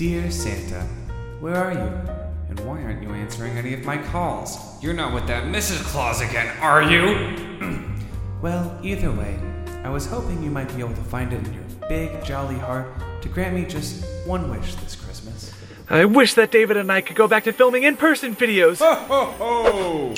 Dear 0.00 0.30
Santa, 0.30 0.80
where 1.40 1.56
are 1.56 1.74
you? 1.74 2.14
And 2.48 2.58
why 2.60 2.82
aren't 2.82 3.02
you 3.02 3.10
answering 3.10 3.58
any 3.58 3.74
of 3.74 3.84
my 3.84 3.98
calls? 3.98 4.82
You're 4.82 4.94
not 4.94 5.12
with 5.12 5.26
that 5.26 5.44
Mrs. 5.44 5.84
Claus 5.84 6.22
again, 6.22 6.56
are 6.60 6.82
you? 6.82 7.36
Well, 8.40 8.78
either 8.82 9.10
way, 9.10 9.38
I 9.84 9.90
was 9.90 10.06
hoping 10.06 10.42
you 10.42 10.50
might 10.50 10.74
be 10.74 10.80
able 10.80 10.94
to 10.94 11.02
find 11.02 11.34
it 11.34 11.46
in 11.46 11.52
your 11.52 11.64
big, 11.90 12.24
jolly 12.24 12.56
heart 12.56 12.90
to 13.20 13.28
grant 13.28 13.54
me 13.54 13.66
just 13.66 14.02
one 14.26 14.48
wish 14.48 14.74
this 14.76 14.96
Christmas. 14.96 15.52
I 15.90 16.06
wish 16.06 16.32
that 16.32 16.50
David 16.50 16.78
and 16.78 16.90
I 16.90 17.02
could 17.02 17.16
go 17.16 17.28
back 17.28 17.44
to 17.44 17.52
filming 17.52 17.82
in 17.82 17.98
person 17.98 18.34
videos. 18.34 18.78
Ho 18.78 18.94
ho 18.94 19.24
ho! 19.36 20.14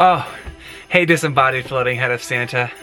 Oh, 0.00 0.38
hey, 0.88 1.04
disembodied 1.04 1.66
floating 1.66 1.96
head 1.96 2.10
of 2.10 2.24
Santa. 2.24 2.72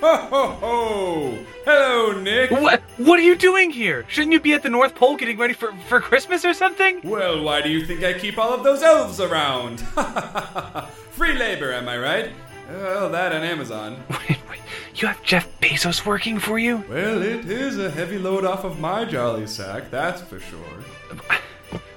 Ho 0.00 0.16
ho 0.16 0.46
ho! 0.46 1.38
Hello, 1.64 2.20
Nick! 2.20 2.52
what? 2.52 2.80
What 2.96 3.18
are 3.18 3.22
you 3.22 3.36
doing 3.36 3.70
here? 3.70 4.06
Shouldn't 4.08 4.32
you 4.32 4.40
be 4.40 4.54
at 4.54 4.62
the 4.62 4.70
North 4.70 4.94
Pole 4.94 5.16
getting 5.16 5.36
ready 5.36 5.52
for, 5.52 5.74
for 5.86 6.00
Christmas 6.00 6.46
or 6.46 6.54
something? 6.54 7.00
Well, 7.04 7.42
why 7.42 7.60
do 7.60 7.68
you 7.68 7.84
think 7.84 8.02
I 8.02 8.14
keep 8.14 8.38
all 8.38 8.54
of 8.54 8.64
those 8.64 8.82
elves 8.82 9.20
around? 9.20 9.80
Free 11.10 11.34
labor, 11.34 11.74
am 11.74 11.88
I 11.88 11.98
right? 11.98 12.30
Well, 12.70 13.10
that 13.10 13.32
and 13.32 13.44
Amazon. 13.44 14.02
Wait, 14.10 14.38
wait. 14.48 14.60
You 14.94 15.08
have 15.08 15.22
Jeff 15.22 15.46
Bezos 15.60 16.06
working 16.06 16.38
for 16.38 16.58
you? 16.58 16.84
Well, 16.88 17.22
it 17.22 17.44
is 17.44 17.78
a 17.78 17.90
heavy 17.90 18.18
load 18.18 18.44
off 18.44 18.64
of 18.64 18.80
my 18.80 19.04
jolly 19.04 19.46
sack, 19.46 19.90
that's 19.90 20.22
for 20.22 20.40
sure. 20.40 20.58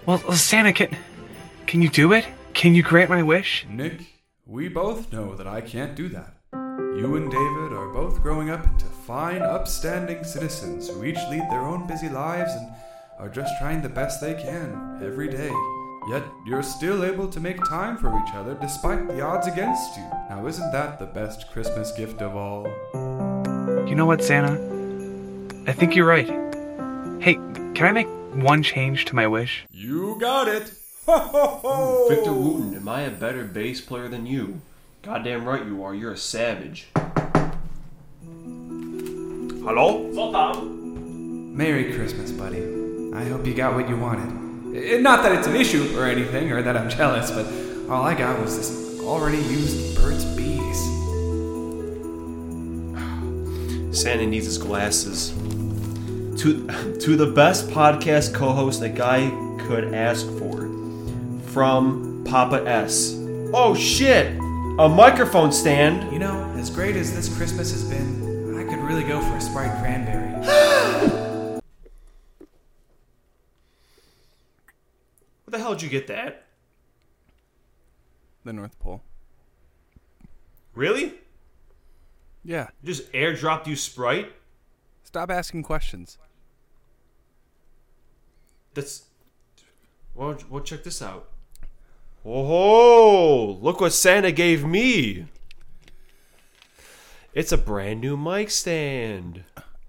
Well, 0.06 0.20
Santa, 0.34 0.74
can 0.74 0.96
can 1.66 1.82
you 1.82 1.90
do 1.90 2.14
it? 2.14 2.26
Can 2.54 2.76
you 2.76 2.84
grant 2.84 3.10
my 3.10 3.24
wish? 3.24 3.66
Nick, 3.70 4.02
we 4.46 4.68
both 4.68 5.12
know 5.14 5.34
that 5.36 5.48
I 5.48 5.62
can't 5.62 5.96
do 5.96 6.10
that. 6.10 6.36
You 7.00 7.16
and 7.16 7.32
David 7.32 7.72
are 7.72 7.88
both 7.88 8.22
growing 8.22 8.50
up 8.50 8.66
into 8.66 8.84
fine, 8.84 9.42
upstanding 9.42 10.22
citizens 10.26 10.90
who 10.90 11.06
each 11.06 11.16
lead 11.30 11.50
their 11.50 11.62
own 11.62 11.88
busy 11.88 12.10
lives 12.10 12.52
and 12.52 12.74
are 13.18 13.30
just 13.30 13.54
trying 13.58 13.82
the 13.82 13.88
best 13.88 14.20
they 14.20 14.34
can 14.34 15.00
every 15.02 15.30
day. 15.30 15.50
Yet 16.10 16.24
you're 16.46 16.62
still 16.62 17.06
able 17.06 17.30
to 17.30 17.40
make 17.40 17.56
time 17.70 17.96
for 17.96 18.10
each 18.10 18.34
other 18.34 18.54
despite 18.54 19.08
the 19.08 19.22
odds 19.22 19.48
against 19.48 19.96
you. 19.96 20.04
Now, 20.30 20.46
isn't 20.46 20.74
that 20.74 21.00
the 21.00 21.06
best 21.06 21.50
Christmas 21.54 21.94
gift 21.94 22.22
of 22.22 22.36
all? 22.36 22.68
You 23.88 23.96
know 23.96 24.06
what, 24.06 24.22
Santa? 24.22 24.56
I 25.68 25.72
think 25.72 25.96
you're 25.96 26.06
right. 26.06 26.28
Hey, 27.22 27.36
can 27.76 27.84
I 27.84 27.94
make 27.94 28.10
one 28.34 28.62
change 28.62 29.06
to 29.06 29.16
my 29.16 29.26
wish? 29.26 29.66
You 29.72 30.18
got 30.20 30.50
it! 30.50 30.74
Ho 31.06 31.18
ho 31.18 31.48
ho! 31.64 32.10
Victor 32.10 32.34
Wooten, 32.34 32.76
am 32.76 32.90
I 32.90 33.04
a 33.04 33.10
better 33.10 33.46
bass 33.46 33.80
player 33.80 34.10
than 34.10 34.26
you? 34.26 34.60
Goddamn 35.02 35.46
right 35.46 35.66
you 35.66 35.84
are. 35.84 35.96
You're 35.96 36.12
a 36.14 36.18
savage. 36.18 36.88
Hello? 39.64 40.10
Merry 41.54 41.94
Christmas, 41.94 42.32
buddy. 42.32 42.62
I 43.14 43.24
hope 43.26 43.46
you 43.46 43.54
got 43.54 43.76
what 43.76 43.88
you 43.90 43.98
wanted. 43.98 44.76
Eh, 44.76 45.00
Not 45.00 45.24
that 45.24 45.32
it's 45.34 45.48
an 45.48 45.56
issue 45.56 45.98
or 45.98 46.06
anything, 46.06 46.52
or 46.52 46.62
that 46.62 46.76
I'm 46.78 46.90
jealous, 46.98 47.32
but 47.32 47.46
all 47.90 48.04
I 48.04 48.14
got 48.14 48.40
was 48.42 48.58
this 48.58 49.00
already 49.02 49.38
used 49.38 49.96
Burt's 49.98 50.26
Bees. 50.26 50.80
Santa 54.02 54.26
needs 54.28 54.46
his 54.46 54.58
glasses. 54.58 55.32
To 56.42 56.68
to 57.02 57.16
the 57.16 57.32
best 57.34 57.68
podcast 57.70 58.34
co-host 58.34 58.82
a 58.82 58.90
guy 58.90 59.30
could 59.68 59.94
ask 59.94 60.26
for. 60.38 60.68
From 61.48 62.24
Papa 62.26 62.64
S. 62.68 63.16
Oh 63.54 63.74
shit! 63.76 64.38
A 64.80 64.88
microphone 64.88 65.52
stand. 65.52 66.10
You 66.10 66.20
know, 66.20 66.50
as 66.56 66.70
great 66.70 66.96
as 66.96 67.14
this 67.14 67.28
Christmas 67.36 67.70
has 67.74 67.84
been, 67.84 68.58
I 68.58 68.64
could 68.64 68.80
really 68.80 69.04
go 69.04 69.20
for 69.20 69.36
a 69.36 69.42
Sprite 69.42 69.78
Cranberry. 69.82 70.32
Where 75.44 75.52
the 75.52 75.60
hell 75.60 75.74
did 75.74 75.82
you 75.82 75.90
get 75.90 76.08
that? 76.08 76.46
The 78.46 78.54
North 78.54 78.80
Pole. 78.80 79.02
Really? 80.74 81.16
Yeah. 82.46 82.70
Just 82.82 83.12
airdropped 83.12 83.68
you 83.68 83.76
Sprite? 83.76 84.32
Stop 85.04 85.30
asking 85.30 85.64
questions. 85.64 86.18
That's. 88.74 89.08
Well, 90.16 90.38
well, 90.50 90.64
check 90.64 90.86
this 90.86 91.02
out. 91.02 91.28
Oh, 92.26 93.58
look 93.62 93.80
what 93.82 93.94
Santa 93.94 94.32
gave 94.32 94.66
me. 94.66 95.26
It's 97.34 97.52
a 97.52 97.58
brand 97.58 98.02
new 98.02 98.18
mic 98.18 98.50
stand. 98.52 99.44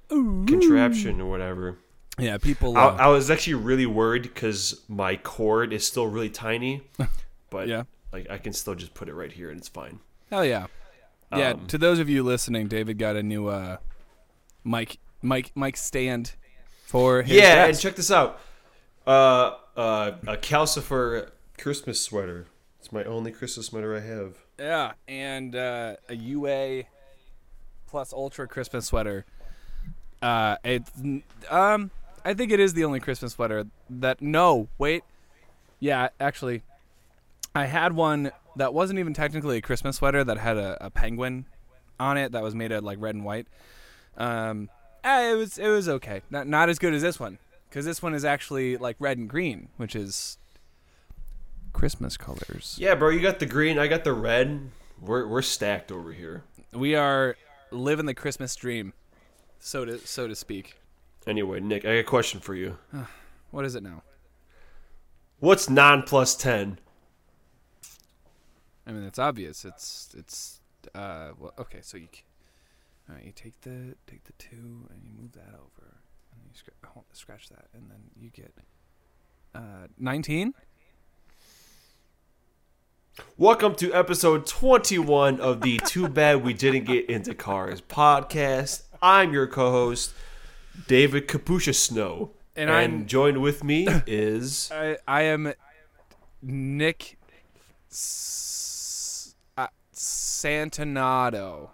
Contraption 0.09 1.21
or 1.21 1.27
whatever. 1.31 1.79
Yeah, 2.19 2.39
people. 2.39 2.77
I, 2.77 2.85
Uh, 2.85 2.97
I 3.01 3.07
was 3.09 3.31
actually 3.31 3.55
really 3.55 3.87
worried 3.87 4.23
because 4.23 4.83
my 4.89 5.17
cord 5.17 5.73
is 5.73 5.87
still 5.87 6.07
really 6.07 6.31
tiny, 6.31 6.83
but 7.51 7.67
Yeah. 7.69 7.85
like 8.13 8.29
I 8.31 8.39
can 8.39 8.53
still 8.53 8.75
just 8.75 8.95
put 8.95 9.09
it 9.09 9.15
right 9.15 9.33
here 9.33 9.51
and 9.51 9.59
it's 9.59 9.69
fine. 9.69 10.01
hell 10.31 10.45
yeah. 10.45 10.67
Yeah. 11.35 11.51
Um, 11.51 11.67
to 11.69 11.79
those 11.79 11.99
of 12.01 12.09
you 12.09 12.23
listening, 12.25 12.67
David 12.67 12.99
got 12.99 13.15
a 13.17 13.23
new 13.23 13.47
uh, 13.47 13.77
mic, 14.65 14.99
mic, 15.23 15.53
mic 15.57 15.77
stand 15.77 16.33
for 16.87 17.23
his 17.23 17.37
yeah, 17.37 17.67
and 17.67 17.79
check 17.79 17.95
this 17.95 18.11
out. 18.11 18.41
Uh, 19.07 19.55
uh, 19.77 20.13
a 20.27 20.37
Calcifer 20.37 21.31
Christmas 21.61 22.03
sweater. 22.03 22.47
It's 22.79 22.91
my 22.91 23.05
only 23.05 23.33
Christmas 23.33 23.67
sweater 23.67 23.95
I 23.95 24.01
have. 24.01 24.39
Yeah, 24.59 24.93
and 25.07 25.55
uh, 25.55 25.97
a 26.09 26.15
UA 26.15 26.85
plus 27.87 28.15
Ultra 28.15 28.49
Christmas 28.49 28.87
sweater. 28.87 29.27
Uh, 30.23 30.57
it's 30.65 30.91
um, 31.51 31.91
I 32.25 32.33
think 32.33 32.51
it 32.51 32.61
is 32.61 32.73
the 32.73 32.85
only 32.85 32.99
Christmas 32.99 33.33
sweater 33.33 33.67
that. 33.91 34.23
No, 34.23 34.69
wait. 34.79 35.05
Yeah, 35.81 36.09
actually, 36.19 36.63
I 37.55 37.67
had 37.67 37.93
one 37.93 38.33
that 38.57 38.73
wasn't 38.73 38.99
even 38.99 39.13
technically 39.13 39.59
a 39.59 39.63
Christmas 39.63 39.97
sweater 39.97 40.25
that 40.25 40.39
had 40.39 40.57
a, 40.57 40.87
a 40.87 40.91
penguin 40.91 41.45
on 41.99 42.17
it 42.17 42.33
that 42.33 42.43
was 42.43 42.55
made 42.55 42.73
of 42.73 42.85
like 42.85 42.99
red 43.01 43.15
and 43.15 43.25
white. 43.25 43.47
Um, 44.17 44.71
eh, 45.05 45.33
it 45.33 45.35
was 45.37 45.59
it 45.59 45.69
was 45.69 45.91
okay. 45.91 46.23
Not 46.31 46.47
not 46.47 46.71
as 46.71 46.79
good 46.79 46.95
as 46.95 47.03
this 47.03 47.21
one 47.21 47.39
because 47.69 47.85
this 47.85 48.03
one 48.03 48.15
is 48.15 48.25
actually 48.25 48.79
like 48.79 48.97
red 48.99 49.19
and 49.19 49.29
green, 49.29 49.69
which 49.77 49.95
is 49.95 50.39
Christmas 51.73 52.17
colors. 52.17 52.77
Yeah, 52.79 52.95
bro, 52.95 53.11
you 53.11 53.21
got 53.21 53.39
the 53.39 53.47
green, 53.47 53.79
I 53.79 53.87
got 53.87 54.05
the 54.05 54.13
red. 54.13 54.71
We're 55.01 55.27
we're 55.27 55.43
stacked 55.43 55.91
over 55.91 56.13
here. 56.13 56.45
We 56.73 56.95
are 56.95 57.37
living 57.71 58.07
the 58.07 58.15
Christmas 58.15 58.55
dream, 58.55 58.93
so 59.59 59.85
to 59.85 59.99
so 59.99 60.29
to 60.29 60.35
speak. 60.37 60.77
Anyway, 61.27 61.61
Nick, 61.61 61.85
I 61.85 61.89
got 61.95 61.99
a 61.99 62.05
question 62.05 62.41
for 62.41 62.55
you. 62.55 62.79
What 63.51 63.65
is 63.65 63.75
it 63.75 63.83
now? 63.83 64.05
What's 65.41 65.69
nine 65.69 66.03
plus 66.03 66.37
ten? 66.37 66.79
I 68.87 68.93
mean, 68.93 69.03
it's 69.03 69.19
obvious. 69.19 69.65
It's 69.65 70.15
it's 70.17 70.61
uh 70.95 71.31
well, 71.37 71.53
okay. 71.59 71.81
So 71.83 71.97
you, 71.97 72.07
all 73.09 73.17
right, 73.17 73.25
you 73.25 73.33
take 73.33 73.61
the 73.63 73.97
take 74.07 74.23
the 74.23 74.35
two 74.35 74.87
and 74.91 75.01
you 75.03 75.11
move 75.21 75.33
that 75.33 75.55
over, 75.55 75.97
and 76.33 76.43
you 76.45 76.55
scr- 76.55 76.71
scratch 77.13 77.49
that, 77.49 77.67
and 77.75 77.91
then 77.91 78.03
you 78.17 78.31
get 78.31 78.53
uh 79.55 79.89
nineteen. 79.99 80.55
Welcome 83.37 83.75
to 83.77 83.93
episode 83.93 84.47
21 84.47 85.41
of 85.41 85.61
the 85.63 85.79
Too 85.87 86.09
Bad 86.09 86.43
We 86.45 86.55
Didn't 86.55 86.85
Get 86.85 87.09
Into 87.11 87.35
Cars 87.35 87.81
podcast. 87.81 88.83
I'm 89.03 89.33
your 89.33 89.47
co-host, 89.47 90.13
David 90.87 91.27
Capusha 91.29 91.75
Snow. 91.75 92.31
And 92.57 92.71
And, 92.71 92.79
I'm- 92.79 93.07
joined 93.07 93.41
with 93.43 93.65
me 93.65 93.87
is 94.07 94.71
I 94.73 94.99
I 95.07 95.23
am 95.23 95.53
Nick 96.43 97.19
S- 97.91 99.35
uh, 99.57 99.69
Santanado. 99.95 101.71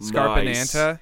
Scarpananta. 0.00 0.98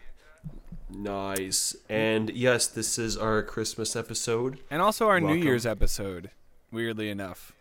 Nice. 0.93 1.77
And 1.89 2.31
yes, 2.31 2.67
this 2.67 2.99
is 2.99 3.17
our 3.17 3.43
Christmas 3.43 3.95
episode. 3.97 4.59
And 4.71 4.83
also 4.83 5.07
our 5.09 5.21
New 5.21 5.35
Year's 5.35 5.65
episode, 5.65 6.31
weirdly 6.73 7.09
enough. 7.09 7.53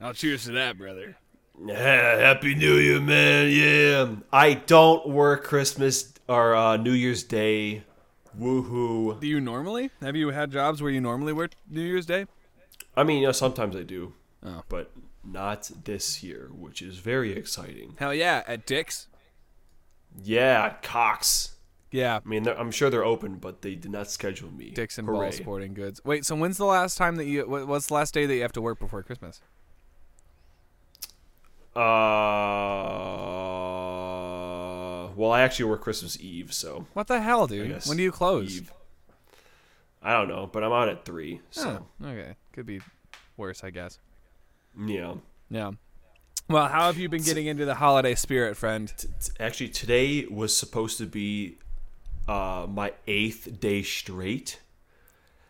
I'll 0.00 0.14
cheers 0.14 0.44
to 0.44 0.52
that, 0.52 0.78
brother. 0.78 1.16
Yeah, 1.62 2.16
Happy 2.16 2.54
New 2.54 2.76
Year, 2.76 3.00
man. 3.00 3.50
Yeah. 3.50 4.16
I 4.32 4.54
don't 4.54 5.06
work 5.08 5.44
Christmas 5.44 6.14
or 6.26 6.54
uh, 6.54 6.78
New 6.78 6.92
Year's 6.92 7.22
Day. 7.22 7.84
Woohoo. 8.38 9.20
Do 9.20 9.26
you 9.26 9.40
normally? 9.40 9.90
Have 10.00 10.16
you 10.16 10.30
had 10.30 10.50
jobs 10.50 10.80
where 10.80 10.90
you 10.90 11.02
normally 11.02 11.34
work 11.34 11.52
New 11.68 11.82
Year's 11.82 12.06
Day? 12.06 12.24
I 12.96 13.04
mean, 13.04 13.20
you 13.20 13.26
know, 13.26 13.32
sometimes 13.32 13.76
I 13.76 13.82
do. 13.82 14.14
Oh. 14.42 14.62
But 14.70 14.90
not 15.22 15.70
this 15.84 16.22
year, 16.22 16.48
which 16.50 16.80
is 16.80 16.98
very 16.98 17.32
exciting. 17.32 17.94
Hell 17.98 18.14
yeah, 18.14 18.42
at 18.46 18.64
Dick's. 18.64 19.08
Yeah, 20.22 20.64
at 20.64 20.82
Cox. 20.82 21.56
Yeah, 21.90 22.20
I 22.24 22.28
mean, 22.28 22.48
I'm 22.48 22.70
sure 22.70 22.88
they're 22.88 23.04
open, 23.04 23.36
but 23.36 23.62
they 23.62 23.74
did 23.74 23.90
not 23.90 24.08
schedule 24.10 24.50
me. 24.52 24.70
Dick's 24.70 24.96
and 24.96 25.08
Hooray. 25.08 25.30
Ball 25.30 25.32
Sporting 25.32 25.74
Goods. 25.74 26.00
Wait, 26.04 26.24
so 26.24 26.36
when's 26.36 26.56
the 26.56 26.64
last 26.64 26.96
time 26.96 27.16
that 27.16 27.26
you? 27.26 27.42
What's 27.42 27.88
the 27.88 27.94
last 27.94 28.14
day 28.14 28.26
that 28.26 28.34
you 28.34 28.42
have 28.42 28.52
to 28.52 28.62
work 28.62 28.78
before 28.78 29.02
Christmas? 29.02 29.40
Uh, 33.80 35.08
well, 35.16 35.32
I 35.32 35.42
actually 35.42 35.66
work 35.66 35.80
Christmas 35.82 36.18
Eve, 36.20 36.52
so 36.52 36.86
What 36.94 37.06
the 37.06 37.20
hell, 37.20 37.46
dude? 37.46 37.84
When 37.86 37.96
do 37.96 38.02
you 38.02 38.12
close? 38.12 38.56
Eve. 38.56 38.72
I 40.02 40.12
don't 40.12 40.28
know, 40.28 40.48
but 40.50 40.64
I'm 40.64 40.72
out 40.72 40.88
at 40.88 41.04
three. 41.04 41.40
So 41.50 41.86
Oh, 42.02 42.06
okay. 42.08 42.34
Could 42.52 42.66
be 42.66 42.80
worse, 43.36 43.62
I 43.64 43.70
guess. 43.70 43.98
yeah. 44.86 45.14
Yeah. 45.50 45.72
Well, 46.48 46.68
how 46.68 46.86
have 46.86 46.96
you 46.98 47.08
been 47.08 47.22
getting 47.22 47.46
into 47.46 47.64
the 47.64 47.74
holiday 47.76 48.14
spirit, 48.14 48.56
friend? 48.56 48.92
Actually, 49.38 49.68
today 49.68 50.26
was 50.26 50.56
supposed 50.56 50.98
to 50.98 51.06
be 51.06 51.58
uh, 52.26 52.66
my 52.68 52.92
eighth 53.06 53.60
day 53.60 53.82
straight, 53.82 54.60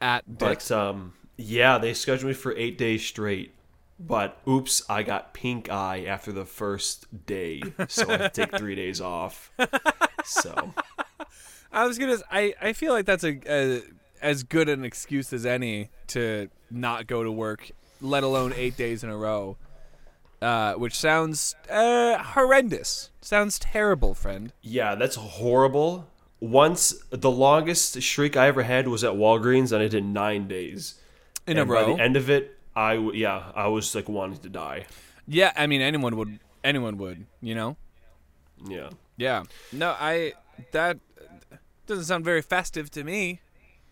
At 0.00 0.38
Dick's. 0.38 0.69
but 0.69 0.76
um, 0.76 1.14
yeah, 1.38 1.78
they 1.78 1.94
scheduled 1.94 2.28
me 2.28 2.34
for 2.34 2.55
eight 2.56 2.76
days 2.76 3.05
straight. 3.06 3.55
But 4.02 4.38
oops, 4.49 4.82
I 4.88 5.02
got 5.02 5.35
pink 5.35 5.70
eye 5.70 6.05
after 6.05 6.32
the 6.32 6.47
first 6.47 7.26
day, 7.26 7.62
so 7.87 8.08
I 8.08 8.12
had 8.12 8.35
to 8.35 8.47
take 8.47 8.56
three 8.58 8.75
days 8.75 8.99
off. 9.00 9.52
So 10.25 10.73
I 11.73 11.85
was 11.87 11.99
gonna. 11.99 12.17
I 12.31 12.55
I 12.62 12.73
feel 12.73 12.94
like 12.94 13.05
that's 13.05 13.25
a, 13.25 13.38
a 13.47 13.82
as 14.23 14.43
good 14.43 14.70
an 14.70 14.85
excuse 14.85 15.32
as 15.35 15.44
any 15.44 15.91
to 16.08 16.49
not 16.70 17.06
go 17.06 17.23
to 17.23 17.31
work, 17.31 17.70
let 18.00 18.23
alone 18.23 18.55
eight 18.56 18.76
days 18.76 19.05
in 19.05 19.11
a 19.11 19.17
row. 19.17 19.58
Uh, 20.41 20.73
which 20.73 20.94
sounds 20.99 21.55
uh, 21.70 22.17
horrendous. 22.23 23.11
Sounds 23.20 23.58
terrible, 23.58 24.14
friend. 24.14 24.55
yeah, 24.62 24.94
that's 24.94 25.17
horrible. 25.17 26.08
Once 26.41 26.94
the 27.11 27.31
longest 27.31 28.00
streak 28.00 28.35
I 28.38 28.46
ever 28.46 28.62
had 28.62 28.88
was 28.88 29.05
at 29.05 29.12
Walgreens, 29.12 29.73
and 29.73 29.82
I 29.82 29.88
did 29.88 30.06
nine 30.06 30.49
days. 30.49 30.94
In 31.46 31.58
and 31.58 31.69
a 31.69 31.73
row. 31.73 31.88
By 31.88 31.96
the 31.96 32.03
end 32.03 32.17
of 32.17 32.31
it, 32.31 32.56
I 32.75 32.94
w- 32.96 33.12
yeah, 33.19 33.52
I 33.55 33.67
was 33.69 33.94
like 33.94 34.08
wanting 34.08 34.38
to 34.40 34.49
die. 34.49 34.87
yeah, 35.26 35.52
I 35.56 35.67
mean 35.67 35.81
anyone 35.81 36.17
would. 36.17 36.38
Anyone 36.62 36.96
would. 36.99 37.26
You 37.40 37.55
know. 37.55 37.76
Yeah. 38.69 38.90
Yeah. 39.17 39.44
No, 39.72 39.96
I 39.99 40.34
that 40.72 40.99
doesn't 41.87 42.05
sound 42.05 42.25
very 42.25 42.43
festive 42.43 42.90
to 42.93 43.05
me. 43.05 43.40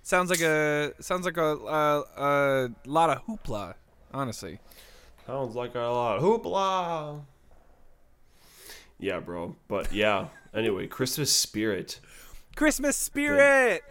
Sounds 0.02 0.30
like 0.30 0.40
a 0.40 0.92
sounds 1.00 1.24
like 1.24 1.36
a 1.36 1.56
a, 1.56 2.04
a 2.16 2.70
lot 2.86 3.10
of 3.10 3.24
hoopla, 3.26 3.74
honestly. 4.12 4.58
Sounds 5.26 5.54
like 5.54 5.74
a 5.74 5.80
lot 5.80 6.16
of 6.18 6.22
hoopla. 6.22 7.22
Yeah, 8.98 9.20
bro. 9.20 9.56
But 9.68 9.92
yeah. 9.92 10.28
Anyway, 10.54 10.86
Christmas 10.86 11.32
spirit. 11.32 12.00
Christmas 12.56 12.96
spirit. 12.96 13.82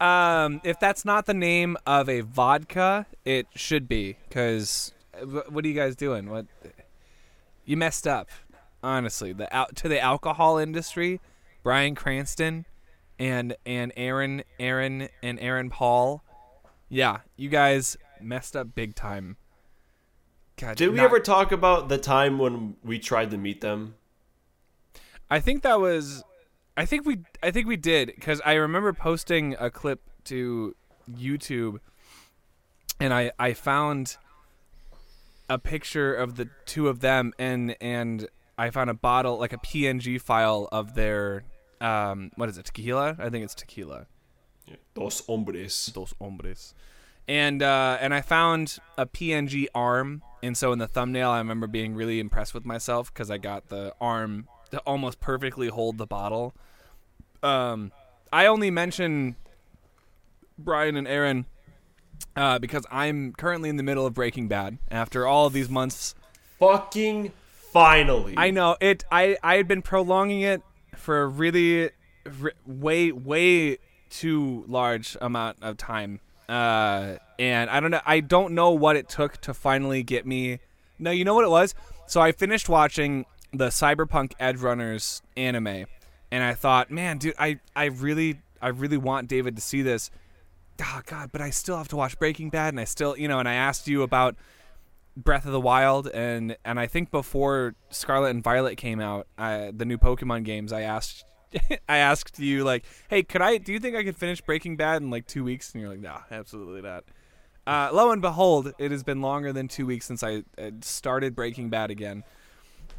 Um, 0.00 0.60
if 0.64 0.80
that's 0.80 1.04
not 1.04 1.26
the 1.26 1.34
name 1.34 1.76
of 1.86 2.08
a 2.08 2.22
vodka, 2.22 3.06
it 3.24 3.46
should 3.54 3.86
be. 3.88 4.16
Cause 4.30 4.92
what 5.48 5.64
are 5.64 5.68
you 5.68 5.74
guys 5.74 5.94
doing? 5.96 6.30
What 6.30 6.46
you 7.66 7.76
messed 7.76 8.06
up, 8.06 8.28
honestly. 8.82 9.32
The 9.32 9.54
out 9.54 9.76
to 9.76 9.88
the 9.88 10.00
alcohol 10.00 10.56
industry, 10.58 11.20
Bryan 11.62 11.94
Cranston, 11.94 12.64
and 13.18 13.54
and 13.66 13.92
Aaron 13.96 14.42
Aaron 14.58 15.08
and 15.22 15.38
Aaron 15.40 15.68
Paul. 15.68 16.24
Yeah, 16.88 17.18
you 17.36 17.50
guys 17.50 17.96
messed 18.20 18.56
up 18.56 18.74
big 18.74 18.94
time. 18.94 19.36
God, 20.56 20.76
Did 20.76 20.90
we 20.90 20.96
not- 20.96 21.04
ever 21.04 21.20
talk 21.20 21.52
about 21.52 21.88
the 21.88 21.98
time 21.98 22.38
when 22.38 22.76
we 22.82 22.98
tried 22.98 23.30
to 23.32 23.38
meet 23.38 23.60
them? 23.60 23.94
I 25.30 25.40
think 25.40 25.62
that 25.62 25.78
was 25.80 26.24
I 26.80 26.86
think 26.86 27.04
we 27.04 27.18
I 27.42 27.50
think 27.50 27.66
we 27.66 27.76
did 27.76 28.18
cuz 28.22 28.40
I 28.42 28.54
remember 28.54 28.94
posting 28.94 29.54
a 29.60 29.70
clip 29.70 30.00
to 30.24 30.74
YouTube 31.12 31.78
and 32.98 33.12
I 33.12 33.32
I 33.38 33.52
found 33.52 34.16
a 35.50 35.58
picture 35.58 36.14
of 36.14 36.36
the 36.36 36.48
two 36.64 36.88
of 36.88 37.00
them 37.00 37.34
and 37.38 37.76
and 37.82 38.28
I 38.56 38.70
found 38.70 38.88
a 38.88 38.94
bottle 38.94 39.36
like 39.38 39.52
a 39.52 39.58
PNG 39.58 40.18
file 40.18 40.70
of 40.72 40.94
their 40.94 41.44
um 41.82 42.30
what 42.36 42.48
is 42.48 42.56
it 42.56 42.64
tequila? 42.64 43.14
I 43.18 43.28
think 43.28 43.44
it's 43.44 43.54
tequila. 43.54 44.06
Yeah. 44.66 44.76
Dos 44.94 45.20
hombres. 45.26 45.92
Dos 45.92 46.14
hombres. 46.18 46.74
And 47.28 47.62
uh, 47.62 47.98
and 48.00 48.14
I 48.14 48.22
found 48.22 48.78
a 48.96 49.04
PNG 49.04 49.66
arm, 49.74 50.22
and 50.42 50.56
so 50.56 50.72
in 50.72 50.78
the 50.78 50.88
thumbnail, 50.88 51.28
I 51.28 51.38
remember 51.38 51.66
being 51.66 51.94
really 51.94 52.18
impressed 52.18 52.54
with 52.54 52.64
myself 52.64 53.12
because 53.12 53.30
I 53.30 53.36
got 53.36 53.68
the 53.68 53.94
arm 54.00 54.48
to 54.70 54.78
almost 54.80 55.20
perfectly 55.20 55.68
hold 55.68 55.98
the 55.98 56.06
bottle. 56.06 56.54
Um, 57.42 57.92
I 58.32 58.46
only 58.46 58.70
mention 58.70 59.36
Bryan 60.58 60.96
and 60.96 61.08
Aaron 61.08 61.46
uh, 62.36 62.58
because 62.58 62.84
I'm 62.90 63.32
currently 63.32 63.68
in 63.68 63.76
the 63.76 63.82
middle 63.82 64.06
of 64.06 64.14
Breaking 64.14 64.48
Bad. 64.48 64.78
After 64.90 65.26
all 65.26 65.46
of 65.46 65.52
these 65.52 65.68
months, 65.68 66.14
Fucking 66.58 67.32
finally. 67.72 68.34
I 68.36 68.50
know 68.50 68.76
it. 68.80 69.04
I 69.10 69.36
I 69.42 69.56
had 69.56 69.66
been 69.66 69.82
prolonging 69.82 70.42
it 70.42 70.62
for 70.96 71.22
a 71.22 71.26
really, 71.26 71.90
r- 72.42 72.52
way 72.66 73.12
way 73.12 73.78
too 74.10 74.64
large 74.68 75.16
amount 75.20 75.58
of 75.62 75.76
time. 75.76 76.20
Uh, 76.48 77.16
and 77.38 77.70
I 77.70 77.80
don't 77.80 77.90
know. 77.90 78.00
I 78.04 78.20
don't 78.20 78.54
know 78.54 78.70
what 78.72 78.96
it 78.96 79.08
took 79.08 79.40
to 79.42 79.54
finally 79.54 80.02
get 80.02 80.26
me. 80.26 80.58
No, 80.98 81.10
you 81.10 81.24
know 81.24 81.34
what 81.34 81.44
it 81.44 81.50
was. 81.50 81.74
So 82.06 82.20
I 82.20 82.32
finished 82.32 82.68
watching 82.68 83.24
the 83.52 83.68
Cyberpunk 83.68 84.32
Edgerunners 84.38 85.22
anime, 85.36 85.86
and 86.30 86.42
I 86.42 86.54
thought, 86.54 86.90
man, 86.90 87.18
dude, 87.18 87.34
I 87.38 87.60
I 87.74 87.86
really 87.86 88.40
I 88.60 88.68
really 88.68 88.96
want 88.96 89.28
David 89.28 89.56
to 89.56 89.62
see 89.62 89.82
this. 89.82 90.10
Oh 90.82 91.02
God, 91.06 91.30
but 91.32 91.40
I 91.40 91.50
still 91.50 91.76
have 91.76 91.88
to 91.88 91.96
watch 91.96 92.18
Breaking 92.18 92.50
Bad, 92.50 92.72
and 92.72 92.80
I 92.80 92.84
still, 92.84 93.16
you 93.16 93.28
know, 93.28 93.38
and 93.38 93.48
I 93.48 93.54
asked 93.54 93.86
you 93.86 94.02
about 94.02 94.36
Breath 95.16 95.44
of 95.44 95.52
the 95.52 95.60
Wild, 95.60 96.08
and 96.08 96.56
and 96.64 96.80
I 96.80 96.86
think 96.86 97.10
before 97.10 97.74
Scarlet 97.90 98.30
and 98.30 98.42
Violet 98.42 98.76
came 98.76 99.00
out, 99.00 99.26
I, 99.36 99.72
the 99.74 99.84
new 99.84 99.98
Pokemon 99.98 100.44
games, 100.44 100.72
I 100.72 100.82
asked 100.82 101.24
I 101.88 101.98
asked 101.98 102.38
you 102.38 102.64
like, 102.64 102.84
hey, 103.08 103.22
could 103.22 103.42
I? 103.42 103.58
Do 103.58 103.72
you 103.72 103.80
think 103.80 103.96
I 103.96 104.04
could 104.04 104.16
finish 104.16 104.40
Breaking 104.40 104.76
Bad 104.76 105.02
in 105.02 105.10
like 105.10 105.26
two 105.26 105.44
weeks? 105.44 105.72
And 105.72 105.80
you're 105.80 105.90
like, 105.90 106.00
no, 106.00 106.18
absolutely 106.30 106.82
not. 106.82 107.04
Uh, 107.66 107.90
lo 107.92 108.10
and 108.10 108.22
behold, 108.22 108.72
it 108.78 108.90
has 108.90 109.02
been 109.02 109.20
longer 109.20 109.52
than 109.52 109.68
two 109.68 109.86
weeks 109.86 110.06
since 110.06 110.22
I 110.22 110.44
uh, 110.58 110.70
started 110.80 111.34
Breaking 111.34 111.68
Bad 111.68 111.90
again, 111.90 112.24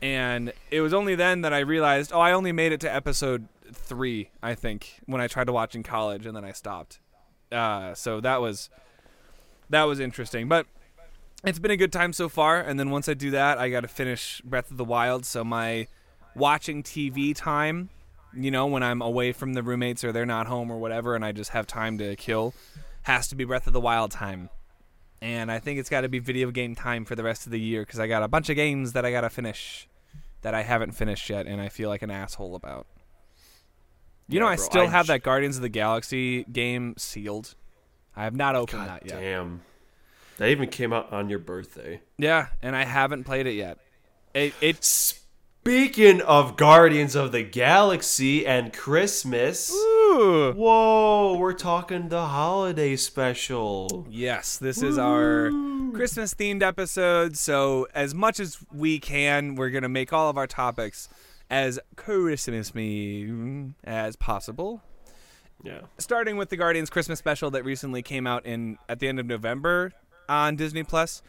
and 0.01 0.53
it 0.69 0.81
was 0.81 0.94
only 0.94 1.15
then 1.15 1.42
that 1.42 1.53
I 1.53 1.59
realized, 1.59 2.12
oh, 2.13 2.19
I 2.19 2.31
only 2.31 2.51
made 2.51 2.71
it 2.71 2.80
to 2.81 2.94
episode 2.94 3.48
three, 3.71 4.31
I 4.42 4.56
think, 4.56 5.00
when 5.06 5.21
I 5.21 5.27
tried 5.27 5.45
to 5.45 5.53
watch 5.53 5.75
in 5.75 5.83
college, 5.83 6.25
and 6.25 6.36
then 6.36 6.44
I 6.44 6.51
stopped. 6.51 7.00
Uh, 7.51 7.94
so 7.94 8.21
that 8.21 8.42
was 8.42 8.69
that 9.69 9.83
was 9.83 10.00
interesting, 10.00 10.48
but 10.48 10.65
it's 11.44 11.59
been 11.59 11.71
a 11.71 11.77
good 11.77 11.92
time 11.92 12.13
so 12.13 12.30
far. 12.30 12.59
And 12.59 12.80
then 12.80 12.89
once 12.89 13.07
I 13.09 13.13
do 13.13 13.31
that, 13.31 13.57
I 13.57 13.69
got 13.69 13.81
to 13.81 13.88
finish 13.88 14.42
Breath 14.42 14.71
of 14.71 14.77
the 14.77 14.86
Wild. 14.86 15.25
So 15.25 15.44
my 15.44 15.88
watching 16.36 16.83
TV 16.83 17.36
time, 17.36 17.89
you 18.33 18.51
know, 18.51 18.68
when 18.68 18.83
I'm 18.83 19.01
away 19.01 19.31
from 19.31 19.53
the 19.53 19.63
roommates 19.63 20.03
or 20.03 20.12
they're 20.12 20.25
not 20.25 20.48
home 20.48 20.71
or 20.71 20.77
whatever, 20.77 21.15
and 21.15 21.25
I 21.25 21.31
just 21.31 21.51
have 21.51 21.68
time 21.68 21.98
to 21.98 22.15
kill, 22.15 22.53
has 23.03 23.27
to 23.30 23.36
be 23.36 23.44
Breath 23.44 23.68
of 23.68 23.74
the 23.74 23.81
Wild 23.81 24.12
time. 24.12 24.50
And 25.21 25.51
I 25.51 25.60
think 25.60 25.79
it's 25.79 25.89
got 25.89 26.01
to 26.01 26.10
be 26.10 26.20
video 26.20 26.50
game 26.50 26.74
time 26.74 27.05
for 27.05 27.15
the 27.15 27.24
rest 27.24 27.46
of 27.46 27.51
the 27.51 27.60
year 27.60 27.84
because 27.84 28.00
I 28.00 28.08
got 28.08 28.24
a 28.24 28.27
bunch 28.27 28.50
of 28.50 28.55
games 28.55 28.93
that 28.93 29.05
I 29.05 29.12
got 29.12 29.22
to 29.22 29.29
finish 29.29 29.88
that 30.41 30.53
I 30.53 30.63
haven't 30.63 30.91
finished 30.91 31.29
yet, 31.29 31.45
and 31.48 31.62
I 31.62 31.69
feel 31.69 31.89
like 31.89 32.01
an 32.01 32.12
asshole 32.12 32.55
about. 32.55 32.88
You 34.27 34.39
know, 34.39 34.45
Yeah, 34.48 34.51
I 34.53 34.55
still 34.55 34.81
I 34.83 34.88
have 34.88 35.07
j- 35.07 35.13
that 35.13 35.24
Guardians 35.24 35.57
of 35.57 35.62
the 35.62 35.69
Galaxy 35.69 36.43
game 36.45 36.93
sealed. 36.98 37.55
I 38.15 38.24
have 38.24 38.36
not 38.36 38.55
opened 38.55 38.86
God 38.86 39.01
that 39.01 39.05
yet. 39.05 39.19
damn. 39.19 39.62
That 40.38 40.50
even 40.50 40.69
came 40.69 40.91
out 40.93 41.12
on 41.12 41.29
your 41.29 41.39
birthday. 41.39 42.01
Yeah, 42.17 42.48
and 42.62 42.75
I 42.75 42.83
haven't 42.86 43.25
played 43.25 43.45
it 43.48 43.53
yet. 43.53 43.77
It, 44.33 44.53
it 44.62 44.83
Speaking 45.63 46.22
of 46.22 46.58
Guardians 46.58 47.13
of 47.13 47.32
the 47.32 47.44
Galaxy 47.44 48.48
and 48.48 48.74
Christmas. 48.74 49.72
Ooh. 49.72 50.53
Whoa, 50.56 51.38
we're 51.38 51.53
talking 51.53 52.10
the 52.10 52.25
holiday 52.25 52.96
special. 52.96 54.08
Yes, 54.10 54.58
this 54.58 54.82
is 54.82 54.98
our 54.98 55.51
Christmas 55.94 56.34
themed 56.34 56.63
episode. 56.63 57.38
So, 57.38 57.88
as 57.94 58.15
much 58.15 58.39
as 58.39 58.58
we 58.74 58.98
can, 58.98 59.53
we're 59.53 59.70
going 59.70 59.84
to 59.84 59.89
make 59.89 60.12
all 60.12 60.32
of 60.32 60.38
our 60.38 60.48
topics 60.48 61.10
as 61.48 61.80
Christmas 61.96 62.74
me 62.74 63.75
as 63.84 64.15
possible. 64.15 64.82
Yeah. 65.63 65.82
Starting 66.00 66.38
with 66.38 66.50
the 66.50 66.58
Guardians 66.58 66.89
Christmas 66.89 67.20
special 67.20 67.51
that 67.51 67.63
recently 67.63 68.01
came 68.01 68.25
out 68.25 68.48
in 68.48 68.80
at 68.89 68.98
the 68.98 69.08
end 69.08 69.20
of 69.20 69.27
November 69.27 69.91
on 70.27 70.56
Disney 70.56 70.84
Plus. 70.84 71.22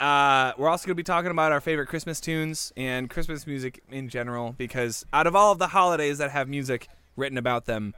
Uh, 0.00 0.52
we're 0.56 0.68
also 0.68 0.86
going 0.86 0.92
to 0.92 0.96
be 0.96 1.02
talking 1.02 1.30
about 1.30 1.50
our 1.50 1.60
favorite 1.60 1.86
Christmas 1.86 2.20
tunes 2.20 2.72
and 2.76 3.10
Christmas 3.10 3.46
music 3.46 3.82
in 3.90 4.08
general 4.08 4.54
because 4.56 5.04
out 5.12 5.26
of 5.26 5.34
all 5.34 5.50
of 5.50 5.58
the 5.58 5.68
holidays 5.68 6.18
that 6.18 6.30
have 6.30 6.48
music 6.48 6.88
written 7.16 7.36
about 7.36 7.66
them, 7.66 7.94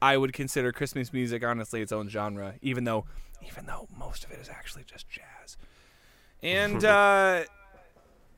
I 0.00 0.16
would 0.16 0.32
consider 0.32 0.72
Christmas 0.72 1.12
music 1.12 1.44
honestly 1.44 1.82
its 1.82 1.92
own 1.92 2.08
genre, 2.08 2.54
even 2.62 2.84
though 2.84 3.04
even 3.46 3.66
though 3.66 3.88
most 3.98 4.24
of 4.24 4.30
it 4.30 4.38
is 4.38 4.48
actually 4.48 4.84
just 4.84 5.08
jazz. 5.08 5.56
And 6.42 6.84
uh, 6.84 7.44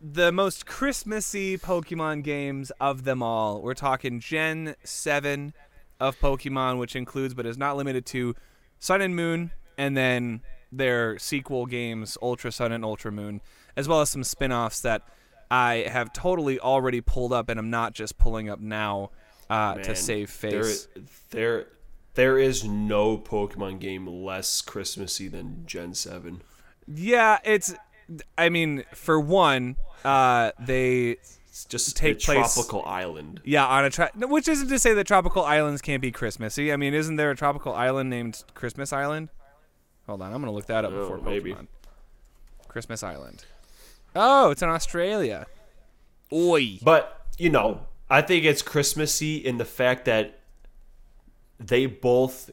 the 0.01 0.33
most 0.33 0.67
Christmassy 0.67 1.59
Pokemon 1.59 2.25
games 2.25 2.73
of 2.81 3.05
them 3.05 3.23
all. 3.23 3.61
We're 3.61 3.75
talking 3.75 4.21
Gen 4.21 4.75
7 4.83 5.55
of 6.01 6.19
Pokemon, 6.19 6.79
which 6.79 6.97
includes 6.97 7.35
but 7.35 7.47
is 7.47 7.59
not 7.59 7.77
limited 7.77 8.07
to 8.07 8.35
Sun 8.81 9.03
and 9.03 9.15
Moon, 9.15 9.53
and 9.79 9.97
then 9.97 10.41
their 10.73 11.19
sequel 11.19 11.67
games, 11.67 12.17
Ultra 12.23 12.51
Sun 12.51 12.73
and 12.73 12.85
Ultra 12.85 13.13
Moon, 13.13 13.41
as 13.77 13.87
well 13.87 14.01
as 14.01 14.11
some 14.11 14.25
spin 14.25 14.51
offs 14.53 14.81
that 14.81 15.03
I 15.51 15.85
have 15.89 16.13
totally 16.13 16.59
already 16.59 17.01
pulled 17.03 17.33
up 17.33 17.49
and 17.51 17.61
I'm 17.61 17.71
not 17.71 17.93
just 17.93 18.17
pulling 18.19 18.49
up 18.49 18.59
now 18.59 19.11
uh, 19.51 19.75
to 19.75 19.95
save 19.95 20.31
face. 20.31 20.89
They're, 20.97 21.03
they're 21.31 21.67
There 22.15 22.39
is 22.39 22.65
no 22.65 23.19
Pokemon 23.19 23.79
game 23.79 24.07
less 24.07 24.63
Christmassy 24.63 25.29
than 25.29 25.65
Gen 25.67 25.93
7. 25.95 26.43
Yeah, 26.89 27.39
it's. 27.45 27.75
I 28.37 28.49
mean, 28.49 28.85
for 28.95 29.21
one, 29.21 29.77
uh, 30.05 30.53
they 30.59 31.17
It's 31.49 31.65
just 31.67 31.97
Take 31.97 32.17
a 32.17 32.25
place- 32.25 32.55
tropical 32.55 32.85
island. 32.85 33.41
yeah 33.45 33.67
on 33.67 33.85
a 33.85 33.91
tra- 33.91 34.11
which 34.17 34.49
isn't 34.49 34.69
to 34.69 34.79
say 34.79 34.93
that 34.95 35.07
tropical 35.07 35.45
islands 35.45 35.81
can't 35.83 36.03
be 36.03 36.11
Christmassy. 36.11 36.73
I 36.73 36.77
mean, 36.77 36.95
isn't 36.95 37.17
there 37.17 37.31
a 37.31 37.37
tropical 37.37 37.73
island 37.75 38.09
named 38.11 38.43
Christmas 38.55 38.93
Island? 38.93 39.29
Hold 40.07 40.23
on, 40.23 40.33
I'm 40.33 40.41
gonna 40.41 40.53
look 40.53 40.67
that 40.67 40.85
up 40.85 40.93
Oh, 40.93 41.01
before 41.01 41.19
Pokemon. 41.19 41.25
maybe. 41.25 41.57
Christmas 42.69 43.03
Island. 43.03 43.45
Oh, 44.17 44.51
it's 44.51 44.63
in 44.63 44.69
Australia. 44.69 45.47
Oi. 46.33 46.79
But, 46.83 47.27
you 47.39 47.51
know, 47.51 47.87
I 48.11 48.23
think 48.23 48.45
it's 48.45 48.63
Christmassy 48.63 49.37
in 49.37 49.59
the 49.59 49.65
fact 49.65 50.05
that 50.07 50.39
they 51.59 51.87
both 51.87 52.51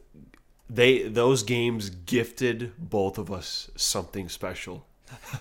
they 0.70 1.04
those 1.08 1.42
games 1.44 1.90
gifted 1.90 2.74
both 2.78 3.18
of 3.18 3.32
us 3.32 3.70
something 3.76 4.30
special. 4.30 4.86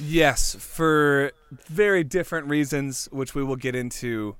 Yes, 0.00 0.54
for 0.58 1.32
very 1.68 2.04
different 2.04 2.46
reasons, 2.48 3.06
which 3.12 3.34
we 3.34 3.44
will 3.44 3.56
get 3.56 3.74
into 3.74 4.34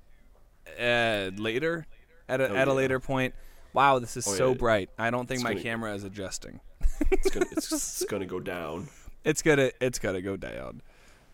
uh, 0.80 1.30
later 1.36 1.86
at 2.30 2.40
a, 2.40 2.48
Oh, 2.50 2.54
at 2.56 2.66
a 2.68 2.70
yeah. 2.70 2.74
later 2.76 2.98
point. 2.98 3.34
Wow, 3.74 3.98
this 3.98 4.16
is 4.16 4.26
Oh, 4.26 4.32
so 4.32 4.48
yeah. 4.50 4.54
bright. 4.54 4.90
I 4.98 5.10
don't 5.10 5.26
think 5.26 5.38
It's 5.38 5.44
my 5.44 5.50
gonna- 5.52 5.62
camera 5.62 5.94
is 5.94 6.02
adjusting. 6.04 6.60
It's 7.10 7.30
gonna 7.30 7.46
it's, 7.52 7.72
it's 7.72 8.04
gonna 8.04 8.26
go 8.26 8.40
down. 8.40 8.88
It's 9.24 9.42
gonna 9.42 9.70
it's 9.80 9.98
gonna 9.98 10.20
go 10.22 10.36
down. 10.36 10.82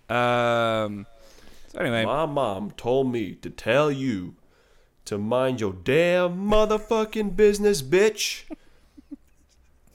Um. 0.09 1.07
So 1.69 1.79
anyway, 1.79 2.05
My 2.05 2.27
mom 2.27 2.73
told 2.73 3.13
me 3.13 3.35
to 3.37 3.51
tell 3.51 3.91
you 3.93 4.35
to 5.05 5.19
mind 5.19 5.61
your 5.61 5.73
damn 5.73 6.49
motherfucking 6.49 7.37
business, 7.37 7.81
bitch. 7.83 8.43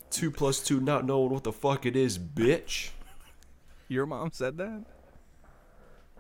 Two 0.09 0.31
plus 0.31 0.61
two, 0.61 0.79
not 0.79 1.05
knowing 1.05 1.31
what 1.31 1.43
the 1.43 1.51
fuck 1.51 1.85
it 1.85 1.95
is, 1.97 2.17
bitch. 2.17 2.91
your 3.89 4.05
mom 4.05 4.31
said 4.31 4.57
that. 4.57 4.85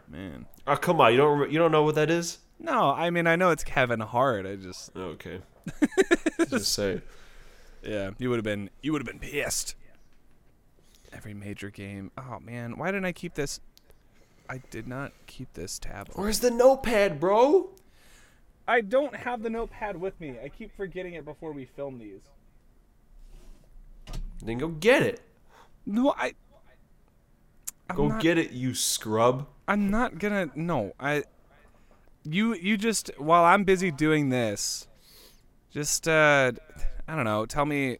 Man, 0.09 0.45
Oh 0.67 0.75
come 0.75 0.99
on, 1.01 1.11
you 1.13 1.17
don't 1.17 1.39
re- 1.39 1.51
you 1.51 1.57
don't 1.57 1.71
know 1.71 1.83
what 1.83 1.95
that 1.95 2.09
is? 2.09 2.39
no, 2.59 2.91
I 2.91 3.09
mean 3.09 3.27
I 3.27 3.35
know 3.35 3.49
it's 3.51 3.63
Kevin 3.63 3.99
Hart. 4.01 4.45
I 4.45 4.55
just 4.55 4.95
Okay, 4.95 5.39
just 6.49 6.73
say. 6.73 7.01
Yeah, 7.85 8.11
you 8.17 8.29
would 8.29 8.37
have 8.37 8.43
been 8.43 8.69
you 8.81 8.91
would 8.91 9.05
have 9.05 9.07
been 9.07 9.19
pissed. 9.19 9.75
Every 11.13 11.33
major 11.33 11.69
game. 11.69 12.11
Oh 12.17 12.39
man, 12.41 12.77
why 12.77 12.87
didn't 12.87 13.05
I 13.05 13.11
keep 13.11 13.35
this? 13.35 13.59
I 14.49 14.61
did 14.69 14.87
not 14.87 15.11
keep 15.27 15.53
this 15.53 15.79
tab. 15.79 16.09
open. 16.09 16.21
Where's 16.21 16.39
the 16.39 16.51
notepad, 16.51 17.19
bro? 17.19 17.69
I 18.67 18.81
don't 18.81 19.15
have 19.15 19.43
the 19.43 19.49
notepad 19.49 19.97
with 19.97 20.19
me. 20.19 20.35
I 20.43 20.49
keep 20.49 20.75
forgetting 20.75 21.13
it 21.13 21.25
before 21.25 21.51
we 21.51 21.65
film 21.65 21.99
these. 21.99 22.21
Then 24.43 24.57
go 24.57 24.67
get 24.67 25.03
it. 25.03 25.21
No, 25.85 26.13
I. 26.17 26.33
I'm 27.89 27.95
Go 27.95 28.07
not, 28.07 28.21
get 28.21 28.37
it, 28.39 28.51
you 28.51 28.73
scrub. 28.73 29.47
I'm 29.67 29.89
not 29.91 30.17
gonna. 30.17 30.49
No, 30.55 30.93
I. 30.99 31.23
You 32.23 32.55
you 32.55 32.77
just 32.77 33.11
while 33.17 33.43
I'm 33.43 33.63
busy 33.63 33.91
doing 33.91 34.29
this, 34.29 34.87
just 35.71 36.07
uh, 36.07 36.53
I 37.07 37.15
don't 37.15 37.25
know. 37.25 37.45
Tell 37.45 37.65
me. 37.65 37.97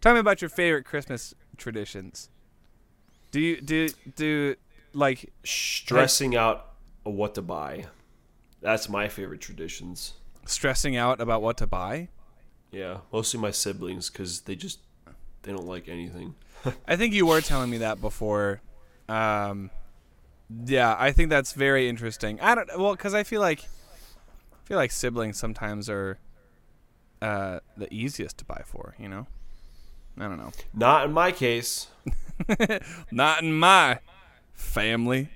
tell 0.00 0.14
me 0.14 0.20
about 0.20 0.42
your 0.42 0.50
favorite 0.50 0.84
Christmas 0.84 1.34
traditions. 1.56 2.28
Do 3.30 3.40
you 3.40 3.60
do 3.60 3.88
do 4.16 4.56
like 4.92 5.32
Stressing 5.44 6.36
out 6.36 6.74
what 7.04 7.34
to 7.34 7.42
buy. 7.42 7.86
That's 8.60 8.88
my 8.88 9.08
favorite 9.08 9.40
traditions. 9.40 10.14
stressing 10.46 10.96
out 10.96 11.20
about 11.20 11.42
what 11.42 11.56
to 11.58 11.66
buy? 11.66 12.08
Yeah, 12.70 12.98
mostly 13.12 13.40
my 13.40 13.50
siblings 13.50 14.08
because 14.10 14.42
they 14.42 14.54
just 14.54 14.80
they 15.42 15.52
don't 15.52 15.66
like 15.66 15.88
anything. 15.88 16.34
I 16.86 16.96
think 16.96 17.14
you 17.14 17.26
were 17.26 17.40
telling 17.40 17.70
me 17.70 17.78
that 17.78 18.00
before. 18.00 18.60
Um, 19.08 19.70
yeah, 20.64 20.96
I 20.98 21.12
think 21.12 21.30
that's 21.30 21.52
very 21.52 21.88
interesting. 21.88 22.40
I 22.40 22.54
don't 22.54 22.68
well 22.78 22.92
because 22.92 23.14
I 23.14 23.24
feel 23.24 23.40
like 23.40 23.60
I 23.60 24.66
feel 24.66 24.76
like 24.76 24.90
siblings 24.90 25.38
sometimes 25.38 25.88
are 25.90 26.18
uh, 27.22 27.60
the 27.76 27.92
easiest 27.94 28.38
to 28.38 28.44
buy 28.44 28.62
for. 28.66 28.94
You 28.98 29.08
know, 29.08 29.26
I 30.18 30.22
don't 30.22 30.38
know. 30.38 30.52
Not 30.74 31.06
in 31.06 31.12
my 31.12 31.32
case. 31.32 31.86
Not 33.10 33.42
in 33.42 33.54
my 33.54 34.00
family. 34.52 35.28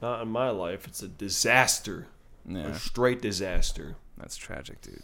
Not 0.00 0.22
in 0.22 0.28
my 0.28 0.50
life. 0.50 0.86
It's 0.88 1.02
a 1.02 1.08
disaster. 1.08 2.06
Yeah, 2.48 2.68
A 2.68 2.74
straight 2.74 3.22
disaster. 3.22 3.94
that's 4.16 4.36
tragic, 4.36 4.80
dude. 4.80 5.02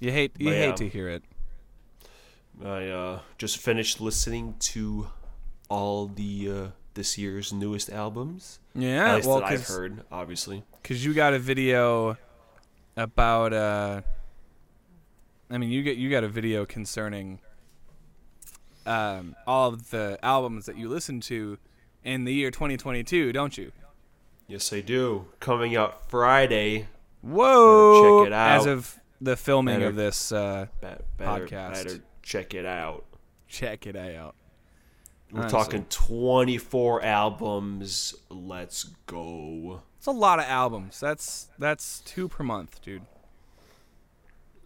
You 0.00 0.10
hate 0.10 0.32
you 0.38 0.46
But 0.48 0.54
hate 0.54 0.66
yeah. 0.68 0.74
to 0.74 0.88
hear 0.88 1.08
it. 1.08 1.22
I 2.64 2.86
uh, 2.88 3.20
just 3.38 3.58
finished 3.58 4.00
listening 4.00 4.54
to 4.60 5.08
all 5.68 6.06
the 6.06 6.50
uh, 6.50 6.66
this 6.94 7.18
year's 7.18 7.52
newest 7.52 7.90
albums. 7.90 8.58
Yeah, 8.74 9.20
well, 9.24 9.42
I've 9.42 9.66
heard, 9.66 10.02
obviously. 10.10 10.62
Because 10.82 11.04
you 11.04 11.12
got 11.14 11.34
a 11.34 11.38
video 11.38 12.16
about. 12.96 13.52
Uh, 13.52 14.00
I 15.54 15.58
mean, 15.58 15.70
you 15.70 15.82
get 15.82 15.96
you 15.96 16.10
got 16.10 16.24
a 16.24 16.28
video 16.28 16.64
concerning 16.64 17.40
um, 18.86 19.34
all 19.46 19.68
of 19.68 19.90
the 19.90 20.18
albums 20.22 20.66
that 20.66 20.76
you 20.76 20.88
listened 20.88 21.22
to 21.24 21.58
in 22.04 22.24
the 22.24 22.32
year 22.32 22.50
2022, 22.50 23.32
don't 23.32 23.56
you? 23.56 23.72
Yes, 24.48 24.72
I 24.72 24.80
do. 24.80 25.26
Coming 25.40 25.76
out 25.76 26.08
Friday. 26.10 26.88
Whoa! 27.20 28.22
check 28.24 28.26
it 28.28 28.32
out. 28.32 28.60
As 28.60 28.66
of 28.66 28.98
the 29.20 29.36
filming 29.36 29.76
Better- 29.76 29.86
of 29.88 29.94
this, 29.96 30.32
uh, 30.32 30.66
better, 30.80 31.04
Podcast. 31.18 31.72
better 31.84 31.98
check 32.22 32.54
it 32.54 32.66
out. 32.66 33.04
check 33.46 33.86
it 33.86 33.94
out. 33.96 34.34
We're 35.30 35.40
Honestly. 35.42 35.58
talking 35.58 35.84
24 35.88 37.02
albums. 37.04 38.14
Let's 38.28 38.84
go. 39.06 39.82
It's 39.96 40.06
a 40.06 40.10
lot 40.10 40.38
of 40.40 40.44
albums. 40.46 40.98
That's 41.00 41.48
that's 41.58 42.00
two 42.00 42.28
per 42.28 42.42
month, 42.44 42.82
dude. 42.82 43.02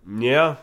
Yeah. 0.09 0.57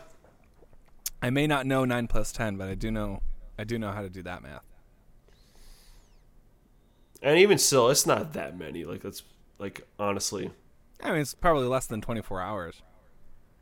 I 1.24 1.30
may 1.30 1.46
not 1.46 1.64
know 1.64 1.86
nine 1.86 2.06
plus 2.06 2.32
ten, 2.32 2.58
but 2.58 2.68
I 2.68 2.74
do 2.74 2.90
know 2.90 3.22
I 3.58 3.64
do 3.64 3.78
know 3.78 3.92
how 3.92 4.02
to 4.02 4.10
do 4.10 4.22
that 4.24 4.42
math. 4.42 4.64
And 7.22 7.38
even 7.38 7.56
still, 7.56 7.88
it's 7.88 8.04
not 8.04 8.34
that 8.34 8.58
many. 8.58 8.84
Like, 8.84 9.00
that's, 9.00 9.22
like, 9.58 9.86
honestly. 9.98 10.50
I 11.02 11.12
mean, 11.12 11.20
it's 11.22 11.32
probably 11.32 11.66
less 11.66 11.86
than 11.86 12.02
24 12.02 12.42
hours. 12.42 12.82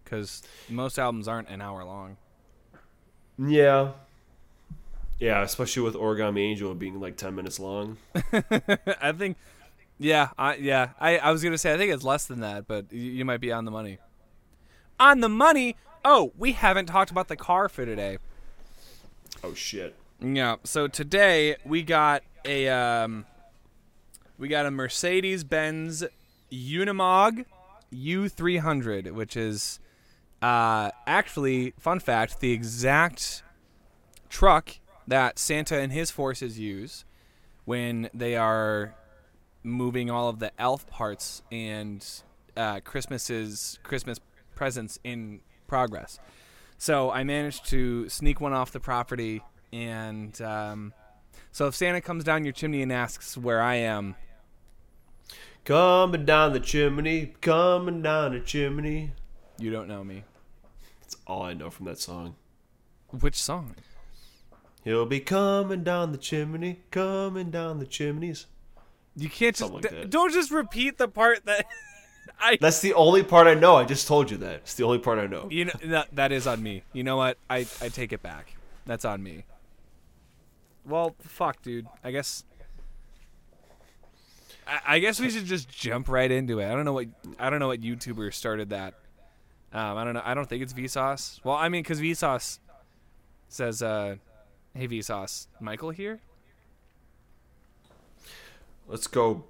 Because 0.03 0.43
most 0.69 0.99
albums 0.99 1.29
aren't 1.29 1.49
an 1.49 1.61
hour 1.61 1.85
long. 1.85 2.17
Yeah. 3.39 3.93
Yeah, 5.21 5.43
especially 5.43 5.85
with 5.85 5.95
Origami 5.95 6.41
Angel 6.41 6.75
being 6.75 6.99
like 6.99 7.17
10 7.17 7.37
minutes 7.37 7.61
long. 7.61 7.99
I 9.01 9.13
think, 9.13 9.37
yeah, 10.01 10.31
I, 10.37 10.57
yeah. 10.57 10.89
I, 10.99 11.19
I 11.19 11.31
was 11.31 11.45
going 11.45 11.53
to 11.53 11.59
say, 11.59 11.73
I 11.73 11.77
think 11.77 11.93
it's 11.93 12.03
less 12.03 12.27
than 12.27 12.41
that, 12.41 12.67
but 12.67 12.93
you, 12.93 13.13
you 13.13 13.25
might 13.25 13.41
be 13.41 13.53
on 13.53 13.65
the 13.65 13.71
money. 13.71 13.99
On 14.99 15.21
the 15.21 15.29
money? 15.29 15.77
Oh, 16.05 16.33
we 16.37 16.53
haven't 16.53 16.87
talked 16.87 17.11
about 17.11 17.29
the 17.29 17.37
car 17.37 17.69
for 17.69 17.85
today. 17.85 18.19
Oh, 19.45 19.55
shit. 19.55 19.95
Yeah, 20.21 20.57
so 20.65 20.89
today 20.89 21.57
we 21.65 21.83
got 21.83 22.23
a, 22.45 22.69
um, 22.69 23.27
we 24.39 24.49
got 24.49 24.67
a 24.67 24.71
Mercedes 24.71 25.45
Benz 25.45 26.05
Unimog 26.51 27.45
U300, 27.93 29.13
which 29.13 29.37
is, 29.37 29.81
uh, 30.41 30.91
actually, 31.07 31.73
fun 31.79 32.01
fact, 32.01 32.41
the 32.41 32.53
exact 32.53 33.43
truck 34.29 34.79
that 35.07 35.39
Santa 35.39 35.79
and 35.79 35.93
his 35.93 36.11
forces 36.11 36.59
use 36.59 37.05
when 37.65 38.11
they 38.13 38.37
are 38.37 38.95
moving 39.63 40.11
all 40.11 40.29
of 40.29 40.41
the 40.41 40.51
elf 40.59 40.87
parts 40.89 41.43
and 41.53 42.05
uh, 42.57 42.81
Christmas's 42.81 43.79
Christmas 43.83 44.19
presents 44.55 44.99
in 45.05 45.41
progress. 45.73 46.19
So 46.77 47.11
I 47.11 47.25
managed 47.25 47.65
to 47.71 48.07
sneak 48.11 48.43
one 48.43 48.53
off 48.53 48.73
the 48.73 48.81
property, 48.81 49.41
and 49.73 50.39
um, 50.43 50.93
so 51.51 51.67
if 51.67 51.75
Santa 51.75 52.03
comes 52.03 52.25
down 52.25 52.45
your 52.45 52.53
chimney 52.53 52.83
and 52.83 52.93
asks 52.93 53.39
where 53.39 53.63
I 53.63 53.77
am, 53.77 54.17
Coming 55.65 56.27
down 56.27 56.53
the 56.53 56.61
chimney, 56.61 57.35
coming 57.41 58.03
down 58.03 58.33
the 58.35 58.41
chimney. 58.41 59.13
you 59.59 59.71
don't 59.71 59.89
know 59.89 60.05
me. 60.05 60.25
That's 61.01 61.17
all 61.27 61.45
I 61.45 61.55
know 61.55 61.71
from 61.71 61.87
that 61.87 61.99
song. 61.99 62.35
Which 63.09 63.41
song? 63.43 63.77
He'll 64.85 65.07
be 65.07 65.21
coming 65.21 65.85
down 65.85 66.13
the 66.13 66.19
chimney, 66.19 66.81
coming 66.91 67.51
down 67.51 67.79
the 67.79 67.87
chimneys. 67.87 68.45
You 69.17 69.31
can't 69.31 69.57
just 69.57 69.73
like 69.73 69.89
d- 69.89 70.05
don't 70.07 70.35
just 70.35 70.51
repeat 70.51 70.99
the 70.99 71.09
part 71.09 71.47
that 71.47 71.65
I 72.43 72.59
That's 72.61 72.81
the 72.81 72.95
only 72.95 73.23
part 73.23 73.47
I 73.47 73.55
know. 73.55 73.77
I 73.77 73.85
just 73.85 74.09
told 74.09 74.31
you 74.31 74.37
that. 74.39 74.57
It's 74.57 74.75
the 74.75 74.85
only 74.85 74.99
part 74.99 75.19
I 75.19 75.27
know. 75.27 75.47
You 75.51 75.67
know 75.67 75.73
that, 75.85 76.09
that 76.13 76.33
is 76.33 76.47
on 76.47 76.63
me. 76.63 76.83
You 76.93 77.05
know 77.05 77.17
what? 77.17 77.39
I 77.49 77.59
I 77.81 77.89
take 77.89 78.13
it 78.13 78.23
back. 78.23 78.55
That's 78.85 79.05
on 79.05 79.23
me. 79.23 79.45
Well, 80.85 81.15
fuck, 81.21 81.63
dude. 81.63 81.87
I 82.03 82.11
guess. 82.11 82.45
I, 84.67 84.81
I 84.87 84.99
guess 84.99 85.21
we 85.21 85.31
should 85.31 85.45
just 85.45 85.69
jump 85.69 86.09
right 86.09 86.31
into 86.31 86.59
it. 86.59 86.67
I 86.67 86.73
don't 86.73 86.85
know 86.85 86.93
what 86.93 87.07
I 87.39 87.49
don't 87.49 87.61
know 87.61 87.69
what 87.69 87.81
YouTuber 87.81 88.35
started 88.35 88.71
that 88.71 88.95
Um, 89.73 89.97
I 89.97 90.05
don't 90.05 90.15
know. 90.15 90.23
I 90.25 90.35
don't 90.35 90.49
think 90.49 90.63
it's 90.63 90.73
Vsauce. 90.73 91.41
Well, 91.45 91.57
I 91.57 91.69
mean, 91.69 91.83
because 91.83 92.01
Vsauce 92.01 92.59
says, 93.49 93.83
uh, 93.83 94.17
"Hey 94.75 94.89
Vsauce, 94.89 95.47
Michael 95.61 95.91
here." 95.91 96.21
Let's 98.89 99.07
go. 99.07 99.45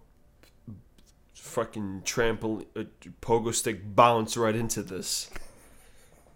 Fucking 1.43 2.03
trampoline, 2.05 2.67
uh, 2.77 2.85
pogo 3.21 3.53
stick 3.53 3.97
bounce 3.97 4.37
right 4.37 4.55
into 4.55 4.81
this. 4.81 5.29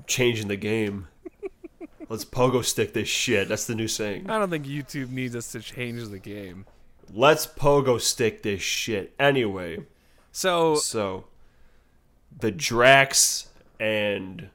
Changing 0.09 0.49
the 0.49 0.57
game. 0.57 1.07
Let's 2.09 2.25
pogo 2.25 2.65
stick 2.65 2.93
this 2.93 3.07
shit. 3.09 3.49
That's 3.49 3.67
the 3.69 3.77
new 3.77 3.87
saying. 3.87 4.29
I 4.29 4.39
don't 4.41 4.51
think 4.51 4.67
YouTube 4.67 5.11
needs 5.11 5.37
us 5.37 5.53
to 5.53 5.61
change 5.61 6.09
the 6.09 6.19
game. 6.19 6.67
Let's 7.15 7.47
pogo 7.47 8.01
stick 8.01 8.43
this 8.43 8.61
shit. 8.61 9.15
Anyway, 9.17 9.87
So 10.33 10.75
so 10.75 11.27
the 12.37 12.51
Drax 12.51 13.49
and 13.79 14.51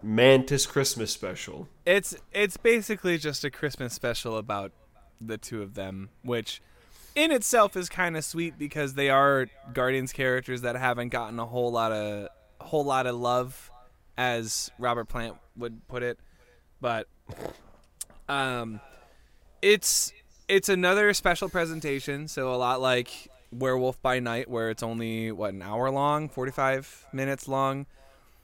Mantis 0.00 0.64
Christmas 0.64 1.10
special. 1.10 1.66
it's 1.84 2.16
it's 2.32 2.56
basically 2.56 3.18
just 3.18 3.42
a 3.44 3.50
Christmas 3.50 3.94
special 3.94 4.36
about 4.38 4.70
the 5.20 5.36
two 5.36 5.60
of 5.60 5.74
them, 5.74 6.10
which 6.22 6.62
in 7.14 7.30
itself 7.30 7.76
is 7.76 7.88
kind 7.88 8.16
of 8.16 8.24
sweet 8.24 8.58
because 8.58 8.94
they 8.94 9.10
are 9.10 9.46
Guardians 9.72 10.12
characters 10.12 10.62
that 10.62 10.76
haven't 10.76 11.08
gotten 11.08 11.38
a 11.38 11.46
whole 11.46 11.70
lot 11.70 11.92
of 11.92 12.28
whole 12.60 12.84
lot 12.84 13.06
of 13.06 13.16
love, 13.16 13.70
as 14.16 14.70
Robert 14.78 15.08
Plant 15.08 15.36
would 15.56 15.86
put 15.88 16.02
it. 16.02 16.18
But 16.80 17.06
um, 18.28 18.80
it's 19.62 20.12
it's 20.48 20.68
another 20.68 21.12
special 21.14 21.48
presentation, 21.48 22.28
so 22.28 22.54
a 22.54 22.56
lot 22.56 22.80
like 22.80 23.28
Werewolf 23.52 24.00
by 24.02 24.20
Night, 24.20 24.48
where 24.48 24.70
it's 24.70 24.82
only 24.82 25.32
what 25.32 25.52
an 25.52 25.62
hour 25.62 25.90
long, 25.90 26.28
forty 26.28 26.52
five 26.52 27.06
minutes 27.12 27.48
long. 27.48 27.86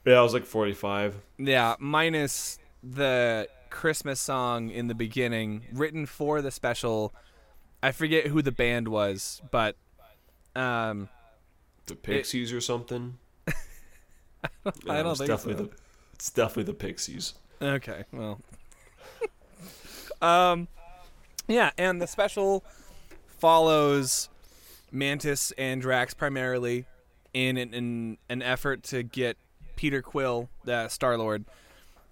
Yeah, 0.04 0.18
I 0.18 0.22
was 0.22 0.34
like 0.34 0.44
45. 0.44 1.16
Yeah, 1.38 1.76
minus 1.78 2.58
the 2.82 3.48
Christmas 3.70 4.20
song 4.20 4.68
in 4.68 4.86
the 4.86 4.94
beginning, 4.94 5.64
written 5.72 6.06
for 6.06 6.42
the 6.42 6.50
special. 6.50 7.14
I 7.84 7.92
forget 7.92 8.28
who 8.28 8.40
the 8.40 8.50
band 8.50 8.88
was, 8.88 9.42
but 9.50 9.76
um, 10.56 11.10
The 11.84 11.94
Pixies 11.94 12.50
or 12.50 12.60
something. 12.62 13.18
I 13.46 13.52
Yeah, 14.86 15.02
don't 15.02 15.10
it's 15.10 15.18
think 15.18 15.28
definitely 15.28 15.64
so. 15.64 15.70
The, 15.70 15.76
it's 16.14 16.30
definitely 16.30 16.62
the 16.64 16.78
Pixies. 16.78 17.34
Okay, 17.60 18.04
well, 18.10 18.40
um, 20.22 20.68
yeah, 21.46 21.72
and 21.76 22.00
the 22.00 22.06
special 22.06 22.64
follows 23.38 24.30
Mantis 24.90 25.52
and 25.58 25.82
Drax 25.82 26.14
primarily 26.14 26.86
in 27.34 27.58
an, 27.58 27.74
in 27.74 28.18
an 28.30 28.40
effort 28.40 28.82
to 28.84 29.02
get 29.02 29.36
Peter 29.76 30.00
Quill, 30.00 30.48
the 30.64 30.88
Star 30.88 31.18
Lord, 31.18 31.44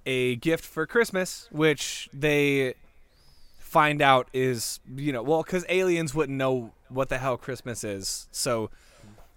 a 0.04 0.36
gift 0.36 0.66
for 0.66 0.86
Christmas, 0.86 1.48
which 1.50 2.10
they 2.12 2.74
find 3.72 4.02
out 4.02 4.28
is 4.34 4.80
you 4.94 5.12
know 5.14 5.22
well 5.22 5.42
because 5.42 5.64
aliens 5.70 6.14
wouldn't 6.14 6.36
know 6.36 6.72
what 6.90 7.08
the 7.08 7.16
hell 7.16 7.38
Christmas 7.38 7.82
is, 7.82 8.28
so 8.30 8.68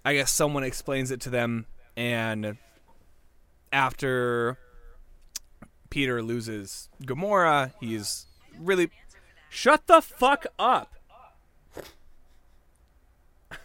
I 0.04 0.16
guess 0.16 0.30
someone 0.30 0.66
explains 0.66 1.10
it 1.10 1.22
to 1.22 1.30
them, 1.30 1.68
and 1.96 2.58
after 3.72 4.58
Peter 5.90 6.22
loses 6.22 6.90
Gamora, 7.04 7.72
he's 7.80 8.26
really 8.60 8.90
shut 9.50 9.88
the 9.88 10.02
fuck 10.02 10.46
up. 10.60 10.96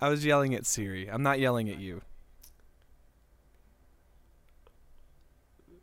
I 0.00 0.08
was 0.08 0.24
yelling 0.24 0.54
at 0.54 0.64
Siri. 0.66 1.10
I'm 1.10 1.24
not 1.24 1.40
yelling 1.40 1.68
at 1.68 1.80
you. 1.80 2.02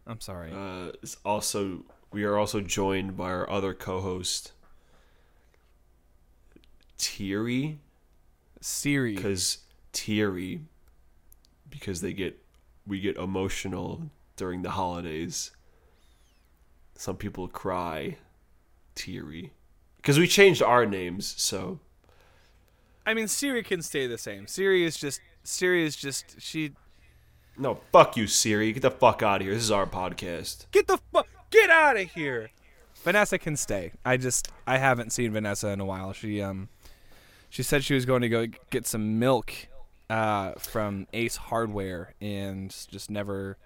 I'm 0.06 0.20
sorry. 0.20 0.52
Uh, 0.52 0.92
it's 1.02 1.18
also, 1.24 1.86
we 2.12 2.24
are 2.24 2.38
also 2.38 2.62
joined 2.62 3.16
by 3.16 3.30
our 3.30 3.50
other 3.50 3.74
co-host, 3.74 4.52
Thierry, 6.98 7.80
Siri. 8.62 9.16
because 9.16 9.60
Thierry, 9.94 10.62
because 11.70 12.02
they 12.02 12.14
get, 12.14 12.40
we 12.86 13.00
get 13.00 13.18
emotional 13.18 14.10
during 14.36 14.62
the 14.62 14.72
holidays. 14.72 15.52
Some 16.96 17.18
people 17.18 17.48
cry, 17.48 18.18
Thierry, 18.96 19.52
because 19.98 20.20
we 20.20 20.28
changed 20.28 20.62
our 20.62 20.86
names. 20.86 21.34
So 21.38 21.80
I 23.06 23.14
mean, 23.14 23.28
Siri 23.28 23.64
can 23.64 23.82
stay 23.82 24.08
the 24.08 24.18
same. 24.18 24.48
Siri 24.48 24.84
is 24.86 24.96
just 24.96 25.20
Siri 25.44 25.86
is 25.86 25.96
just 25.96 26.40
she. 26.40 26.74
No, 27.58 27.80
fuck 27.92 28.18
you, 28.18 28.28
Siri. 28.28 28.72
Get 28.74 28.82
the 28.82 28.92
fuck 28.92 29.22
out 29.22 29.42
of 29.42 29.46
here. 29.48 29.54
This 29.54 29.64
is 29.64 29.72
our 29.72 29.86
podcast. 29.86 30.66
Get 30.72 30.88
the 30.88 31.00
fuck 31.12 31.28
get 31.52 31.70
out 31.70 31.98
of 31.98 32.12
here. 32.12 32.50
Vanessa 33.04 33.38
can 33.38 33.56
stay. 33.58 33.92
I 34.06 34.18
just 34.18 34.50
I 34.66 34.78
haven't 34.78 35.12
seen 35.12 35.32
Vanessa 35.34 35.68
in 35.70 35.80
a 35.80 35.86
while. 35.86 36.14
She 36.14 36.42
um 36.42 36.70
she 37.50 37.62
said 37.64 37.84
she 37.84 37.94
was 37.94 38.06
going 38.06 38.22
to 38.22 38.30
go 38.30 38.48
get 38.70 38.88
some 38.88 39.20
milk 39.20 39.54
uh 40.10 40.54
from 40.54 41.08
Ace 41.14 41.36
Hardware 41.36 42.14
and 42.22 42.70
just 42.90 43.10
never 43.12 43.58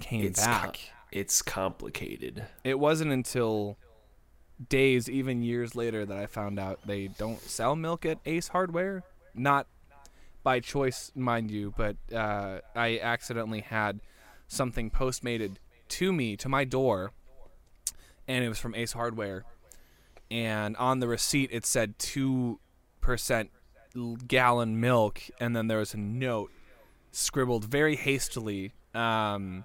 came 0.00 0.24
It's 0.24 0.44
back. 0.44 0.80
it's 1.12 1.42
complicated. 1.42 2.44
it 2.64 2.78
wasn't 2.78 3.12
until 3.12 3.76
days, 4.68 5.08
even 5.10 5.42
years 5.42 5.74
later, 5.74 6.06
that 6.06 6.16
I 6.16 6.26
found 6.26 6.58
out 6.58 6.80
they 6.86 7.08
don't 7.08 7.40
sell 7.40 7.74
milk 7.76 8.06
at 8.06 8.18
Ace 8.26 8.48
Hardware. 8.48 9.02
Not 9.34 9.66
by 10.42 10.60
choice, 10.60 11.12
mind 11.14 11.50
you, 11.50 11.72
but 11.76 11.96
uh, 12.14 12.60
I 12.74 12.98
accidentally 13.00 13.60
had 13.60 14.00
something 14.48 14.90
postmated 14.90 15.56
to 15.88 16.12
me 16.12 16.36
to 16.36 16.48
my 16.48 16.64
door, 16.64 17.12
and 18.26 18.44
it 18.44 18.48
was 18.48 18.58
from 18.58 18.74
Ace 18.74 18.92
Hardware. 18.92 19.44
And 20.30 20.76
on 20.76 21.00
the 21.00 21.08
receipt, 21.08 21.50
it 21.52 21.66
said 21.66 21.98
two 21.98 22.58
percent 23.00 23.50
gallon 24.26 24.80
milk, 24.80 25.20
and 25.38 25.54
then 25.54 25.66
there 25.66 25.78
was 25.78 25.94
a 25.94 25.98
note 25.98 26.50
scribbled 27.10 27.64
very 27.64 27.96
hastily. 27.96 28.72
Um, 28.94 29.64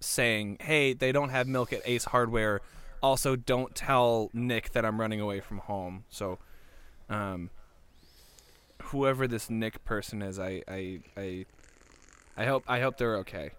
saying, 0.00 0.56
"Hey, 0.60 0.94
they 0.94 1.12
don't 1.12 1.28
have 1.28 1.46
milk 1.46 1.72
at 1.72 1.82
Ace 1.84 2.06
Hardware. 2.06 2.60
Also, 3.02 3.36
don't 3.36 3.74
tell 3.74 4.30
Nick 4.32 4.70
that 4.72 4.84
I'm 4.84 5.00
running 5.00 5.20
away 5.20 5.40
from 5.40 5.58
home." 5.58 6.04
So, 6.08 6.38
um, 7.08 7.50
whoever 8.90 9.26
this 9.26 9.48
Nick 9.48 9.84
person 9.84 10.22
is, 10.22 10.38
I, 10.38 10.62
I, 10.68 11.00
I, 11.16 11.46
I 12.36 12.44
hope, 12.44 12.64
I 12.66 12.80
hope 12.80 12.98
they're 12.98 13.16
okay. 13.18 13.50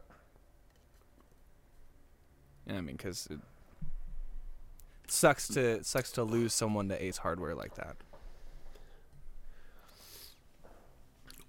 Yeah, 2.68 2.78
I 2.78 2.82
mean, 2.82 2.96
because 2.96 3.28
it 3.30 3.40
sucks 5.08 5.48
to 5.50 5.84
sucks 5.84 6.12
to 6.14 6.24
lose 6.24 6.54
someone 6.54 6.88
to 6.90 7.04
Ace 7.04 7.18
Hardware 7.18 7.56
like 7.56 7.76
that. 7.76 7.98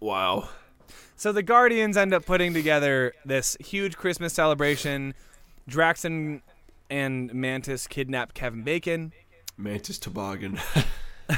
Wow. 0.00 0.48
So 1.14 1.30
the 1.30 1.42
Guardians 1.42 1.96
end 1.96 2.12
up 2.12 2.26
putting 2.26 2.52
together 2.52 3.14
this 3.24 3.56
huge 3.60 3.96
Christmas 3.96 4.32
celebration. 4.32 5.14
Drax 5.68 6.04
and, 6.04 6.42
and 6.90 7.32
Mantis 7.32 7.86
kidnap 7.86 8.34
Kevin 8.34 8.64
Bacon. 8.64 9.12
Mantis 9.56 9.98
Toboggan. 10.00 10.58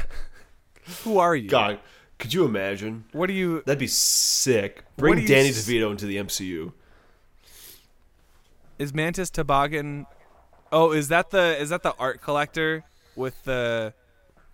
Who 1.03 1.19
are 1.19 1.35
you? 1.35 1.47
God, 1.47 1.79
could 2.19 2.33
you 2.33 2.45
imagine? 2.45 3.05
What 3.11 3.27
do 3.27 3.33
you? 3.33 3.61
That'd 3.65 3.79
be 3.79 3.87
sick. 3.87 4.83
Bring 4.97 5.19
you 5.19 5.27
Danny 5.27 5.49
s- 5.49 5.67
DeVito 5.67 5.91
into 5.91 6.05
the 6.05 6.17
MCU. 6.17 6.71
Is 8.77 8.93
Mantis 8.93 9.29
Toboggan? 9.29 10.05
Oh, 10.71 10.91
is 10.91 11.07
that 11.09 11.29
the 11.31 11.59
is 11.61 11.69
that 11.69 11.83
the 11.83 11.95
art 11.97 12.21
collector 12.21 12.83
with 13.15 13.41
the 13.43 13.93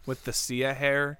with 0.05 0.23
the 0.25 0.33
Sia 0.33 0.73
hair? 0.73 1.19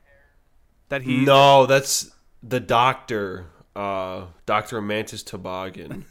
That 0.90 1.02
he 1.04 1.24
No, 1.26 1.66
that's 1.66 2.12
the 2.44 2.60
doctor. 2.60 3.48
Uh, 3.76 4.26
Doctor 4.46 4.82
Mantis 4.82 5.24
Toboggan. 5.24 6.06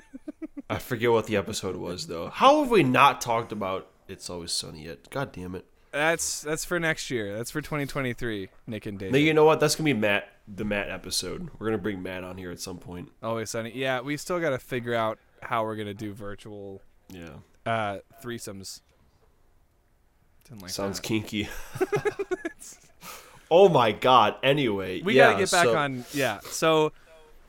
I 0.70 0.78
forget 0.78 1.10
what 1.10 1.26
the 1.26 1.36
episode 1.36 1.76
was 1.76 2.06
though. 2.06 2.28
How 2.28 2.62
have 2.62 2.70
we 2.70 2.82
not 2.84 3.20
talked 3.20 3.50
about 3.52 3.88
It's 4.08 4.30
Always 4.30 4.52
Sunny 4.52 4.84
yet? 4.84 5.10
God 5.10 5.32
damn 5.32 5.54
it. 5.56 5.66
That's 5.92 6.40
that's 6.40 6.64
for 6.64 6.80
next 6.80 7.10
year. 7.10 7.36
That's 7.36 7.50
for 7.50 7.60
2023. 7.60 8.48
Nick 8.66 8.86
and 8.86 8.98
David. 8.98 9.12
Now 9.12 9.18
you 9.18 9.34
know 9.34 9.44
what? 9.44 9.60
That's 9.60 9.76
gonna 9.76 9.84
be 9.84 9.92
Matt, 9.94 10.26
the 10.48 10.64
Matt 10.64 10.88
episode. 10.90 11.50
We're 11.58 11.66
gonna 11.66 11.78
bring 11.78 12.02
Matt 12.02 12.24
on 12.24 12.38
here 12.38 12.50
at 12.50 12.60
some 12.60 12.78
point. 12.78 13.10
Always 13.22 13.50
sunny. 13.50 13.72
Yeah, 13.74 14.00
we 14.00 14.16
still 14.16 14.40
got 14.40 14.50
to 14.50 14.58
figure 14.58 14.94
out 14.94 15.18
how 15.42 15.64
we're 15.64 15.76
gonna 15.76 15.92
do 15.92 16.14
virtual 16.14 16.80
Yeah, 17.10 17.28
uh, 17.66 17.98
threesomes. 18.22 18.80
Like 20.60 20.70
sounds 20.70 20.98
that. 20.98 21.06
kinky. 21.06 21.48
oh 23.50 23.68
my 23.68 23.92
god. 23.92 24.36
Anyway, 24.42 25.02
We 25.02 25.14
yeah, 25.16 25.32
gotta 25.32 25.38
get 25.44 25.50
back 25.50 25.64
so- 25.64 25.76
on. 25.76 26.04
Yeah. 26.12 26.40
So, 26.40 26.92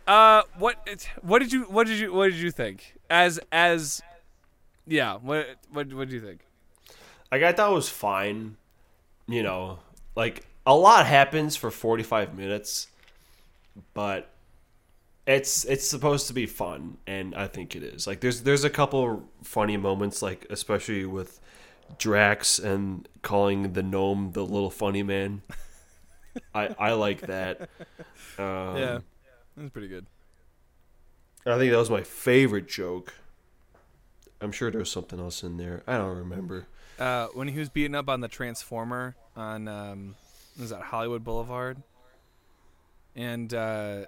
uh, 0.08 0.44
what 0.58 0.78
what 1.22 1.40
did 1.40 1.52
you 1.54 1.64
what 1.64 1.88
did 1.88 2.00
you 2.00 2.14
what 2.14 2.26
did 2.30 2.40
you 2.40 2.52
think 2.52 2.96
as 3.10 3.40
as 3.52 4.02
yeah 4.86 5.16
what 5.16 5.48
what 5.72 5.92
what 5.94 6.10
did 6.10 6.14
you 6.14 6.22
think? 6.22 6.42
Like 7.34 7.42
I 7.42 7.52
thought 7.52 7.72
it 7.72 7.74
was 7.74 7.90
fine. 7.90 8.58
You 9.26 9.42
know, 9.42 9.80
like 10.16 10.46
a 10.68 10.76
lot 10.76 11.08
happens 11.08 11.56
for 11.56 11.72
45 11.72 12.38
minutes. 12.38 12.90
but 13.96 14.30
it's 15.26 15.66
it's 15.66 15.88
supposed 15.88 16.28
to 16.28 16.34
be 16.34 16.46
fun, 16.46 16.98
and 17.08 17.34
I 17.34 17.48
think 17.48 17.76
it 17.76 17.82
is. 17.82 18.06
Like 18.06 18.20
there's 18.20 18.44
there's 18.44 18.64
a 18.64 18.70
couple 18.70 19.24
funny 19.42 19.78
moments, 19.78 20.22
like 20.22 20.46
especially 20.52 21.06
with 21.06 21.40
Drax 21.98 22.60
and 22.60 23.10
calling 23.24 23.74
the 23.74 23.82
gnome 23.82 24.34
the 24.34 24.46
little 24.46 24.70
funny 24.70 25.02
man. 25.02 25.42
I 26.54 26.76
I 26.78 26.92
like 26.92 27.22
that. 27.22 27.62
Um, 28.38 28.78
yeah, 28.78 29.00
that's 29.58 29.72
pretty 29.72 29.88
good. 29.88 30.06
I 31.48 31.58
think 31.58 31.72
that 31.72 31.80
was 31.80 31.90
my 31.90 32.04
favorite 32.04 32.68
joke. 32.68 33.16
I'm 34.40 34.52
sure 34.52 34.70
there 34.70 34.80
was 34.80 34.92
something 34.92 35.20
else 35.20 35.42
in 35.42 35.58
there. 35.58 35.82
I 35.88 35.98
don't 35.98 36.16
remember. 36.16 36.68
Uh, 37.00 37.28
when 37.34 37.48
he 37.48 37.60
was 37.60 37.70
beaten 37.70 37.96
up 37.96 38.10
on 38.10 38.22
the 38.22 38.28
Transformer 38.28 39.16
on 39.36 39.68
um, 39.68 40.16
was 40.60 40.70
that 40.70 40.82
Hollywood 40.82 41.24
Boulevard, 41.24 41.82
and 43.16 43.54
uh, 43.54 44.06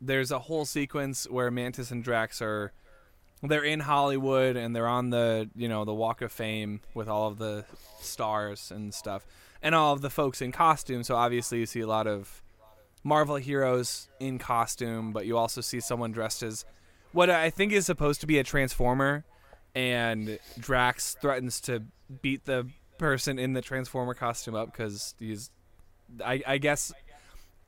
there's 0.00 0.30
a 0.30 0.38
whole 0.38 0.64
sequence 0.64 1.28
where 1.28 1.50
Mantis 1.50 1.90
and 1.90 2.02
Drax 2.02 2.42
are 2.42 2.72
they're 3.42 3.64
in 3.64 3.80
Hollywood 3.80 4.56
and 4.56 4.76
they're 4.76 4.88
on 4.88 5.10
the 5.10 5.48
you 5.54 5.68
know 5.68 5.84
the 5.84 5.94
Walk 5.94 6.22
of 6.22 6.32
Fame 6.32 6.80
with 6.94 7.08
all 7.08 7.28
of 7.28 7.38
the 7.38 7.64
stars 8.00 8.70
and 8.70 8.92
stuff, 8.92 9.24
and 9.62 9.74
all 9.74 9.92
of 9.92 10.02
the 10.02 10.10
folks 10.10 10.42
in 10.42 10.52
costume. 10.52 11.02
So 11.04 11.16
obviously 11.16 11.58
you 11.58 11.66
see 11.66 11.80
a 11.80 11.86
lot 11.86 12.06
of 12.06 12.42
Marvel 13.02 13.36
heroes 13.36 14.08
in 14.18 14.38
costume, 14.38 15.12
but 15.12 15.26
you 15.26 15.36
also 15.36 15.60
see 15.60 15.80
someone 15.80 16.12
dressed 16.12 16.42
as 16.42 16.64
what 17.12 17.30
I 17.30 17.50
think 17.50 17.72
is 17.72 17.86
supposed 17.86 18.20
to 18.20 18.26
be 18.26 18.38
a 18.38 18.44
Transformer, 18.44 19.24
and 19.74 20.38
Drax 20.58 21.16
threatens 21.20 21.60
to 21.62 21.82
beat 22.22 22.44
the 22.44 22.68
person 22.98 23.38
in 23.38 23.52
the 23.52 23.62
Transformer 23.62 24.14
costume 24.14 24.54
up 24.54 24.72
because 24.72 25.14
he's, 25.18 25.50
I, 26.24 26.42
I 26.46 26.58
guess, 26.58 26.92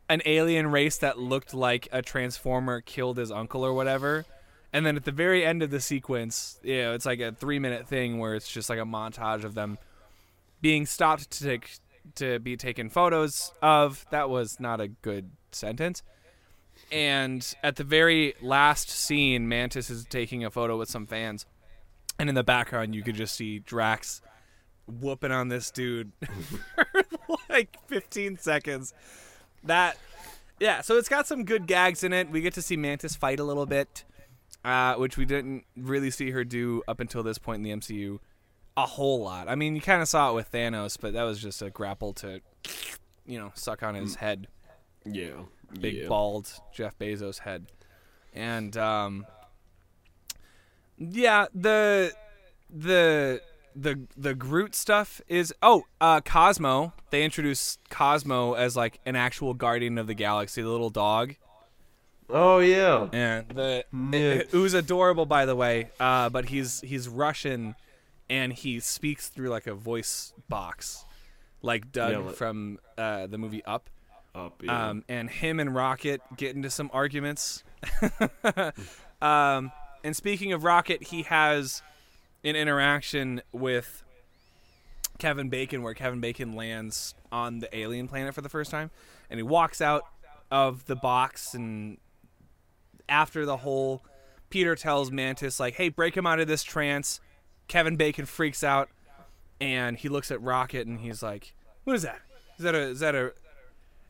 an 0.08 0.22
alien 0.26 0.66
race 0.66 0.98
that 0.98 1.18
looked 1.18 1.54
like 1.54 1.88
a 1.92 2.02
Transformer 2.02 2.80
killed 2.80 3.16
his 3.16 3.30
uncle 3.30 3.64
or 3.64 3.72
whatever. 3.72 4.24
And 4.72 4.86
then 4.86 4.96
at 4.96 5.04
the 5.04 5.12
very 5.12 5.44
end 5.44 5.62
of 5.62 5.70
the 5.70 5.80
sequence, 5.80 6.58
you 6.62 6.82
know, 6.82 6.94
it's 6.94 7.06
like 7.06 7.20
a 7.20 7.32
three 7.32 7.58
minute 7.58 7.88
thing 7.88 8.18
where 8.18 8.34
it's 8.34 8.50
just 8.50 8.70
like 8.70 8.78
a 8.78 8.84
montage 8.84 9.44
of 9.44 9.54
them 9.54 9.78
being 10.60 10.86
stopped 10.86 11.30
to 11.30 11.44
take 11.44 11.78
to 12.16 12.38
be 12.38 12.56
taken 12.56 12.88
photos 12.88 13.52
of. 13.60 14.04
That 14.10 14.30
was 14.30 14.58
not 14.58 14.80
a 14.80 14.88
good 14.88 15.30
sentence. 15.50 16.02
And 16.90 17.46
at 17.62 17.76
the 17.76 17.84
very 17.84 18.34
last 18.40 18.90
scene, 18.90 19.48
Mantis 19.48 19.90
is 19.90 20.04
taking 20.04 20.44
a 20.44 20.50
photo 20.50 20.78
with 20.78 20.90
some 20.90 21.06
fans. 21.06 21.46
And 22.22 22.28
in 22.28 22.36
the 22.36 22.44
background, 22.44 22.94
you 22.94 23.02
could 23.02 23.16
just 23.16 23.34
see 23.34 23.58
Drax 23.58 24.22
whooping 24.86 25.32
on 25.32 25.48
this 25.48 25.72
dude 25.72 26.12
for 27.26 27.36
like 27.48 27.76
15 27.88 28.38
seconds. 28.38 28.94
That, 29.64 29.98
yeah, 30.60 30.82
so 30.82 30.98
it's 30.98 31.08
got 31.08 31.26
some 31.26 31.44
good 31.44 31.66
gags 31.66 32.04
in 32.04 32.12
it. 32.12 32.30
We 32.30 32.40
get 32.40 32.54
to 32.54 32.62
see 32.62 32.76
Mantis 32.76 33.16
fight 33.16 33.40
a 33.40 33.42
little 33.42 33.66
bit, 33.66 34.04
uh, 34.64 34.94
which 34.94 35.16
we 35.16 35.24
didn't 35.24 35.64
really 35.76 36.12
see 36.12 36.30
her 36.30 36.44
do 36.44 36.84
up 36.86 37.00
until 37.00 37.24
this 37.24 37.38
point 37.38 37.56
in 37.56 37.62
the 37.64 37.70
MCU 37.70 38.20
a 38.76 38.86
whole 38.86 39.20
lot. 39.20 39.48
I 39.48 39.56
mean, 39.56 39.74
you 39.74 39.80
kind 39.80 40.00
of 40.00 40.06
saw 40.06 40.30
it 40.30 40.34
with 40.34 40.52
Thanos, 40.52 40.96
but 41.00 41.14
that 41.14 41.24
was 41.24 41.42
just 41.42 41.60
a 41.60 41.70
grapple 41.70 42.12
to, 42.12 42.40
you 43.26 43.36
know, 43.36 43.50
suck 43.54 43.82
on 43.82 43.96
his 43.96 44.14
head. 44.14 44.46
Yeah, 45.04 45.40
Big 45.80 45.94
yeah. 45.94 46.06
bald 46.06 46.52
Jeff 46.72 46.96
Bezos 47.00 47.40
head. 47.40 47.66
And 48.32 48.76
um 48.76 49.26
yeah, 51.10 51.46
the 51.54 52.12
the 52.70 53.40
the 53.74 54.00
the 54.16 54.34
Groot 54.34 54.74
stuff 54.74 55.20
is 55.28 55.52
oh, 55.62 55.84
uh 56.00 56.20
Cosmo. 56.20 56.92
They 57.10 57.24
introduced 57.24 57.80
Cosmo 57.90 58.54
as 58.54 58.76
like 58.76 59.00
an 59.06 59.16
actual 59.16 59.54
guardian 59.54 59.98
of 59.98 60.06
the 60.06 60.14
galaxy, 60.14 60.62
the 60.62 60.68
little 60.68 60.90
dog. 60.90 61.34
Oh 62.30 62.58
yeah. 62.60 63.08
And 63.12 63.48
the 63.48 63.84
Yeah. 63.92 64.18
it, 64.18 64.52
was 64.52 64.74
adorable 64.74 65.26
by 65.26 65.44
the 65.46 65.56
way. 65.56 65.90
Uh 66.00 66.28
but 66.30 66.46
he's 66.46 66.80
he's 66.82 67.08
Russian 67.08 67.74
and 68.30 68.52
he 68.52 68.80
speaks 68.80 69.28
through 69.28 69.48
like 69.50 69.66
a 69.66 69.74
voice 69.74 70.32
box 70.48 71.04
like 71.60 71.92
Dug 71.92 72.12
Yeah, 72.12 72.18
like- 72.18 72.34
from 72.36 72.78
uh 72.96 73.26
the 73.26 73.38
movie 73.38 73.64
Up. 73.64 73.90
Up. 74.34 74.62
Yeah. 74.62 74.88
Um, 74.88 75.04
and 75.10 75.28
him 75.28 75.60
and 75.60 75.74
Rocket 75.74 76.22
get 76.38 76.56
into 76.56 76.70
some 76.70 76.88
arguments. 76.94 77.64
um, 79.20 79.72
and 80.04 80.16
speaking 80.16 80.52
of 80.52 80.64
Rocket, 80.64 81.04
he 81.04 81.22
has 81.22 81.82
an 82.44 82.56
interaction 82.56 83.42
with 83.52 84.02
Kevin 85.18 85.48
Bacon 85.48 85.82
where 85.82 85.94
Kevin 85.94 86.20
Bacon 86.20 86.54
lands 86.54 87.14
on 87.30 87.60
the 87.60 87.76
alien 87.76 88.08
planet 88.08 88.34
for 88.34 88.40
the 88.40 88.48
first 88.48 88.70
time. 88.70 88.90
And 89.30 89.38
he 89.38 89.42
walks 89.42 89.80
out 89.80 90.02
of 90.50 90.86
the 90.86 90.96
box. 90.96 91.54
And 91.54 91.98
after 93.08 93.46
the 93.46 93.58
whole, 93.58 94.02
Peter 94.50 94.74
tells 94.74 95.10
Mantis, 95.10 95.60
like, 95.60 95.74
hey, 95.74 95.88
break 95.88 96.16
him 96.16 96.26
out 96.26 96.40
of 96.40 96.48
this 96.48 96.62
trance. 96.62 97.20
Kevin 97.68 97.96
Bacon 97.96 98.26
freaks 98.26 98.64
out. 98.64 98.88
And 99.60 99.96
he 99.96 100.08
looks 100.08 100.32
at 100.32 100.42
Rocket 100.42 100.88
and 100.88 101.00
he's 101.00 101.22
like, 101.22 101.54
what 101.84 101.94
is 101.94 102.02
that? 102.02 102.20
Is 102.58 102.64
that 102.64 102.74
a, 102.74 102.80
is 102.80 103.00
that 103.00 103.14
a, 103.14 103.32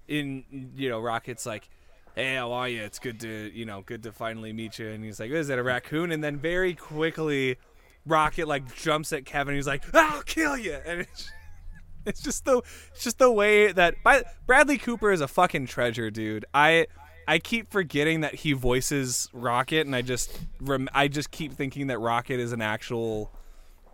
in 0.08 0.44
you 0.76 0.88
know 0.88 1.00
rocket's 1.00 1.46
like 1.46 1.68
hey 2.14 2.34
how 2.36 2.52
are 2.52 2.68
you 2.68 2.82
it's 2.82 2.98
good 2.98 3.18
to 3.20 3.50
you 3.54 3.64
know 3.64 3.82
good 3.82 4.02
to 4.02 4.12
finally 4.12 4.52
meet 4.52 4.78
you. 4.78 4.88
And 4.88 5.04
he's 5.04 5.20
like 5.20 5.30
is 5.30 5.48
that 5.48 5.58
a 5.58 5.62
raccoon? 5.62 6.12
And 6.12 6.22
then 6.22 6.38
very 6.38 6.74
quickly 6.74 7.58
rocket 8.06 8.48
like 8.48 8.74
jumps 8.74 9.12
at 9.12 9.24
kevin. 9.24 9.54
He's 9.54 9.66
like 9.66 9.82
i'll 9.94 10.22
kill 10.22 10.56
you 10.56 10.78
and 10.84 11.00
it's, 11.00 11.30
it's 12.06 12.20
just 12.20 12.44
the 12.44 12.58
it's 12.92 13.04
just 13.04 13.18
the 13.18 13.30
way 13.30 13.72
that 13.72 13.94
by, 14.02 14.24
bradley 14.46 14.78
cooper 14.78 15.10
is 15.10 15.20
a 15.20 15.28
fucking 15.28 15.66
treasure 15.66 16.10
dude. 16.10 16.44
I 16.52 16.86
i 17.28 17.38
keep 17.38 17.70
forgetting 17.70 18.22
that 18.22 18.34
he 18.34 18.52
voices 18.52 19.28
rocket 19.32 19.86
and 19.86 19.94
i 19.94 20.02
just 20.02 20.36
rem, 20.60 20.88
i 20.92 21.06
just 21.06 21.30
keep 21.30 21.52
thinking 21.52 21.86
that 21.86 21.98
rocket 22.00 22.40
is 22.40 22.52
an 22.52 22.60
actual 22.60 23.30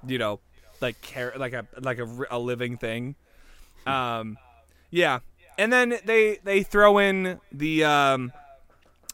you 0.07 0.16
know 0.16 0.40
like 0.81 0.98
care 1.02 1.35
like 1.37 1.52
a 1.52 1.66
like 1.81 1.98
a, 1.98 2.09
a 2.31 2.38
living 2.38 2.76
thing. 2.76 3.14
Um 3.87 4.38
yeah, 4.90 5.18
and 5.58 5.72
then 5.72 5.98
they 6.04 6.38
they 6.44 6.62
throw 6.62 6.98
in 6.98 7.40
the 7.52 7.84
um, 7.84 8.32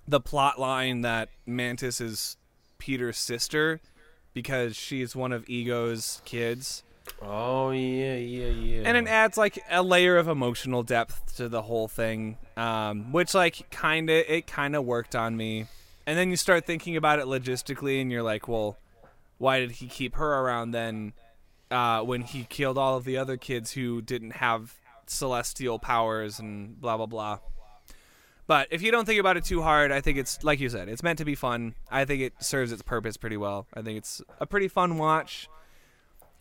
the 0.07 0.21
plot 0.21 0.61
line 0.61 1.01
that 1.01 1.31
Mantis 1.47 2.01
is 2.01 2.37
Peter's 2.79 3.17
sister 3.17 3.81
because 4.35 4.77
she's 4.77 5.17
one 5.17 5.33
of 5.33 5.49
Ego's 5.49 6.21
kids, 6.25 6.83
oh 7.23 7.71
yeah, 7.71 8.17
yeah, 8.17 8.47
yeah. 8.49 8.83
and 8.85 8.97
it 8.97 9.07
adds 9.09 9.39
like 9.39 9.59
a 9.71 9.83
layer 9.83 10.19
of 10.19 10.29
emotional 10.29 10.83
depth 10.83 11.37
to 11.37 11.49
the 11.49 11.63
whole 11.63 11.89
thing, 11.89 12.37
um, 12.57 13.11
which 13.11 13.35
like 13.35 13.71
kind 13.71 14.11
of 14.11 14.25
it 14.29 14.47
kind 14.47 14.77
of 14.77 14.85
worked 14.85 15.17
on 15.17 15.37
me. 15.37 15.67
And 16.07 16.19
then 16.19 16.29
you 16.29 16.37
start 16.37 16.67
thinking 16.67 16.99
about 16.99 17.19
it 17.19 17.25
logistically, 17.25 18.03
and 18.03 18.13
you're 18.13 18.23
like, 18.23 18.47
well, 18.47 18.77
why 19.39 19.61
did 19.61 19.71
he 19.73 19.87
keep 19.87 20.17
her 20.17 20.41
around 20.41 20.73
then? 20.73 21.15
Uh, 21.71 22.03
when 22.03 22.21
he 22.21 22.45
killed 22.45 22.77
all 22.77 22.99
of 22.99 23.05
the 23.05 23.17
other 23.17 23.39
kids 23.39 23.73
who 23.73 24.03
didn't 24.03 24.33
have 24.33 24.77
celestial 25.11 25.79
powers 25.79 26.39
and 26.39 26.81
blah 26.81 26.97
blah 26.97 27.07
blah. 27.07 27.39
But 28.47 28.69
if 28.71 28.83
you 28.83 28.91
don't 28.91 29.07
think 29.07 29.19
about 29.21 29.37
it 29.39 29.45
too 29.45 29.63
hard, 29.63 29.91
I 29.91 30.01
think 30.01 30.19
it's 30.19 30.45
like 30.45 30.61
you 30.61 30.69
said, 30.69 30.89
it's 30.89 31.03
meant 31.03 31.19
to 31.19 31.25
be 31.25 31.35
fun. 31.35 31.75
I 31.91 32.05
think 32.05 32.21
it 32.21 32.35
serves 32.41 32.73
its 32.73 32.83
purpose 32.83 33.17
pretty 33.17 33.37
well. 33.37 33.67
I 33.73 33.83
think 33.83 33.99
it's 33.99 34.21
a 34.39 34.47
pretty 34.47 34.69
fun 34.69 34.99
watch. 34.99 35.49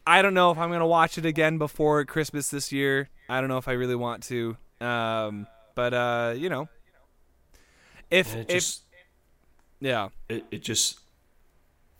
I 0.05 0.21
don't 0.21 0.33
know 0.33 0.51
if 0.51 0.57
I'm 0.57 0.69
gonna 0.69 0.87
watch 0.87 1.17
it 1.17 1.25
again 1.25 1.57
before 1.57 2.03
Christmas 2.03 2.49
this 2.49 2.71
year. 2.71 3.09
I 3.29 3.39
don't 3.39 3.47
know 3.47 3.57
if 3.57 3.69
I 3.69 3.73
really 3.73 3.95
want 3.95 4.23
to. 4.23 4.57
Um, 4.81 5.47
but 5.75 5.93
uh, 5.93 6.33
you 6.35 6.49
know, 6.49 6.67
if 8.11 8.35
it 8.35 8.49
if 8.49 8.77
yeah, 9.79 10.09
it, 10.27 10.45
it 10.51 10.61
just 10.61 10.99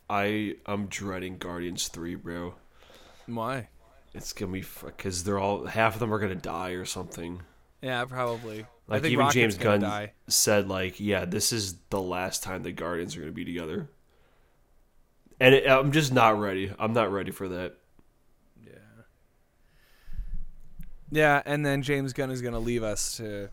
I 0.10 0.56
I'm 0.66 0.88
dreading 0.88 1.38
Guardians 1.38 1.88
three, 1.88 2.16
bro. 2.16 2.56
why? 3.26 3.70
It's 4.14 4.34
gonna 4.34 4.52
be 4.52 4.64
because 4.86 5.24
they're 5.24 5.40
all 5.40 5.66
half 5.66 5.96
of 5.96 6.00
them 6.00 6.14
are 6.14 6.20
gonna 6.20 6.36
die 6.36 6.72
or 6.72 6.86
something. 6.86 7.42
Yeah, 7.82 8.06
probably. 8.06 8.62
I 8.62 8.66
Like 8.94 9.02
think 9.02 9.14
even 9.14 9.26
Rocket's 9.26 9.34
James 9.34 9.58
Gunn 9.58 9.82
die. 9.82 10.14
said, 10.28 10.68
like, 10.70 11.00
yeah, 11.00 11.26
this 11.26 11.52
is 11.52 11.76
the 11.90 12.00
last 12.02 12.44
time 12.44 12.64
the 12.64 12.72
Guardians 12.72 13.16
are 13.18 13.22
gonna 13.22 13.32
be 13.32 13.46
together. 13.46 13.90
And 15.40 15.56
it, 15.56 15.68
I'm 15.70 15.92
just 15.92 16.14
not 16.14 16.40
ready. 16.40 16.72
I'm 16.80 16.94
not 16.94 17.12
ready 17.12 17.32
for 17.32 17.50
that. 17.50 17.76
Yeah. 18.66 18.72
Yeah, 21.12 21.42
and 21.46 21.66
then 21.66 21.82
James 21.82 22.14
Gunn 22.14 22.32
is 22.32 22.42
gonna 22.42 22.60
leave 22.60 22.84
us 22.84 23.18
to 23.18 23.50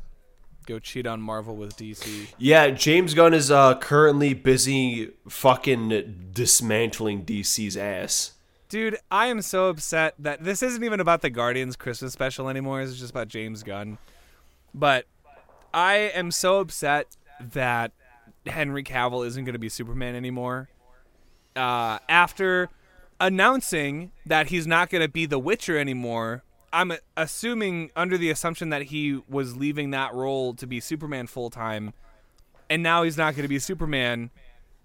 go 0.66 0.78
cheat 0.78 1.06
on 1.06 1.20
Marvel 1.20 1.56
with 1.56 1.76
DC. 1.76 2.28
Yeah, 2.38 2.70
James 2.70 3.14
Gunn 3.14 3.34
is 3.34 3.50
uh, 3.50 3.78
currently 3.78 4.34
busy 4.34 5.12
fucking 5.28 6.28
dismantling 6.32 7.24
DC's 7.24 7.76
ass. 7.76 8.32
Dude, 8.70 8.96
I 9.10 9.26
am 9.26 9.42
so 9.42 9.68
upset 9.68 10.14
that 10.18 10.42
this 10.42 10.62
isn't 10.62 10.82
even 10.82 11.00
about 11.00 11.20
the 11.20 11.28
Guardians 11.28 11.76
Christmas 11.76 12.14
special 12.14 12.48
anymore. 12.48 12.80
It's 12.80 12.98
just 12.98 13.10
about 13.10 13.28
James 13.28 13.62
Gunn. 13.62 13.98
But 14.72 15.04
I 15.74 15.96
am 16.14 16.30
so 16.30 16.60
upset 16.60 17.16
that 17.52 17.92
Henry 18.46 18.82
Cavill 18.82 19.26
isn't 19.26 19.44
going 19.44 19.52
to 19.52 19.58
be 19.58 19.68
Superman 19.68 20.14
anymore. 20.14 20.70
Uh, 21.54 21.98
after 22.08 22.70
announcing 23.20 24.12
that 24.24 24.46
he's 24.46 24.66
not 24.66 24.88
going 24.88 25.02
to 25.02 25.10
be 25.10 25.26
The 25.26 25.38
Witcher 25.38 25.76
anymore 25.76 26.44
I'm 26.72 26.92
assuming 27.16 27.90
under 27.96 28.16
the 28.16 28.30
assumption 28.30 28.70
that 28.70 28.82
he 28.82 29.20
was 29.28 29.56
leaving 29.56 29.90
that 29.90 30.14
role 30.14 30.54
to 30.54 30.66
be 30.66 30.80
Superman 30.80 31.26
full 31.26 31.50
time, 31.50 31.92
and 32.68 32.82
now 32.82 33.02
he's 33.02 33.16
not 33.16 33.34
going 33.34 33.42
to 33.42 33.48
be 33.48 33.58
Superman. 33.58 34.30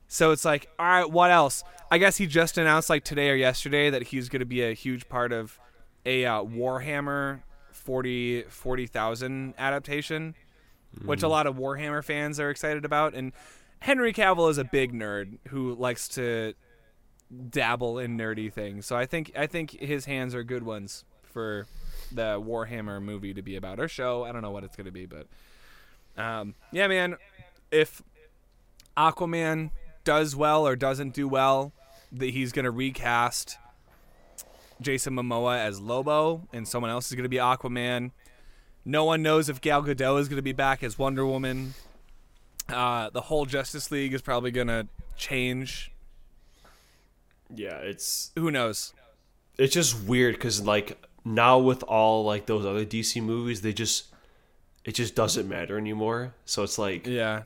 So 0.08 0.32
it's 0.32 0.46
like, 0.46 0.70
all 0.78 0.86
right, 0.86 1.10
what 1.10 1.32
else? 1.32 1.64
I 1.92 1.98
guess 1.98 2.18
he 2.18 2.28
just 2.28 2.58
announced 2.58 2.90
like 2.90 3.04
today 3.04 3.30
or 3.30 3.36
yesterday 3.36 3.90
that 3.90 4.04
he's 4.04 4.30
going 4.30 4.40
to 4.40 4.46
be 4.46 4.64
a 4.64 4.74
huge 4.74 5.08
part 5.10 5.32
of 5.32 5.60
a 6.06 6.26
uh, 6.26 6.44
Warhammer 6.44 7.42
40 7.72 8.44
40,000 8.44 9.54
adaptation, 9.58 10.36
which 11.04 11.24
a 11.24 11.28
lot 11.28 11.48
of 11.48 11.56
Warhammer 11.56 12.04
fans 12.04 12.40
are 12.40 12.50
excited 12.50 12.86
about. 12.86 13.14
And 13.14 13.34
Henry 13.80 14.14
Cavill 14.14 14.50
is 14.50 14.58
a 14.58 14.64
big 14.64 14.94
nerd 14.94 15.38
who 15.50 15.76
likes 15.76 16.08
to 16.10 16.54
dabble 17.50 18.00
in 18.00 18.18
nerdy 18.18 18.52
things. 18.52 18.86
So 18.86 18.96
I 18.96 19.06
think 19.06 19.32
I 19.38 19.48
think 19.48 19.72
his 19.72 20.06
hands 20.06 20.34
are 20.34 20.44
good 20.44 20.64
ones 20.64 21.04
for 21.24 21.68
the 22.12 22.40
Warhammer 22.40 23.02
movie 23.02 23.34
to 23.34 23.42
be 23.42 23.56
about 23.56 23.80
or 23.80 23.88
show. 23.88 24.24
I 24.24 24.32
don't 24.32 24.42
know 24.42 24.52
what 24.52 24.64
it's 24.64 24.76
going 24.76 24.86
to 24.86 24.92
be, 24.92 25.06
but 25.06 25.28
um, 26.18 26.56
yeah, 26.72 26.88
man. 26.88 27.18
If 27.72 28.02
Aquaman 28.96 29.72
does 30.06 30.36
well 30.36 30.66
or 30.66 30.76
doesn't 30.78 31.14
do 31.14 31.28
well, 31.28 31.74
that 32.12 32.28
he's 32.30 32.52
going 32.54 32.64
to 32.66 32.72
recast 32.72 33.58
Jason 34.82 35.14
Momoa 35.16 35.58
as 35.58 35.80
Lobo, 35.82 36.48
and 36.54 36.68
someone 36.68 36.92
else 36.92 37.08
is 37.08 37.16
going 37.16 37.24
to 37.24 37.30
be 37.30 37.38
Aquaman. 37.38 38.12
No 38.86 39.04
one 39.04 39.22
knows 39.22 39.50
if 39.50 39.60
Gal 39.62 39.84
Gadot 39.84 40.20
is 40.20 40.28
going 40.30 40.38
to 40.38 40.42
be 40.44 40.54
back 40.54 40.84
as 40.84 40.98
Wonder 40.98 41.26
Woman. 41.26 41.74
Uh, 42.70 43.10
the 43.10 43.22
whole 43.22 43.46
Justice 43.46 43.92
League 43.92 44.14
is 44.14 44.22
probably 44.22 44.52
going 44.52 44.68
to 44.68 44.88
change. 45.18 45.92
Yeah, 47.54 47.78
it's 47.78 48.32
Who 48.36 48.50
knows? 48.52 48.94
it's 49.58 49.74
just 49.74 50.04
weird 50.04 50.36
because 50.36 50.62
like 50.64 51.02
now 51.24 51.58
with 51.58 51.82
all 51.84 52.26
like 52.26 52.46
those 52.46 52.66
other 52.66 52.86
DC 52.86 53.22
movies, 53.24 53.62
they 53.62 53.72
just 53.74 54.06
it 54.84 54.94
just 54.94 55.16
doesn't 55.16 55.48
matter 55.48 55.78
anymore. 55.78 56.34
So 56.46 56.64
it's 56.64 56.78
like 56.78 57.08
Yeah. 57.08 57.44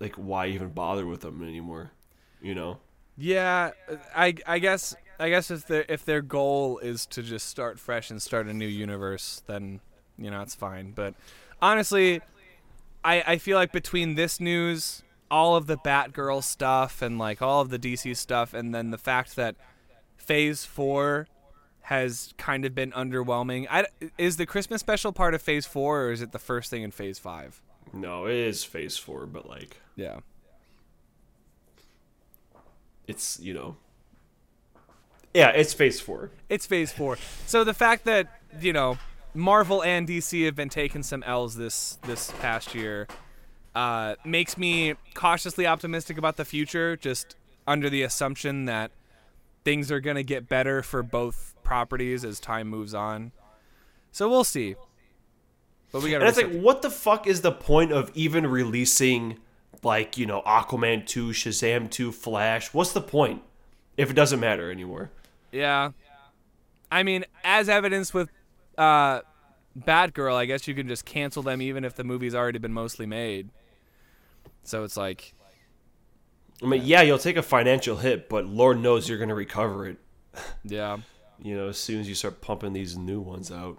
Like 0.00 0.14
why 0.14 0.46
even 0.48 0.68
bother 0.68 1.06
with 1.06 1.20
them 1.20 1.42
anymore? 1.42 1.92
You 2.40 2.54
know? 2.54 2.78
Yeah, 3.16 3.72
I 4.14 4.34
I 4.46 4.58
guess 4.58 4.94
I 5.18 5.28
guess 5.28 5.50
if 5.50 5.66
their 5.66 5.84
if 5.88 6.04
their 6.04 6.22
goal 6.22 6.78
is 6.78 7.06
to 7.06 7.22
just 7.22 7.48
start 7.48 7.80
fresh 7.80 8.10
and 8.10 8.22
start 8.22 8.46
a 8.46 8.54
new 8.54 8.66
universe, 8.66 9.42
then 9.46 9.80
you 10.16 10.30
know 10.30 10.40
it's 10.42 10.54
fine. 10.54 10.92
But 10.92 11.14
honestly, 11.60 12.20
I 13.04 13.22
I 13.26 13.38
feel 13.38 13.56
like 13.56 13.72
between 13.72 14.14
this 14.14 14.38
news, 14.38 15.02
all 15.30 15.56
of 15.56 15.66
the 15.66 15.76
Batgirl 15.76 16.44
stuff, 16.44 17.02
and 17.02 17.18
like 17.18 17.42
all 17.42 17.60
of 17.60 17.70
the 17.70 17.78
DC 17.78 18.16
stuff, 18.16 18.54
and 18.54 18.72
then 18.72 18.90
the 18.90 18.98
fact 18.98 19.34
that 19.34 19.56
Phase 20.16 20.64
Four 20.64 21.26
has 21.82 22.34
kind 22.36 22.64
of 22.64 22.74
been 22.74 22.92
underwhelming. 22.92 23.66
I, 23.70 23.86
is 24.18 24.36
the 24.36 24.46
Christmas 24.46 24.80
special 24.80 25.10
part 25.10 25.34
of 25.34 25.42
Phase 25.42 25.66
Four, 25.66 26.02
or 26.02 26.12
is 26.12 26.22
it 26.22 26.32
the 26.32 26.38
first 26.38 26.70
thing 26.70 26.82
in 26.82 26.92
Phase 26.92 27.18
Five? 27.18 27.60
No, 27.92 28.26
it 28.26 28.36
is 28.36 28.62
Phase 28.62 28.96
Four, 28.96 29.26
but 29.26 29.48
like 29.48 29.78
Yeah. 29.98 30.20
it's 33.08 33.40
you 33.40 33.52
know. 33.52 33.76
Yeah, 35.34 35.48
it's 35.48 35.74
Phase 35.74 36.00
Four. 36.00 36.30
It's 36.48 36.66
phase 36.66 36.92
four. 36.92 37.18
So 37.46 37.64
the 37.64 37.74
fact 37.74 38.04
that 38.04 38.40
you 38.60 38.72
know 38.72 38.96
Marvel 39.34 39.82
and 39.82 40.08
DC 40.08 40.44
have 40.44 40.54
been 40.54 40.68
taking 40.68 41.02
some 41.02 41.24
L's 41.24 41.56
this 41.56 41.98
this 42.06 42.30
past 42.40 42.76
year 42.76 43.08
uh, 43.74 44.14
makes 44.24 44.56
me 44.56 44.94
cautiously 45.14 45.66
optimistic 45.66 46.16
about 46.16 46.36
the 46.36 46.44
future. 46.44 46.96
Just 46.96 47.34
under 47.66 47.90
the 47.90 48.02
assumption 48.02 48.66
that 48.66 48.92
things 49.64 49.90
are 49.90 50.00
gonna 50.00 50.22
get 50.22 50.48
better 50.48 50.80
for 50.80 51.02
both 51.02 51.54
properties 51.64 52.24
as 52.24 52.38
time 52.38 52.68
moves 52.68 52.94
on. 52.94 53.32
So 54.12 54.28
we'll 54.28 54.44
see. 54.44 54.76
But 55.90 56.02
we 56.02 56.10
got 56.10 56.22
And 56.22 56.28
it's 56.28 56.38
like, 56.38 56.62
what 56.62 56.82
the 56.82 56.90
fuck 56.90 57.26
is 57.26 57.40
the 57.40 57.52
point 57.52 57.90
of 57.92 58.12
even 58.14 58.46
releasing 58.46 59.38
like 59.82 60.18
you 60.18 60.26
know 60.26 60.42
Aquaman 60.42 61.06
two, 61.06 61.28
Shazam 61.28 61.90
two, 61.90 62.12
Flash? 62.12 62.72
What's 62.74 62.92
the 62.92 63.00
point 63.00 63.42
if 63.96 64.10
it 64.10 64.14
doesn't 64.14 64.40
matter 64.40 64.70
anymore? 64.70 65.10
Yeah. 65.52 65.92
I 66.90 67.02
mean, 67.02 67.24
as 67.44 67.68
evidence 67.68 68.14
with 68.14 68.30
uh, 68.78 69.20
Batgirl, 69.78 70.34
I 70.34 70.46
guess 70.46 70.66
you 70.66 70.74
can 70.74 70.88
just 70.88 71.04
cancel 71.04 71.42
them 71.42 71.60
even 71.60 71.84
if 71.84 71.94
the 71.94 72.04
movie's 72.04 72.34
already 72.34 72.58
been 72.58 72.72
mostly 72.72 73.06
made. 73.06 73.50
So 74.62 74.84
it's 74.84 74.96
like, 74.96 75.34
I 76.62 76.66
mean, 76.66 76.82
yeah, 76.84 77.02
you'll 77.02 77.18
take 77.18 77.36
a 77.36 77.42
financial 77.42 77.96
hit, 77.96 78.28
but 78.28 78.46
Lord 78.46 78.80
knows 78.80 79.08
you're 79.08 79.18
gonna 79.18 79.34
recover 79.34 79.86
it. 79.86 79.98
yeah. 80.64 80.98
You 81.40 81.56
know, 81.56 81.68
as 81.68 81.78
soon 81.78 82.00
as 82.00 82.08
you 82.08 82.14
start 82.14 82.40
pumping 82.40 82.72
these 82.72 82.96
new 82.96 83.20
ones 83.20 83.52
out. 83.52 83.78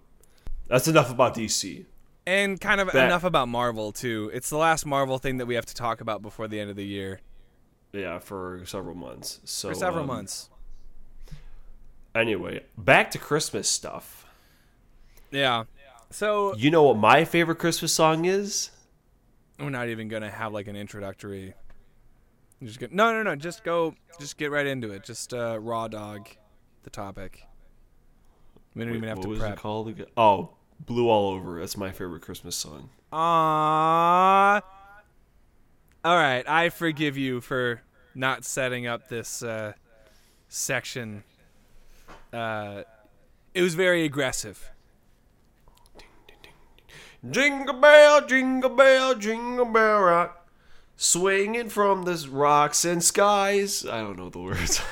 That's 0.68 0.88
enough 0.88 1.12
about 1.12 1.36
DC. 1.36 1.86
And 2.30 2.62
kind 2.62 2.80
of 2.80 2.92
That- 2.92 3.06
enough 3.06 3.24
about 3.24 3.48
Marvel, 3.48 3.92
too. 3.92 4.30
It's 4.34 4.52
the 4.52 4.58
last 4.58 4.86
Marvel 4.86 5.18
thing 5.18 5.38
that 5.38 5.48
we 5.48 5.56
have 5.56 5.66
to 5.66 5.74
talk 5.74 6.00
about 6.00 6.22
before 6.22 6.48
the 6.48 6.60
end 6.60 6.70
of 6.70 6.76
the 6.76 6.86
year. 6.86 7.22
Yeah, 7.92 8.20
for 8.20 8.62
several 8.66 8.94
months. 8.94 9.40
So 9.46 9.70
For 9.70 9.74
several 9.74 10.02
um, 10.04 10.08
months. 10.08 10.50
Anyway, 12.14 12.64
back 12.78 13.10
to 13.12 13.18
Christmas 13.18 13.68
stuff. 13.68 14.28
Yeah. 15.32 15.64
So 16.12 16.56
You 16.56 16.70
know 16.70 16.84
what 16.84 16.98
my 16.98 17.26
favorite 17.26 17.58
Christmas 17.58 17.94
song 17.94 18.26
is? 18.26 18.72
we're 19.60 19.70
not 19.70 19.90
even 19.90 20.08
going 20.08 20.22
to 20.22 20.30
have 20.30 20.54
like 20.54 20.68
an 20.68 20.76
introductory. 20.76 21.54
Just 22.64 22.80
get, 22.80 22.94
no, 22.94 23.12
no, 23.12 23.24
no. 23.24 23.36
Just 23.36 23.64
go. 23.64 23.96
Just 24.20 24.38
get 24.38 24.52
right 24.52 24.66
into 24.68 24.92
it. 24.92 25.04
Just 25.04 25.34
uh, 25.34 25.58
raw 25.60 25.88
dog 25.88 26.30
the 26.84 26.90
topic. 26.90 27.44
We 28.76 28.84
don't 28.84 28.92
Wait, 28.92 28.98
even 28.98 29.10
have 29.10 29.18
what 29.18 29.24
to 29.24 29.30
was 29.30 29.40
prep. 29.40 29.54
it 29.54 29.60
called? 29.60 30.02
Oh, 30.16 30.52
Blue 30.80 31.10
All 31.10 31.32
Over. 31.32 31.60
That's 31.60 31.78
my 31.78 31.92
favorite 31.92 32.22
Christmas 32.22 32.56
song. 32.56 32.90
Aww. 33.12 34.62
All 36.06 36.16
right, 36.16 36.48
I 36.48 36.70
forgive 36.70 37.18
you 37.18 37.42
for 37.42 37.82
not 38.16 38.46
setting 38.46 38.88
up 38.88 39.10
this 39.10 39.44
uh, 39.44 39.74
section. 40.48 41.24
Uh, 42.32 42.84
it 43.54 43.62
was 43.62 43.76
very 43.76 44.06
aggressive. 44.06 44.72
Jingle 47.30 47.74
bell, 47.74 48.26
jingle 48.26 48.70
bell, 48.70 49.14
jingle 49.16 49.66
bell 49.66 50.00
rock. 50.00 50.48
Swinging 50.96 51.70
from 51.70 52.04
the 52.04 52.28
rocks 52.30 52.86
and 52.86 53.04
skies. 53.04 53.86
I 53.86 54.00
don't 54.00 54.18
know 54.18 54.30
the 54.30 54.40
words. 54.40 54.80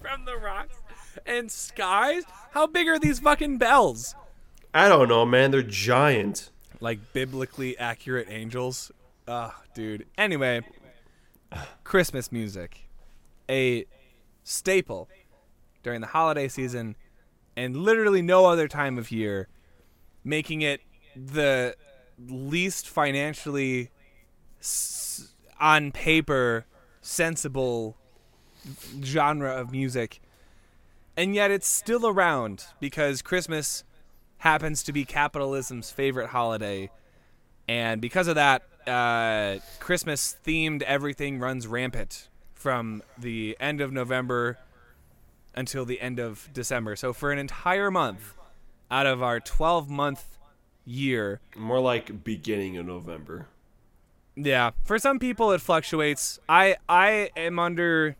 From 0.00 0.24
the 0.24 0.36
rocks 0.36 0.76
and 1.24 1.50
skies? 1.50 2.24
How 2.54 2.66
big 2.68 2.86
are 2.88 2.98
these 3.00 3.18
fucking 3.18 3.58
bells? 3.58 4.14
I 4.72 4.88
don't 4.88 5.08
know, 5.08 5.26
man. 5.26 5.50
They're 5.50 5.62
giant. 5.62 6.50
Like 6.80 7.12
biblically 7.12 7.76
accurate 7.78 8.28
angels? 8.30 8.92
Ugh, 9.26 9.52
dude. 9.74 10.06
Anyway, 10.16 10.62
Christmas 11.82 12.30
music. 12.30 12.88
A 13.50 13.86
staple 14.44 15.08
during 15.82 16.00
the 16.00 16.06
holiday 16.06 16.46
season 16.48 16.96
and 17.56 17.76
literally 17.76 18.22
no 18.22 18.46
other 18.46 18.68
time 18.68 18.98
of 18.98 19.10
year, 19.10 19.48
making 20.22 20.62
it 20.62 20.80
the 21.16 21.74
least 22.28 22.88
financially 22.88 23.90
s- 24.60 25.32
on 25.60 25.90
paper 25.92 26.66
sensible 27.00 27.96
genre 29.02 29.50
of 29.54 29.72
music. 29.72 30.20
And 31.16 31.34
yet 31.34 31.50
it's 31.50 31.66
still 31.68 32.06
around 32.06 32.64
because 32.80 33.22
Christmas 33.22 33.84
happens 34.38 34.82
to 34.82 34.92
be 34.92 35.04
capitalism's 35.04 35.90
favorite 35.90 36.28
holiday. 36.30 36.90
And 37.68 38.00
because 38.00 38.26
of 38.28 38.34
that, 38.34 38.62
uh, 38.86 39.58
Christmas 39.80 40.36
themed 40.44 40.82
everything 40.82 41.38
runs 41.38 41.66
rampant 41.66 42.28
from 42.52 43.02
the 43.16 43.56
end 43.60 43.80
of 43.80 43.92
November 43.92 44.58
until 45.54 45.84
the 45.84 46.00
end 46.00 46.18
of 46.18 46.48
December. 46.52 46.96
So 46.96 47.12
for 47.12 47.30
an 47.30 47.38
entire 47.38 47.90
month 47.90 48.34
out 48.90 49.06
of 49.06 49.22
our 49.22 49.40
12 49.40 49.88
month 49.88 50.38
year, 50.84 51.40
More 51.56 51.80
like 51.80 52.24
beginning 52.24 52.76
of 52.76 52.86
November. 52.86 53.46
yeah, 54.36 54.72
for 54.84 54.98
some 54.98 55.18
people 55.18 55.52
it 55.52 55.60
fluctuates. 55.60 56.38
I 56.48 56.76
I 56.88 57.30
am 57.36 57.58
under 57.58 58.16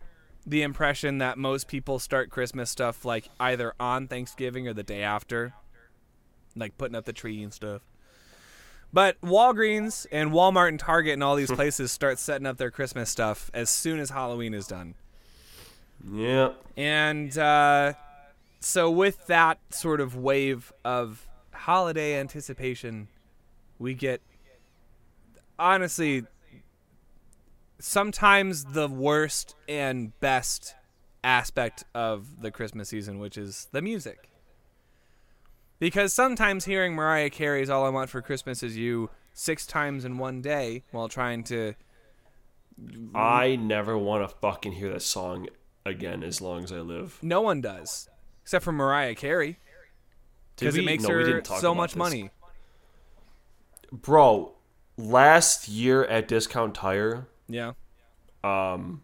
the 0.46 0.62
impression 0.62 1.18
that 1.18 1.38
most 1.38 1.68
people 1.68 1.98
start 1.98 2.30
Christmas 2.30 2.70
stuff 2.70 3.04
like 3.04 3.28
either 3.40 3.74
on 3.80 4.08
Thanksgiving 4.08 4.68
or 4.68 4.74
the 4.74 4.82
day 4.82 5.02
after, 5.02 5.54
like 6.54 6.76
putting 6.76 6.94
up 6.94 7.04
the 7.04 7.12
tree 7.12 7.42
and 7.42 7.52
stuff. 7.52 7.82
But 8.92 9.20
Walgreens 9.22 10.06
and 10.12 10.30
Walmart 10.30 10.68
and 10.68 10.78
Target 10.78 11.14
and 11.14 11.24
all 11.24 11.34
these 11.34 11.50
places 11.52 11.90
start 11.90 12.18
setting 12.18 12.46
up 12.46 12.58
their 12.58 12.70
Christmas 12.70 13.10
stuff 13.10 13.50
as 13.52 13.70
soon 13.70 13.98
as 13.98 14.10
Halloween 14.10 14.54
is 14.54 14.66
done. 14.66 14.94
Yeah. 16.12 16.50
And 16.76 17.36
uh, 17.36 17.94
so, 18.60 18.90
with 18.90 19.26
that 19.26 19.58
sort 19.70 20.00
of 20.00 20.16
wave 20.16 20.72
of 20.84 21.26
holiday 21.52 22.18
anticipation, 22.18 23.08
we 23.78 23.94
get 23.94 24.20
honestly 25.58 26.24
sometimes 27.78 28.64
the 28.64 28.88
worst 28.88 29.54
and 29.68 30.18
best 30.20 30.74
aspect 31.22 31.84
of 31.94 32.40
the 32.42 32.50
Christmas 32.50 32.88
season, 32.88 33.18
which 33.18 33.36
is 33.38 33.68
the 33.72 33.82
music. 33.82 34.28
Because 35.78 36.12
sometimes 36.12 36.64
hearing 36.64 36.94
Mariah 36.94 37.30
Carey's 37.30 37.68
All 37.68 37.84
I 37.84 37.88
Want 37.90 38.08
for 38.10 38.22
Christmas 38.22 38.62
Is 38.62 38.76
You 38.76 39.10
six 39.32 39.66
times 39.66 40.04
in 40.04 40.18
one 40.18 40.40
day 40.40 40.84
while 40.92 41.08
trying 41.08 41.42
to 41.44 41.74
I 43.14 43.56
never 43.56 43.96
want 43.98 44.28
to 44.28 44.34
fucking 44.36 44.72
hear 44.72 44.92
that 44.92 45.02
song 45.02 45.48
again 45.86 46.22
as 46.22 46.40
long 46.40 46.64
as 46.64 46.72
I 46.72 46.76
live. 46.80 47.18
no 47.22 47.40
one 47.40 47.60
does 47.60 48.08
except 48.42 48.64
for 48.64 48.72
Mariah 48.72 49.14
Carey 49.14 49.58
because 50.56 50.76
it 50.76 50.84
makes 50.84 51.02
No, 51.04 51.10
her 51.10 51.42
so 51.44 51.74
much 51.74 51.90
this. 51.92 51.98
money. 51.98 52.30
Bro, 53.92 54.54
last 54.96 55.68
year 55.68 56.04
at 56.04 56.26
Discount 56.28 56.74
Tire, 56.74 57.26
Yeah. 57.48 57.72
um, 58.42 59.02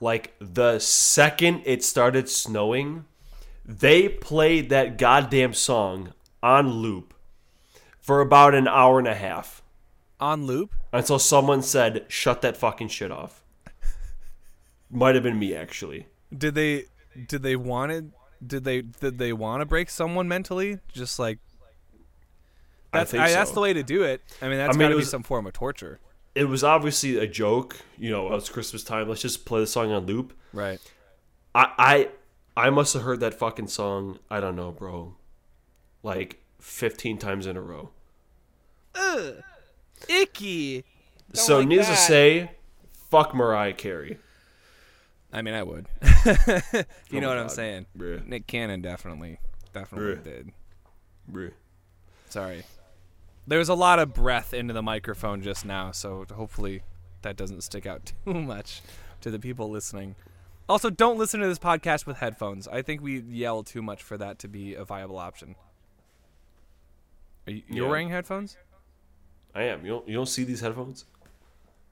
like 0.00 0.34
the 0.40 0.78
second 0.78 1.62
it 1.66 1.84
started 1.84 2.28
snowing, 2.28 3.04
they 3.64 4.08
played 4.08 4.70
that 4.70 4.96
goddamn 4.98 5.54
song 5.54 6.12
on 6.42 6.68
loop 6.70 7.14
for 8.00 8.20
about 8.20 8.54
an 8.54 8.66
hour 8.66 8.98
and 8.98 9.06
a 9.06 9.14
half 9.14 9.62
On 10.18 10.46
loop? 10.46 10.74
until 10.92 11.18
someone 11.18 11.62
said, 11.62 12.06
"Shut 12.08 12.42
that 12.42 12.56
fucking 12.56 12.88
shit 12.88 13.10
off." 13.10 13.42
Might 14.90 15.14
have 15.14 15.24
been 15.24 15.38
me 15.38 15.54
actually. 15.54 16.06
Did 16.36 16.54
they 16.54 16.86
did 17.28 17.42
they 17.42 17.56
wanted 17.56 18.12
did 18.44 18.64
they 18.64 18.82
did 18.82 19.18
they 19.18 19.32
want 19.32 19.60
to 19.60 19.66
break 19.66 19.90
someone 19.90 20.26
mentally? 20.26 20.78
Just 20.92 21.18
like 21.18 21.38
that's 22.92 23.14
I 23.14 23.26
I 23.26 23.30
that's 23.30 23.52
the 23.52 23.60
way 23.60 23.72
to 23.72 23.82
do 23.82 24.02
it. 24.02 24.22
I 24.42 24.48
mean, 24.48 24.58
that's 24.58 24.76
mean, 24.76 24.86
got 24.86 24.92
it 24.92 24.94
to 24.94 25.00
be 25.00 25.04
some 25.04 25.22
form 25.22 25.46
of 25.46 25.52
torture. 25.52 26.00
It 26.34 26.44
was 26.44 26.62
obviously 26.62 27.18
a 27.18 27.26
joke, 27.26 27.76
you 27.98 28.10
know. 28.10 28.32
It's 28.34 28.48
Christmas 28.48 28.84
time. 28.84 29.08
Let's 29.08 29.22
just 29.22 29.44
play 29.44 29.60
the 29.60 29.66
song 29.66 29.90
on 29.92 30.06
loop. 30.06 30.32
Right. 30.52 30.80
I 31.54 32.08
I 32.56 32.66
I 32.66 32.70
must 32.70 32.94
have 32.94 33.02
heard 33.02 33.20
that 33.20 33.34
fucking 33.34 33.66
song. 33.68 34.18
I 34.30 34.40
don't 34.40 34.54
know, 34.56 34.70
bro. 34.70 35.16
Like 36.02 36.40
fifteen 36.60 37.18
times 37.18 37.46
in 37.46 37.56
a 37.56 37.60
row. 37.60 37.90
Ugh, 38.94 39.34
icky. 40.08 40.84
so 41.32 41.58
like 41.58 41.68
needless 41.68 41.88
to 41.88 41.96
say, 41.96 42.50
fuck 43.10 43.34
Mariah 43.34 43.72
Carey. 43.72 44.18
I 45.32 45.42
mean, 45.42 45.54
I 45.54 45.62
would. 45.62 45.86
you 46.02 46.24
Oh 46.32 46.84
know 47.12 47.20
my 47.20 47.26
what 47.28 47.38
I'm 47.38 47.48
saying? 47.48 47.86
Bruh. 47.96 48.26
Nick 48.26 48.46
Cannon 48.46 48.80
definitely 48.82 49.38
definitely 49.72 50.14
Bruh. 50.16 50.24
did. 50.24 50.52
Bruh. 51.30 51.52
Sorry. 52.28 52.62
There 53.50 53.58
was 53.58 53.68
a 53.68 53.74
lot 53.74 53.98
of 53.98 54.14
breath 54.14 54.54
into 54.54 54.72
the 54.72 54.80
microphone 54.82 55.42
just 55.42 55.64
now, 55.64 55.90
so 55.90 56.24
hopefully 56.32 56.82
that 57.22 57.36
doesn't 57.36 57.62
stick 57.62 57.84
out 57.84 58.12
too 58.24 58.34
much 58.34 58.80
to 59.22 59.30
the 59.30 59.40
people 59.40 59.68
listening. 59.68 60.14
Also, 60.68 60.88
don't 60.88 61.18
listen 61.18 61.40
to 61.40 61.48
this 61.48 61.58
podcast 61.58 62.06
with 62.06 62.18
headphones. 62.18 62.68
I 62.68 62.80
think 62.82 63.02
we 63.02 63.18
yell 63.22 63.64
too 63.64 63.82
much 63.82 64.04
for 64.04 64.16
that 64.18 64.38
to 64.38 64.48
be 64.48 64.74
a 64.74 64.84
viable 64.84 65.18
option. 65.18 65.56
Are 67.48 67.52
you, 67.52 67.62
you're 67.68 67.84
Yeah. 67.86 67.90
wearing 67.90 68.10
headphones? 68.10 68.56
I 69.52 69.64
am. 69.64 69.84
You 69.84 69.90
don't 69.94 70.06
you 70.08 70.14
don't 70.14 70.26
see 70.28 70.44
these 70.44 70.60
headphones? 70.60 71.06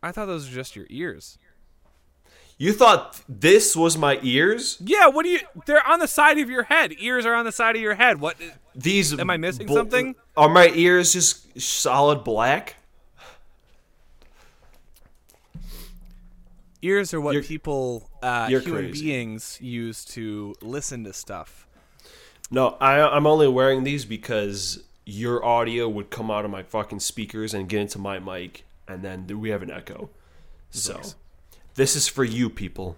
I 0.01 0.13
thought 0.13 0.27
those 0.27 0.49
were 0.49 0.55
just 0.55 0.77
your 0.77 0.87
ears. 0.91 1.39
You 2.61 2.73
thought 2.73 3.21
this 3.29 3.77
was 3.77 3.97
my 3.97 4.19
ears? 4.23 4.77
Yeah, 4.85 5.07
what 5.07 5.23
do 5.25 5.29
you? 5.31 5.39
They're 5.67 5.87
on 5.87 6.01
the 6.01 6.09
side 6.09 6.39
of 6.39 6.51
your 6.51 6.65
head. 6.65 6.93
Ears 6.99 7.25
are 7.25 7.35
on 7.35 7.45
the 7.45 7.53
side 7.53 7.77
of 7.77 7.83
your 7.83 7.95
head. 7.95 8.21
What? 8.21 8.37
These 8.75 9.19
Am 9.19 9.31
I 9.31 9.37
missing 9.37 9.69
something? 9.69 10.17
Are 10.37 10.49
my 10.49 10.69
ears 10.75 11.13
just 11.13 11.61
solid 11.61 12.25
black? 12.25 12.75
Ears 16.83 17.13
are 17.13 17.21
what 17.21 17.33
You're- 17.35 17.47
people, 17.47 18.09
uh, 18.23 18.47
human 18.49 18.63
crazy. 18.87 19.05
beings, 19.07 19.59
use 19.61 20.05
to 20.07 20.55
listen 20.63 21.03
to 21.05 21.13
stuff. 21.13 21.67
No, 22.51 22.77
I 22.81 23.01
I'm 23.01 23.27
only 23.27 23.49
wearing 23.49 23.83
these 23.85 24.05
because 24.05 24.85
your 25.05 25.45
audio 25.45 25.89
would 25.89 26.11
come 26.11 26.31
out 26.31 26.45
of 26.45 26.51
my 26.51 26.63
fucking 26.63 27.01
speakers 27.01 27.53
and 27.53 27.69
get 27.69 27.81
into 27.81 27.99
my 27.99 28.19
mic, 28.21 28.65
and 28.87 29.03
then 29.03 29.27
we 29.41 29.49
have 29.51 29.63
an 29.63 29.71
echo. 29.71 30.09
So, 30.71 31.01
this 31.79 31.95
is 31.95 32.09
for 32.09 32.25
you 32.25 32.51
people. 32.51 32.97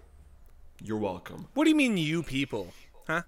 You're 0.83 0.97
welcome. 0.97 1.49
What 1.53 1.65
do 1.65 1.71
you 1.71 1.77
mean, 1.77 1.99
you 1.99 2.23
people? 2.23 2.73
Huh? 3.07 3.23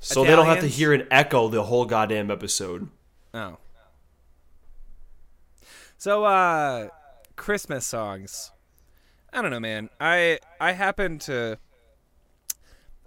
So 0.00 0.22
they 0.22 0.36
don't 0.36 0.44
have 0.44 0.60
to 0.60 0.68
hear 0.68 0.92
an 0.92 1.08
echo 1.10 1.48
the 1.48 1.62
whole 1.62 1.86
goddamn 1.86 2.30
episode. 2.30 2.88
Oh. 3.32 3.56
So, 5.96 6.24
uh, 6.26 6.88
Christmas 7.36 7.86
songs. 7.86 8.52
I 9.32 9.40
don't 9.40 9.50
know, 9.50 9.60
man. 9.60 9.88
I 9.98 10.40
I 10.60 10.72
happen 10.72 11.18
to 11.20 11.58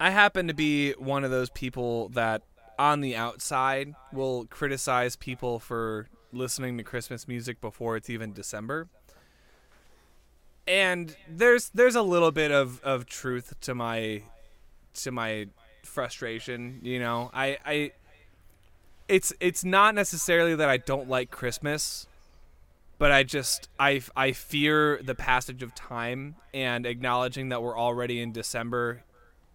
I 0.00 0.10
happen 0.10 0.48
to 0.48 0.54
be 0.54 0.92
one 0.94 1.22
of 1.22 1.30
those 1.30 1.50
people 1.50 2.08
that 2.10 2.42
on 2.80 3.00
the 3.00 3.14
outside 3.14 3.94
will 4.12 4.46
criticize 4.46 5.14
people 5.14 5.60
for 5.60 6.08
listening 6.32 6.78
to 6.78 6.84
Christmas 6.84 7.28
music 7.28 7.60
before 7.60 7.96
it's 7.96 8.10
even 8.10 8.32
December. 8.32 8.88
And 10.66 11.14
there's 11.28 11.70
there's 11.70 11.96
a 11.96 12.02
little 12.02 12.30
bit 12.30 12.50
of, 12.50 12.80
of 12.82 13.06
truth 13.06 13.54
to 13.62 13.74
my 13.74 14.22
to 14.94 15.10
my 15.10 15.48
frustration, 15.82 16.80
you 16.82 17.00
know. 17.00 17.30
I, 17.34 17.58
I 17.64 17.92
it's 19.08 19.32
it's 19.40 19.64
not 19.64 19.94
necessarily 19.94 20.54
that 20.54 20.68
I 20.68 20.76
don't 20.76 21.08
like 21.08 21.30
Christmas, 21.30 22.06
but 22.98 23.10
I 23.10 23.24
just 23.24 23.68
I 23.78 24.00
I 24.16 24.32
fear 24.32 25.00
the 25.02 25.14
passage 25.14 25.62
of 25.62 25.74
time 25.74 26.36
and 26.54 26.86
acknowledging 26.86 27.48
that 27.48 27.62
we're 27.62 27.78
already 27.78 28.20
in 28.20 28.32
December 28.32 29.02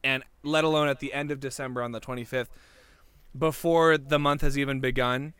and 0.03 0.23
let 0.43 0.63
alone 0.63 0.87
at 0.87 0.99
the 0.99 1.13
end 1.13 1.31
of 1.31 1.39
December 1.39 1.81
on 1.81 1.91
the 1.91 1.99
25th 1.99 2.47
before 3.37 3.97
the 3.97 4.19
month 4.19 4.41
has 4.41 4.57
even 4.57 4.79
begun 4.79 5.33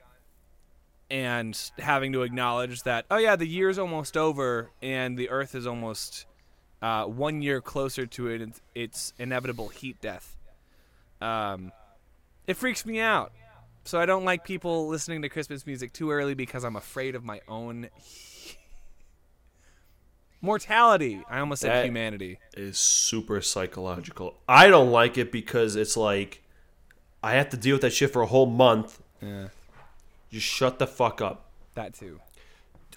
and 1.10 1.72
having 1.80 2.12
to 2.14 2.24
acknowledge 2.24 2.84
that 2.84 3.06
oh 3.10 3.18
yeah 3.18 3.36
the 3.36 3.48
year's 3.48 3.78
almost 3.78 4.18
over 4.18 4.70
and 4.82 5.18
the 5.18 5.30
earth 5.30 5.56
is 5.56 5.66
almost 5.66 6.26
uh, 6.82 7.06
one 7.06 7.42
year 7.42 7.62
closer 7.62 8.06
to 8.06 8.28
it 8.28 8.42
its 8.76 9.14
inevitable 9.18 9.70
heat 9.70 10.00
death 10.02 10.36
um, 11.22 11.72
it 12.46 12.56
freaks 12.56 12.86
me 12.86 13.00
out 13.00 13.32
so 13.84 14.00
I 14.02 14.06
don't 14.06 14.26
like 14.26 14.44
people 14.44 14.90
listening 14.90 15.22
to 15.22 15.30
Christmas 15.30 15.66
music 15.66 15.94
too 15.94 16.12
early 16.12 16.34
because 16.34 16.66
I'm 16.66 16.76
afraid 16.76 17.16
of 17.16 17.24
my 17.24 17.40
own 17.48 17.88
mortality. 20.42 21.24
I 21.30 21.40
almost 21.40 21.62
said 21.62 21.72
That- 21.72 21.86
humanity. 21.86 22.40
Is 22.56 22.78
super 22.78 23.42
psychological. 23.42 24.36
I 24.48 24.68
don't 24.68 24.92
like 24.92 25.18
it 25.18 25.32
because 25.32 25.78
it's 25.78 25.96
like 25.96 26.44
I 27.24 27.34
have 27.36 27.50
to 27.50 27.58
deal 27.58 27.76
with 27.76 27.82
that 27.82 27.94
shit 27.94 28.12
for 28.12 28.22
a 28.22 28.26
whole 28.28 28.46
month. 28.46 29.02
Yeah, 29.22 29.48
Just 30.32 30.46
shut 30.46 30.80
the 30.80 30.88
fuck 30.88 31.22
up. 31.22 31.52
that 31.76 31.94
too. 31.94 32.20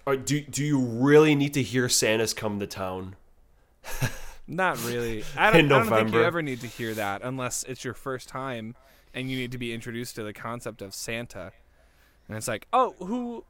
Or 0.06 0.16
do 0.16 0.40
do 0.40 0.64
you 0.64 0.80
really 0.80 1.34
need 1.34 1.54
to 1.54 1.62
hear 1.62 1.88
Santa's 1.88 2.34
come 2.34 2.58
to 2.60 2.66
town? 2.66 3.16
Not 4.46 4.82
really. 4.84 5.22
I 5.36 5.52
don't, 5.52 5.66
I 5.66 5.68
don't 5.68 5.88
think 5.88 6.12
you 6.12 6.22
ever 6.24 6.42
need 6.42 6.60
to 6.62 6.66
hear 6.66 6.94
that 6.94 7.22
unless 7.22 7.62
it's 7.64 7.84
your 7.84 7.94
first 7.94 8.28
time 8.28 8.74
and 9.14 9.30
you 9.30 9.36
need 9.36 9.52
to 9.52 9.58
be 9.58 9.72
introduced 9.72 10.16
to 10.16 10.22
the 10.22 10.32
concept 10.32 10.82
of 10.82 10.94
Santa. 10.94 11.52
And 12.28 12.36
it's 12.36 12.48
like, 12.48 12.66
oh, 12.72 12.94
who, 12.98 13.44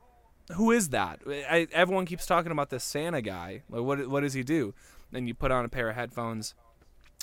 who 0.54 0.70
is 0.70 0.90
that? 0.90 1.20
I, 1.26 1.68
everyone 1.72 2.06
keeps 2.06 2.26
talking 2.26 2.52
about 2.52 2.70
this 2.70 2.84
Santa 2.84 3.22
guy. 3.22 3.62
Like, 3.68 3.82
what, 3.82 4.08
what 4.08 4.20
does 4.20 4.32
he 4.32 4.42
do? 4.42 4.74
Then 5.12 5.26
you 5.26 5.34
put 5.34 5.50
on 5.50 5.64
a 5.64 5.68
pair 5.68 5.90
of 5.90 5.96
headphones, 5.96 6.54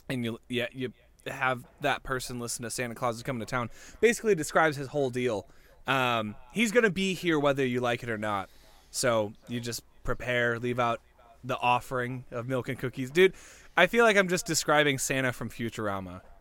and 0.10 0.24
you, 0.24 0.40
yeah, 0.50 0.68
you 0.72 0.94
have 1.26 1.66
that 1.82 2.04
person 2.04 2.40
listen 2.40 2.64
to 2.64 2.70
Santa 2.70 2.96
Claus 2.96 3.16
is 3.16 3.24
coming 3.24 3.40
to 3.40 3.46
town. 3.46 3.70
Basically, 4.02 4.36
describes 4.36 4.78
his 4.78 4.88
whole 4.90 5.10
deal. 5.10 5.48
Um, 5.88 6.36
he's 6.52 6.72
gonna 6.72 6.90
be 6.90 7.14
here 7.14 7.40
whether 7.40 7.66
you 7.66 7.80
like 7.80 8.04
it 8.04 8.10
or 8.10 8.18
not. 8.18 8.50
So 8.92 9.34
you 9.48 9.60
just 9.60 9.82
prepare, 10.04 10.60
leave 10.60 10.80
out 10.80 11.02
the 11.44 11.58
offering 11.58 12.26
of 12.32 12.48
milk 12.48 12.70
and 12.70 12.78
cookies, 12.78 13.10
dude. 13.10 13.34
I 13.76 13.88
feel 13.88 14.04
like 14.04 14.18
I'm 14.18 14.28
just 14.28 14.46
describing 14.46 14.98
Santa 14.98 15.32
from 15.34 15.50
Futurama. 15.50 16.22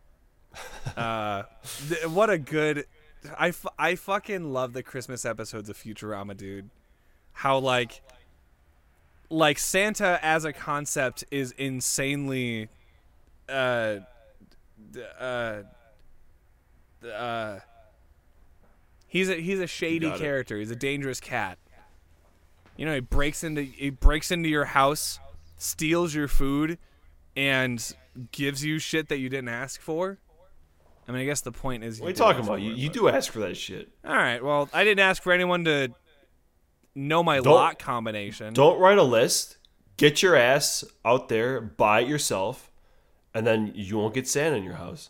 Uh, 0.95 1.43
th- 1.89 2.07
what 2.07 2.29
a 2.31 2.37
good. 2.39 2.85
I, 3.37 3.49
f- 3.49 3.65
I 3.77 3.93
fucking 3.95 4.51
love 4.53 4.73
the 4.73 4.81
Christmas 4.81 5.25
episodes 5.25 5.69
of 5.69 5.77
Futurama, 5.77 6.35
dude. 6.35 6.71
How 7.33 7.59
like 7.59 8.01
like 9.29 9.59
Santa 9.59 10.17
as 10.23 10.45
a 10.45 10.53
concept 10.53 11.23
is 11.29 11.51
insanely 11.51 12.69
uh 13.49 13.97
uh 15.19 15.61
uh 17.05 17.59
he's 19.07 19.29
a 19.29 19.35
he's 19.35 19.59
a 19.59 19.67
shady 19.67 20.11
character. 20.11 20.57
He's 20.57 20.71
a 20.71 20.75
dangerous 20.75 21.19
cat. 21.19 21.57
You 22.75 22.85
know, 22.85 22.93
he 22.93 22.99
breaks 22.99 23.43
into 23.43 23.63
he 23.63 23.89
breaks 23.89 24.29
into 24.29 24.49
your 24.49 24.65
house, 24.65 25.19
steals 25.57 26.13
your 26.13 26.27
food, 26.27 26.77
and 27.35 27.93
gives 28.31 28.63
you 28.63 28.79
shit 28.79 29.09
that 29.09 29.17
you 29.17 29.29
didn't 29.29 29.49
ask 29.49 29.81
for. 29.81 30.19
I 31.07 31.11
mean, 31.11 31.21
I 31.21 31.25
guess 31.25 31.41
the 31.41 31.51
point 31.51 31.83
is. 31.83 31.99
What 31.99 32.07
are 32.07 32.09
you 32.09 32.15
talking 32.15 32.43
about? 32.43 32.61
You, 32.61 32.73
you 32.73 32.89
do 32.89 33.07
ask 33.07 33.31
for 33.31 33.39
that 33.39 33.55
shit. 33.55 33.89
All 34.05 34.13
right. 34.13 34.43
Well, 34.43 34.69
I 34.73 34.83
didn't 34.83 34.99
ask 34.99 35.23
for 35.23 35.31
anyone 35.31 35.63
to 35.65 35.89
know 36.95 37.23
my 37.23 37.37
Don't- 37.37 37.53
lock 37.53 37.79
combination. 37.79 38.53
Don't 38.53 38.79
write 38.79 38.97
a 38.97 39.03
list. 39.03 39.57
Get 39.95 40.21
your 40.21 40.35
ass 40.35 40.83
out 41.03 41.27
there, 41.27 41.59
buy 41.59 42.01
it 42.01 42.07
yourself, 42.07 42.69
and 43.33 43.47
then 43.47 43.71
you 43.73 43.97
won't 43.97 44.13
get 44.13 44.27
sand 44.27 44.55
in 44.55 44.63
your 44.63 44.75
house. 44.75 45.09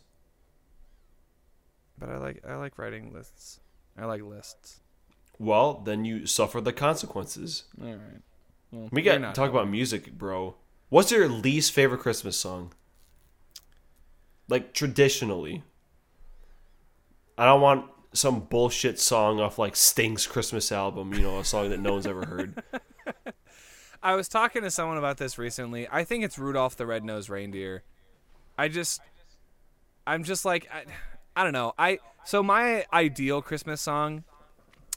But 1.99 2.09
I 2.09 2.17
like 2.17 2.43
I 2.47 2.55
like 2.55 2.77
writing 2.77 3.11
lists. 3.11 3.59
I 3.97 4.05
like 4.05 4.21
lists. 4.21 4.79
Well, 5.39 5.81
then 5.85 6.05
you 6.05 6.25
suffer 6.25 6.61
the 6.61 6.73
consequences. 6.73 7.63
All 7.81 7.87
right. 7.87 8.21
Well, 8.71 8.89
We 8.91 9.01
got 9.01 9.21
not 9.21 9.35
talk 9.35 9.49
about 9.49 9.69
music, 9.69 10.17
bro. 10.17 10.55
What's 10.89 11.11
your 11.11 11.27
least 11.27 11.71
favorite 11.71 11.99
Christmas 11.99 12.37
song? 12.37 12.73
Like 14.47 14.73
traditionally. 14.73 15.63
I 17.37 17.45
don't 17.45 17.61
want 17.61 17.85
some 18.13 18.41
bullshit 18.41 18.99
song 18.99 19.39
off 19.39 19.59
like 19.59 19.75
Sting's 19.75 20.25
Christmas 20.25 20.71
album, 20.71 21.13
you 21.13 21.21
know, 21.21 21.39
a 21.39 21.45
song 21.45 21.69
that 21.69 21.79
no 21.79 21.93
one's 21.93 22.07
ever 22.07 22.25
heard. 22.25 22.63
I 24.03 24.15
was 24.15 24.27
talking 24.27 24.61
to 24.63 24.71
someone 24.71 24.97
about 24.97 25.17
this 25.17 25.37
recently. 25.37 25.87
I 25.91 26.03
think 26.03 26.23
it's 26.23 26.37
Rudolph 26.39 26.77
the 26.77 26.85
Red-Nosed 26.85 27.29
Reindeer. 27.29 27.83
I 28.57 28.69
just 28.69 29.01
I'm 30.05 30.23
just 30.23 30.45
like 30.45 30.67
I, 30.73 30.85
I 31.37 31.43
don't 31.43 31.53
know. 31.53 31.73
I 31.77 31.99
so 32.25 32.41
my 32.41 32.85
ideal 32.91 33.43
Christmas 33.43 33.79
song 33.79 34.23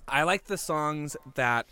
I 0.09 0.23
like 0.23 0.47
the 0.47 0.57
songs 0.57 1.15
that 1.35 1.67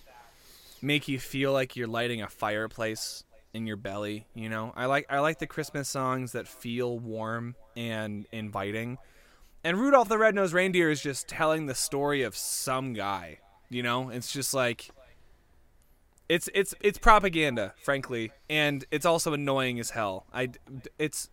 make 0.83 1.09
you 1.09 1.19
feel 1.19 1.53
like 1.55 1.75
you're 1.75 1.89
lighting 1.89 2.21
a 2.21 2.29
fireplace 2.29 3.25
in 3.55 3.67
your 3.67 3.79
belly, 3.79 4.27
you 4.35 4.51
know? 4.51 4.75
I 4.77 4.85
like 4.85 5.07
I 5.09 5.21
like 5.21 5.39
the 5.39 5.47
Christmas 5.47 5.89
songs 5.89 6.33
that 6.33 6.47
feel 6.47 6.99
warm 6.99 7.57
and 7.79 8.27
inviting. 8.31 8.99
And 9.65 9.79
Rudolph 9.79 10.11
the 10.11 10.19
Red-Nosed 10.19 10.53
Reindeer 10.53 10.91
is 10.91 11.03
just 11.03 11.29
telling 11.29 11.65
the 11.65 11.75
story 11.75 12.23
of 12.23 12.37
some 12.37 12.93
guy, 12.93 13.39
you 13.71 13.83
know? 13.83 14.11
It's 14.11 14.31
just 14.31 14.53
like 14.53 14.91
it's 16.29 16.51
it's 16.53 16.75
it's 16.81 16.99
propaganda, 16.99 17.73
frankly, 17.83 18.33
and 18.51 18.85
it's 18.91 19.07
also 19.07 19.33
annoying 19.33 19.81
as 19.81 19.91
hell. 19.91 20.27
I 20.31 20.51
it's 20.99 21.31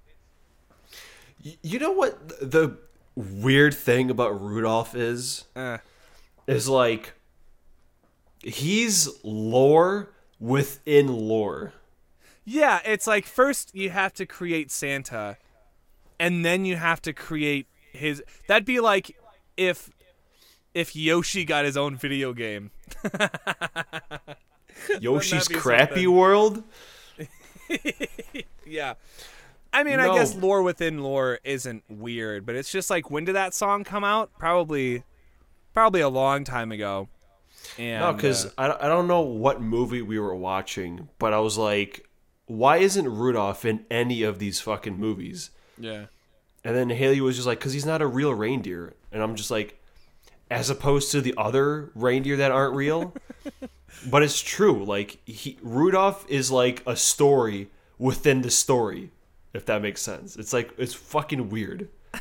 you 1.62 1.80
know 1.80 1.92
what 1.92 2.30
the 2.40 2.78
weird 3.16 3.74
thing 3.74 4.10
about 4.10 4.40
Rudolph 4.42 4.96
is? 4.96 5.46
uh, 5.56 5.78
Is 6.48 6.68
like 6.70 7.14
he's 8.44 9.10
lore 9.24 10.10
within 10.40 11.08
lore. 11.08 11.74
yeah, 12.44 12.80
it's 12.86 13.08
like 13.08 13.26
first 13.26 13.74
you 13.74 13.90
have 13.90 14.14
to 14.16 14.26
create 14.26 14.70
Santa, 14.72 15.38
and 16.20 16.46
then 16.46 16.66
you 16.66 16.76
have 16.76 17.02
to 17.04 17.14
create 17.14 17.68
his. 17.92 18.22
That'd 18.48 18.66
be 18.66 18.80
like 18.80 19.16
if 19.58 19.90
if 20.74 20.96
Yoshi 20.96 21.46
got 21.46 21.66
his 21.66 21.78
own 21.78 21.96
video 21.96 22.34
game. 22.34 22.72
Yoshi's 25.00 25.48
Crappy 25.48 26.04
something? 26.04 26.12
World? 26.14 26.64
Yeah. 28.68 28.96
I 29.76 29.84
mean, 29.84 30.00
I 30.00 30.14
guess 30.16 30.36
lore 30.36 30.64
within 30.64 31.00
lore 31.04 31.40
isn't 31.44 31.84
weird, 31.90 32.46
but 32.46 32.56
it's 32.56 32.72
just 32.72 32.90
like 32.90 33.12
when 33.12 33.26
did 33.26 33.36
that 33.36 33.54
song 33.54 33.84
come 33.84 34.04
out? 34.04 34.32
Probably, 34.40 35.04
probably 35.74 36.02
a 36.02 36.10
long 36.10 36.44
time 36.44 36.72
ago. 36.72 37.10
And 37.78 38.00
No, 38.02 38.14
because 38.14 38.46
uh, 38.46 38.50
I, 38.58 38.68
don't- 38.68 38.82
I 38.84 38.88
don't 38.88 39.08
know 39.08 39.22
what 39.22 39.62
movie 39.62 40.02
we 40.02 40.20
were 40.20 40.36
watching, 40.36 41.10
but 41.20 41.34
I 41.34 41.40
was 41.40 41.58
like, 41.58 42.08
why 42.46 42.78
isn't 42.78 43.08
Rudolph 43.08 43.66
in 43.66 43.86
any 43.90 44.24
of 44.24 44.40
these 44.40 44.60
fucking 44.62 44.98
movies? 44.98 45.50
yeah, 45.78 46.06
And 46.64 46.76
then 46.76 46.90
Haley 46.90 47.20
was 47.22 47.36
just 47.36 47.48
like, 47.48 47.60
because 47.60 47.74
he's 47.74 47.86
not 47.86 48.02
a 48.02 48.08
real 48.08 48.34
reindeer. 48.34 48.94
And 49.12 49.22
I'm 49.24 49.36
just 49.36 49.52
like, 49.52 49.82
as 50.50 50.70
opposed 50.70 51.12
to 51.12 51.22
the 51.22 51.34
other 51.38 51.92
reindeer 51.96 52.38
that 52.38 52.52
aren't 52.52 52.76
real. 52.76 53.14
but 54.10 54.22
it's 54.24 54.40
true. 54.40 54.86
Like, 54.86 55.18
he, 55.26 55.58
Rudolph 55.62 56.24
is 56.30 56.52
like 56.52 56.84
a 56.86 56.96
story 56.96 57.70
within 57.98 58.42
the 58.42 58.52
story, 58.52 59.10
if 59.56 59.66
that 59.66 59.82
makes 59.82 60.02
sense. 60.02 60.36
It's 60.36 60.54
like, 60.54 60.72
it's 60.78 60.94
fucking 60.94 61.50
weird. 61.50 61.90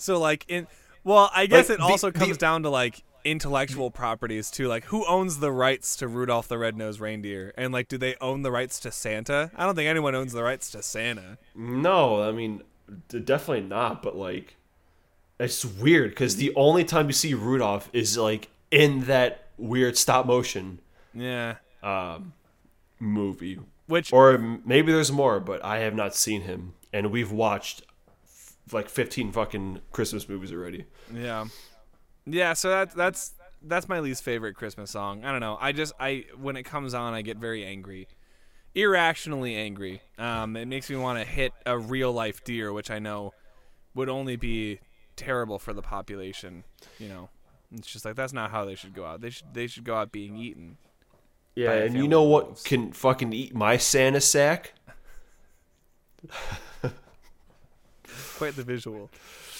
So 0.00 0.18
like 0.20 0.44
in 0.48 0.68
well, 1.04 1.30
I 1.34 1.46
guess 1.46 1.68
Like, 1.68 1.78
it 1.78 1.82
also 1.82 2.10
the- 2.10 2.18
comes 2.18 2.36
down 2.36 2.62
to 2.62 2.70
like 2.70 3.02
intellectual 3.24 3.90
properties 3.90 4.48
too. 4.50 4.68
Like 4.68 4.84
who 4.84 5.04
owns 5.06 5.40
the 5.40 5.50
rights 5.50 5.96
to 5.96 6.06
Rudolph 6.08 6.46
the 6.48 6.56
Red-Nosed 6.56 7.00
Reindeer? 7.00 7.52
And 7.58 7.72
like 7.72 7.88
do 7.88 7.98
they 7.98 8.14
own 8.20 8.42
the 8.42 8.52
rights 8.52 8.78
to 8.80 8.92
Santa? 8.92 9.50
I 9.56 9.66
don't 9.66 9.74
think 9.74 9.88
anyone 9.88 10.14
owns 10.14 10.32
the 10.32 10.42
rights 10.44 10.70
to 10.70 10.82
Santa. 10.82 11.38
No, 11.54 12.22
I 12.22 12.30
mean, 12.32 12.62
definitely 13.08 13.62
not. 13.62 14.02
But 14.02 14.14
like, 14.16 14.54
it's 15.40 15.64
weird 15.64 16.10
because 16.10 16.36
the 16.36 16.54
only 16.54 16.84
time 16.84 17.08
you 17.08 17.12
see 17.12 17.34
Rudolph 17.34 17.90
is 17.92 18.16
like 18.16 18.48
in 18.70 19.00
that 19.06 19.46
weird 19.56 19.96
stop 19.98 20.26
motion 20.26 20.78
Yeah. 21.12 21.56
Um 21.82 22.34
movie, 23.00 23.58
Which 23.88 24.12
or 24.12 24.38
maybe 24.38 24.92
there's 24.92 25.10
more, 25.10 25.40
but 25.40 25.64
I 25.64 25.78
have 25.78 25.94
not 25.94 26.14
seen 26.14 26.42
him, 26.42 26.74
and 26.92 27.10
we've 27.10 27.32
watched 27.32 27.82
f- 28.22 28.56
like 28.72 28.88
15 28.88 29.32
fucking 29.32 29.80
Christmas 29.90 30.28
movies 30.28 30.52
already. 30.52 30.84
yeah. 31.12 31.46
Yeah, 32.26 32.52
so 32.52 32.68
that 32.68 32.94
that's 32.94 33.32
that's 33.62 33.88
my 33.88 34.00
least 34.00 34.22
favorite 34.22 34.54
Christmas 34.54 34.90
song. 34.90 35.24
I 35.24 35.32
don't 35.32 35.40
know. 35.40 35.56
I 35.60 35.72
just 35.72 35.94
I 35.98 36.26
when 36.38 36.56
it 36.56 36.64
comes 36.64 36.92
on 36.94 37.14
I 37.14 37.22
get 37.22 37.38
very 37.38 37.64
angry. 37.64 38.06
Irrationally 38.74 39.56
angry. 39.56 40.02
Um 40.18 40.56
it 40.56 40.66
makes 40.68 40.90
me 40.90 40.96
want 40.96 41.18
to 41.18 41.24
hit 41.24 41.52
a 41.64 41.78
real 41.78 42.12
life 42.12 42.44
deer, 42.44 42.72
which 42.72 42.90
I 42.90 42.98
know 42.98 43.32
would 43.94 44.08
only 44.10 44.36
be 44.36 44.80
terrible 45.16 45.58
for 45.58 45.72
the 45.72 45.82
population, 45.82 46.64
you 46.98 47.08
know. 47.08 47.30
It's 47.72 47.90
just 47.90 48.04
like 48.04 48.14
that's 48.14 48.32
not 48.34 48.50
how 48.50 48.64
they 48.64 48.74
should 48.74 48.94
go 48.94 49.04
out. 49.06 49.20
They 49.22 49.30
should 49.30 49.54
they 49.54 49.66
should 49.66 49.84
go 49.84 49.96
out 49.96 50.12
being 50.12 50.36
eaten. 50.36 50.76
Yeah, 51.58 51.72
and 51.72 51.96
you 51.96 52.06
know 52.06 52.22
what 52.22 52.46
wolves. 52.46 52.62
can 52.62 52.92
fucking 52.92 53.32
eat 53.32 53.54
my 53.54 53.76
Santa 53.76 54.20
sack? 54.20 54.74
Quite 58.36 58.54
the 58.56 58.62
visual. 58.62 59.10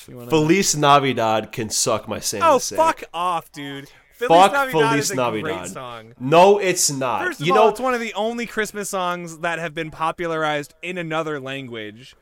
You 0.07 0.17
wanna- 0.17 0.31
Feliz 0.31 0.77
Navidad 0.77 1.53
can 1.53 1.69
suck 1.71 2.09
my 2.09 2.21
Santa 2.21 2.49
oh, 2.49 2.59
sack. 2.59 2.77
fuck 2.79 3.05
off, 3.13 3.51
dude. 3.53 3.91
Feliz 4.13 4.29
Fuck 4.29 4.53
Navidad 4.53 4.73
Feliz 4.91 5.05
is 5.05 5.11
a 5.11 5.17
Navidad. 5.17 5.59
great 5.59 5.69
song. 5.69 6.15
No, 6.19 6.59
it's 6.59 6.91
not. 6.91 7.25
First 7.25 7.41
of 7.41 7.47
you 7.47 7.53
all, 7.55 7.65
know, 7.65 7.69
it's 7.69 7.81
one 7.81 7.95
of 7.95 8.01
the 8.01 8.15
only 8.15 8.47
Christmas 8.47 8.89
songs 8.89 9.39
that 9.39 9.59
have 9.59 9.75
been 9.75 9.91
popularized 9.91 10.75
in 10.83 10.99
another 10.99 11.39
language. 11.39 12.17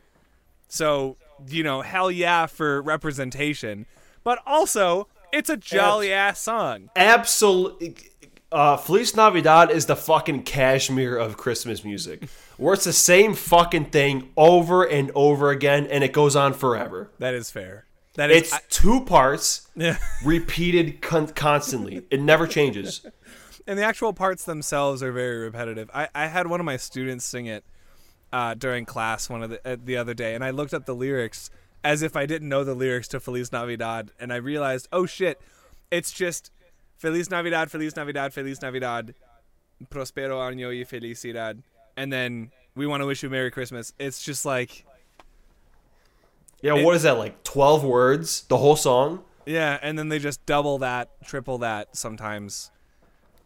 So, 0.68 1.16
you 1.48 1.62
know, 1.62 1.82
hell 1.82 2.10
yeah 2.10 2.46
for 2.46 2.82
representation. 2.82 3.86
But 4.24 4.40
also, 4.46 5.08
it's 5.32 5.48
a 5.48 5.56
jolly 5.56 6.12
ass 6.12 6.40
song. 6.40 6.90
absolute 6.96 8.02
uh, 8.53 8.76
Feliz 8.76 9.14
Navidad 9.16 9.70
is 9.70 9.86
the 9.86 9.97
fucking 9.97 10.44
Kashmir 10.44 11.16
of 11.16 11.36
Christmas 11.36 11.84
music, 11.84 12.28
where 12.57 12.74
it's 12.74 12.84
the 12.84 12.92
same 12.92 13.34
fucking 13.34 13.86
thing 13.86 14.30
over 14.36 14.84
and 14.84 15.11
over 15.14 15.51
again, 15.51 15.86
and 15.86 16.05
it 16.05 16.12
goes 16.12 16.36
on 16.36 16.53
forever. 16.55 17.11
That 17.18 17.34
is 17.34 17.51
fair. 17.51 17.84
That 18.14 18.30
is 18.30 18.42
It's 18.44 18.53
I- 18.55 18.61
two 18.70 19.05
parts, 19.05 19.68
yeah. 19.76 19.99
repeated 20.24 21.03
con- 21.03 21.28
constantly. 21.28 22.03
It 22.11 22.20
never 22.20 22.47
changes. 22.47 23.05
and 23.66 23.78
the 23.78 23.84
actual 23.84 24.12
parts 24.12 24.44
themselves 24.44 25.03
are 25.03 25.12
very 25.12 25.38
repetitive. 25.38 25.90
I, 25.92 26.09
I 26.14 26.26
had 26.28 26.47
one 26.47 26.61
of 26.61 26.66
my 26.66 26.76
students 26.78 27.24
sing 27.24 27.47
it 27.47 27.64
uh, 28.32 28.55
during 28.55 28.84
class 28.86 29.28
one 29.28 29.42
of 29.42 29.51
the 29.51 29.61
uh, 29.72 29.76
the 29.82 29.97
other 29.97 30.14
day, 30.14 30.34
and 30.34 30.42
I 30.44 30.51
looked 30.51 30.72
up 30.72 30.86
the 30.86 30.94
lyrics 30.94 31.51
as 31.84 32.03
if 32.03 32.16
I 32.16 32.26
didn't 32.26 32.49
know 32.49 32.64
the 32.64 32.74
lyrics 32.74 33.07
to 33.09 33.20
Feliz 33.20 33.53
Navidad, 33.53 34.11
and 34.18 34.32
I 34.32 34.36
realized, 34.36 34.88
oh 34.92 35.05
shit, 35.07 35.40
it's 35.90 36.11
just 36.11 36.51
Feliz 36.97 37.30
Navidad, 37.30 37.70
Feliz 37.70 37.94
Navidad, 37.97 38.32
Feliz 38.32 38.61
Navidad, 38.62 39.14
Prospero 39.90 40.38
año 40.38 40.68
y 40.68 40.84
felicidad, 40.84 41.62
and 41.97 42.12
then 42.12 42.51
we 42.74 42.86
want 42.86 43.03
to 43.03 43.07
wish 43.07 43.22
you 43.22 43.28
Merry 43.30 43.51
Christmas. 43.51 43.92
It's 43.99 44.22
just 44.22 44.44
like, 44.47 44.84
Yeah, 46.62 46.72
what 46.82 46.97
is 46.97 47.03
that 47.03 47.18
like? 47.18 47.42
Twelve 47.44 47.84
words, 47.84 48.42
the 48.42 48.57
whole 48.57 48.76
song. 48.76 49.22
yeah, 49.44 49.78
and 49.82 49.99
then 49.99 50.09
they 50.09 50.18
just 50.18 50.44
double 50.47 50.78
that, 50.78 51.11
triple 51.24 51.59
that 51.59 51.94
sometimes. 51.97 52.70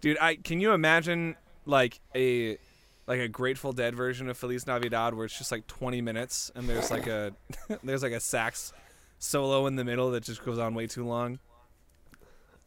Dude, 0.00 0.16
I 0.20 0.36
can 0.36 0.60
you 0.60 0.72
imagine 0.72 1.36
like 1.66 2.00
a 2.14 2.58
like 3.06 3.20
a 3.20 3.28
Grateful 3.28 3.72
Dead 3.72 3.94
version 3.94 4.28
of 4.28 4.38
Feliz 4.38 4.66
Navidad 4.66 5.14
where 5.14 5.24
it's 5.26 5.36
just 5.36 5.50
like 5.50 5.66
20 5.66 6.00
minutes 6.00 6.52
and 6.54 6.68
there's 6.68 6.90
like 6.92 7.08
a 7.08 7.32
there's 7.82 8.02
like 8.04 8.12
a 8.12 8.20
sax 8.20 8.72
solo 9.18 9.66
in 9.66 9.74
the 9.74 9.84
middle 9.84 10.12
that 10.12 10.22
just 10.22 10.44
goes 10.44 10.58
on 10.58 10.74
way 10.74 10.86
too 10.86 11.04
long. 11.04 11.40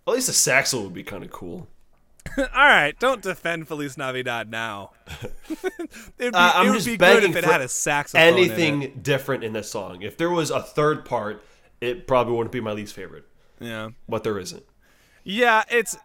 At 0.07 0.13
least 0.13 0.29
a 0.29 0.33
saxo 0.33 0.81
would 0.81 0.93
be 0.93 1.03
kind 1.03 1.23
of 1.23 1.31
cool. 1.31 1.67
All 2.37 2.45
right, 2.55 2.97
don't 2.99 3.21
defend 3.21 3.67
Feliz 3.67 3.97
Navidad 3.97 4.49
now. 4.49 4.91
It'd 6.17 6.33
be, 6.33 6.37
Uh, 6.37 6.51
I'm 6.55 6.67
it 6.67 6.69
would 6.69 6.75
just 6.75 6.87
be 6.87 6.97
good 6.97 7.23
if 7.23 7.35
it 7.35 7.43
had 7.43 7.61
a 7.61 7.67
saxophone. 7.67 8.21
in. 8.27 8.33
Anything 8.33 8.99
different 9.01 9.43
in 9.43 9.53
this 9.53 9.69
song? 9.69 10.01
If 10.01 10.17
there 10.17 10.29
was 10.29 10.49
a 10.49 10.61
third 10.61 11.05
part, 11.05 11.43
it 11.81 12.07
probably 12.07 12.33
wouldn't 12.35 12.51
be 12.53 12.61
my 12.61 12.71
least 12.71 12.95
favorite. 12.95 13.25
Yeah. 13.59 13.89
But 14.09 14.23
there 14.23 14.39
isn't. 14.39 14.63
Yeah, 15.23 15.63
it's 15.69 15.95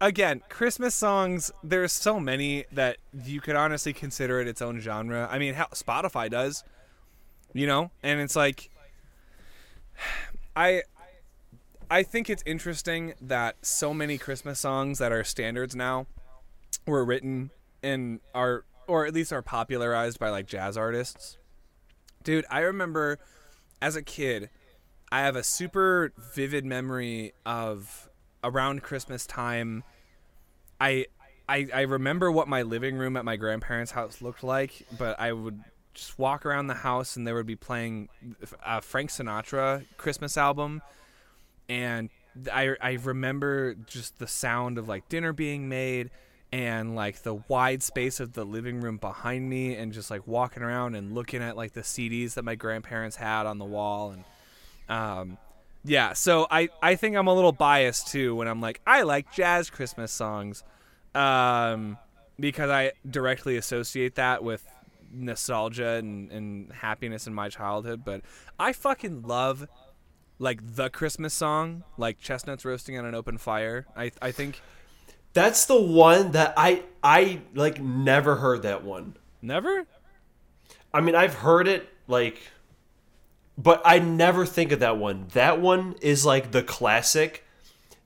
again 0.00 0.42
Christmas 0.48 0.94
songs. 0.94 1.50
There's 1.62 1.92
so 1.92 2.18
many 2.18 2.64
that 2.72 2.98
you 3.24 3.40
could 3.40 3.56
honestly 3.56 3.92
consider 3.92 4.40
it 4.40 4.48
its 4.48 4.62
own 4.62 4.80
genre. 4.80 5.28
I 5.30 5.38
mean, 5.38 5.54
how 5.54 5.66
Spotify 5.66 6.30
does, 6.30 6.64
you 7.52 7.66
know, 7.66 7.90
and 8.02 8.20
it's 8.20 8.34
like, 8.36 8.70
I, 10.56 10.82
I 11.90 12.02
think 12.02 12.28
it's 12.28 12.42
interesting 12.44 13.14
that 13.20 13.56
so 13.62 13.94
many 13.94 14.18
Christmas 14.18 14.60
songs 14.60 14.98
that 14.98 15.10
are 15.10 15.24
standards 15.24 15.74
now 15.74 16.06
were 16.86 17.04
written 17.04 17.50
and 17.82 18.20
are 18.34 18.64
or 18.86 19.06
at 19.06 19.14
least 19.14 19.32
are 19.32 19.42
popularized 19.42 20.18
by 20.18 20.30
like 20.30 20.46
jazz 20.46 20.76
artists. 20.76 21.38
Dude, 22.22 22.44
I 22.50 22.60
remember 22.60 23.18
as 23.80 23.96
a 23.96 24.02
kid, 24.02 24.50
I 25.10 25.20
have 25.20 25.36
a 25.36 25.42
super 25.42 26.12
vivid 26.34 26.64
memory 26.64 27.32
of 27.46 28.08
around 28.44 28.82
Christmas 28.82 29.26
time. 29.26 29.84
I 30.80 31.06
I, 31.48 31.68
I 31.72 31.80
remember 31.82 32.30
what 32.30 32.48
my 32.48 32.60
living 32.62 32.96
room 32.96 33.16
at 33.16 33.24
my 33.24 33.36
grandparents' 33.36 33.92
house 33.92 34.20
looked 34.20 34.44
like, 34.44 34.86
but 34.98 35.18
I 35.18 35.32
would 35.32 35.62
just 35.94 36.18
walk 36.18 36.44
around 36.44 36.66
the 36.66 36.74
house 36.74 37.16
and 37.16 37.26
they 37.26 37.32
would 37.32 37.46
be 37.46 37.56
playing 37.56 38.10
a 38.64 38.82
Frank 38.82 39.08
Sinatra 39.08 39.86
Christmas 39.96 40.36
album, 40.36 40.82
and 41.68 42.10
I 42.52 42.76
I 42.80 42.92
remember 43.02 43.74
just 43.74 44.18
the 44.18 44.26
sound 44.26 44.78
of 44.78 44.88
like 44.88 45.08
dinner 45.08 45.32
being 45.32 45.68
made 45.68 46.10
and 46.50 46.94
like 46.94 47.22
the 47.22 47.34
wide 47.34 47.82
space 47.82 48.20
of 48.20 48.32
the 48.32 48.44
living 48.44 48.80
room 48.80 48.96
behind 48.96 49.48
me 49.48 49.74
and 49.74 49.92
just 49.92 50.10
like 50.10 50.26
walking 50.26 50.62
around 50.62 50.94
and 50.94 51.14
looking 51.14 51.42
at 51.42 51.56
like 51.56 51.72
the 51.72 51.82
CDs 51.82 52.34
that 52.34 52.44
my 52.44 52.54
grandparents 52.54 53.16
had 53.16 53.46
on 53.46 53.58
the 53.58 53.64
wall 53.64 54.12
and 54.12 54.24
um 54.88 55.38
yeah 55.84 56.14
so 56.14 56.46
I 56.50 56.70
I 56.82 56.96
think 56.96 57.16
I'm 57.16 57.26
a 57.26 57.34
little 57.34 57.52
biased 57.52 58.08
too 58.08 58.34
when 58.34 58.48
I'm 58.48 58.60
like 58.60 58.80
I 58.86 59.02
like 59.02 59.32
jazz 59.32 59.68
Christmas 59.68 60.10
songs 60.10 60.64
um 61.14 61.98
because 62.40 62.70
I 62.70 62.92
directly 63.08 63.56
associate 63.56 64.14
that 64.14 64.42
with 64.42 64.64
nostalgia 65.12 65.94
and, 65.94 66.30
and 66.30 66.72
happiness 66.72 67.26
in 67.26 67.34
my 67.34 67.48
childhood 67.48 68.04
but 68.04 68.22
I 68.58 68.72
fucking 68.72 69.22
love 69.22 69.66
like 70.38 70.60
the 70.76 70.88
Christmas 70.90 71.34
song 71.34 71.84
like 71.96 72.18
chestnuts 72.20 72.64
roasting 72.64 72.96
on 72.98 73.04
an 73.04 73.14
open 73.14 73.38
fire 73.38 73.86
I 73.96 74.12
I 74.22 74.30
think 74.32 74.60
That's 75.32 75.66
the 75.66 75.80
one 75.80 76.32
that 76.32 76.54
I 76.56 76.84
I 77.02 77.40
like 77.54 77.80
never 77.80 78.36
heard 78.36 78.62
that 78.62 78.84
one. 78.84 79.16
never 79.42 79.86
I 80.92 81.00
mean, 81.02 81.14
I've 81.14 81.34
heard 81.34 81.68
it 81.68 81.88
like 82.06 82.40
but 83.56 83.82
I 83.84 83.98
never 83.98 84.46
think 84.46 84.70
of 84.72 84.78
that 84.80 84.98
one. 84.98 85.26
That 85.32 85.60
one 85.60 85.96
is 86.00 86.24
like 86.24 86.52
the 86.52 86.62
classic 86.62 87.44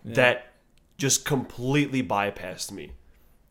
that 0.04 0.52
just 0.96 1.24
completely 1.24 2.02
bypassed 2.02 2.72
me. 2.72 2.92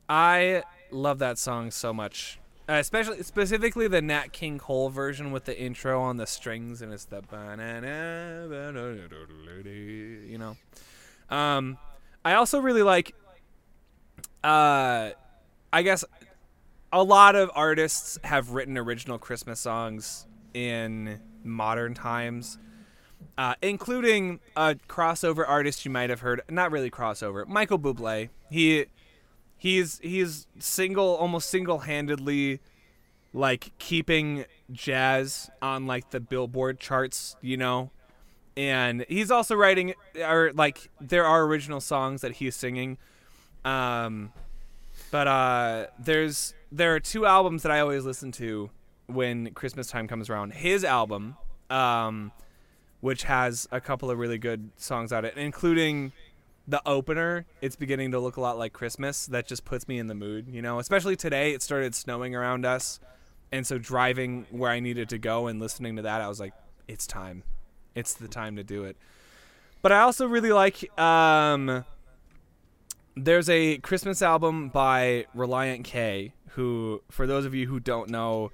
I 0.10 0.64
love 0.90 1.20
that 1.20 1.38
song 1.38 1.72
so 1.72 1.94
much. 1.94 2.40
Uh, 2.70 2.74
especially 2.74 3.22
specifically 3.24 3.88
the 3.88 4.02
Nat 4.02 4.32
King 4.32 4.58
Cole 4.58 4.90
version 4.90 5.32
with 5.32 5.46
the 5.46 5.60
intro 5.60 6.02
on 6.02 6.18
the 6.18 6.28
strings 6.28 6.82
and 6.82 6.94
it's 6.94 7.06
the 7.06 7.22
banana 7.22 8.48
you 10.28 10.38
know. 10.38 10.56
Um 11.30 11.78
I 12.24 12.36
also 12.36 12.60
really 12.60 12.84
like 12.84 13.14
uh 14.44 15.10
I 15.74 15.82
guess 15.82 16.06
a 16.94 17.04
lot 17.04 17.36
of 17.36 17.50
artists 17.56 18.20
have 18.24 18.52
written 18.52 18.78
original 18.78 19.18
Christmas 19.18 19.60
songs 19.60 20.26
in 20.54 21.20
modern 21.44 21.94
times. 21.94 22.58
Uh, 23.38 23.54
including 23.62 24.40
a 24.56 24.76
crossover 24.90 25.48
artist 25.48 25.86
you 25.86 25.92
might 25.92 26.10
have 26.10 26.20
heard, 26.22 26.42
not 26.50 26.72
really 26.72 26.90
crossover, 26.90 27.48
Michael 27.48 27.80
Bublé. 27.80 28.30
He 28.50 28.88
he's 29.62 30.00
he's 30.00 30.48
single 30.58 31.16
almost 31.18 31.48
single-handedly 31.52 32.60
like 33.32 33.72
keeping 33.78 34.44
jazz 34.72 35.52
on 35.62 35.86
like 35.86 36.10
the 36.10 36.20
billboard 36.20 36.80
charts 36.80 37.36
you 37.42 37.58
know? 37.58 37.92
And 38.58 39.06
he's 39.08 39.30
also 39.30 39.54
writing 39.54 39.94
or 40.20 40.52
like 40.56 40.90
there 41.00 41.26
are 41.26 41.44
original 41.44 41.80
songs 41.80 42.22
that 42.22 42.34
he's 42.34 42.56
singing. 42.56 42.98
Um 43.64 44.34
but 45.12 45.28
uh 45.28 45.86
there's 46.00 46.56
there 46.72 46.96
are 46.96 47.00
two 47.00 47.28
albums 47.28 47.62
that 47.62 47.72
i 47.72 47.82
always 47.82 48.04
listen 48.04 48.32
to 48.32 48.72
when 49.06 49.52
christmas 49.54 49.88
time 49.88 50.08
comes 50.08 50.28
around. 50.28 50.54
His 50.54 50.84
album 50.84 51.38
um 51.70 52.32
which 53.00 53.24
has 53.24 53.68
a 53.72 53.80
couple 53.80 54.10
of 54.10 54.18
really 54.18 54.40
good 54.40 54.72
songs 54.76 55.14
on 55.14 55.24
it 55.24 55.38
including 55.38 56.14
the 56.68 56.82
opener, 56.88 57.46
it's 57.62 57.76
beginning 57.76 58.12
to 58.12 58.20
look 58.20 58.38
a 58.38 58.42
lot 58.42 58.58
like 58.58 58.74
Christmas. 58.74 59.26
That 59.26 59.48
just 59.48 59.66
puts 59.66 59.88
me 59.88 59.98
in 59.98 60.08
the 60.08 60.16
mood, 60.16 60.48
you 60.48 60.62
know. 60.62 60.80
Especially 60.80 61.16
today, 61.16 61.54
it 61.54 61.62
started 61.62 61.96
snowing 61.96 62.36
around 62.36 62.66
us, 62.66 63.00
and 63.52 63.66
so 63.66 63.78
driving 63.78 64.46
where 64.52 64.72
I 64.72 64.80
needed 64.80 65.10
to 65.10 65.18
go 65.18 65.48
and 65.48 65.60
listening 65.60 65.96
to 65.96 66.02
that, 66.04 66.22
I 66.22 66.28
was 66.28 66.40
like, 66.40 66.54
"It's 66.88 67.08
time, 67.08 67.44
it's 67.96 68.14
the 68.14 68.28
time 68.28 68.56
to 68.56 68.64
do 68.64 68.84
it." 68.84 68.98
But 69.82 69.92
I 69.92 70.02
also 70.02 70.28
really 70.28 70.52
like. 70.52 70.98
Um, 71.00 71.86
there's 73.16 73.50
a 73.50 73.78
Christmas 73.80 74.22
album 74.22 74.70
by 74.70 75.26
Relient 75.36 75.84
K, 75.84 76.34
who, 76.50 77.02
for 77.10 77.28
those 77.28 77.46
of 77.46 77.54
you 77.54 77.68
who 77.68 77.80
don't 77.80 78.10
know, 78.10 78.52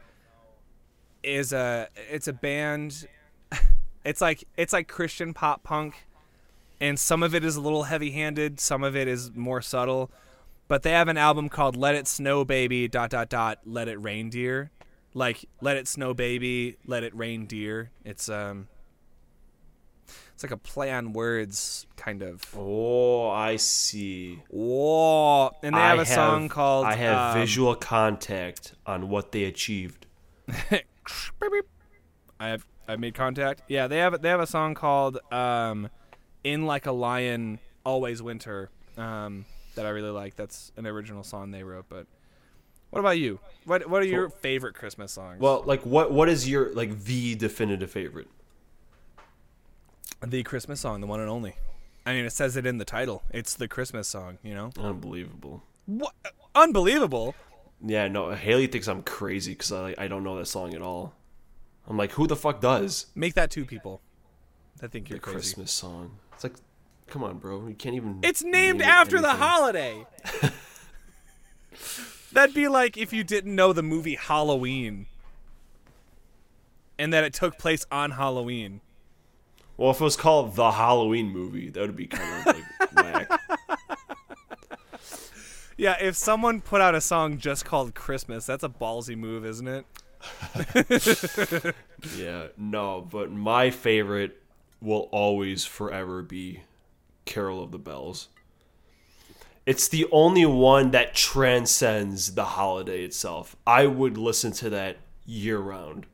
is 1.23 1.53
a 1.53 1.89
it's 2.09 2.27
a 2.27 2.33
band. 2.33 3.07
It's 4.05 4.21
like 4.21 4.45
it's 4.55 4.71
like 4.71 4.87
Christian 4.87 5.33
pop 5.33 5.63
punk 5.63 6.06
and 6.79 6.99
some 6.99 7.23
of 7.23 7.33
it 7.33 7.43
is 7.43 7.55
a 7.55 7.61
little 7.61 7.83
heavy-handed 7.83 8.59
some 8.59 8.83
of 8.83 8.95
it 8.95 9.07
is 9.07 9.31
more 9.35 9.61
subtle 9.61 10.11
but 10.67 10.83
they 10.83 10.91
have 10.91 11.07
an 11.07 11.17
album 11.17 11.49
called 11.49 11.75
let 11.75 11.95
it 11.95 12.07
snow 12.07 12.43
baby 12.45 12.87
dot 12.87 13.09
dot 13.09 13.29
dot 13.29 13.59
let 13.65 13.87
it 13.87 13.95
rain 14.01 14.29
dear 14.29 14.69
like 15.13 15.45
let 15.61 15.77
it 15.77 15.87
snow 15.87 16.13
baby 16.13 16.77
let 16.85 17.03
it 17.03 17.15
rain 17.15 17.45
dear 17.45 17.89
it's 18.05 18.29
um 18.29 18.67
it's 20.33 20.43
like 20.43 20.51
a 20.51 20.57
play 20.57 20.91
on 20.91 21.13
words 21.13 21.87
kind 21.95 22.21
of 22.21 22.43
Oh, 22.55 23.27
I 23.29 23.55
see. 23.55 24.43
whoa 24.49 25.51
and 25.63 25.75
they 25.75 25.79
have 25.79 25.97
I 25.97 26.03
a 26.03 26.05
song 26.05 26.47
called 26.47 26.85
I 26.85 26.93
have 26.93 27.35
um, 27.35 27.41
visual 27.41 27.73
contact 27.75 28.75
on 28.85 29.09
what 29.09 29.31
they 29.31 29.45
achieved. 29.45 30.05
I 32.39 32.49
have 32.49 32.65
I 32.87 32.95
made 32.97 33.15
contact. 33.15 33.63
Yeah, 33.67 33.87
they 33.87 33.97
have 33.97 34.21
they 34.21 34.29
have 34.29 34.39
a 34.39 34.47
song 34.47 34.75
called 34.75 35.17
um, 35.31 35.89
"In 36.47 36.65
Like 36.65 36.85
a 36.85 36.91
Lion, 36.91 37.59
Always 37.85 38.21
Winter" 38.21 38.69
um, 38.97 39.45
that 39.75 39.85
I 39.85 39.89
really 39.89 40.09
like. 40.09 40.35
That's 40.35 40.71
an 40.77 40.87
original 40.87 41.23
song 41.23 41.51
they 41.51 41.63
wrote. 41.63 41.85
But 41.89 42.07
what 42.89 42.99
about 42.99 43.17
you? 43.19 43.39
What 43.65 43.89
what 43.89 44.01
are 44.01 44.05
your 44.05 44.29
favorite 44.29 44.73
Christmas 44.75 45.11
songs? 45.11 45.39
Well, 45.41 45.63
like 45.65 45.81
what 45.85 46.11
what 46.11 46.29
is 46.29 46.49
your 46.49 46.73
like 46.73 47.03
the 47.03 47.35
definitive 47.35 47.91
favorite? 47.91 48.27
the 50.25 50.41
Christmas 50.43 50.79
song, 50.79 51.01
the 51.01 51.07
one 51.07 51.19
and 51.19 51.29
only. 51.29 51.55
I 52.05 52.13
mean, 52.13 52.25
it 52.25 52.31
says 52.31 52.55
it 52.57 52.65
in 52.65 52.77
the 52.77 52.85
title. 52.85 53.21
It's 53.31 53.53
the 53.53 53.67
Christmas 53.67 54.07
song. 54.07 54.37
You 54.41 54.55
know, 54.55 54.71
Unbelievable. 54.79 55.61
what? 55.85 56.13
Unbelievable. 56.55 57.35
Yeah, 57.85 58.07
no, 58.07 58.31
Haley 58.31 58.65
thinks 58.67 58.87
I'm 58.87 59.03
crazy 59.03 59.51
because 59.51 59.71
I 59.71 59.93
I 59.97 60.07
don't 60.07 60.23
know 60.23 60.37
that 60.37 60.47
song 60.47 60.73
at 60.73 60.81
all. 60.81 61.13
I'm 61.87 61.97
like, 61.97 62.11
who 62.11 62.25
the 62.27 62.35
fuck 62.35 62.59
does 62.61 63.05
Make 63.15 63.35
that 63.35 63.49
two 63.51 63.63
people. 63.65 64.01
I 64.81 64.87
think 64.87 65.09
you're 65.09 65.17
the 65.19 65.23
crazy. 65.23 65.37
Christmas 65.39 65.71
song? 65.71 66.17
It's 66.37 66.43
like, 66.43 66.53
come 67.07 67.23
on, 67.23 67.39
bro, 67.39 67.67
you 67.67 67.73
can't 67.73 67.95
even. 67.95 68.19
It's 68.21 68.43
named 68.43 68.77
name 68.79 68.87
after 68.87 69.19
the 69.19 69.33
holiday. 69.33 70.05
That'd 72.31 72.53
be 72.53 72.67
like 72.67 72.95
if 72.95 73.11
you 73.11 73.23
didn't 73.23 73.55
know 73.55 73.73
the 73.73 73.81
movie 73.81 74.13
Halloween 74.13 75.07
and 76.99 77.11
that 77.11 77.23
it 77.23 77.33
took 77.33 77.57
place 77.57 77.87
on 77.91 78.11
Halloween. 78.11 78.81
Well, 79.77 79.89
if 79.89 79.99
it 79.99 80.03
was 80.03 80.15
called 80.15 80.55
the 80.55 80.69
Halloween 80.73 81.29
movie, 81.29 81.69
that 81.71 81.81
would 81.81 81.95
be 81.95 82.05
kind 82.05 82.47
of 82.47 82.55
like 82.55 82.93
whack. 83.29 83.41
Yeah, 85.75 85.97
if 85.99 86.15
someone 86.15 86.61
put 86.61 86.81
out 86.81 86.93
a 86.93 87.01
song 87.01 87.39
just 87.39 87.65
called 87.65 87.95
Christmas, 87.95 88.45
that's 88.45 88.63
a 88.63 88.69
ballsy 88.69 89.17
move, 89.17 89.43
isn't 89.43 89.67
it? 89.67 89.85
Yeah, 92.15 92.49
no, 92.57 93.07
but 93.09 93.31
my 93.31 93.71
favorite 93.71 94.39
will 94.81 95.09
always 95.11 95.65
forever 95.65 96.21
be 96.21 96.61
Carol 97.25 97.63
of 97.63 97.71
the 97.71 97.77
Bells. 97.77 98.29
It's 99.65 99.87
the 99.87 100.07
only 100.11 100.45
one 100.45 100.91
that 100.91 101.13
transcends 101.13 102.35
the 102.35 102.45
holiday 102.45 103.03
itself. 103.03 103.55
I 103.65 103.85
would 103.85 104.17
listen 104.17 104.53
to 104.53 104.69
that 104.69 104.97
year 105.25 105.59
round. 105.59 106.05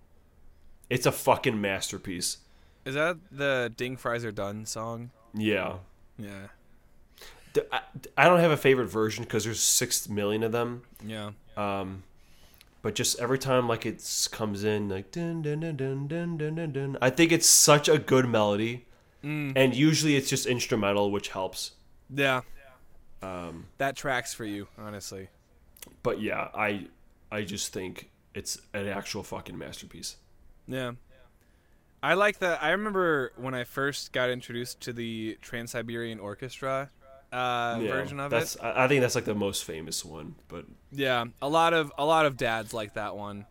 It's 0.89 1.05
a 1.05 1.11
fucking 1.11 1.61
masterpiece. 1.61 2.37
Is 2.85 2.95
that 2.95 3.17
the 3.31 3.71
Ding 3.75 3.95
Fries 3.95 4.25
Are 4.25 4.31
Done 4.31 4.65
song? 4.65 5.11
Yeah. 5.33 5.75
Yeah. 6.17 6.47
I 8.17 8.27
don't 8.27 8.39
have 8.39 8.51
a 8.51 8.57
favorite 8.57 8.87
version 8.87 9.23
because 9.23 9.43
there's 9.43 9.61
six 9.61 10.09
million 10.09 10.41
of 10.41 10.51
them. 10.51 10.81
Yeah. 11.05 11.31
Um, 11.55 12.03
but 12.83 12.93
just 12.93 13.17
every 13.19 13.39
time 13.39 13.67
like 13.67 13.87
it 13.87 14.27
comes 14.31 14.63
in 14.63 14.89
like 14.89 15.09
dun, 15.09 15.41
dun, 15.41 15.61
dun, 15.61 15.75
dun, 15.77 16.07
dun, 16.07 16.37
dun, 16.37 16.55
dun, 16.55 16.71
dun. 16.71 16.97
i 17.01 17.09
think 17.09 17.31
it's 17.31 17.49
such 17.49 17.89
a 17.89 17.97
good 17.97 18.29
melody. 18.29 18.85
Mm. 19.23 19.53
and 19.55 19.73
usually 19.73 20.17
it's 20.17 20.29
just 20.29 20.45
instrumental 20.45 21.09
which 21.09 21.29
helps. 21.29 21.71
Yeah. 22.13 22.41
Um, 23.21 23.67
that 23.77 23.95
tracks 23.95 24.33
for 24.33 24.43
you 24.43 24.67
honestly. 24.77 25.29
but 26.03 26.21
yeah 26.21 26.49
i 26.53 26.87
i 27.31 27.41
just 27.41 27.73
think 27.73 28.11
it's 28.35 28.59
an 28.73 28.87
actual 28.87 29.23
fucking 29.23 29.57
masterpiece. 29.57 30.17
Yeah. 30.67 30.91
I 32.03 32.15
like 32.15 32.39
that 32.39 32.61
i 32.61 32.71
remember 32.71 33.31
when 33.37 33.53
i 33.53 33.63
first 33.63 34.11
got 34.11 34.29
introduced 34.29 34.81
to 34.81 34.91
the 34.91 35.37
trans-siberian 35.41 36.19
orchestra 36.19 36.89
uh, 37.33 37.79
Yeah, 37.81 37.89
version 37.89 38.19
of 38.19 38.31
that's, 38.31 38.55
it. 38.55 38.61
I 38.63 38.85
I 38.85 38.87
think 38.87 39.01
that's 39.01 39.15
like 39.15 39.25
the 39.25 39.35
most 39.35 39.63
famous 39.65 40.05
one, 40.05 40.35
but 40.47 40.65
Yeah, 40.91 41.25
a 41.41 41.49
lot 41.49 41.73
of 41.73 41.91
a 41.97 42.05
lot 42.05 42.25
of 42.25 42.37
dads 42.37 42.73
like 42.73 42.93
that 42.93 43.15
one. 43.15 43.45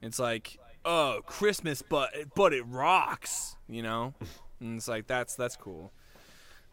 It's 0.00 0.18
like, 0.18 0.58
oh, 0.84 1.20
Christmas, 1.26 1.82
but 1.82 2.10
but 2.34 2.52
it 2.52 2.64
rocks, 2.66 3.56
you 3.68 3.82
know. 3.82 4.14
And 4.60 4.76
it's 4.78 4.88
like 4.88 5.06
that's 5.06 5.36
that's 5.36 5.54
cool. 5.54 5.92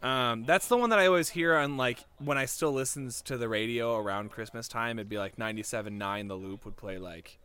Um, 0.02 0.44
that's 0.44 0.66
the 0.66 0.76
one 0.76 0.90
that 0.90 0.98
I 0.98 1.06
always 1.06 1.28
hear 1.28 1.54
on 1.54 1.76
like 1.76 2.00
when 2.18 2.36
I 2.36 2.44
still 2.46 2.72
listens 2.72 3.22
to 3.22 3.36
the 3.38 3.48
radio 3.48 3.96
around 3.96 4.32
Christmas 4.32 4.66
time. 4.66 4.98
It'd 4.98 5.08
be 5.08 5.18
like 5.18 5.36
97.9 5.36 6.26
The 6.26 6.34
Loop 6.34 6.64
would 6.64 6.76
play 6.76 6.98
like, 6.98 7.38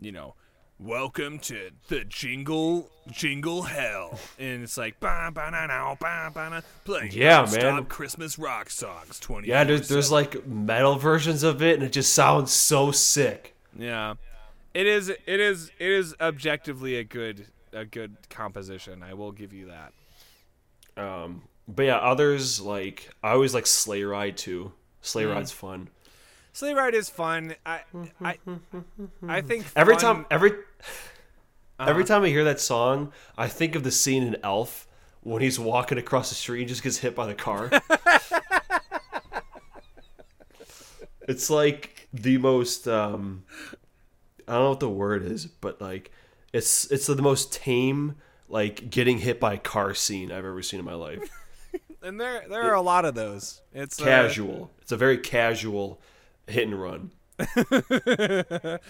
you 0.00 0.10
know, 0.10 0.36
welcome 0.78 1.38
to 1.40 1.70
the 1.88 2.04
jingle 2.04 2.88
jingle 3.10 3.62
hell, 3.62 4.18
and 4.38 4.62
it's 4.62 4.76
like 4.76 5.00
ba 5.00 5.30
ba 5.32 5.50
na 5.50 5.66
na 5.66 5.94
ba 5.94 6.30
ba 6.32 6.48
na 6.50 6.60
playing 6.84 7.10
Yeah, 7.12 7.46
man. 7.52 7.84
Christmas 7.86 8.38
rock 8.38 8.70
songs. 8.70 9.18
Twenty 9.18 9.48
yeah, 9.48 9.64
there's 9.64 9.88
there's 9.88 10.10
like 10.12 10.46
metal 10.46 10.96
versions 10.96 11.42
of 11.42 11.62
it, 11.62 11.74
and 11.74 11.82
it 11.82 11.92
just 11.92 12.12
sounds 12.14 12.52
so 12.52 12.90
sick. 12.92 13.54
Yeah, 13.76 14.14
it 14.74 14.86
is. 14.86 15.08
It 15.08 15.20
is. 15.26 15.70
It 15.78 15.90
is 15.90 16.14
objectively 16.20 16.96
a 16.96 17.04
good 17.04 17.46
a 17.72 17.84
good 17.84 18.16
composition. 18.30 19.02
I 19.02 19.14
will 19.14 19.32
give 19.32 19.52
you 19.52 19.68
that. 19.68 19.92
Um, 21.02 21.42
but 21.66 21.84
yeah, 21.84 21.96
others 21.98 22.60
like 22.60 23.10
I 23.22 23.30
always 23.32 23.54
like 23.54 23.66
Sleigh 23.66 24.04
Ride 24.04 24.36
too. 24.36 24.72
Sleigh 25.00 25.24
Mm. 25.24 25.34
Ride's 25.34 25.52
fun. 25.52 25.88
Sleigh 26.58 26.74
Ride 26.74 26.94
is 26.96 27.08
fun. 27.08 27.54
I 27.64 27.82
I 28.20 28.36
I 29.28 29.40
think 29.42 29.64
Every 29.76 29.94
fun- 29.94 30.02
time, 30.02 30.26
every 30.28 30.50
Uh-huh. 30.50 31.88
every 31.88 32.02
time 32.04 32.24
I 32.24 32.30
hear 32.30 32.42
that 32.42 32.58
song, 32.58 33.12
I 33.36 33.46
think 33.46 33.76
of 33.76 33.84
the 33.84 33.92
scene 33.92 34.24
in 34.24 34.36
Elf 34.42 34.88
when 35.20 35.40
he's 35.40 35.56
walking 35.60 35.98
across 35.98 36.30
the 36.30 36.34
street 36.34 36.62
and 36.62 36.68
just 36.68 36.82
gets 36.82 36.98
hit 36.98 37.14
by 37.14 37.26
the 37.26 37.34
car. 37.36 37.70
it's 41.28 41.48
like 41.48 42.08
the 42.12 42.38
most 42.38 42.88
um, 42.88 43.44
I 44.48 44.54
don't 44.54 44.62
know 44.64 44.70
what 44.70 44.80
the 44.80 44.90
word 44.90 45.22
is, 45.24 45.46
but 45.46 45.80
like 45.80 46.10
it's 46.52 46.90
it's 46.90 47.06
the 47.06 47.22
most 47.22 47.52
tame 47.52 48.16
like 48.48 48.90
getting 48.90 49.18
hit 49.18 49.38
by 49.38 49.54
a 49.54 49.58
car 49.58 49.94
scene 49.94 50.32
I've 50.32 50.38
ever 50.44 50.62
seen 50.62 50.80
in 50.80 50.84
my 50.86 50.94
life. 50.94 51.30
and 52.02 52.20
there 52.20 52.42
there 52.48 52.62
are 52.62 52.74
a 52.74 52.82
lot 52.82 53.04
of 53.04 53.14
those. 53.14 53.60
It's 53.72 54.02
uh, 54.02 54.04
Casual. 54.04 54.72
It's 54.82 54.90
a 54.90 54.96
very 54.96 55.18
casual 55.18 56.00
hit 56.48 56.68
and 56.68 56.80
run. 56.80 57.10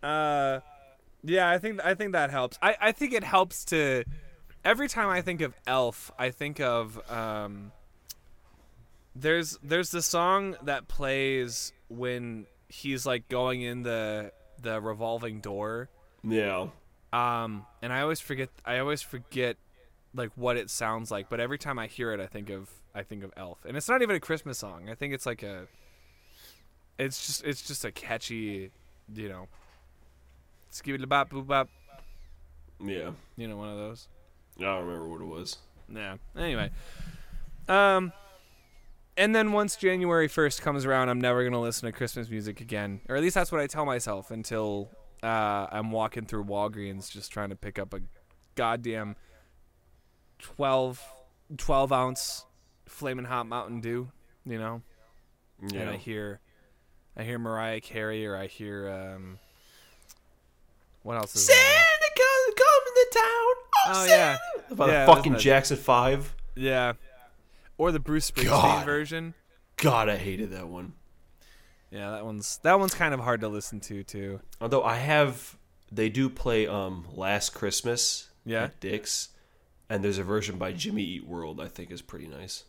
Uh, 0.00 0.60
yeah, 1.24 1.50
I 1.50 1.58
think 1.58 1.84
I 1.84 1.94
think 1.94 2.12
that 2.12 2.30
helps. 2.30 2.58
I 2.62 2.76
I 2.80 2.92
think 2.92 3.12
it 3.12 3.24
helps 3.24 3.64
to. 3.66 4.04
Every 4.64 4.88
time 4.88 5.08
I 5.08 5.22
think 5.22 5.40
of 5.40 5.54
Elf, 5.66 6.12
I 6.18 6.30
think 6.30 6.60
of 6.60 7.00
um. 7.10 7.72
There's 9.16 9.58
there's 9.60 9.90
the 9.90 10.02
song 10.02 10.56
that 10.62 10.86
plays 10.86 11.72
when 11.88 12.46
he's 12.68 13.04
like 13.04 13.28
going 13.28 13.62
in 13.62 13.82
the 13.82 14.30
the 14.62 14.80
revolving 14.80 15.40
door. 15.40 15.88
Yeah. 16.22 16.68
Um, 17.12 17.66
and 17.82 17.92
I 17.92 18.02
always 18.02 18.20
forget. 18.20 18.50
I 18.64 18.78
always 18.78 19.02
forget, 19.02 19.56
like 20.14 20.30
what 20.36 20.56
it 20.56 20.70
sounds 20.70 21.10
like. 21.10 21.28
But 21.28 21.40
every 21.40 21.58
time 21.58 21.78
I 21.78 21.86
hear 21.86 22.12
it, 22.12 22.20
I 22.20 22.26
think 22.26 22.50
of 22.50 22.70
I 22.94 23.02
think 23.02 23.24
of 23.24 23.32
Elf, 23.36 23.64
and 23.64 23.76
it's 23.76 23.88
not 23.88 24.02
even 24.02 24.14
a 24.14 24.20
Christmas 24.20 24.58
song. 24.58 24.88
I 24.88 24.94
think 24.94 25.14
it's 25.14 25.26
like 25.26 25.42
a. 25.42 25.66
It's 26.98 27.26
just 27.26 27.44
it's 27.44 27.62
just 27.62 27.84
a 27.84 27.92
catchy, 27.92 28.70
you 29.14 29.28
know. 29.28 29.48
Skibidi 30.72 31.08
bop 31.08 31.30
boop 31.30 31.46
bop, 31.46 31.68
Yeah. 32.80 33.12
you 33.36 33.48
know, 33.48 33.56
one 33.56 33.68
of 33.70 33.78
those. 33.78 34.08
I 34.58 34.62
don't 34.62 34.84
remember 34.86 35.08
what 35.08 35.20
it 35.20 35.24
was. 35.26 35.58
Yeah. 35.88 36.16
Anyway, 36.36 36.70
um, 37.68 38.12
and 39.16 39.34
then 39.34 39.52
once 39.52 39.76
January 39.76 40.28
first 40.28 40.60
comes 40.60 40.84
around, 40.84 41.08
I'm 41.08 41.20
never 41.20 41.42
gonna 41.44 41.60
listen 41.60 41.86
to 41.86 41.92
Christmas 41.96 42.28
music 42.28 42.60
again, 42.60 43.00
or 43.08 43.16
at 43.16 43.22
least 43.22 43.34
that's 43.34 43.50
what 43.50 43.60
I 43.60 43.66
tell 43.66 43.86
myself 43.86 44.30
until 44.30 44.90
uh, 45.22 45.66
I'm 45.72 45.90
walking 45.90 46.26
through 46.26 46.44
Walgreens 46.44 47.10
just 47.10 47.32
trying 47.32 47.48
to 47.50 47.56
pick 47.56 47.78
up 47.78 47.94
a 47.94 48.00
goddamn 48.56 49.16
12, 50.40 51.02
12 51.56 51.92
ounce 51.92 52.44
flaming 52.86 53.24
hot 53.24 53.46
Mountain 53.46 53.80
Dew, 53.80 54.10
you 54.44 54.58
know, 54.58 54.82
Yeah. 55.72 55.80
and 55.80 55.90
I 55.90 55.96
hear, 55.96 56.40
I 57.18 57.24
hear 57.24 57.38
Mariah 57.38 57.80
Carey, 57.80 58.26
or 58.26 58.36
I 58.36 58.46
hear 58.46 58.88
um, 58.88 59.38
what 61.02 61.16
else 61.16 61.34
is 61.34 61.46
there? 61.46 61.56
come, 62.16 62.54
come 62.56 62.66
to 62.84 62.92
the 62.94 63.18
town. 63.18 63.54
Oh 63.86 64.04
yeah, 64.08 64.38
About 64.70 64.88
Yeah, 64.88 65.06
the 65.06 65.12
fucking 65.12 65.32
wasn't 65.32 65.36
it- 65.36 65.44
Jackson 65.50 65.76
Five. 65.76 66.34
yeah, 66.54 66.92
or 67.76 67.92
the 67.92 68.00
Bruce 68.00 68.30
Springsteen 68.30 68.44
God. 68.48 68.84
version. 68.86 69.34
God, 69.76 70.08
I 70.08 70.16
hated 70.16 70.50
that 70.50 70.68
one. 70.68 70.94
Yeah, 71.90 72.10
that 72.10 72.24
one's 72.24 72.58
that 72.64 72.78
one's 72.78 72.94
kind 72.94 73.14
of 73.14 73.20
hard 73.20 73.40
to 73.40 73.48
listen 73.48 73.80
to 73.80 74.02
too. 74.04 74.40
Although 74.60 74.82
I 74.84 74.96
have, 74.96 75.56
they 75.90 76.08
do 76.08 76.28
play 76.28 76.66
um 76.66 77.06
Last 77.14 77.50
Christmas. 77.50 78.28
Yeah. 78.44 78.64
At 78.64 78.80
Dick's, 78.80 79.28
and 79.90 80.02
there's 80.02 80.16
a 80.18 80.22
version 80.24 80.56
by 80.56 80.72
Jimmy 80.72 81.02
Eat 81.02 81.26
World. 81.26 81.60
I 81.60 81.68
think 81.68 81.90
is 81.90 82.00
pretty 82.02 82.26
nice. 82.28 82.64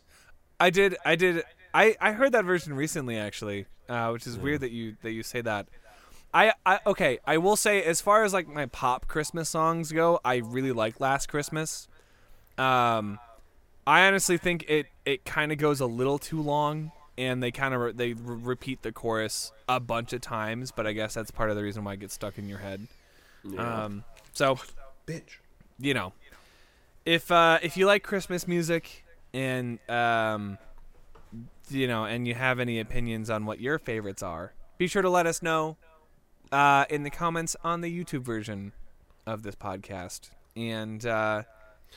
I 0.58 0.70
did 0.70 0.96
I 1.04 1.16
did 1.16 1.42
I 1.74 1.96
I 2.00 2.12
heard 2.12 2.32
that 2.32 2.44
version 2.44 2.74
recently 2.74 3.16
actually, 3.16 3.66
uh, 3.88 4.10
which 4.10 4.26
is 4.26 4.38
weird 4.38 4.60
that 4.60 4.70
you 4.70 4.96
that 5.02 5.12
you 5.12 5.22
say 5.22 5.40
that. 5.42 5.68
I, 6.32 6.52
I 6.64 6.78
okay, 6.86 7.18
I 7.26 7.38
will 7.38 7.56
say 7.56 7.82
as 7.82 8.00
far 8.00 8.22
as 8.24 8.32
like 8.32 8.46
my 8.46 8.66
pop 8.66 9.08
Christmas 9.08 9.48
songs 9.48 9.90
go, 9.90 10.20
I 10.24 10.36
really 10.36 10.72
like 10.72 11.00
Last 11.00 11.28
Christmas. 11.28 11.88
Um 12.56 13.18
I 13.86 14.06
honestly 14.06 14.36
think 14.36 14.64
it 14.68 14.86
it 15.04 15.24
kind 15.24 15.50
of 15.50 15.58
goes 15.58 15.80
a 15.80 15.86
little 15.86 16.18
too 16.18 16.40
long 16.40 16.92
and 17.18 17.42
they 17.42 17.50
kind 17.50 17.74
of 17.74 17.80
re- 17.80 17.92
they 17.92 18.12
re- 18.12 18.38
repeat 18.42 18.82
the 18.82 18.92
chorus 18.92 19.52
a 19.68 19.80
bunch 19.80 20.12
of 20.12 20.20
times, 20.20 20.70
but 20.70 20.86
I 20.86 20.92
guess 20.92 21.14
that's 21.14 21.30
part 21.32 21.50
of 21.50 21.56
the 21.56 21.62
reason 21.62 21.82
why 21.82 21.94
it 21.94 22.00
gets 22.00 22.14
stuck 22.14 22.38
in 22.38 22.48
your 22.48 22.58
head. 22.58 22.86
Yeah. 23.42 23.84
Um 23.84 24.04
so 24.32 24.58
Bitch. 25.06 25.38
you 25.80 25.94
know, 25.94 26.12
if 27.04 27.30
uh, 27.30 27.58
if 27.62 27.76
you 27.76 27.86
like 27.86 28.02
Christmas 28.02 28.46
music 28.46 29.04
and 29.32 29.78
um, 29.88 30.58
you 31.70 31.86
know, 31.88 32.04
and 32.04 32.26
you 32.26 32.34
have 32.34 32.58
any 32.60 32.80
opinions 32.80 33.30
on 33.30 33.46
what 33.46 33.60
your 33.60 33.78
favorites 33.78 34.22
are, 34.22 34.52
be 34.78 34.86
sure 34.86 35.02
to 35.02 35.10
let 35.10 35.26
us 35.26 35.42
know 35.42 35.76
uh, 36.52 36.84
in 36.90 37.02
the 37.02 37.10
comments 37.10 37.56
on 37.62 37.80
the 37.80 38.04
YouTube 38.04 38.22
version 38.22 38.72
of 39.26 39.42
this 39.42 39.54
podcast, 39.54 40.30
and 40.56 41.04
uh, 41.06 41.42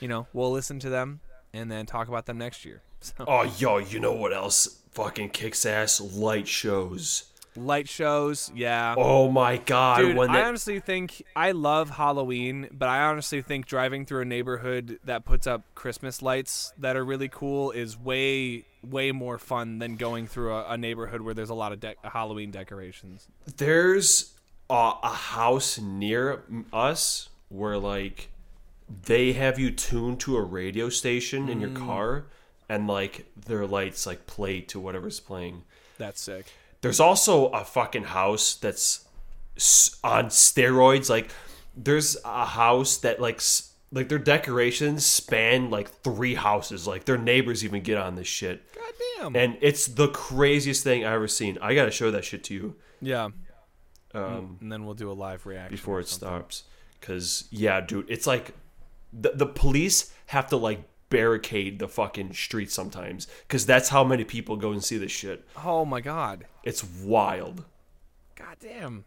you 0.00 0.08
know, 0.08 0.26
we'll 0.32 0.52
listen 0.52 0.78
to 0.80 0.88
them 0.90 1.20
and 1.52 1.70
then 1.70 1.86
talk 1.86 2.08
about 2.08 2.26
them 2.26 2.38
next 2.38 2.64
year. 2.64 2.82
So, 3.04 3.12
Oh, 3.28 3.42
yo, 3.58 3.76
you 3.76 4.00
know 4.00 4.14
what 4.14 4.32
else 4.32 4.80
fucking 4.92 5.28
kicks 5.30 5.66
ass? 5.66 6.00
Light 6.00 6.48
shows. 6.48 7.24
light 7.54 7.86
shows, 7.86 8.50
yeah. 8.54 8.94
Oh 8.96 9.30
my 9.30 9.58
god, 9.58 9.98
Dude, 9.98 10.16
I 10.18 10.40
honestly 10.42 10.80
think 10.80 11.22
I 11.36 11.52
love 11.52 11.90
Halloween, 11.90 12.68
but 12.72 12.88
I 12.88 13.02
honestly 13.02 13.42
think 13.42 13.66
driving 13.66 14.06
through 14.06 14.22
a 14.22 14.24
neighborhood 14.24 14.98
that 15.04 15.26
puts 15.26 15.46
up 15.46 15.62
Christmas 15.74 16.22
lights 16.22 16.72
that 16.78 16.96
are 16.96 17.04
really 17.04 17.28
cool 17.28 17.72
is 17.72 17.98
way 17.98 18.64
way 18.90 19.12
more 19.12 19.38
fun 19.38 19.78
than 19.78 19.96
going 19.96 20.26
through 20.26 20.52
a, 20.54 20.70
a 20.70 20.78
neighborhood 20.78 21.20
where 21.22 21.34
there's 21.34 21.50
a 21.50 21.54
lot 21.54 21.72
of 21.72 21.80
de- 21.80 21.94
Halloween 22.04 22.50
decorations. 22.50 23.26
there's 23.56 24.34
a, 24.70 24.92
a 25.02 25.08
house 25.08 25.78
near 25.78 26.42
us 26.72 27.28
where 27.48 27.78
like 27.78 28.28
they 29.06 29.32
have 29.32 29.58
you 29.58 29.70
tuned 29.70 30.20
to 30.20 30.36
a 30.36 30.42
radio 30.42 30.88
station 30.88 31.48
in 31.48 31.60
your 31.60 31.70
Mm. 31.70 31.86
car 31.86 32.24
and 32.68 32.86
like 32.86 33.26
their 33.36 33.66
lights 33.66 34.06
like 34.06 34.26
play 34.26 34.60
to 34.62 34.80
whatever's 34.80 35.20
playing 35.20 35.62
That's 35.98 36.20
sick. 36.20 36.46
there's 36.80 37.00
also 37.00 37.46
a 37.48 37.64
fucking 37.64 38.04
house 38.04 38.54
that's 38.56 39.06
s- 39.56 39.98
on 40.02 40.26
steroids 40.26 41.08
like 41.10 41.30
there's 41.76 42.16
a 42.24 42.44
house 42.46 42.96
that 42.98 43.20
like 43.20 43.36
s- 43.36 43.72
like 43.94 44.08
their 44.10 44.18
decorations 44.18 45.06
span 45.06 45.70
like 45.70 45.88
three 46.02 46.34
houses 46.34 46.86
like 46.86 47.04
their 47.04 47.16
neighbors 47.16 47.64
even 47.64 47.82
get 47.82 47.96
on 47.96 48.14
this 48.16 48.26
shit 48.26 48.62
God 48.74 48.92
damn. 49.18 49.36
and 49.36 49.56
it's 49.62 49.86
the 49.86 50.08
craziest 50.08 50.84
thing 50.84 51.04
i've 51.04 51.12
ever 51.14 51.28
seen 51.28 51.56
i 51.62 51.74
gotta 51.74 51.90
show 51.90 52.10
that 52.10 52.24
shit 52.24 52.44
to 52.44 52.54
you 52.54 52.76
yeah. 53.00 53.28
um, 54.14 54.58
And 54.60 54.70
then 54.72 54.84
we'll 54.84 54.94
do 54.94 55.10
a 55.10 55.12
live 55.12 55.46
reaction 55.46 55.74
before 55.76 56.00
it 56.00 56.08
something. 56.08 56.28
stops. 56.28 56.64
Cause 57.00 57.44
yeah, 57.50 57.80
dude, 57.82 58.06
it's 58.10 58.26
like 58.26 58.54
the 59.12 59.30
the 59.34 59.46
police 59.46 60.12
have 60.26 60.46
to 60.48 60.56
like 60.56 60.80
barricade 61.10 61.78
the 61.78 61.86
fucking 61.86 62.32
streets 62.32 62.72
sometimes 62.74 63.26
because 63.46 63.66
that's 63.66 63.90
how 63.90 64.02
many 64.02 64.24
people 64.24 64.56
go 64.56 64.72
and 64.72 64.82
see 64.82 64.96
this 64.96 65.12
shit. 65.12 65.46
Oh 65.62 65.84
my 65.84 66.00
god. 66.00 66.46
It's 66.62 66.82
wild. 66.82 67.64
God 68.36 68.56
damn. 68.60 69.04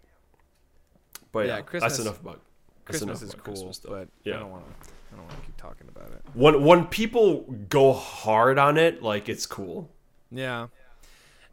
But 1.32 1.48
Yeah, 1.48 1.56
yeah, 1.56 1.62
Christmas- 1.62 1.94
that's 1.98 2.06
enough 2.08 2.22
about 2.22 2.36
that's 2.36 2.47
Christmas 2.88 3.22
is 3.22 3.34
cool, 3.36 3.54
Christmas 3.54 3.80
but 3.80 4.08
Yeah. 4.24 4.36
I 4.36 4.40
don't 4.40 4.52
want 4.52 4.66
to. 4.84 4.90
I 5.14 5.16
don't 5.16 5.26
want 5.26 5.40
to 5.40 5.46
keep 5.46 5.58
talking 5.58 5.88
about 5.88 6.12
it. 6.12 6.22
when 6.34 6.64
when 6.64 6.86
people 6.86 7.42
go 7.70 7.94
hard 7.94 8.58
on 8.60 8.78
it, 8.78 9.02
like 9.02 9.30
it's 9.30 9.46
cool. 9.46 9.90
Yeah, 10.32 10.68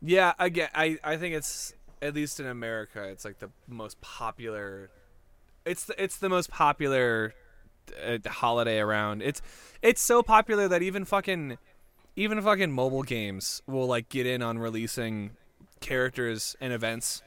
yeah. 0.03 0.33
Again, 0.39 0.69
I 0.75 0.99
I 1.05 1.17
think 1.17 1.35
it's 1.35 1.73
at 2.03 2.15
least 2.15 2.41
in 2.41 2.47
America, 2.47 3.03
it's 3.05 3.25
like 3.25 3.39
the 3.39 3.51
most 3.69 4.01
popular. 4.01 4.91
It's 5.65 5.85
the, 5.87 6.03
it's 6.03 6.19
the 6.19 6.29
most 6.29 6.51
popular 6.51 7.33
uh, 8.05 8.19
holiday 8.29 8.79
around. 8.81 9.23
It's 9.23 9.41
it's 9.83 10.03
so 10.03 10.23
popular 10.23 10.69
that 10.69 10.83
even 10.83 11.05
fucking 11.05 11.57
even 12.17 12.41
fucking 12.43 12.71
mobile 12.73 13.03
games 13.05 13.63
will 13.67 13.87
like 13.87 14.09
get 14.09 14.27
in 14.27 14.43
on 14.43 14.59
releasing 14.59 15.31
characters 15.81 16.57
and 16.61 16.73
events 16.73 17.23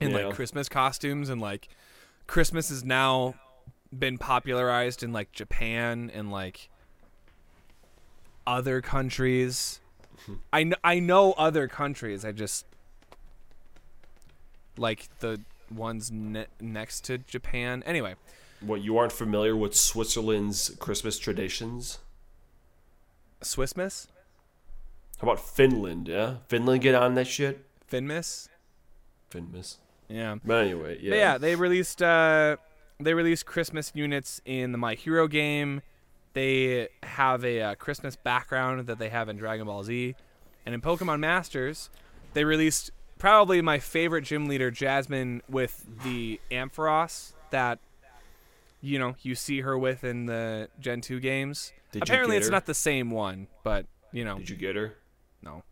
in 0.00 0.10
Yeah. 0.10 0.26
like 0.26 0.34
Christmas 0.34 0.68
costumes 0.68 1.28
and 1.30 1.40
like 1.40 1.68
Christmas 2.26 2.68
has 2.70 2.84
now 2.84 3.34
been 3.96 4.18
popularized 4.18 5.02
in 5.02 5.12
like 5.12 5.32
Japan 5.32 6.10
and 6.12 6.30
like 6.30 6.68
other 8.46 8.80
countries. 8.80 9.80
I 10.52 10.62
kn- 10.64 10.74
I 10.82 11.00
know 11.00 11.32
other 11.32 11.68
countries. 11.68 12.24
I 12.24 12.32
just 12.32 12.66
like 14.76 15.08
the 15.20 15.40
ones 15.70 16.10
ne- 16.10 16.46
next 16.60 17.04
to 17.04 17.18
Japan. 17.18 17.82
Anyway, 17.86 18.14
What 18.60 18.80
you 18.82 18.96
aren't 18.98 19.12
familiar 19.12 19.54
with 19.56 19.74
Switzerland's 19.74 20.70
Christmas 20.78 21.18
traditions? 21.18 21.98
Swiss 23.42 23.76
Miss, 23.76 24.08
How 25.20 25.28
about 25.30 25.38
Finland? 25.40 26.08
Yeah, 26.08 26.36
Finland 26.48 26.80
get 26.82 26.94
on 26.94 27.14
that 27.14 27.26
shit. 27.26 27.64
Finmiss. 27.90 28.48
Finmas. 29.30 29.76
Yeah. 30.08 30.36
But 30.44 30.64
anyway, 30.64 30.98
yeah. 31.00 31.10
But 31.10 31.16
yeah, 31.16 31.38
they 31.38 31.56
released 31.56 32.02
uh, 32.02 32.56
they 33.00 33.14
released 33.14 33.46
Christmas 33.46 33.92
units 33.94 34.40
in 34.44 34.72
the 34.72 34.78
My 34.78 34.94
Hero 34.94 35.26
game. 35.28 35.82
They 36.34 36.88
have 37.02 37.44
a 37.44 37.60
uh, 37.60 37.74
Christmas 37.76 38.16
background 38.16 38.86
that 38.86 38.98
they 38.98 39.08
have 39.08 39.28
in 39.28 39.36
Dragon 39.36 39.66
Ball 39.66 39.84
Z, 39.84 40.14
and 40.66 40.74
in 40.74 40.80
Pokemon 40.80 41.20
Masters, 41.20 41.90
they 42.32 42.44
released 42.44 42.90
probably 43.18 43.62
my 43.62 43.78
favorite 43.78 44.22
gym 44.22 44.46
leader, 44.46 44.70
Jasmine, 44.70 45.42
with 45.48 45.86
the 46.02 46.40
Ampharos 46.50 47.32
that 47.50 47.78
you 48.80 48.98
know 48.98 49.14
you 49.22 49.34
see 49.34 49.60
her 49.60 49.78
with 49.78 50.02
in 50.04 50.26
the 50.26 50.68
Gen 50.80 51.00
two 51.00 51.20
games. 51.20 51.72
Did 51.92 52.00
you 52.00 52.02
Apparently, 52.02 52.36
it's 52.36 52.46
her? 52.46 52.52
not 52.52 52.66
the 52.66 52.74
same 52.74 53.10
one, 53.10 53.46
but 53.62 53.86
you 54.12 54.24
know, 54.24 54.38
Did 54.38 54.50
you 54.50 54.56
get 54.56 54.74
her? 54.76 54.94
no. 55.42 55.62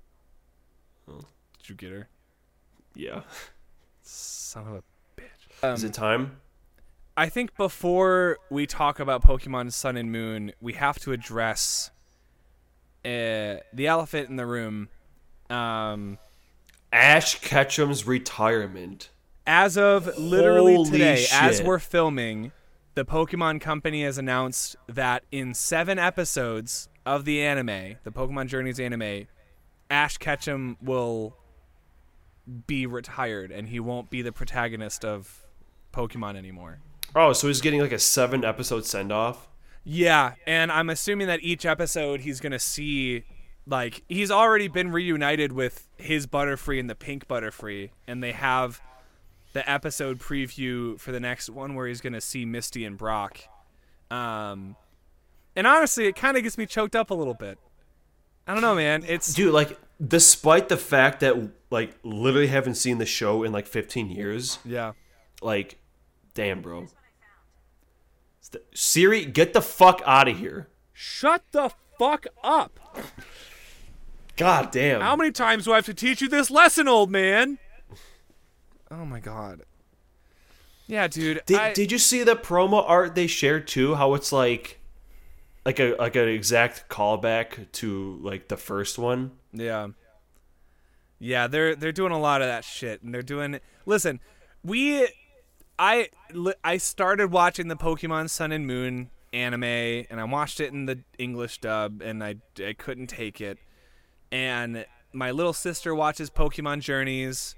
Oh. 1.09 1.21
Did 1.59 1.69
you 1.69 1.75
get 1.75 1.91
her? 1.91 2.09
Yeah. 2.95 3.23
Son 4.03 4.67
of 4.67 4.75
a 4.75 5.21
bitch. 5.21 5.75
Is 5.75 5.85
it 5.85 5.95
time? 5.95 6.37
I 7.17 7.29
think 7.29 7.57
before 7.57 8.39
we 8.51 8.67
talk 8.67 8.99
about 8.99 9.23
Pokemon 9.23 9.73
Sun 9.73 9.97
and 9.97 10.11
Moon, 10.11 10.53
we 10.61 10.73
have 10.75 10.99
to 11.01 11.13
address 11.13 11.91
uh, 13.05 13.57
the 13.73 13.87
elephant 13.87 14.29
in 14.31 14.37
the 14.37 14.47
room. 14.47 14.89
Um, 15.51 16.19
Ash 16.93 17.39
Ketchum's 17.41 18.07
retirement. 18.07 19.11
as 19.47 19.77
of 19.77 20.19
literally 20.19 20.75
Holy 20.75 20.91
today, 20.91 21.27
as 21.33 21.63
we're 21.63 21.79
filming, 21.79 22.53
the 22.95 23.05
Pokemon 23.05 23.61
Company 23.61 24.05
has 24.05 24.19
announced 24.19 24.77
that 24.89 25.25
in 25.31 25.53
seven 25.55 25.99
episodes 25.99 26.89
of 27.05 27.25
the 27.25 27.43
anime, 27.43 27.97
the 28.05 28.11
Pokemon 28.11 28.47
Journeys 28.49 28.81
anime, 28.81 29.27
Ash 29.91 30.17
Ketchum 30.17 30.77
will 30.81 31.37
be 32.67 32.87
retired 32.87 33.51
and 33.51 33.69
he 33.69 33.81
won't 33.81 34.11
be 34.11 34.23
the 34.23 34.33
protagonist 34.33 35.05
of 35.05 35.47
Pokemon 35.93 36.37
anymore. 36.37 36.81
Oh, 37.15 37.33
so 37.33 37.47
he's 37.47 37.61
getting 37.61 37.81
like 37.81 37.93
a 37.93 37.99
seven 37.99 38.45
episode 38.45 38.87
send 38.87 39.13
off. 39.13 39.49
Yeah, 39.85 40.35
and 40.47 40.71
I'm 40.71 40.91
assuming 40.91 41.27
that 41.27 41.41
each 41.43 41.67
episode 41.67 42.21
he's 42.21 42.41
gonna 42.41 42.59
see, 42.59 43.25
like 43.67 44.03
he's 44.09 44.31
already 44.31 44.69
been 44.69 44.93
reunited 44.93 45.53
with 45.53 45.89
his 45.97 46.27
Butterfree 46.27 46.81
and 46.81 46.89
the 46.89 46.95
Pink 46.95 47.27
Butterfree, 47.27 47.91
and 48.07 48.23
they 48.23 48.33
have 48.33 48.81
the 49.53 49.69
episode 49.69 50.19
preview 50.19 50.99
for 50.99 51.13
the 51.13 51.21
next 51.21 51.51
one 51.51 51.75
where 51.75 51.87
he's 51.87 52.01
gonna 52.01 52.21
see 52.21 52.45
Misty 52.45 52.85
and 52.85 52.97
Brock. 52.97 53.41
Um, 54.11 54.77
and 55.57 55.67
honestly, 55.67 56.07
it 56.07 56.17
kind 56.17 56.37
of 56.37 56.43
gets 56.43 56.57
me 56.57 56.67
choked 56.67 56.97
up 56.97 57.11
a 57.11 57.15
little 57.15 57.35
bit. 57.35 57.59
I 58.47 58.55
don't 58.55 58.63
know, 58.63 58.75
man. 58.75 59.05
It's 59.07 59.35
Dude, 59.35 59.53
like, 59.53 59.79
despite 60.05 60.69
the 60.69 60.77
fact 60.77 61.21
that 61.21 61.51
like 61.71 61.97
literally 62.03 62.49
haven't 62.49 62.75
seen 62.77 62.99
the 62.99 63.07
show 63.07 63.43
in 63.43 63.53
like 63.53 63.67
15 63.67 64.11
years, 64.11 64.59
yeah, 64.65 64.93
like, 65.41 65.79
damn, 66.35 66.61
bro. 66.63 66.87
Siri, 68.75 69.25
get 69.25 69.53
the 69.55 69.63
fuck 69.63 70.03
out 70.05 70.29
of 70.29 70.39
here. 70.39 70.69
shut 70.93 71.43
the 71.53 71.71
fuck 71.99 72.27
up. 72.45 72.79
God 74.37 74.71
damn. 74.71 75.01
How 75.01 75.17
many 75.17 75.31
times 75.31 75.65
do 75.65 75.73
I 75.73 75.77
have 75.77 75.87
to 75.87 75.95
teach 75.95 76.21
you 76.21 76.29
this 76.29 76.51
lesson, 76.51 76.89
old 76.89 77.11
man? 77.11 77.59
Oh 78.91 79.05
my 79.07 79.21
god. 79.21 79.63
Yeah, 80.87 81.07
dude. 81.09 81.43
Did, 81.47 81.59
I- 81.59 81.73
did 81.73 81.91
you 81.93 81.99
see 81.99 82.23
the 82.25 82.35
promo 82.37 82.85
art 82.87 83.15
they 83.15 83.27
shared 83.27 83.67
too? 83.67 83.95
How 83.95 84.13
it's 84.15 84.33
like, 84.33 84.81
like 85.65 85.79
a 85.81 85.95
like 85.95 86.17
an 86.17 86.29
exact 86.29 86.89
callback 86.91 87.71
to 87.73 88.19
like 88.23 88.49
the 88.49 88.57
first 88.57 88.99
one. 88.99 89.31
Yeah. 89.53 89.89
Yeah, 91.19 91.47
they're 91.47 91.77
they're 91.77 91.93
doing 91.93 92.13
a 92.13 92.19
lot 92.19 92.43
of 92.43 92.49
that 92.49 92.65
shit, 92.65 93.03
and 93.03 93.15
they're 93.15 93.23
doing. 93.23 93.61
Listen, 93.87 94.19
we, 94.65 95.09
I 95.79 96.09
I 96.65 96.79
started 96.79 97.31
watching 97.31 97.69
the 97.69 97.77
Pokemon 97.77 98.29
Sun 98.29 98.51
and 98.51 98.67
Moon 98.67 99.11
anime, 99.33 99.63
and 99.63 100.21
I 100.21 100.25
watched 100.25 100.59
it 100.59 100.73
in 100.73 100.87
the 100.87 101.01
English 101.19 101.59
dub, 101.59 102.03
and 102.03 102.25
I 102.25 102.37
I 102.59 102.73
couldn't 102.73 103.07
take 103.07 103.41
it. 103.41 103.59
And 104.33 104.85
my 105.13 105.31
little 105.31 105.53
sister 105.53 105.95
watches 105.95 106.29
Pokemon 106.31 106.81
Journeys, 106.81 107.55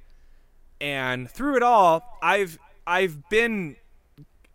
and 0.80 1.30
through 1.30 1.56
it 1.56 1.62
all, 1.62 2.18
I've 2.22 2.58
I've 2.86 3.28
been 3.30 3.76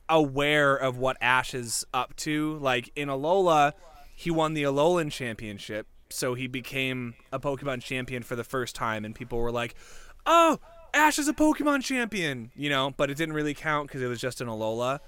aware 0.08 0.76
of 0.76 0.98
what 0.98 1.18
Ash 1.22 1.54
is 1.54 1.86
up 1.94 2.16
to. 2.18 2.58
Like 2.60 2.92
in 2.96 3.08
Alola, 3.08 3.74
he 4.16 4.30
won 4.30 4.54
the 4.54 4.64
Alolan 4.64 5.12
Championship, 5.12 5.88
so 6.10 6.34
he 6.34 6.48
became 6.48 7.16
a 7.32 7.40
Pokemon 7.40 7.82
champion 7.82 8.24
for 8.24 8.36
the 8.36 8.44
first 8.44 8.76
time, 8.76 9.06
and 9.06 9.14
people 9.16 9.40
were 9.40 9.52
like, 9.52 9.76
"Oh, 10.26 10.60
Ash 10.94 11.20
is 11.20 11.28
a 11.28 11.34
Pokemon 11.34 11.84
champion," 11.84 12.52
you 12.56 12.70
know. 12.70 12.94
But 12.96 13.10
it 13.10 13.18
didn't 13.18 13.36
really 13.36 13.54
count 13.54 13.88
because 13.88 14.02
it 14.02 14.08
was 14.08 14.20
just 14.20 14.42
an 14.42 14.48
Alola. 14.48 15.00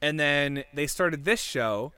And 0.00 0.18
then 0.18 0.64
they 0.72 0.86
started 0.86 1.24
this 1.24 1.40
show, 1.40 1.92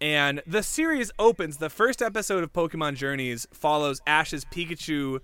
and 0.00 0.42
the 0.46 0.62
series 0.62 1.10
opens. 1.18 1.58
The 1.58 1.70
first 1.70 2.02
episode 2.02 2.42
of 2.42 2.52
Pokemon 2.52 2.96
Journeys 2.96 3.46
follows 3.52 4.00
Ash's 4.06 4.44
Pikachu, 4.44 5.20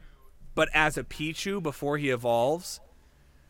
but 0.54 0.68
as 0.74 0.96
a 0.96 1.04
Pichu 1.04 1.62
before 1.62 1.98
he 1.98 2.10
evolves. 2.10 2.80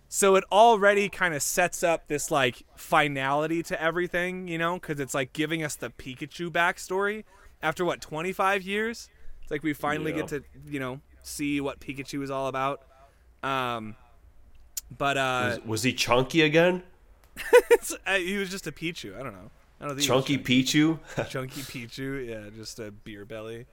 So 0.09 0.37
it 0.37 0.45
already 0.53 1.09
kind 1.09 1.35
of 1.35 1.43
sets 1.43 1.83
up 1.83 2.07
this 2.07 2.31
like 2.31 2.63
finality 2.77 3.63
to 3.65 3.83
everything, 3.83 4.47
you 4.47 4.59
know, 4.59 4.75
because 4.75 5.01
it's 5.01 5.15
like 5.15 5.33
giving 5.33 5.65
us 5.65 5.75
the 5.75 5.91
Pikachu 5.91 6.49
backstory 6.49 7.25
after 7.67 7.85
what 7.85 8.01
25 8.01 8.63
years. 8.63 9.09
It's 9.43 9.51
like 9.51 9.63
we 9.63 9.73
finally 9.73 10.13
Yeah. 10.13 10.19
get 10.19 10.29
to 10.29 10.45
you 10.69 10.81
know 10.81 11.01
see 11.23 11.61
what 11.61 11.81
Pikachu 11.81 12.23
is 12.23 12.31
all 12.31 12.47
about. 12.47 12.83
Um, 13.43 13.97
but 14.97 15.17
uh, 15.17 15.57
Was, 15.59 15.65
was 15.67 15.83
he 15.83 15.93
chunky 15.93 16.43
again? 16.43 16.83
uh, 18.07 18.15
he 18.17 18.37
was 18.37 18.51
just 18.51 18.67
a 18.67 18.73
Pichu. 18.73 19.19
I 19.19 19.23
don't 19.23 19.33
know. 19.35 19.51
I 19.81 19.85
don't 19.87 19.97
think 19.97 19.99
was 19.99 20.07
Chunky 20.07 20.39
Pichu. 20.39 20.99
chunky 21.29 21.61
Pichu. 21.63 22.27
Yeah, 22.29 22.51
just 22.57 22.79
a 22.79 22.91
beer 22.93 23.25
belly. 23.25 23.67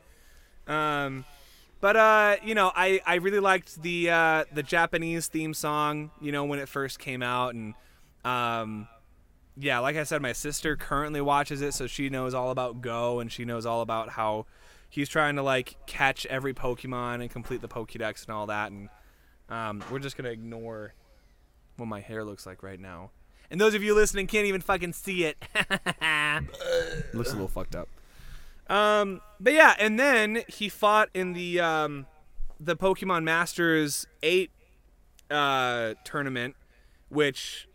Um, 0.68 1.24
but 1.80 1.96
uh, 1.96 2.36
you 2.44 2.56
know, 2.56 2.72
I 2.76 3.00
I 3.06 3.16
really 3.16 3.40
liked 3.40 3.82
the 3.82 4.10
uh 4.10 4.44
the 4.54 4.64
Japanese 4.64 5.28
theme 5.28 5.54
song. 5.54 6.12
You 6.22 6.32
know, 6.32 6.44
when 6.46 6.60
it 6.60 6.68
first 6.68 6.98
came 7.00 7.22
out, 7.24 7.54
and 7.54 7.74
um, 8.26 8.88
yeah, 9.58 9.80
like 9.80 9.96
I 9.96 10.04
said, 10.04 10.22
my 10.22 10.34
sister 10.34 10.76
currently 10.76 11.22
watches 11.22 11.62
it, 11.62 11.74
so 11.74 11.88
she 11.88 12.10
knows 12.10 12.34
all 12.34 12.50
about 12.50 12.82
Goh, 12.82 13.22
and 13.22 13.32
she 13.32 13.46
knows 13.46 13.66
all 13.66 13.82
about 13.82 14.10
how 14.10 14.46
he's 14.90 15.10
trying 15.10 15.36
to 15.36 15.44
like 15.44 15.76
catch 15.86 16.26
every 16.28 16.54
Pokemon 16.54 17.22
and 17.22 17.30
complete 17.30 17.62
the 17.62 17.68
Pokédex 17.68 18.26
and 18.26 18.36
all 18.36 18.48
that. 18.48 18.72
And 18.72 18.90
um, 19.50 19.84
we're 19.92 20.00
just 20.00 20.18
gonna 20.18 20.30
ignore 20.30 20.94
what 21.78 21.86
my 21.86 22.00
hair 22.00 22.24
looks 22.24 22.46
like 22.46 22.64
right 22.64 22.80
now. 22.80 23.12
And 23.52 23.62
those 23.62 23.76
of 23.76 23.84
you 23.84 23.94
listening 23.94 24.26
can't 24.28 24.48
even 24.48 24.62
fucking 24.62 24.94
see 24.94 25.26
it. 25.26 25.38
looks 27.14 27.30
a 27.30 27.34
little 27.34 27.48
fucked 27.48 27.76
up. 27.76 27.90
Um, 28.68 29.22
but 29.40 29.54
yeah, 29.54 29.76
and 29.78 30.00
then 30.00 30.44
he 30.48 30.70
fought 30.70 31.10
in 31.14 31.34
the 31.34 31.60
um, 31.60 32.08
the 32.60 32.76
Pokemon 32.76 33.24
Masters 33.24 34.08
eight 34.24 34.50
uh, 35.30 35.94
tournament, 36.04 36.56
which 37.10 37.68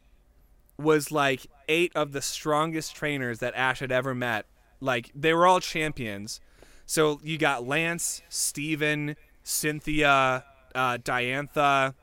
was 0.78 1.10
like 1.10 1.46
eight 1.68 1.92
of 1.94 2.12
the 2.12 2.22
strongest 2.22 2.94
trainers 2.94 3.40
that 3.40 3.54
Ash 3.54 3.80
had 3.80 3.92
ever 3.92 4.14
met. 4.14 4.46
Like 4.80 5.10
they 5.14 5.34
were 5.34 5.46
all 5.46 5.60
champions. 5.60 6.40
So 6.86 7.20
you 7.22 7.36
got 7.36 7.66
Lance, 7.66 8.22
Steven, 8.28 9.16
Cynthia, 9.42 10.44
uh, 10.74 10.98
Diantha, 10.98 11.94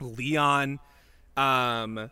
Leon, 0.00 0.80
um, 1.36 2.10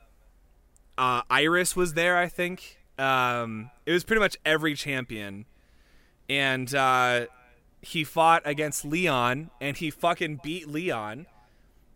uh, 0.96 1.22
Iris 1.30 1.76
was 1.76 1.94
there, 1.94 2.16
I 2.16 2.28
think. 2.28 2.78
Um, 2.98 3.70
it 3.86 3.92
was 3.92 4.04
pretty 4.04 4.20
much 4.20 4.36
every 4.44 4.74
champion, 4.74 5.44
and 6.28 6.74
uh, 6.74 7.26
he 7.80 8.02
fought 8.04 8.42
against 8.44 8.84
Leon, 8.84 9.50
and 9.60 9.76
he 9.76 9.90
fucking 9.90 10.40
beat 10.42 10.68
Leon 10.68 11.26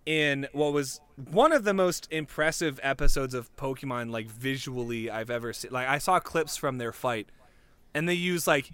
in 0.07 0.49
what 0.53 0.73
was 0.73 1.01
one 1.31 1.53
of 1.53 1.65
the 1.65 1.75
most 1.75 2.09
impressive 2.11 2.81
episodes 2.83 3.35
of 3.35 3.55
Pokemon, 3.57 4.11
like 4.11 4.27
visually, 4.27 5.11
I've 5.11 5.31
ever 5.31 5.53
seen. 5.53 5.71
Like 5.71 5.89
I 5.89 5.99
saw 5.99 6.19
clips 6.19 6.57
from 6.57 6.79
their 6.79 6.93
fight, 6.93 7.29
and 7.95 8.09
they 8.09 8.15
use 8.15 8.47
like 8.47 8.73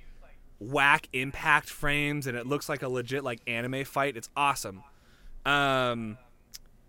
whack 0.60 1.08
impact 1.12 1.70
frames 1.70 2.26
and 2.26 2.36
it 2.36 2.44
looks 2.46 2.68
like 2.68 2.82
a 2.82 2.88
legit 2.88 3.22
like 3.22 3.40
anime 3.46 3.84
fight. 3.84 4.16
It's 4.16 4.28
awesome. 4.36 4.82
Um, 5.46 6.18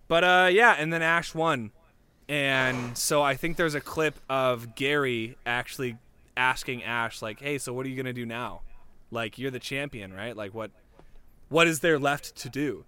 but 0.07 0.23
uh, 0.23 0.49
yeah, 0.51 0.75
and 0.77 0.91
then 0.91 1.01
Ash 1.01 1.35
won, 1.35 1.71
and 2.27 2.97
so 2.97 3.21
I 3.21 3.35
think 3.35 3.57
there's 3.57 3.75
a 3.75 3.81
clip 3.81 4.19
of 4.29 4.75
Gary 4.75 5.37
actually 5.45 5.97
asking 6.35 6.83
Ash 6.83 7.21
like, 7.21 7.39
"Hey, 7.39 7.57
so 7.57 7.73
what 7.73 7.85
are 7.85 7.89
you 7.89 7.95
gonna 7.95 8.13
do 8.13 8.25
now? 8.25 8.61
Like, 9.11 9.37
you're 9.37 9.51
the 9.51 9.59
champion, 9.59 10.13
right? 10.13 10.35
Like, 10.35 10.53
what 10.53 10.71
what 11.49 11.67
is 11.67 11.81
there 11.81 11.99
left 11.99 12.35
to 12.37 12.49
do?" 12.49 12.85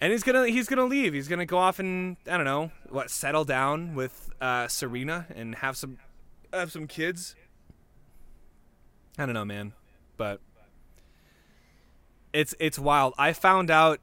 And 0.00 0.12
he's 0.12 0.22
gonna 0.22 0.46
he's 0.48 0.66
gonna 0.66 0.86
leave. 0.86 1.12
He's 1.12 1.28
gonna 1.28 1.46
go 1.46 1.58
off 1.58 1.78
and 1.78 2.16
I 2.26 2.36
don't 2.36 2.46
know 2.46 2.70
what 2.88 3.10
settle 3.10 3.44
down 3.44 3.94
with 3.94 4.30
uh, 4.40 4.66
Serena 4.66 5.26
and 5.34 5.56
have 5.56 5.76
some 5.76 5.98
have 6.52 6.72
some 6.72 6.86
kids. 6.86 7.34
I 9.18 9.26
don't 9.26 9.34
know, 9.34 9.44
man, 9.44 9.74
but 10.16 10.40
it's 12.32 12.54
it's 12.58 12.78
wild. 12.78 13.12
I 13.18 13.34
found 13.34 13.70
out 13.70 14.00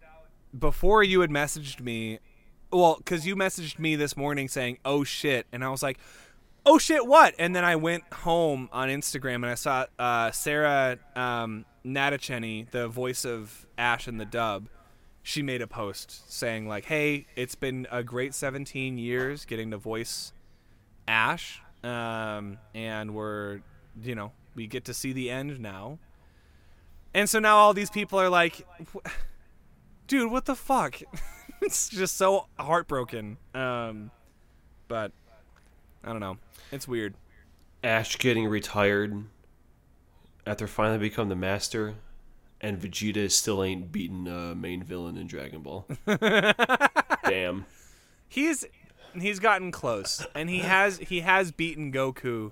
before 0.58 1.04
you 1.04 1.22
had 1.22 1.30
messaged 1.30 1.82
me, 1.82 2.20
well, 2.72 2.96
because 2.98 3.26
you 3.26 3.36
messaged 3.36 3.80
me 3.80 3.96
this 3.96 4.16
morning 4.16 4.48
saying, 4.48 4.78
"Oh 4.86 5.04
shit," 5.04 5.48
and 5.52 5.64
I 5.64 5.70
was 5.70 5.82
like, 5.82 5.98
"Oh 6.64 6.78
shit, 6.78 7.08
what?" 7.08 7.34
And 7.40 7.56
then 7.56 7.66
I 7.66 7.76
went 7.76 8.04
home 8.14 8.70
on 8.72 8.90
Instagram 8.90 9.36
and 9.36 9.48
I 9.48 9.56
saw 9.56 9.86
uh, 9.98 10.30
Sarah 10.30 11.00
um, 11.16 11.66
Natochenny, 11.84 12.70
the 12.70 12.88
voice 12.88 13.26
of 13.26 13.66
Ash 13.80 14.08
in 14.08 14.18
the 14.18 14.26
dub. 14.26 14.68
She 15.28 15.44
made 15.44 15.62
a 15.62 15.68
post 15.68 16.32
saying 16.32 16.70
like, 16.70 16.86
"Hey, 16.86 17.28
it's 17.36 17.56
been 17.56 17.86
a 17.92 18.02
great 18.02 18.34
17 18.34 18.98
years 18.98 19.44
getting 19.44 19.72
to 19.72 19.78
voice 19.78 20.32
Ash, 21.06 21.62
um, 21.84 22.60
and 22.74 23.14
we're, 23.14 23.60
you 24.02 24.16
know, 24.16 24.32
we 24.56 24.68
get 24.68 24.86
to 24.86 24.94
see 24.94 25.12
the 25.12 25.30
end 25.30 25.60
now." 25.60 26.00
And 27.14 27.30
so 27.30 27.40
now 27.40 27.58
all 27.58 27.74
these 27.74 27.90
people 27.90 28.22
are 28.22 28.30
like, 28.30 28.66
dude, 30.08 30.32
what 30.32 30.46
the 30.46 30.56
fuck? 30.56 31.02
it's 31.62 31.90
just 31.90 32.16
so 32.16 32.46
heartbroken. 32.58 33.36
Um, 33.54 34.12
but 34.88 35.12
I 36.06 36.14
don't 36.14 36.22
know. 36.22 36.38
It's 36.72 36.88
weird. 36.88 37.16
Ash 37.84 38.18
getting 38.18 38.46
retired 38.46 39.26
after 40.46 40.68
finally 40.68 41.00
become 41.00 41.28
the 41.28 41.36
master, 41.36 41.96
and 42.62 42.80
Vegeta 42.80 43.32
still 43.32 43.64
ain't 43.64 43.92
beaten 43.92 44.28
uh, 44.28 44.56
main 44.56 44.84
villain 44.84 45.18
in 45.18 45.28
Dragon 45.28 45.62
Ball. 45.62 45.88
Damn. 47.26 47.66
He's 48.28 48.66
he's 49.14 49.40
gotten 49.40 49.72
close, 49.72 50.26
and 50.36 50.50
he 50.50 50.60
has 50.60 50.98
he 50.98 51.22
has 51.22 51.52
beaten 51.52 51.92
Goku. 51.92 52.52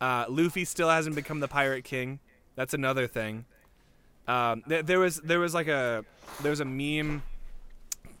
Uh, 0.00 0.24
Luffy 0.28 0.64
still 0.64 0.88
hasn't 0.88 1.14
become 1.14 1.40
the 1.40 1.48
Pirate 1.48 1.84
King. 1.84 2.20
That's 2.54 2.74
another 2.74 3.06
thing. 3.06 3.44
Um, 4.26 4.62
there, 4.66 4.82
there 4.82 4.98
was 4.98 5.16
there 5.16 5.40
was 5.40 5.54
like 5.54 5.68
a 5.68 6.04
there 6.42 6.50
was 6.50 6.60
a 6.60 6.64
meme 6.64 7.22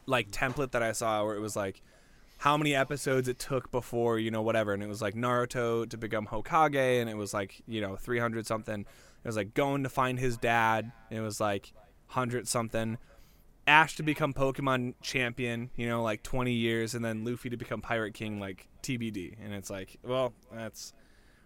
like 0.06 0.30
template 0.30 0.72
that 0.72 0.82
I 0.82 0.92
saw 0.92 1.24
where 1.24 1.36
it 1.36 1.40
was 1.40 1.56
like 1.56 1.82
how 2.38 2.56
many 2.56 2.74
episodes 2.74 3.28
it 3.28 3.38
took 3.38 3.70
before 3.70 4.18
you 4.18 4.30
know 4.30 4.42
whatever, 4.42 4.72
and 4.72 4.82
it 4.82 4.88
was 4.88 5.02
like 5.02 5.14
Naruto 5.14 5.88
to 5.88 5.96
become 5.96 6.26
Hokage, 6.26 7.00
and 7.00 7.10
it 7.10 7.16
was 7.16 7.34
like 7.34 7.62
you 7.66 7.80
know 7.80 7.96
300 7.96 8.46
something. 8.46 8.86
It 9.22 9.28
was 9.28 9.36
like 9.36 9.54
going 9.54 9.82
to 9.82 9.88
find 9.88 10.18
his 10.18 10.36
dad. 10.36 10.92
It 11.10 11.20
was 11.20 11.40
like 11.40 11.72
hundred 12.08 12.48
something. 12.48 12.98
Ash 13.66 13.94
to 13.96 14.02
become 14.02 14.32
Pokemon 14.32 14.94
champion, 15.02 15.70
you 15.76 15.86
know, 15.86 16.02
like 16.02 16.22
20 16.22 16.52
years, 16.52 16.94
and 16.94 17.04
then 17.04 17.24
Luffy 17.24 17.50
to 17.50 17.56
become 17.56 17.80
Pirate 17.80 18.14
King, 18.14 18.40
like 18.40 18.66
TBD. 18.82 19.36
And 19.44 19.54
it's 19.54 19.70
like, 19.70 19.98
well, 20.02 20.32
that's 20.52 20.92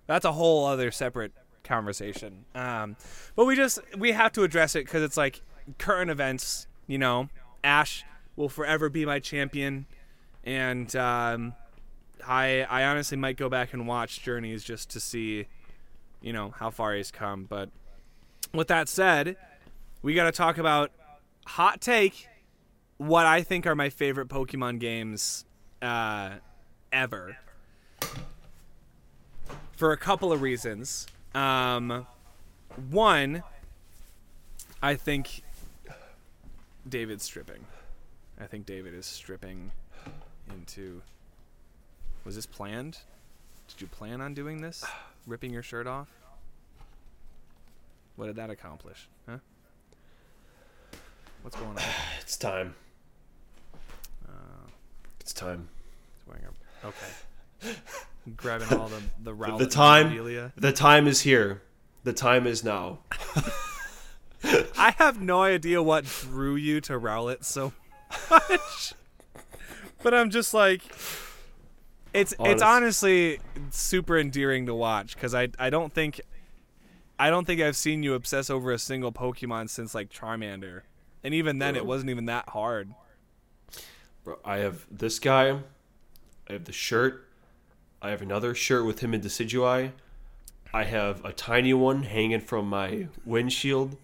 that's 0.06 0.24
a 0.24 0.32
whole 0.32 0.66
other 0.66 0.90
separate 0.90 1.32
conversation. 1.64 2.44
Um, 2.54 2.96
but 3.34 3.46
we 3.46 3.56
just 3.56 3.80
we 3.96 4.12
have 4.12 4.32
to 4.32 4.42
address 4.42 4.76
it 4.76 4.84
because 4.84 5.02
it's 5.02 5.16
like 5.16 5.42
current 5.78 6.10
events. 6.10 6.66
You 6.86 6.98
know, 6.98 7.28
Ash 7.62 8.04
will 8.36 8.48
forever 8.48 8.88
be 8.88 9.04
my 9.04 9.18
champion, 9.18 9.86
and 10.44 10.94
um, 10.94 11.54
I 12.26 12.66
I 12.70 12.84
honestly 12.84 13.16
might 13.16 13.36
go 13.36 13.48
back 13.48 13.72
and 13.72 13.88
watch 13.88 14.22
Journeys 14.22 14.62
just 14.62 14.90
to 14.90 15.00
see, 15.00 15.46
you 16.24 16.32
know, 16.32 16.54
how 16.58 16.70
far 16.70 16.94
he's 16.94 17.10
come. 17.10 17.44
But 17.44 17.68
with 18.52 18.68
that 18.68 18.88
said, 18.88 19.36
we 20.02 20.14
got 20.14 20.24
to 20.24 20.32
talk 20.32 20.56
about 20.56 20.90
hot 21.46 21.82
take. 21.82 22.28
What 22.96 23.26
I 23.26 23.42
think 23.42 23.66
are 23.66 23.74
my 23.74 23.90
favorite 23.90 24.28
Pokemon 24.28 24.80
games 24.80 25.44
uh, 25.82 26.30
ever 26.90 27.36
for 29.76 29.92
a 29.92 29.96
couple 29.98 30.32
of 30.32 30.40
reasons. 30.40 31.06
Um, 31.34 32.06
one, 32.90 33.42
I 34.82 34.94
think 34.94 35.42
David's 36.88 37.24
stripping. 37.24 37.66
I 38.40 38.46
think 38.46 38.64
David 38.64 38.94
is 38.94 39.04
stripping 39.04 39.72
into. 40.48 41.02
Was 42.24 42.36
this 42.36 42.46
planned? 42.46 43.00
Did 43.68 43.82
you 43.82 43.86
plan 43.88 44.22
on 44.22 44.32
doing 44.32 44.62
this? 44.62 44.84
Ripping 45.26 45.52
your 45.52 45.62
shirt 45.62 45.86
off? 45.86 46.08
What 48.16 48.26
did 48.26 48.36
that 48.36 48.50
accomplish? 48.50 49.08
Huh? 49.28 49.38
What's 51.42 51.56
going 51.56 51.70
on? 51.70 51.78
It's 52.20 52.36
time. 52.36 52.74
Uh, 54.26 54.32
It's 55.20 55.32
time. 55.32 55.68
he's 56.18 56.26
wearing 56.28 56.44
a, 56.44 56.86
okay. 56.88 57.76
Grabbing 58.36 58.78
all 58.78 58.88
the 58.88 59.02
the 59.22 59.34
Rowlet 59.34 59.58
the 59.58 59.66
time 59.66 60.06
memorabilia. 60.08 60.52
the 60.56 60.72
time 60.72 61.06
is 61.06 61.20
here. 61.22 61.62
The 62.04 62.12
time 62.14 62.46
is 62.46 62.64
now. 62.64 63.00
I 64.78 64.94
have 64.98 65.20
no 65.20 65.42
idea 65.42 65.82
what 65.82 66.04
drew 66.04 66.54
you 66.56 66.80
to 66.82 66.94
Rowlet 66.98 67.44
so 67.44 67.72
much. 68.30 68.94
but 70.02 70.12
I'm 70.14 70.30
just 70.30 70.52
like 70.54 70.82
it's 72.14 72.34
it's 72.40 72.62
honestly 72.62 73.40
super 73.70 74.16
endearing 74.16 74.66
to 74.66 74.74
watch 74.74 75.16
cuz 75.16 75.34
I 75.34 75.48
I 75.58 75.68
don't 75.68 75.92
think 75.92 76.20
I 77.18 77.30
don't 77.30 77.46
think 77.46 77.60
I've 77.60 77.76
seen 77.76 78.02
you 78.02 78.14
obsess 78.14 78.50
over 78.50 78.72
a 78.72 78.78
single 78.78 79.12
Pokemon 79.12 79.70
since 79.70 79.94
like 79.94 80.10
Charmander. 80.10 80.82
And 81.22 81.32
even 81.32 81.58
then 81.58 81.76
it 81.76 81.86
wasn't 81.86 82.10
even 82.10 82.26
that 82.26 82.50
hard. 82.50 82.92
Bro, 84.24 84.38
I 84.44 84.58
have 84.58 84.86
this 84.90 85.18
guy. 85.18 85.58
I 86.48 86.52
have 86.52 86.64
the 86.64 86.72
shirt. 86.72 87.28
I 88.02 88.10
have 88.10 88.20
another 88.20 88.54
shirt 88.54 88.84
with 88.84 89.00
him 89.00 89.14
in 89.14 89.20
Decidueye. 89.20 89.92
I 90.74 90.84
have 90.84 91.24
a 91.24 91.32
tiny 91.32 91.72
one 91.72 92.02
hanging 92.02 92.40
from 92.40 92.68
my 92.68 93.06
windshield, 93.24 93.96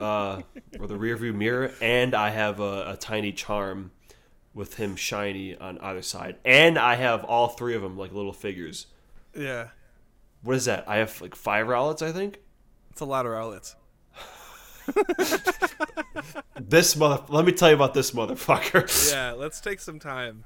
uh, 0.00 0.42
or 0.80 0.86
the 0.86 0.96
rearview 0.96 1.34
mirror, 1.34 1.72
and 1.80 2.14
I 2.14 2.30
have 2.30 2.60
a, 2.60 2.92
a 2.92 2.96
tiny 2.98 3.30
charm 3.30 3.90
with 4.54 4.74
him 4.74 4.96
shiny 4.96 5.56
on 5.56 5.78
either 5.78 6.02
side. 6.02 6.36
And 6.44 6.78
I 6.78 6.96
have 6.96 7.24
all 7.24 7.48
three 7.48 7.74
of 7.74 7.82
them 7.82 7.96
like 7.96 8.12
little 8.12 8.32
figures. 8.32 8.86
Yeah. 9.36 9.68
What 10.42 10.56
is 10.56 10.64
that? 10.66 10.88
I 10.88 10.96
have 10.96 11.20
like 11.20 11.34
five 11.34 11.66
Rowlets, 11.66 12.02
I 12.02 12.12
think. 12.12 12.40
It's 12.90 13.00
a 13.00 13.04
lot 13.06 13.26
of 13.26 13.32
Rowlets. 13.32 13.74
This 16.60 16.96
mother. 16.96 17.22
Let 17.28 17.44
me 17.44 17.52
tell 17.52 17.68
you 17.68 17.74
about 17.74 17.92
this 17.92 18.12
motherfucker. 18.12 19.10
Yeah, 19.12 19.32
let's 19.36 19.60
take 19.60 19.80
some 19.80 19.98
time. 19.98 20.44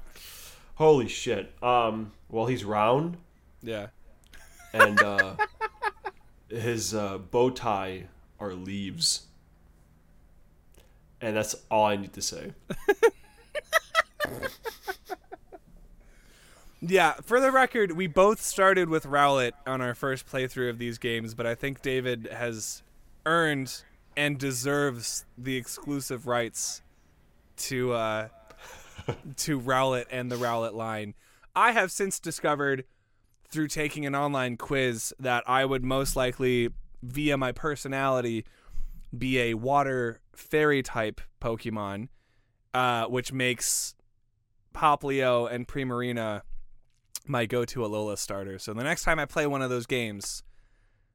Holy 0.74 1.08
shit. 1.08 1.52
Um. 1.62 2.12
Well, 2.28 2.46
he's 2.46 2.64
round. 2.64 3.16
Yeah. 3.62 3.88
and 4.72 5.00
uh, 5.02 5.36
his 6.48 6.94
uh, 6.94 7.18
bow 7.18 7.50
tie 7.50 8.06
are 8.40 8.54
leaves. 8.54 9.26
And 11.20 11.36
that's 11.36 11.54
all 11.70 11.86
I 11.86 11.96
need 11.96 12.12
to 12.14 12.22
say. 12.22 12.52
Yeah, 16.88 17.14
for 17.22 17.40
the 17.40 17.50
record, 17.50 17.92
we 17.92 18.06
both 18.06 18.40
started 18.40 18.88
with 18.88 19.06
Rowlet 19.06 19.52
on 19.66 19.80
our 19.80 19.94
first 19.94 20.30
playthrough 20.30 20.70
of 20.70 20.78
these 20.78 20.98
games, 20.98 21.34
but 21.34 21.44
I 21.44 21.54
think 21.54 21.82
David 21.82 22.28
has 22.30 22.82
earned 23.24 23.82
and 24.16 24.38
deserves 24.38 25.24
the 25.36 25.56
exclusive 25.56 26.26
rights 26.28 26.82
to 27.56 27.92
uh, 27.94 28.28
to 29.36 29.60
Rowlet 29.60 30.04
and 30.12 30.30
the 30.30 30.36
Rowlet 30.36 30.74
line. 30.74 31.14
I 31.56 31.72
have 31.72 31.90
since 31.90 32.20
discovered 32.20 32.84
through 33.48 33.68
taking 33.68 34.06
an 34.06 34.14
online 34.14 34.56
quiz 34.56 35.12
that 35.18 35.42
I 35.48 35.64
would 35.64 35.84
most 35.84 36.14
likely, 36.14 36.70
via 37.02 37.36
my 37.36 37.50
personality, 37.50 38.44
be 39.16 39.40
a 39.40 39.54
water 39.54 40.20
fairy 40.34 40.82
type 40.84 41.20
Pokemon, 41.40 42.08
uh, 42.74 43.06
which 43.06 43.32
makes 43.32 43.95
Poplio 44.76 45.50
and 45.50 45.66
Primarina 45.66 46.42
my 47.26 47.46
go-to 47.46 47.80
Alola 47.80 48.16
starter. 48.16 48.58
So 48.58 48.72
the 48.72 48.84
next 48.84 49.02
time 49.02 49.18
I 49.18 49.24
play 49.24 49.46
one 49.46 49.62
of 49.62 49.70
those 49.70 49.86
games, 49.86 50.42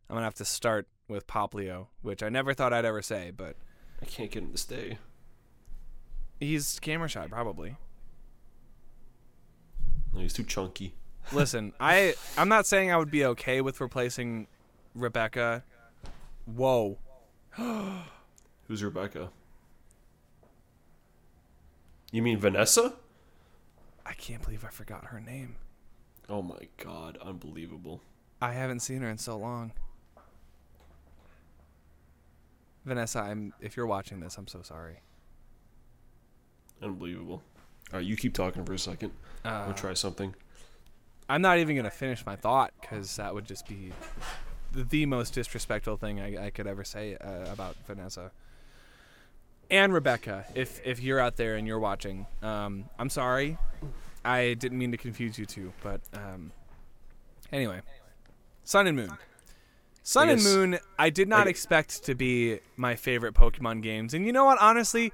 I'm 0.10 0.16
gonna 0.16 0.26
have 0.26 0.34
to 0.36 0.46
start 0.46 0.88
with 1.08 1.28
Poplio, 1.28 1.88
which 2.02 2.24
I 2.24 2.30
never 2.30 2.54
thought 2.54 2.74
I'd 2.74 2.86
ever 2.86 3.02
say, 3.02 3.32
but 3.36 3.56
I 4.02 4.06
can't 4.06 4.32
get 4.32 4.44
him 4.44 4.52
to 4.52 4.58
stay. 4.58 4.98
he's 6.40 6.80
camera 6.80 7.08
shy 7.08 7.28
probably. 7.28 7.78
No, 10.14 10.20
he's 10.20 10.34
too 10.34 10.44
chunky. 10.44 10.96
Listen, 11.32 11.74
I 11.80 12.16
I'm 12.38 12.50
not 12.50 12.66
saying 12.66 12.92
I 12.92 12.98
would 12.98 13.12
be 13.12 13.24
okay 13.26 13.62
with 13.62 13.80
replacing 13.80 14.48
Rebecca 14.96 15.64
Whoa. 16.46 16.98
Who's 18.68 18.84
Rebecca? 18.84 19.30
You 22.12 22.22
mean 22.22 22.40
Vanessa? 22.40 22.96
I 24.12 24.14
can't 24.16 24.44
believe 24.44 24.66
I 24.66 24.70
forgot 24.70 25.06
her 25.06 25.22
name. 25.22 25.56
Oh 26.28 26.42
my 26.42 26.60
god, 26.84 27.18
unbelievable. 27.22 28.02
I 28.42 28.52
haven't 28.52 28.82
seen 28.82 29.02
her 29.04 29.10
in 29.10 29.18
so 29.18 29.38
long. 29.38 29.72
Vanessa, 32.84 33.20
I'm 33.22 33.54
if 33.62 33.78
you're 33.78 33.88
watching 33.88 34.20
this, 34.20 34.38
I'm 34.38 34.48
so 34.48 34.62
sorry. 34.64 34.98
Unbelievable. 36.82 37.42
All 37.94 38.00
right, 38.00 38.06
you 38.06 38.18
keep 38.18 38.34
talking 38.34 38.66
for 38.66 38.74
a 38.74 38.80
second. 38.80 39.14
I'm 39.46 39.54
Uh, 39.54 39.62
gonna 39.68 39.74
try 39.76 39.94
something. 39.94 40.36
I'm 41.30 41.42
not 41.42 41.60
even 41.60 41.78
gonna 41.78 41.90
finish 41.90 42.26
my 42.26 42.36
thought 42.36 42.74
because 42.82 43.16
that 43.16 43.34
would 43.34 43.46
just 43.46 43.66
be 43.66 43.94
the, 44.74 44.84
the 44.84 45.06
most 45.06 45.34
disrespectful 45.34 45.96
thing 45.96 46.20
I, 46.20 46.48
I 46.48 46.50
could 46.50 46.68
ever 46.68 46.84
say 46.84 47.16
uh, 47.16 47.50
about 47.50 47.78
Vanessa 47.88 48.32
and 49.72 49.92
Rebecca. 49.94 50.46
If 50.54 50.80
if 50.86 51.02
you're 51.02 51.20
out 51.20 51.38
there 51.38 51.56
and 51.56 51.66
you're 51.66 51.80
watching, 51.80 52.28
um, 52.44 52.86
I'm 53.00 53.10
sorry. 53.10 53.58
I 54.24 54.54
didn't 54.54 54.78
mean 54.78 54.92
to 54.92 54.98
confuse 54.98 55.40
you 55.40 55.48
two, 55.48 55.74
but 55.82 56.02
um, 56.14 56.52
anyway, 57.52 57.82
Sun 58.64 58.86
and 58.86 58.96
Moon. 58.96 59.12
Sun 60.04 60.30
I 60.30 60.32
and 60.34 60.44
Moon, 60.44 60.80
I 61.00 61.10
did 61.10 61.28
not 61.28 61.48
I- 61.48 61.50
expect 61.50 62.04
to 62.06 62.14
be 62.14 62.60
my 62.76 62.96
favorite 62.96 63.34
Pokemon 63.34 63.82
games, 63.82 64.14
and 64.14 64.26
you 64.26 64.32
know 64.32 64.46
what? 64.46 64.60
Honestly, 64.62 65.12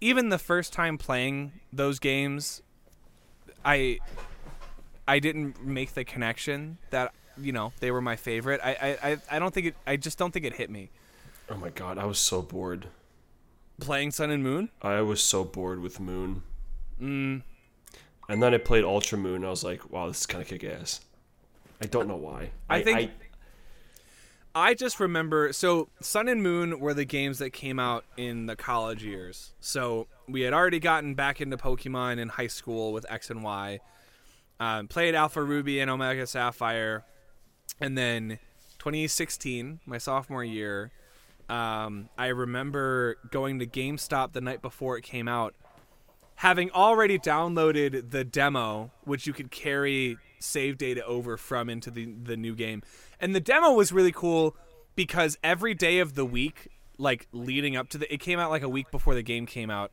even 0.00 0.28
the 0.30 0.38
first 0.38 0.72
time 0.72 0.98
playing 0.98 1.52
those 1.72 1.98
games, 2.00 2.62
I 3.64 3.98
I 5.06 5.18
didn't 5.20 5.64
make 5.64 5.94
the 5.94 6.04
connection 6.04 6.78
that 6.90 7.12
you 7.40 7.52
know 7.52 7.72
they 7.80 7.90
were 7.90 8.00
my 8.00 8.16
favorite. 8.16 8.60
I, 8.64 8.98
I- 9.02 9.18
I 9.30 9.38
don't 9.38 9.54
think 9.54 9.66
it. 9.68 9.74
I 9.86 9.96
just 9.96 10.18
don't 10.18 10.32
think 10.32 10.44
it 10.46 10.54
hit 10.54 10.70
me 10.70 10.90
Oh 11.50 11.56
my 11.56 11.70
god, 11.70 11.96
I 11.98 12.04
was 12.04 12.18
so 12.18 12.42
bored. 12.42 12.88
Playing 13.80 14.10
Sun 14.12 14.30
and 14.30 14.42
Moon. 14.42 14.70
I 14.82 15.00
was 15.02 15.22
so 15.22 15.44
bored 15.44 15.80
with 15.80 16.00
Moon. 16.00 16.42
Mm, 17.00 17.42
And 18.28 18.42
then 18.42 18.52
I 18.54 18.58
played 18.58 18.84
Ultra 18.84 19.16
Moon, 19.18 19.36
and 19.36 19.46
I 19.46 19.50
was 19.50 19.64
like, 19.64 19.90
wow, 19.90 20.08
this 20.08 20.20
is 20.20 20.26
kind 20.26 20.42
of 20.42 20.48
kick 20.48 20.64
ass. 20.64 21.00
I 21.80 21.86
don't 21.86 22.08
know 22.08 22.16
why. 22.16 22.50
I 22.68 22.82
think- 22.82 23.10
I 24.54 24.74
just 24.74 24.98
remember 24.98 25.52
so 25.52 25.88
Sun 26.00 26.26
and 26.28 26.42
Moon 26.42 26.80
were 26.80 26.94
the 26.94 27.04
games 27.04 27.38
that 27.38 27.50
came 27.50 27.78
out 27.78 28.04
in 28.16 28.46
the 28.46 28.56
college 28.56 29.04
years. 29.04 29.52
So 29.60 30.08
we 30.26 30.40
had 30.40 30.52
already 30.52 30.80
gotten 30.80 31.14
back 31.14 31.40
into 31.40 31.56
Pokemon 31.56 32.18
in 32.18 32.28
high 32.30 32.46
school 32.48 32.92
with 32.92 33.06
X 33.08 33.30
and 33.30 33.44
Y. 33.44 33.78
Um, 34.58 34.88
played 34.88 35.14
Alpha 35.14 35.42
Ruby 35.44 35.78
and 35.78 35.88
Omega 35.88 36.26
Sapphire, 36.26 37.04
and 37.80 37.96
then 37.96 38.40
2016, 38.80 39.78
my 39.86 39.98
sophomore 39.98 40.42
year, 40.42 40.90
um, 41.48 42.08
I 42.18 42.28
remember 42.28 43.16
going 43.30 43.58
to 43.60 43.66
GameStop 43.66 44.32
the 44.32 44.40
night 44.40 44.60
before 44.60 44.96
it 44.98 45.02
came 45.02 45.28
out, 45.28 45.54
having 46.36 46.70
already 46.70 47.18
downloaded 47.18 48.10
the 48.10 48.24
demo, 48.24 48.90
which 49.04 49.26
you 49.26 49.32
could 49.32 49.50
carry 49.50 50.18
save 50.40 50.78
data 50.78 51.04
over 51.04 51.36
from 51.36 51.68
into 51.68 51.90
the 51.90 52.06
the 52.22 52.36
new 52.36 52.54
game. 52.54 52.82
And 53.20 53.34
the 53.34 53.40
demo 53.40 53.72
was 53.72 53.92
really 53.92 54.12
cool 54.12 54.56
because 54.94 55.38
every 55.42 55.74
day 55.74 55.98
of 56.00 56.14
the 56.14 56.24
week, 56.24 56.68
like 56.98 57.26
leading 57.32 57.76
up 57.76 57.88
to 57.90 57.98
the, 57.98 58.12
it 58.12 58.20
came 58.20 58.38
out 58.38 58.50
like 58.50 58.62
a 58.62 58.68
week 58.68 58.90
before 58.90 59.14
the 59.14 59.22
game 59.22 59.46
came 59.46 59.70
out. 59.70 59.92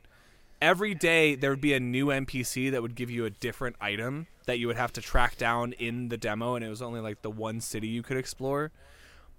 Every 0.60 0.94
day 0.94 1.34
there 1.34 1.50
would 1.50 1.60
be 1.60 1.74
a 1.74 1.80
new 1.80 2.06
NPC 2.06 2.70
that 2.70 2.82
would 2.82 2.94
give 2.94 3.10
you 3.10 3.24
a 3.24 3.30
different 3.30 3.76
item 3.80 4.26
that 4.46 4.58
you 4.58 4.66
would 4.66 4.76
have 4.76 4.92
to 4.94 5.00
track 5.00 5.36
down 5.36 5.72
in 5.74 6.08
the 6.08 6.16
demo, 6.16 6.54
and 6.54 6.64
it 6.64 6.68
was 6.68 6.80
only 6.80 7.00
like 7.00 7.22
the 7.22 7.30
one 7.30 7.60
city 7.60 7.88
you 7.88 8.02
could 8.02 8.16
explore. 8.16 8.72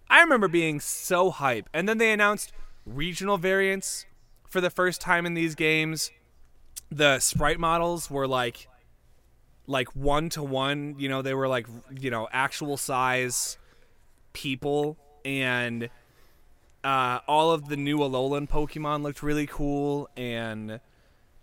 I 0.10 0.22
remember 0.22 0.48
being 0.48 0.80
so 0.80 1.30
hype, 1.30 1.70
and 1.74 1.88
then 1.88 1.98
they 1.98 2.12
announced 2.12 2.52
regional 2.86 3.38
variants 3.38 4.06
for 4.48 4.62
the 4.62 4.70
first 4.70 5.02
time 5.02 5.26
in 5.26 5.34
these 5.34 5.56
games. 5.56 6.12
The 6.90 7.20
sprite 7.20 7.60
models 7.60 8.10
were 8.10 8.28
like 8.28 8.68
like 9.70 9.94
one 9.96 10.30
to 10.30 10.42
one, 10.42 10.96
you 10.98 11.10
know, 11.10 11.22
they 11.22 11.34
were 11.34 11.48
like 11.48 11.68
you 12.00 12.10
know, 12.10 12.28
actual 12.32 12.78
size 12.78 13.58
people 14.34 14.98
and 15.26 15.90
uh, 16.84 17.20
all 17.28 17.52
of 17.52 17.68
the 17.68 17.76
new 17.76 17.98
Alolan 17.98 18.48
Pokemon 18.48 19.02
looked 19.02 19.22
really 19.22 19.48
cool 19.48 20.10
and 20.16 20.80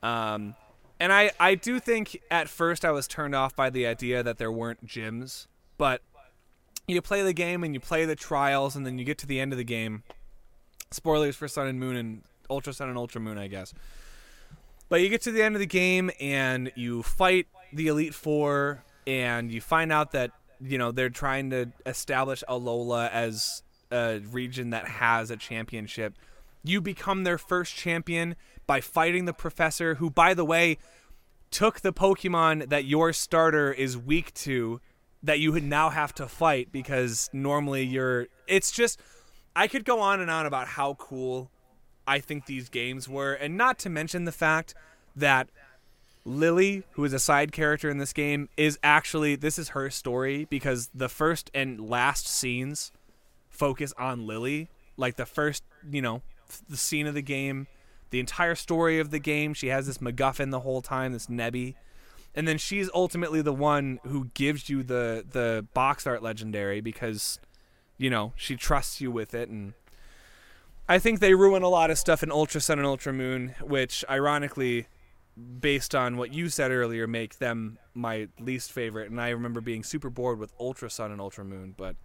um 0.03 0.55
and 1.01 1.13
I 1.13 1.33
I 1.39 1.55
do 1.55 1.81
think 1.81 2.23
at 2.31 2.49
first 2.49 2.85
I 2.85 2.93
was 2.93 3.07
turned 3.07 3.35
off 3.35 3.55
by 3.55 3.69
the 3.69 3.87
idea 3.87 4.23
that 4.23 4.39
there 4.39 4.53
weren't 4.53 4.87
gyms, 4.87 5.47
but 5.77 6.01
you 6.87 7.01
play 7.03 7.23
the 7.23 7.33
game 7.33 7.65
and 7.65 7.75
you 7.75 7.81
play 7.81 8.05
the 8.05 8.17
trials 8.17 8.77
and 8.77 8.85
then 8.85 8.99
you 8.99 9.05
get 9.05 9.19
to 9.19 9.27
the 9.27 9.41
end 9.41 9.53
of 9.53 9.59
the 9.59 9.65
game. 9.65 10.03
Spoilers 10.91 11.37
for 11.37 11.49
Sun 11.49 11.67
and 11.67 11.81
Moon 11.81 11.97
and 11.97 12.23
Ultra 12.51 12.73
Sun 12.73 12.89
and 12.89 12.99
Ultra 12.99 13.21
Moon, 13.21 13.39
I 13.39 13.49
guess. 13.49 13.73
But 14.89 15.01
you 15.01 15.09
get 15.09 15.23
to 15.23 15.33
the 15.33 15.43
end 15.43 15.57
of 15.57 15.61
the 15.61 15.67
game 15.67 16.11
and 16.21 16.71
you 16.75 17.03
fight 17.03 17.47
the 17.73 17.89
Elite 17.89 18.15
Four, 18.15 18.85
and 19.07 19.51
you 19.51 19.61
find 19.61 19.91
out 19.93 20.13
that 20.13 20.31
you 20.61 20.79
know 20.79 20.93
they're 20.93 21.11
trying 21.11 21.51
to 21.51 21.73
establish 21.87 22.45
Alola 22.49 23.11
as 23.11 23.63
a 23.91 24.21
region 24.31 24.71
that 24.71 24.87
has 24.87 25.31
a 25.31 25.37
championship. 25.37 26.15
You 26.63 26.81
become 26.81 27.25
their 27.25 27.39
first 27.39 27.75
champion 27.75 28.37
by 28.67 28.81
fighting 28.81 29.25
the 29.25 29.33
professor, 29.33 29.97
who, 29.97 30.11
by 30.11 30.35
the 30.35 30.45
way, 30.45 30.79
took 31.51 31.81
the 31.81 31.93
Pokemon 31.93 32.69
that 32.69 32.85
your 32.85 33.13
starter 33.13 33.73
is 33.73 33.99
weak 33.99 34.33
to, 34.35 34.81
that 35.25 35.41
you 35.41 35.53
would 35.53 35.65
now 35.65 35.91
have 35.91 36.15
to 36.15 36.29
fight 36.29 36.71
because 36.71 37.31
normally 37.33 37.85
you're. 37.85 38.29
It's 38.47 38.71
just. 38.71 39.01
I 39.57 39.69
could 39.69 39.85
go 39.85 40.01
on 40.01 40.21
and 40.21 40.31
on 40.31 40.47
about 40.47 40.67
how 40.67 40.95
cool 40.95 41.51
I 42.07 42.19
think 42.19 42.47
these 42.47 42.69
games 42.69 43.09
were, 43.09 43.33
and 43.35 43.57
not 43.57 43.79
to 43.81 43.91
mention 43.91 44.25
the 44.25 44.33
fact 44.33 44.75
that 45.15 45.49
Lillie, 46.25 46.85
who 46.93 47.05
is 47.05 47.13
a 47.13 47.19
side 47.19 47.53
character 47.53 47.89
in 47.89 47.99
this 47.99 48.13
game, 48.13 48.49
is 48.57 48.79
actually 48.83 49.37
this 49.37 49.59
is 49.59 49.71
her 49.71 49.91
story 49.91 50.47
because 50.47 50.91
the 50.95 51.09
first 51.09 51.51
and 51.55 51.89
last 51.89 52.27
scenes 52.27 52.93
focus 53.49 53.93
on 53.99 54.27
Lillie. 54.27 54.69
Like 54.97 55.17
the 55.17 55.27
first, 55.27 55.65
you 55.91 56.03
know, 56.03 56.23
the 56.69 56.77
scene 56.77 57.07
of 57.07 57.15
the 57.15 57.23
game, 57.23 57.67
the 58.11 58.21
entire 58.21 58.55
story 58.55 58.99
of 59.01 59.11
the 59.11 59.19
game. 59.19 59.55
She 59.55 59.69
has 59.69 59.87
this 59.87 59.99
MacGuffin 59.99 60.51
the 60.51 60.61
whole 60.61 60.83
time, 60.83 61.13
this 61.13 61.27
Nebby, 61.27 61.75
and 62.35 62.47
then 62.49 62.59
she's 62.59 62.91
ultimately 62.95 63.43
the 63.43 63.53
one 63.53 64.01
who 64.05 64.27
gives 64.35 64.69
you 64.69 64.83
the 64.83 65.25
the 65.29 65.67
box 65.75 66.07
art 66.07 66.23
legendary 66.23 66.81
because, 66.81 67.39
you 67.99 68.11
know, 68.11 68.33
she 68.37 68.57
trusts 68.57 69.01
you 69.01 69.11
with 69.11 69.35
it 69.35 69.49
and. 69.49 69.75
I 70.87 70.99
think 70.99 71.21
they 71.21 71.33
ruin 71.33 71.63
a 71.63 71.69
lot 71.71 71.91
of 71.91 71.97
stuff 71.97 72.23
in 72.23 72.31
Ultra 72.31 72.61
Sun 72.61 72.79
and 72.79 72.87
Ultra 72.87 73.11
Moon, 73.11 73.55
which 73.63 74.05
ironically, 74.11 74.87
based 75.59 75.95
on 75.95 76.19
what 76.19 76.31
you 76.31 76.51
said 76.51 76.71
earlier, 76.71 77.07
make 77.07 77.39
them 77.39 77.79
my 77.95 78.29
least 78.39 78.71
favorite. 78.71 79.11
And 79.11 79.19
I 79.19 79.31
remember 79.31 79.63
being 79.63 79.83
super 79.83 80.11
bored 80.11 80.39
with 80.39 80.53
Ultra 80.61 80.91
Sun 80.91 81.11
and 81.11 81.23
Ultra 81.23 81.43
Moon, 81.43 81.75
but 81.75 81.97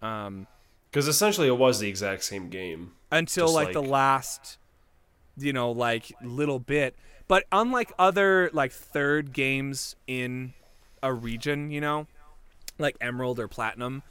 um, 0.00 0.46
because 0.90 1.06
essentially 1.06 1.48
it 1.48 1.58
was 1.58 1.80
the 1.80 1.88
exact 1.88 2.24
same 2.24 2.48
game. 2.48 2.92
until 3.10 3.48
Just 3.48 3.54
like, 3.54 3.72
the 3.74 3.82
last, 3.82 4.58
you 5.36 5.52
know, 5.52 5.70
like 5.70 6.10
little 6.22 6.58
bit. 6.58 6.96
But 7.26 7.44
unlike 7.50 7.92
other 7.98 8.50
like 8.52 8.72
third 8.72 9.32
games 9.32 9.96
in 10.06 10.52
a 11.02 11.12
region, 11.12 11.70
you 11.70 11.80
know, 11.80 12.06
like 12.78 12.96
Emerald 13.00 13.38
or 13.38 13.48
Platinum, 13.48 14.02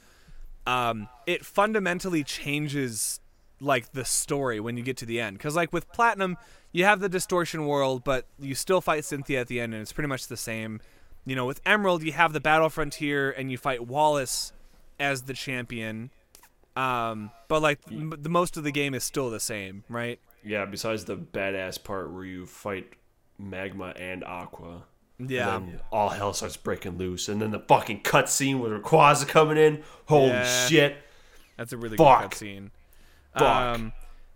um, 0.66 1.08
it 1.26 1.44
fundamentally 1.44 2.24
changes 2.24 3.20
like 3.60 3.92
the 3.92 4.04
story 4.04 4.60
when 4.60 4.76
you 4.76 4.82
get 4.82 4.96
to 4.98 5.06
the 5.06 5.20
end. 5.20 5.38
Because 5.38 5.54
like 5.54 5.72
with 5.72 5.90
Platinum, 5.92 6.36
you 6.72 6.84
have 6.84 7.00
the 7.00 7.08
distortion 7.08 7.66
world, 7.66 8.02
but 8.04 8.26
you 8.38 8.54
still 8.54 8.80
fight 8.80 9.04
Cynthia 9.04 9.40
at 9.40 9.46
the 9.46 9.60
end, 9.60 9.74
and 9.74 9.82
it's 9.82 9.92
pretty 9.92 10.08
much 10.08 10.26
the 10.26 10.36
same. 10.36 10.80
You 11.24 11.36
know, 11.36 11.46
with 11.46 11.60
Emerald, 11.64 12.02
you 12.02 12.12
have 12.12 12.32
the 12.32 12.40
Battle 12.40 12.68
Frontier, 12.68 13.30
and 13.30 13.50
you 13.50 13.56
fight 13.56 13.86
Wallace 13.86 14.52
as 14.98 15.22
the 15.22 15.34
champion. 15.34 16.10
Um, 16.76 17.30
but 17.48 17.62
like 17.62 17.78
m- 17.90 18.14
the 18.18 18.28
most 18.28 18.56
of 18.56 18.64
the 18.64 18.72
game 18.72 18.94
is 18.94 19.04
still 19.04 19.30
the 19.30 19.40
same, 19.40 19.84
right? 19.88 20.18
Yeah, 20.42 20.66
besides 20.66 21.04
the 21.04 21.16
badass 21.16 21.82
part 21.82 22.12
where 22.12 22.24
you 22.24 22.44
fight 22.46 22.94
Magma 23.38 23.94
and 23.96 24.24
Aqua. 24.24 24.84
Yeah. 25.18 25.56
And 25.56 25.68
then 25.68 25.80
all 25.92 26.08
hell 26.08 26.32
starts 26.32 26.56
breaking 26.56 26.98
loose. 26.98 27.28
And 27.28 27.40
then 27.40 27.50
the 27.52 27.60
fucking 27.60 28.02
cutscene 28.02 28.60
with 28.60 28.72
Rayquaza 28.72 29.28
coming 29.28 29.56
in. 29.56 29.82
Holy 30.06 30.28
Yeah. 30.28 30.66
shit. 30.66 30.96
That's 31.56 31.72
a 31.72 31.76
really 31.76 31.96
Fuck. 31.96 32.22
good 32.22 32.30
cutscene. 32.30 32.70
Fuck. 33.36 33.42
Um, 33.42 33.92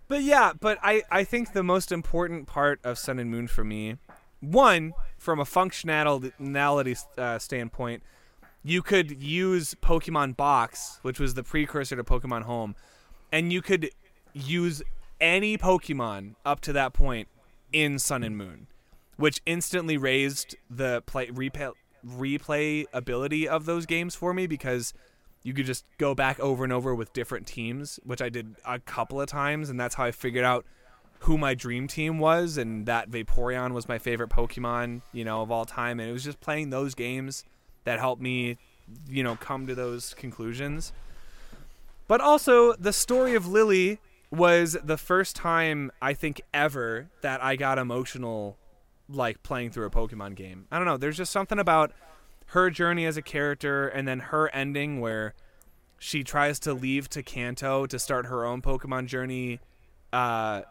but 0.08 0.22
yeah, 0.22 0.52
but 0.58 0.78
I, 0.82 1.02
I 1.10 1.24
think 1.24 1.52
the 1.52 1.62
most 1.62 1.92
important 1.92 2.46
part 2.46 2.80
of 2.84 2.96
Sun 2.98 3.18
and 3.18 3.30
Moon 3.30 3.46
for 3.48 3.64
me, 3.64 3.96
one, 4.40 4.92
from 5.18 5.40
a 5.40 5.44
functionality 5.44 7.04
uh, 7.16 7.38
standpoint, 7.38 8.02
you 8.62 8.82
could 8.82 9.22
use 9.22 9.74
Pokemon 9.82 10.36
Box, 10.36 10.98
which 11.02 11.18
was 11.20 11.34
the 11.34 11.42
precursor 11.42 11.96
to 11.96 12.04
Pokemon 12.04 12.42
Home, 12.42 12.74
and 13.32 13.52
you 13.52 13.62
could 13.62 13.90
use 14.32 14.82
any 15.20 15.58
Pokemon 15.58 16.34
up 16.44 16.60
to 16.62 16.72
that 16.72 16.92
point 16.92 17.28
in 17.72 17.98
Sun 17.98 18.22
and 18.22 18.36
Moon, 18.36 18.66
which 19.18 19.42
instantly 19.44 19.98
raised 19.98 20.56
the 20.70 21.02
play 21.02 21.26
replay 21.26 21.72
replayability 22.06 23.44
of 23.44 23.66
those 23.66 23.84
games 23.84 24.14
for 24.14 24.32
me 24.32 24.46
because 24.46 24.94
you 25.42 25.52
could 25.52 25.66
just 25.66 25.84
go 25.98 26.14
back 26.14 26.38
over 26.40 26.64
and 26.64 26.72
over 26.72 26.94
with 26.94 27.12
different 27.12 27.46
teams, 27.46 28.00
which 28.04 28.22
I 28.22 28.28
did 28.28 28.56
a 28.64 28.78
couple 28.78 29.20
of 29.20 29.28
times, 29.28 29.68
and 29.68 29.78
that's 29.78 29.96
how 29.96 30.04
I 30.04 30.12
figured 30.12 30.44
out 30.44 30.64
who 31.20 31.36
my 31.36 31.54
dream 31.54 31.88
team 31.88 32.18
was, 32.18 32.56
and 32.56 32.86
that 32.86 33.10
Vaporeon 33.10 33.72
was 33.72 33.88
my 33.88 33.98
favorite 33.98 34.30
Pokemon, 34.30 35.02
you 35.12 35.24
know, 35.24 35.42
of 35.42 35.50
all 35.50 35.64
time. 35.64 35.98
And 35.98 36.08
it 36.08 36.12
was 36.12 36.24
just 36.24 36.40
playing 36.40 36.70
those 36.70 36.94
games 36.94 37.44
that 37.84 37.98
helped 37.98 38.22
me, 38.22 38.56
you 39.08 39.22
know, 39.22 39.36
come 39.36 39.66
to 39.66 39.74
those 39.74 40.14
conclusions. 40.14 40.92
But 42.06 42.20
also, 42.20 42.74
the 42.74 42.92
story 42.92 43.34
of 43.34 43.46
Lillie 43.46 43.98
was 44.30 44.76
the 44.84 44.96
first 44.96 45.34
time 45.34 45.90
I 46.00 46.14
think 46.14 46.40
ever 46.54 47.08
that 47.22 47.42
I 47.42 47.56
got 47.56 47.78
emotional, 47.78 48.56
like 49.08 49.42
playing 49.42 49.70
through 49.70 49.86
a 49.86 49.90
Pokemon 49.90 50.34
game. 50.34 50.66
I 50.70 50.76
don't 50.76 50.86
know. 50.86 50.96
There's 50.96 51.16
just 51.16 51.32
something 51.32 51.58
about 51.58 51.92
her 52.46 52.70
journey 52.70 53.04
as 53.06 53.16
a 53.16 53.22
character, 53.22 53.88
and 53.88 54.06
then 54.06 54.20
her 54.20 54.48
ending 54.54 55.00
where 55.00 55.34
she 55.98 56.22
tries 56.22 56.58
to 56.60 56.72
leave 56.72 57.08
to 57.10 57.22
Kanto 57.22 57.86
to 57.86 57.98
start 57.98 58.26
her 58.26 58.44
own 58.44 58.62
Pokemon 58.62 59.06
journey, 59.06 59.60
uh, 60.12 60.62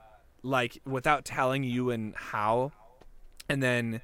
like 0.41 0.81
without 0.85 1.25
telling 1.25 1.63
you 1.63 1.89
and 1.89 2.15
how, 2.15 2.71
and 3.49 3.61
then 3.61 4.01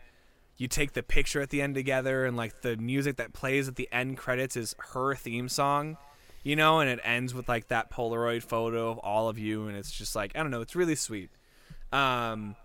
you 0.57 0.67
take 0.67 0.93
the 0.93 1.01
picture 1.01 1.41
at 1.41 1.49
the 1.49 1.61
end 1.61 1.75
together, 1.75 2.25
and 2.25 2.37
like 2.37 2.61
the 2.61 2.77
music 2.77 3.17
that 3.17 3.33
plays 3.33 3.67
at 3.67 3.75
the 3.75 3.89
end 3.91 4.17
credits 4.17 4.55
is 4.55 4.75
her 4.91 5.15
theme 5.15 5.49
song, 5.49 5.97
you 6.43 6.55
know, 6.55 6.79
and 6.79 6.89
it 6.89 6.99
ends 7.03 7.33
with 7.33 7.47
like 7.47 7.69
that 7.69 7.91
Polaroid 7.91 8.43
photo 8.43 8.91
of 8.91 8.97
all 8.99 9.29
of 9.29 9.39
you, 9.39 9.67
and 9.67 9.77
it's 9.77 9.91
just 9.91 10.15
like 10.15 10.35
I 10.35 10.39
don't 10.41 10.51
know, 10.51 10.61
it's 10.61 10.75
really 10.75 10.95
sweet. 10.95 11.31
Um, 11.91 12.55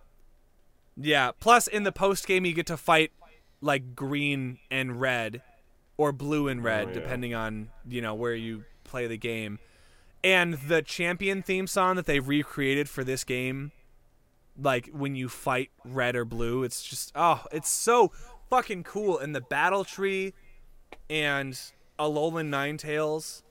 yeah. 1.00 1.30
Plus, 1.38 1.66
in 1.66 1.84
the 1.84 1.92
post 1.92 2.26
game, 2.26 2.44
you 2.44 2.52
get 2.52 2.66
to 2.66 2.76
fight 2.76 3.12
like 3.60 3.94
green 3.94 4.58
and 4.70 5.00
red, 5.00 5.42
or 5.96 6.12
blue 6.12 6.48
and 6.48 6.62
red, 6.62 6.86
Oh, 6.86 6.88
yeah. 6.88 6.94
depending 6.94 7.34
on 7.34 7.68
you 7.88 8.00
know 8.00 8.14
where 8.14 8.34
you 8.34 8.64
play 8.84 9.06
the 9.06 9.16
game. 9.18 9.58
And 10.24 10.54
the 10.54 10.82
champion 10.82 11.42
theme 11.42 11.66
song 11.66 11.96
that 11.96 12.06
they 12.06 12.18
recreated 12.20 12.88
for 12.88 13.04
this 13.04 13.22
game, 13.24 13.70
like 14.60 14.88
when 14.92 15.14
you 15.14 15.28
fight 15.28 15.70
red 15.84 16.16
or 16.16 16.24
blue, 16.24 16.64
it's 16.64 16.82
just 16.82 17.12
oh, 17.14 17.44
it's 17.52 17.68
so 17.70 18.12
fucking 18.50 18.82
cool. 18.84 19.18
And 19.18 19.34
the 19.34 19.40
battle 19.40 19.84
tree, 19.84 20.34
and 21.08 21.52
Alolan 21.98 22.48
Ninetales. 22.50 23.42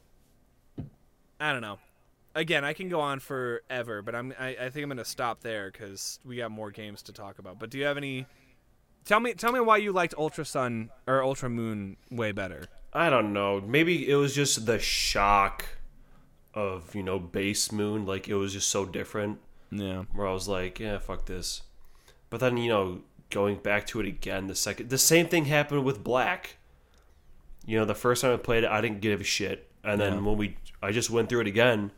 I 1.39 1.52
don't 1.52 1.62
know. 1.62 1.78
Again, 2.38 2.63
I 2.63 2.73
can 2.73 2.88
go 2.88 2.99
on 2.99 3.19
forever, 3.19 4.03
but 4.03 4.13
I'm 4.13 4.31
I, 4.39 4.49
I 4.49 4.69
think 4.69 4.83
I'm 4.83 4.89
gonna 4.89 5.03
stop 5.03 5.41
there 5.41 5.71
because 5.71 6.19
we 6.23 6.38
got 6.38 6.51
more 6.51 6.69
games 6.69 7.01
to 7.03 7.11
talk 7.11 7.39
about. 7.39 7.57
But 7.57 7.71
do 7.71 7.79
you 7.79 7.85
have 7.85 7.97
any? 7.97 8.27
Tell 9.05 9.19
me, 9.19 9.33
tell 9.33 9.51
me 9.51 9.59
why 9.59 9.77
you 9.77 9.91
liked 9.91 10.13
Ultra 10.17 10.45
Sun 10.45 10.91
or 11.07 11.23
Ultra 11.23 11.49
Moon 11.49 11.97
way 12.11 12.31
better. 12.31 12.65
I 12.93 13.09
don't 13.09 13.33
know. 13.33 13.59
Maybe 13.59 14.07
it 14.07 14.15
was 14.15 14.35
just 14.35 14.67
the 14.67 14.77
shock 14.77 15.65
of 16.53 16.93
you 16.93 17.01
know 17.01 17.17
base 17.17 17.71
moon. 17.71 18.05
Like 18.05 18.27
it 18.27 18.35
was 18.35 18.53
just 18.53 18.69
so 18.69 18.85
different. 18.85 19.39
Yeah. 19.71 20.03
Where 20.13 20.27
I 20.27 20.31
was 20.33 20.47
like, 20.47 20.79
yeah, 20.79 20.99
fuck 20.99 21.25
this. 21.25 21.63
But 22.29 22.39
then 22.39 22.57
you 22.57 22.69
know 22.69 23.01
going 23.31 23.55
back 23.57 23.88
to 23.88 23.99
it 23.99 24.05
again, 24.05 24.45
the 24.45 24.55
second 24.55 24.89
the 24.89 24.97
same 24.99 25.25
thing 25.27 25.45
happened 25.45 25.83
with 25.85 26.03
black. 26.03 26.57
You 27.65 27.79
know, 27.79 27.85
the 27.85 27.95
first 27.95 28.21
time 28.21 28.31
I 28.33 28.38
played 28.38 28.63
it, 28.63 28.69
I 28.69 28.79
didn't 28.79 29.01
give 29.01 29.21
a 29.21 29.23
shit, 29.25 29.69
and 29.83 29.99
then 29.99 30.13
Yeah. 30.13 30.19
when 30.21 30.38
we 30.38 30.57
I 30.83 30.91
just 30.91 31.09
went 31.09 31.29
through 31.29 31.41
it 31.41 31.47
again, 31.47 31.91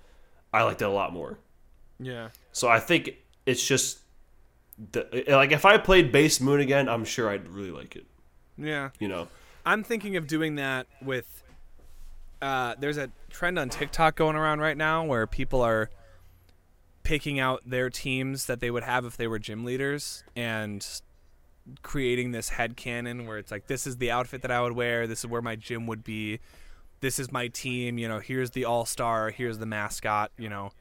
I 0.53 0.63
liked 0.63 0.81
it 0.81 0.85
a 0.85 0.89
lot 0.89 1.13
more. 1.13 1.37
Yeah. 1.99 2.29
So 2.51 2.67
I 2.67 2.79
think 2.79 3.15
it's 3.45 3.65
just 3.65 3.99
the, 4.91 5.23
like 5.27 5.51
if 5.51 5.65
I 5.65 5.77
played 5.77 6.11
base 6.11 6.39
moon 6.39 6.59
again, 6.59 6.87
I'm 6.89 7.05
sure 7.05 7.29
I'd 7.29 7.47
really 7.47 7.71
like 7.71 7.95
it. 7.95 8.05
Yeah. 8.57 8.89
You 8.99 9.07
know. 9.07 9.27
I'm 9.65 9.83
thinking 9.83 10.15
of 10.17 10.27
doing 10.27 10.55
that 10.55 10.87
with. 11.01 11.43
Uh, 12.41 12.73
there's 12.79 12.97
a 12.97 13.11
trend 13.29 13.59
on 13.59 13.67
TikTok 13.67 14.15
going 14.15 14.37
around 14.37 14.61
right 14.61 14.77
now 14.77 15.03
where 15.03 15.27
people 15.27 15.61
are 15.61 15.89
picking 17.03 17.39
out 17.39 17.61
their 17.65 17.89
teams 17.89 18.45
that 18.45 18.61
they 18.61 18.71
would 18.71 18.83
have 18.83 19.03
if 19.03 19.17
they 19.17 19.27
were 19.27 19.39
gym 19.39 19.65
leaders 19.65 20.23
and 20.35 21.01
creating 21.81 22.31
this 22.31 22.49
head 22.49 22.77
canon 22.77 23.25
where 23.25 23.37
it's 23.37 23.51
like 23.51 23.67
this 23.67 23.85
is 23.85 23.97
the 23.97 24.11
outfit 24.11 24.41
that 24.41 24.51
I 24.51 24.61
would 24.61 24.73
wear, 24.73 25.07
this 25.07 25.19
is 25.19 25.25
where 25.25 25.41
my 25.41 25.55
gym 25.55 25.87
would 25.87 26.03
be, 26.03 26.39
this 27.01 27.19
is 27.19 27.31
my 27.31 27.47
team, 27.47 27.97
you 27.97 28.07
know, 28.07 28.19
here's 28.19 28.51
the 28.51 28.65
all-star, 28.65 29.31
here's 29.31 29.57
the 29.57 29.65
mascot, 29.65 30.31
you 30.37 30.49
know. 30.49 30.71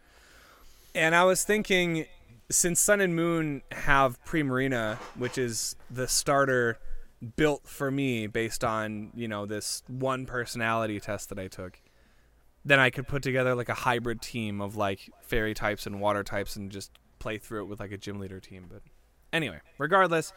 And 0.95 1.15
I 1.15 1.25
was 1.25 1.45
thinking 1.45 2.07
since 2.51 2.81
Sun 2.81 3.01
and 3.01 3.15
Moon 3.15 3.63
have 3.73 4.23
Primarina, 4.25 4.97
which 5.17 5.39
is 5.39 5.77
the 5.91 6.09
starter 6.09 6.79
built 7.37 7.67
for 7.67 7.91
me 7.91 8.27
based 8.27 8.65
on, 8.65 9.11
you 9.15 9.29
know, 9.29 9.47
this 9.47 9.83
one 9.87 10.27
personality 10.27 11.01
test 11.01 11.29
that 11.29 11.39
I 11.39 11.49
took, 11.49 11.81
then 12.65 12.79
I 12.79 12.91
could 12.91 13.07
put 13.07 13.23
together 13.23 13.55
like 13.55 13.69
a 13.69 13.75
hybrid 13.75 14.21
team 14.23 14.61
of 14.61 14.77
like 14.77 15.11
fairy 15.23 15.55
types 15.55 15.87
and 15.87 16.01
water 16.01 16.23
types 16.25 16.57
and 16.57 16.71
just 16.71 16.91
play 17.19 17.39
through 17.39 17.63
it 17.63 17.67
with 17.67 17.81
like 17.81 17.93
a 17.93 17.97
gym 17.97 18.19
leader 18.19 18.41
team. 18.41 18.67
But 18.71 18.83
anyway, 19.33 19.61
regardless, 19.79 20.33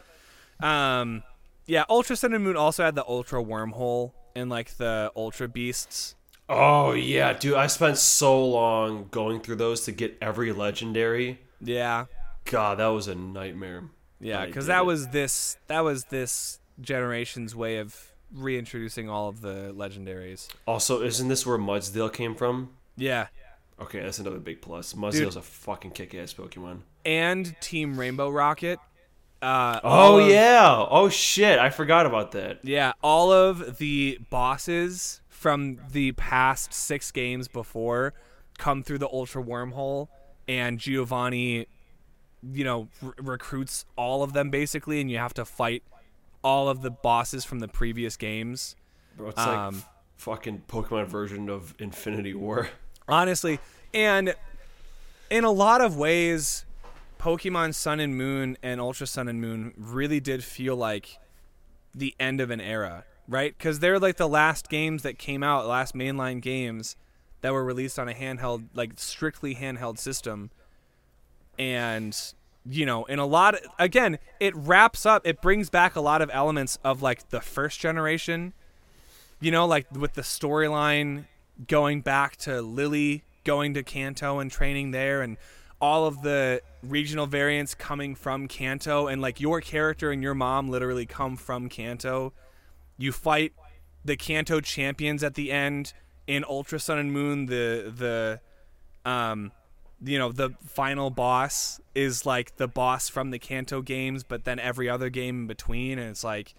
um, 0.60 1.22
yeah, 1.66 1.84
Ultra 1.88 2.16
Sun 2.16 2.34
and 2.34 2.44
Moon 2.44 2.56
also 2.56 2.84
had 2.84 2.94
the 2.94 3.06
Ultra 3.06 3.42
Wormhole 3.42 4.12
and 4.34 4.50
like 4.50 4.76
the 4.76 5.12
Ultra 5.16 5.48
Beasts. 5.48 6.14
Oh 6.48 6.92
yeah, 6.92 7.32
dude! 7.32 7.54
I 7.54 7.66
spent 7.66 7.98
so 7.98 8.44
long 8.46 9.08
going 9.10 9.40
through 9.40 9.56
those 9.56 9.82
to 9.84 9.92
get 9.92 10.18
every 10.20 10.52
legendary. 10.52 11.40
Yeah, 11.60 12.06
God, 12.44 12.78
that 12.78 12.86
was 12.88 13.08
a 13.08 13.14
nightmare. 13.14 13.84
yeah, 14.20 14.44
because 14.46 14.66
that 14.66 14.80
it. 14.80 14.86
was 14.86 15.08
this 15.08 15.56
that 15.68 15.80
was 15.80 16.04
this 16.06 16.58
generation's 16.80 17.54
way 17.54 17.78
of 17.78 18.12
reintroducing 18.34 19.08
all 19.08 19.28
of 19.28 19.40
the 19.40 19.72
legendaries. 19.76 20.48
Also, 20.66 21.02
isn't 21.02 21.28
this 21.28 21.46
where 21.46 21.58
Mudsdale 21.58 22.12
came 22.12 22.34
from? 22.34 22.70
Yeah, 22.96 23.28
Okay, 23.80 24.00
that's 24.00 24.18
another 24.18 24.38
big 24.38 24.60
plus. 24.62 24.92
Mudsdale's 24.94 25.34
a 25.36 25.42
fucking 25.42 25.90
kick-ass 25.92 26.34
Pokemon. 26.34 26.80
and 27.04 27.54
Team 27.60 27.98
Rainbow 27.98 28.28
Rocket. 28.30 28.78
Uh, 29.42 29.80
Oh 29.82 30.20
of- 30.20 30.28
yeah! 30.30 30.86
Oh 30.88 31.08
shit! 31.08 31.58
I 31.58 31.68
forgot 31.70 32.06
about 32.06 32.30
that. 32.32 32.60
yeah. 32.62 32.92
All 33.02 33.32
of 33.32 33.78
the 33.78 34.18
bosses 34.30 35.20
from 35.28 35.78
the 35.90 36.12
past 36.12 36.72
six 36.72 37.10
games 37.10 37.48
before 37.48 38.14
come 38.58 38.82
through 38.84 38.98
the 38.98 39.08
Ultra 39.08 39.42
Wormhole, 39.42 40.06
and 40.46 40.78
Giovanni, 40.78 41.66
you 42.52 42.62
know, 42.64 42.88
r- 43.02 43.14
recruits 43.18 43.84
all 43.96 44.22
of 44.22 44.32
them 44.32 44.50
basically, 44.50 45.00
and 45.00 45.10
you 45.10 45.18
have 45.18 45.34
to 45.34 45.44
fight 45.44 45.82
all 46.44 46.68
of 46.68 46.82
the 46.82 46.90
bosses 46.90 47.44
from 47.44 47.58
the 47.58 47.68
previous 47.68 48.16
games. 48.16 48.76
Bro, 49.16 49.30
it's 49.30 49.36
like 49.38 49.48
Um, 49.48 49.74
f- 49.76 49.88
fucking 50.18 50.62
Pokemon 50.68 51.06
version 51.08 51.48
of 51.50 51.74
Infinity 51.80 52.34
War. 52.34 52.68
honestly 53.08 53.58
and 53.92 54.34
in 55.28 55.42
a 55.44 55.50
lot 55.50 55.80
of 55.80 55.96
ways 55.96 56.64
pokemon 57.22 57.74
sun 57.74 58.00
and 58.00 58.16
moon 58.16 58.56
and 58.62 58.80
ultra 58.80 59.06
sun 59.06 59.28
and 59.28 59.40
moon 59.40 59.72
really 59.76 60.18
did 60.18 60.42
feel 60.42 60.74
like 60.74 61.18
the 61.94 62.14
end 62.18 62.40
of 62.40 62.50
an 62.50 62.60
era 62.60 63.04
right? 63.28 63.56
Because 63.56 63.78
they're 63.78 63.98
like 63.98 64.16
the 64.16 64.28
last 64.28 64.68
games 64.68 65.02
that 65.02 65.18
came 65.18 65.42
out 65.42 65.66
last 65.66 65.94
mainline 65.94 66.40
games 66.40 66.96
that 67.40 67.52
were 67.52 67.64
released 67.64 67.98
on 67.98 68.08
a 68.08 68.14
handheld 68.14 68.66
like 68.74 68.92
strictly 68.96 69.54
handheld 69.54 69.98
system. 69.98 70.50
And 71.58 72.16
you 72.64 72.86
know 72.86 73.04
in 73.06 73.18
a 73.18 73.26
lot 73.26 73.56
again 73.76 74.16
it 74.38 74.54
wraps 74.54 75.04
up 75.04 75.26
it 75.26 75.42
brings 75.42 75.68
back 75.68 75.96
a 75.96 76.00
lot 76.00 76.22
of 76.22 76.30
elements 76.32 76.78
of 76.84 77.02
like 77.02 77.28
the 77.30 77.40
first 77.40 77.80
generation 77.80 78.52
you 79.40 79.50
know 79.50 79.66
like 79.66 79.84
with 79.90 80.12
the 80.12 80.22
storyline 80.22 81.24
going 81.66 82.00
back 82.00 82.36
to 82.36 82.62
Lillie 82.62 83.24
going 83.42 83.74
to 83.74 83.82
Kanto 83.82 84.38
and 84.38 84.48
training 84.48 84.92
there 84.92 85.22
and 85.22 85.36
all 85.82 86.06
of 86.06 86.22
the 86.22 86.62
regional 86.82 87.26
variants 87.26 87.74
coming 87.74 88.14
from 88.14 88.46
Kanto 88.46 89.08
and 89.08 89.20
like 89.20 89.40
your 89.40 89.60
character 89.60 90.12
and 90.12 90.22
your 90.22 90.34
mom 90.34 90.70
literally 90.70 91.04
come 91.04 91.36
from 91.36 91.68
Kanto. 91.68 92.32
You 92.96 93.10
fight 93.10 93.52
the 94.04 94.16
Kanto 94.16 94.60
champions 94.60 95.24
at 95.24 95.34
the 95.34 95.50
end 95.50 95.92
in 96.28 96.44
Ultra 96.48 96.78
Sun 96.78 96.98
and 96.98 97.12
Moon 97.12 97.46
the 97.46 97.92
the 97.94 98.40
um 99.10 99.50
you 100.04 100.18
know 100.18 100.30
the 100.30 100.50
final 100.64 101.10
boss 101.10 101.80
is 101.94 102.24
like 102.24 102.56
the 102.56 102.68
boss 102.68 103.08
from 103.08 103.30
the 103.30 103.38
Kanto 103.40 103.82
games 103.82 104.22
but 104.22 104.44
then 104.44 104.60
every 104.60 104.88
other 104.88 105.10
game 105.10 105.40
in 105.40 105.46
between 105.48 105.98
and 105.98 106.10
it's 106.10 106.22
like 106.22 106.54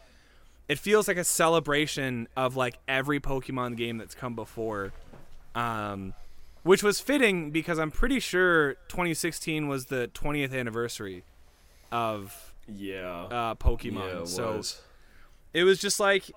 it 0.67 0.79
feels 0.79 1.07
like 1.07 1.17
a 1.17 1.23
celebration 1.23 2.27
of 2.35 2.55
like 2.55 2.77
every 2.87 3.19
Pokemon 3.19 3.77
game 3.77 3.97
that's 3.97 4.15
come 4.15 4.35
before. 4.35 4.91
Um, 5.55 6.13
which 6.63 6.81
was 6.83 6.99
fitting 6.99 7.51
because 7.51 7.77
I'm 7.79 7.91
pretty 7.91 8.19
sure 8.19 8.73
2016 8.89 9.67
was 9.67 9.85
the 9.87 10.09
20th 10.13 10.53
anniversary 10.57 11.23
of 11.91 12.53
Yeah. 12.67 13.23
uh, 13.23 13.55
Pokemon. 13.55 14.13
yeah, 14.13 14.21
it 14.21 14.27
so 14.27 14.57
was. 14.57 14.81
it 15.53 15.63
was 15.63 15.79
just 15.79 15.99
like 15.99 16.31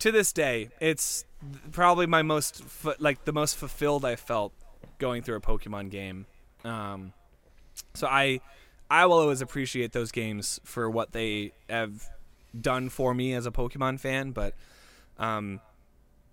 to 0.00 0.10
this 0.10 0.32
day, 0.32 0.70
it's 0.80 1.24
probably 1.70 2.06
my 2.06 2.22
most 2.22 2.64
fu- 2.64 2.94
like 2.98 3.24
the 3.24 3.32
most 3.32 3.56
fulfilled 3.56 4.04
I 4.04 4.16
felt 4.16 4.52
going 4.98 5.22
through 5.22 5.36
a 5.36 5.40
Pokemon 5.40 5.90
game. 5.90 6.26
Um, 6.64 7.12
so 7.94 8.06
I 8.08 8.40
I 8.90 9.06
will 9.06 9.18
always 9.18 9.40
appreciate 9.40 9.92
those 9.92 10.10
games 10.12 10.60
for 10.64 10.90
what 10.90 11.12
they 11.12 11.52
have 11.70 12.08
done 12.60 12.88
for 12.88 13.14
me 13.14 13.32
as 13.34 13.46
a 13.46 13.50
Pokemon 13.50 14.00
fan, 14.00 14.32
but 14.32 14.54
um, 15.18 15.60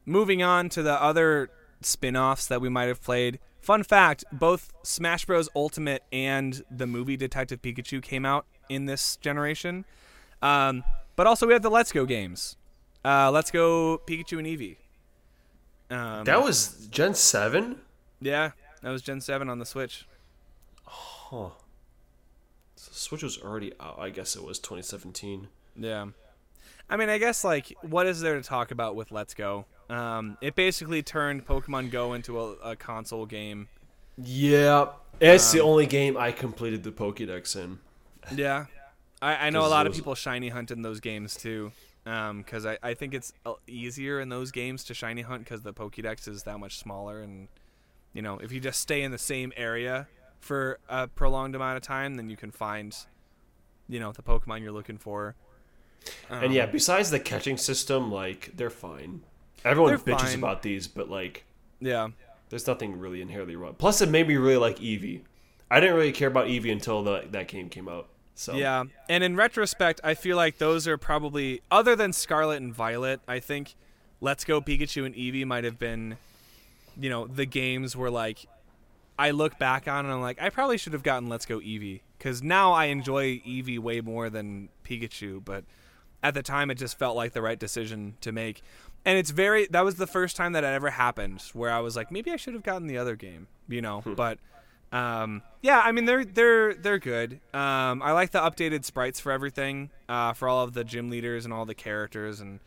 moving 0.05 0.41
on 0.43 0.67
to 0.69 0.81
the 0.83 0.99
other 1.01 1.49
spin-offs 1.81 2.47
that 2.47 2.61
we 2.61 2.69
might 2.69 2.87
have 2.87 3.01
played. 3.01 3.39
Fun 3.61 3.83
fact, 3.83 4.23
both 4.31 4.71
Smash 4.83 5.25
Bros 5.25 5.49
Ultimate 5.55 6.03
and 6.11 6.63
the 6.71 6.87
movie 6.87 7.17
Detective 7.17 7.61
Pikachu 7.61 8.01
came 8.01 8.25
out 8.25 8.45
in 8.69 8.85
this 8.85 9.17
generation. 9.17 9.85
Um, 10.41 10.83
but 11.15 11.27
also 11.27 11.45
we 11.45 11.53
have 11.53 11.61
the 11.61 11.69
Let's 11.69 11.91
Go 11.91 12.05
games. 12.05 12.55
Uh, 13.03 13.29
Let's 13.31 13.51
Go 13.51 14.01
Pikachu 14.07 14.37
and 14.39 14.47
Eevee. 14.47 14.77
Um, 15.91 16.23
That 16.25 16.41
was 16.43 16.87
Gen 16.91 17.13
7? 17.15 17.79
yeah, 18.21 18.51
that 18.81 18.89
was 18.91 19.01
Gen 19.01 19.19
7 19.21 19.49
on 19.49 19.59
the 19.59 19.65
Switch. 19.65 20.05
Huh. 20.85 21.49
So 22.75 22.91
Switch 22.93 23.23
was 23.23 23.37
already 23.39 23.73
out. 23.79 23.97
I 23.99 24.09
guess 24.09 24.35
it 24.35 24.43
was 24.43 24.59
2017. 24.59 25.47
Yeah. 25.75 26.07
I 26.89 26.97
mean, 26.97 27.09
I 27.09 27.17
guess 27.17 27.43
like 27.43 27.73
what 27.81 28.07
is 28.07 28.21
there 28.21 28.35
to 28.35 28.41
talk 28.41 28.71
about 28.71 28.95
with 28.95 29.11
Let's 29.11 29.33
Go? 29.33 29.65
Um, 29.89 30.37
it 30.41 30.55
basically 30.55 31.01
turned 31.01 31.45
Pokemon 31.45 31.91
Go 31.91 32.13
into 32.13 32.39
a, 32.39 32.51
a 32.63 32.75
console 32.75 33.25
game. 33.25 33.67
Yeah. 34.17 34.87
It's 35.21 35.51
the 35.51 35.59
only 35.59 35.85
game 35.85 36.15
I 36.15 36.31
completed 36.31 36.83
the 36.83 36.91
Pokédex 36.91 37.55
in. 37.57 37.79
Yeah, 38.33 38.67
I, 39.21 39.47
I 39.47 39.49
know 39.49 39.65
a 39.65 39.67
lot 39.67 39.85
it 39.85 39.89
of 39.89 39.95
people 39.95 40.15
shiny 40.15 40.49
hunt 40.49 40.71
in 40.71 40.81
those 40.81 40.99
games 41.01 41.35
too, 41.35 41.73
because 42.03 42.65
I, 42.65 42.77
I 42.81 42.93
think 42.93 43.13
it's 43.13 43.33
uh, 43.45 43.53
easier 43.67 44.21
in 44.21 44.29
those 44.29 44.51
games 44.51 44.83
to 44.85 44.93
shiny 44.93 45.23
hunt 45.23 45.43
because 45.43 45.63
the 45.63 45.73
Pokédex 45.73 46.27
is 46.27 46.43
that 46.43 46.59
much 46.59 46.77
smaller, 46.77 47.21
and 47.21 47.49
you 48.13 48.21
know 48.21 48.37
if 48.37 48.51
you 48.51 48.59
just 48.59 48.79
stay 48.79 49.01
in 49.01 49.11
the 49.11 49.17
same 49.17 49.51
area 49.57 50.07
for 50.39 50.79
a 50.87 51.07
prolonged 51.07 51.55
amount 51.55 51.77
of 51.77 51.83
time, 51.83 52.15
then 52.15 52.29
you 52.29 52.37
can 52.37 52.51
find, 52.51 52.95
you 53.87 53.99
know, 53.99 54.11
the 54.11 54.21
Pokemon 54.21 54.61
you're 54.61 54.71
looking 54.71 54.97
for. 54.97 55.35
And 56.29 56.53
yeah, 56.53 56.65
besides 56.65 57.09
the 57.11 57.19
catching 57.19 57.57
system, 57.57 58.11
like, 58.11 58.51
they're 58.55 58.69
fine. 58.69 59.21
Everyone 59.65 59.91
They're 59.91 60.15
bitches 60.15 60.29
fine. 60.29 60.37
about 60.39 60.61
these, 60.61 60.87
but, 60.87 61.09
like, 61.09 61.43
Yeah, 61.79 62.09
there's 62.49 62.67
nothing 62.67 62.99
really 62.99 63.21
inherently 63.21 63.55
wrong. 63.55 63.75
Plus, 63.77 64.01
it 64.01 64.09
made 64.09 64.27
me 64.27 64.37
really 64.37 64.57
like 64.57 64.77
Eevee. 64.79 65.21
I 65.71 65.79
didn't 65.79 65.95
really 65.95 66.11
care 66.11 66.27
about 66.27 66.47
Eevee 66.47 66.71
until 66.71 67.03
the, 67.03 67.25
that 67.31 67.47
game 67.47 67.69
came 67.69 67.87
out. 67.87 68.07
So 68.35 68.55
Yeah, 68.55 68.85
and 69.09 69.23
in 69.23 69.35
retrospect, 69.35 69.99
I 70.03 70.13
feel 70.13 70.37
like 70.37 70.59
those 70.59 70.87
are 70.87 70.97
probably 70.97 71.61
other 71.69 71.95
than 71.95 72.13
Scarlet 72.13 72.61
and 72.61 72.73
Violet. 72.73 73.19
I 73.27 73.39
think 73.39 73.75
Let's 74.21 74.45
Go 74.45 74.61
Pikachu 74.61 75.05
and 75.05 75.13
Eevee 75.13 75.45
might 75.45 75.65
have 75.65 75.77
been, 75.77 76.17
you 76.97 77.09
know, 77.09 77.27
the 77.27 77.45
games 77.45 77.97
where 77.97 78.09
like 78.09 78.45
I 79.17 79.31
look 79.31 79.59
back 79.59 79.89
on 79.89 80.05
and 80.05 80.13
I'm 80.13 80.21
like, 80.21 80.41
I 80.41 80.49
probably 80.49 80.77
should 80.77 80.93
have 80.93 81.03
gotten 81.03 81.27
Let's 81.27 81.45
Go 81.45 81.59
Eevee 81.59 81.99
because 82.17 82.41
now 82.41 82.71
I 82.71 82.85
enjoy 82.85 83.39
Eevee 83.39 83.79
way 83.79 83.99
more 83.99 84.29
than 84.29 84.69
Pikachu. 84.85 85.43
But 85.43 85.65
at 86.23 86.33
the 86.33 86.41
time, 86.41 86.71
it 86.71 86.75
just 86.75 86.97
felt 86.97 87.17
like 87.17 87.33
the 87.33 87.41
right 87.41 87.59
decision 87.59 88.15
to 88.21 88.31
make. 88.31 88.61
And 89.05 89.17
it's 89.17 89.31
very 89.31 89.65
that 89.67 89.83
was 89.83 89.95
the 89.95 90.07
first 90.07 90.35
time 90.35 90.51
that 90.53 90.63
it 90.63 90.67
ever 90.67 90.89
happened 90.91 91.41
where 91.53 91.71
I 91.71 91.79
was 91.79 91.95
like, 91.95 92.11
maybe 92.11 92.31
I 92.31 92.35
should 92.35 92.53
have 92.53 92.63
gotten 92.63 92.87
the 92.87 92.97
other 92.97 93.15
game, 93.15 93.47
you 93.67 93.81
know. 93.81 94.03
but 94.05 94.39
um, 94.91 95.43
yeah, 95.61 95.81
I 95.83 95.91
mean 95.91 96.05
they're 96.05 96.25
they're 96.25 96.73
they're 96.73 96.99
good. 96.99 97.39
Um, 97.53 98.01
I 98.01 98.11
like 98.11 98.31
the 98.31 98.39
updated 98.39 98.85
sprites 98.85 99.19
for 99.19 99.31
everything, 99.31 99.89
uh, 100.07 100.33
for 100.33 100.47
all 100.47 100.63
of 100.63 100.73
the 100.73 100.83
gym 100.83 101.09
leaders 101.09 101.45
and 101.45 101.53
all 101.53 101.65
the 101.65 101.75
characters, 101.75 102.39
and 102.39 102.59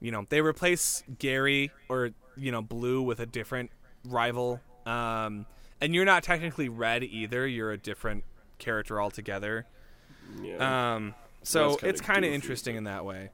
you 0.00 0.10
know 0.10 0.24
they 0.28 0.40
replace 0.40 1.02
Gary 1.18 1.70
or 1.88 2.10
you 2.36 2.52
know 2.52 2.62
Blue 2.62 3.02
with 3.02 3.20
a 3.20 3.26
different 3.26 3.70
rival. 4.04 4.60
Um, 4.86 5.46
and 5.80 5.94
you're 5.94 6.06
not 6.06 6.22
technically 6.22 6.68
Red 6.68 7.04
either; 7.04 7.46
you're 7.46 7.72
a 7.72 7.78
different 7.78 8.24
character 8.58 9.00
altogether. 9.00 9.66
yeah. 10.42 10.94
Um, 10.94 11.14
so 11.42 11.78
it's 11.82 12.00
kind 12.00 12.24
of 12.24 12.32
interesting 12.32 12.76
in 12.76 12.84
that 12.84 13.04
way. 13.04 13.30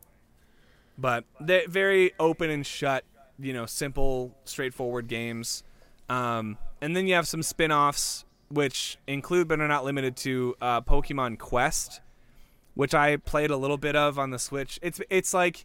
But 0.96 1.24
they're 1.40 1.66
very 1.68 2.12
open 2.20 2.50
and 2.50 2.64
shut, 2.66 3.04
you 3.38 3.52
know, 3.52 3.66
simple, 3.66 4.34
straightforward 4.44 5.08
games. 5.08 5.64
Um, 6.08 6.56
and 6.80 6.94
then 6.94 7.06
you 7.06 7.14
have 7.14 7.26
some 7.26 7.42
spin 7.42 7.72
offs, 7.72 8.24
which 8.48 8.98
include 9.06 9.48
but 9.48 9.60
are 9.60 9.68
not 9.68 9.84
limited 9.84 10.16
to 10.18 10.54
uh, 10.60 10.80
Pokemon 10.82 11.38
Quest, 11.38 12.00
which 12.74 12.94
I 12.94 13.16
played 13.16 13.50
a 13.50 13.56
little 13.56 13.78
bit 13.78 13.96
of 13.96 14.18
on 14.18 14.30
the 14.30 14.38
Switch. 14.38 14.78
It's 14.82 15.00
it's 15.10 15.34
like 15.34 15.64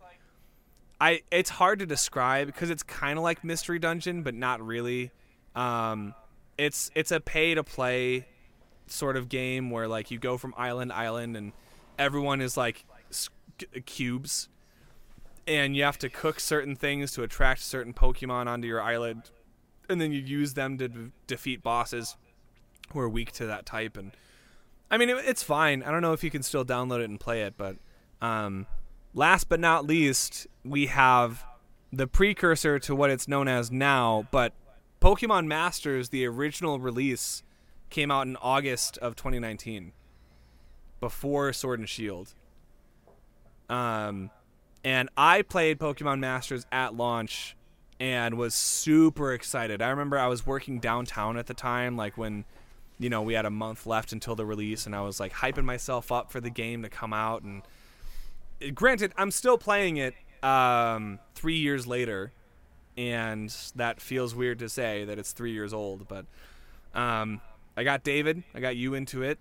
I 0.99 1.21
it's 1.31 1.49
hard 1.51 1.79
to 1.79 1.85
describe 1.85 2.47
because 2.47 2.69
it's 2.69 2.83
kind 2.83 3.17
of 3.17 3.23
like 3.23 3.43
Mystery 3.43 3.79
Dungeon, 3.79 4.23
but 4.23 4.33
not 4.33 4.65
really. 4.65 5.11
Um, 5.55 6.15
it's 6.57 6.89
it's 6.95 7.11
a 7.11 7.19
pay 7.19 7.53
to 7.55 7.63
play 7.63 8.25
sort 8.87 9.15
of 9.17 9.29
game 9.29 9.69
where 9.69 9.87
like 9.87 10.09
you 10.09 10.17
go 10.17 10.37
from 10.37 10.53
island 10.57 10.89
to 10.91 10.97
island 10.97 11.37
and 11.37 11.51
everyone 11.99 12.41
is 12.41 12.57
like 12.57 12.85
s- 13.11 13.29
c- 13.59 13.81
cubes 13.81 14.49
and 15.47 15.75
you 15.75 15.83
have 15.83 15.97
to 15.97 16.09
cook 16.09 16.39
certain 16.39 16.75
things 16.75 17.11
to 17.13 17.23
attract 17.23 17.61
certain 17.61 17.93
pokemon 17.93 18.47
onto 18.47 18.67
your 18.67 18.81
island 18.81 19.29
and 19.89 19.99
then 19.99 20.11
you 20.11 20.19
use 20.19 20.53
them 20.53 20.77
to 20.77 20.87
d- 20.87 21.11
defeat 21.27 21.63
bosses 21.63 22.15
who 22.93 22.99
are 22.99 23.09
weak 23.09 23.31
to 23.31 23.45
that 23.45 23.65
type 23.65 23.97
and 23.97 24.11
i 24.91 24.97
mean 24.97 25.09
it, 25.09 25.17
it's 25.25 25.43
fine 25.43 25.83
i 25.83 25.91
don't 25.91 26.01
know 26.01 26.13
if 26.13 26.23
you 26.23 26.29
can 26.29 26.43
still 26.43 26.65
download 26.65 26.99
it 26.99 27.09
and 27.09 27.19
play 27.19 27.41
it 27.41 27.55
but 27.57 27.77
um, 28.21 28.65
last 29.13 29.47
but 29.47 29.59
not 29.59 29.85
least 29.85 30.45
we 30.65 30.87
have 30.87 31.45
the 31.91 32.05
precursor 32.05 32.77
to 32.79 32.93
what 32.95 33.09
it's 33.09 33.27
known 33.27 33.47
as 33.47 33.71
now 33.71 34.27
but 34.31 34.53
pokemon 35.01 35.47
masters 35.47 36.09
the 36.09 36.25
original 36.25 36.79
release 36.79 37.43
came 37.89 38.11
out 38.11 38.27
in 38.27 38.35
August 38.37 38.97
of 38.99 39.15
2019, 39.15 39.91
before 40.99 41.51
Sword 41.53 41.79
and 41.79 41.89
Shield. 41.89 42.33
Um, 43.69 44.31
and 44.83 45.09
I 45.17 45.41
played 45.41 45.79
Pokemon 45.79 46.19
Masters 46.19 46.65
at 46.71 46.95
launch 46.95 47.55
and 47.99 48.37
was 48.37 48.55
super 48.55 49.33
excited. 49.33 49.81
I 49.81 49.89
remember 49.89 50.17
I 50.17 50.27
was 50.27 50.45
working 50.45 50.79
downtown 50.79 51.37
at 51.37 51.47
the 51.47 51.53
time, 51.53 51.97
like 51.97 52.17
when, 52.17 52.45
you 52.97 53.09
know, 53.09 53.21
we 53.21 53.33
had 53.33 53.45
a 53.45 53.49
month 53.49 53.85
left 53.85 54.13
until 54.13 54.35
the 54.35 54.45
release, 54.45 54.85
and 54.85 54.95
I 54.95 55.01
was 55.01 55.19
like 55.19 55.33
hyping 55.33 55.65
myself 55.65 56.11
up 56.11 56.31
for 56.31 56.39
the 56.39 56.49
game 56.49 56.83
to 56.83 56.89
come 56.89 57.13
out. 57.13 57.43
And 57.43 57.63
granted, 58.73 59.13
I'm 59.17 59.31
still 59.31 59.57
playing 59.57 59.97
it 59.97 60.13
um, 60.43 61.19
three 61.35 61.57
years 61.57 61.87
later, 61.87 62.31
and 62.97 63.53
that 63.75 63.99
feels 63.99 64.33
weird 64.33 64.59
to 64.59 64.69
say 64.69 65.05
that 65.05 65.19
it's 65.19 65.31
three 65.31 65.51
years 65.51 65.73
old, 65.73 66.07
but. 66.07 66.25
Um, 66.91 67.41
I 67.79 67.83
got 67.83 68.03
David. 68.03 68.43
I 68.53 68.59
got 68.59 68.75
you 68.75 68.93
into 68.93 69.23
it. 69.23 69.39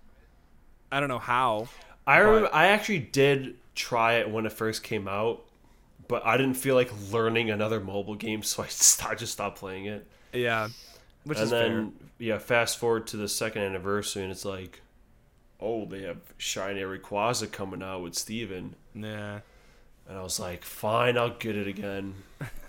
I 0.91 1.01
don't 1.01 1.09
know 1.09 1.19
how. 1.19 1.67
I 2.07 2.19
remember 2.19 2.49
I 2.53 2.67
actually 2.67 2.99
did 2.99 3.57
try 3.79 4.15
it 4.15 4.29
when 4.29 4.45
it 4.45 4.51
first 4.51 4.83
came 4.83 5.07
out, 5.07 5.45
but 6.07 6.25
I 6.25 6.35
didn't 6.35 6.55
feel 6.55 6.75
like 6.75 6.91
learning 7.11 7.49
another 7.49 7.79
mobile 7.79 8.15
game, 8.15 8.43
so 8.43 8.63
I 8.63 8.67
st- 8.67 9.09
I 9.09 9.15
just 9.15 9.33
stopped 9.33 9.57
playing 9.57 9.85
it. 9.85 10.05
Yeah, 10.33 10.67
which 11.23 11.37
and 11.37 11.45
is 11.45 11.49
then 11.49 11.93
yeah, 12.19 12.37
fast 12.37 12.77
forward 12.77 13.07
to 13.07 13.17
the 13.17 13.27
second 13.27 13.63
anniversary, 13.63 14.23
and 14.23 14.31
it's 14.31 14.45
like, 14.45 14.81
oh, 15.61 15.85
they 15.85 16.03
have 16.03 16.17
Shiny 16.37 16.81
Rayquaza 16.81 17.51
coming 17.51 17.81
out 17.81 18.03
with 18.03 18.15
Steven. 18.15 18.75
Yeah. 18.93 19.39
And 20.07 20.17
I 20.17 20.23
was 20.23 20.39
like, 20.39 20.63
fine, 20.63 21.17
I'll 21.17 21.29
get 21.29 21.55
it 21.55 21.67
again. 21.67 22.15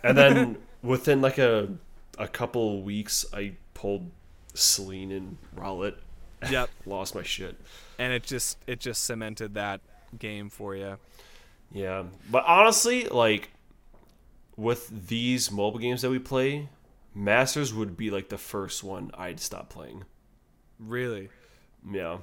And 0.04 0.16
then 0.16 0.58
within 0.82 1.20
like 1.20 1.38
a 1.38 1.68
a 2.18 2.28
couple 2.28 2.82
weeks, 2.82 3.24
I 3.32 3.52
pulled 3.74 4.10
Selene 4.54 5.12
and 5.12 5.38
Rowlet. 5.56 5.96
Yep. 6.50 6.70
Lost 6.86 7.14
my 7.14 7.22
shit. 7.22 7.54
And 7.98 8.14
it 8.14 8.22
just 8.22 8.56
it 8.66 8.80
just 8.80 9.04
cemented 9.04 9.52
that 9.54 9.82
game 10.18 10.50
for 10.50 10.74
you. 10.74 10.98
Yeah, 11.72 12.04
but 12.30 12.44
honestly, 12.46 13.06
like 13.06 13.50
with 14.56 15.08
these 15.08 15.50
mobile 15.50 15.78
games 15.78 16.02
that 16.02 16.10
we 16.10 16.18
play, 16.18 16.68
Masters 17.14 17.72
would 17.72 17.96
be 17.96 18.10
like 18.10 18.28
the 18.28 18.38
first 18.38 18.84
one 18.84 19.10
I'd 19.14 19.40
stop 19.40 19.70
playing. 19.70 20.04
Really. 20.78 21.28
Yeah. 21.90 22.18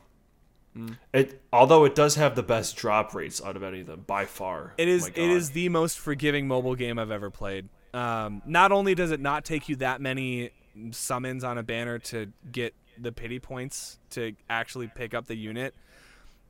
Hmm. 0.73 0.93
It 1.13 1.41
although 1.51 1.85
it 1.85 1.95
does 1.95 2.15
have 2.15 2.35
the 2.35 2.43
best 2.43 2.75
drop 2.75 3.15
rates 3.15 3.41
out 3.43 3.55
of 3.55 3.63
any 3.63 3.81
of 3.81 3.87
them 3.87 4.03
by 4.05 4.25
far. 4.25 4.73
It 4.77 4.87
is 4.87 5.03
My 5.03 5.09
it 5.09 5.29
is 5.29 5.51
the 5.51 5.69
most 5.69 5.97
forgiving 5.97 6.47
mobile 6.47 6.75
game 6.75 6.99
I've 6.99 7.11
ever 7.11 7.31
played. 7.31 7.69
Um, 7.93 8.41
not 8.45 8.71
only 8.71 8.93
does 8.93 9.11
it 9.11 9.19
not 9.19 9.43
take 9.43 9.69
you 9.69 9.77
that 9.77 10.01
many 10.01 10.51
summons 10.91 11.43
on 11.43 11.57
a 11.57 11.63
banner 11.63 11.97
to 11.97 12.31
get 12.51 12.75
the 12.99 13.11
pity 13.11 13.39
points 13.39 13.97
to 14.11 14.33
actually 14.49 14.87
pick 14.87 15.13
up 15.13 15.25
the 15.25 15.35
unit, 15.35 15.73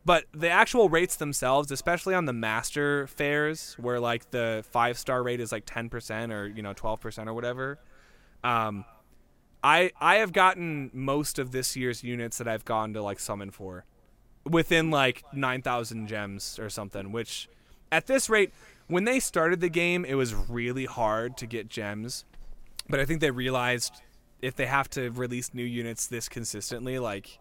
but 0.07 0.23
the 0.31 0.49
actual 0.49 0.87
rates 0.87 1.17
themselves, 1.17 1.69
especially 1.69 2.15
on 2.15 2.23
the 2.23 2.33
master 2.33 3.07
fairs, 3.07 3.75
where 3.77 3.99
like 3.99 4.31
the 4.31 4.63
five 4.71 4.97
star 4.97 5.21
rate 5.21 5.41
is 5.41 5.51
like 5.51 5.63
ten 5.65 5.89
percent 5.89 6.31
or 6.31 6.47
you 6.47 6.63
know 6.63 6.71
twelve 6.71 7.01
percent 7.01 7.27
or 7.27 7.33
whatever. 7.33 7.77
Um, 8.41 8.85
I 9.61 9.91
I 9.99 10.15
have 10.15 10.31
gotten 10.31 10.91
most 10.93 11.39
of 11.39 11.51
this 11.51 11.75
year's 11.75 12.05
units 12.05 12.37
that 12.37 12.47
I've 12.47 12.63
gone 12.63 12.93
to 12.93 13.03
like 13.03 13.19
summon 13.19 13.51
for 13.51 13.83
within 14.45 14.89
like 14.89 15.23
9,000 15.33 16.07
gems 16.07 16.57
or 16.57 16.69
something, 16.69 17.11
which 17.11 17.49
at 17.91 18.07
this 18.07 18.29
rate, 18.29 18.53
when 18.87 19.03
they 19.03 19.19
started 19.19 19.59
the 19.59 19.67
game, 19.67 20.05
it 20.05 20.13
was 20.13 20.33
really 20.33 20.85
hard 20.85 21.35
to 21.37 21.45
get 21.45 21.67
gems. 21.67 22.23
But 22.87 23.01
I 23.01 23.05
think 23.05 23.19
they 23.19 23.31
realized 23.31 24.01
if 24.41 24.55
they 24.55 24.67
have 24.67 24.89
to 24.91 25.09
release 25.09 25.53
new 25.53 25.65
units 25.65 26.07
this 26.07 26.29
consistently, 26.29 26.97
like 26.97 27.39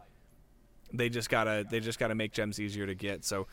they 0.92 1.08
just 1.08 1.30
gotta 1.30 1.64
they 1.68 1.80
just 1.80 1.98
gotta 1.98 2.14
make 2.14 2.32
gems 2.32 2.60
easier 2.60 2.86
to 2.86 2.94
get. 2.94 3.24
So 3.24 3.46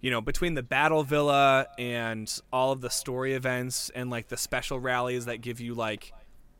you 0.00 0.10
know, 0.10 0.20
between 0.20 0.54
the 0.54 0.62
battle 0.62 1.02
villa 1.02 1.66
and 1.78 2.40
all 2.52 2.72
of 2.72 2.80
the 2.80 2.88
story 2.88 3.34
events 3.34 3.90
and 3.94 4.08
like 4.08 4.28
the 4.28 4.36
special 4.36 4.80
rallies 4.80 5.26
that 5.26 5.42
give 5.42 5.60
you 5.60 5.74
like, 5.74 6.12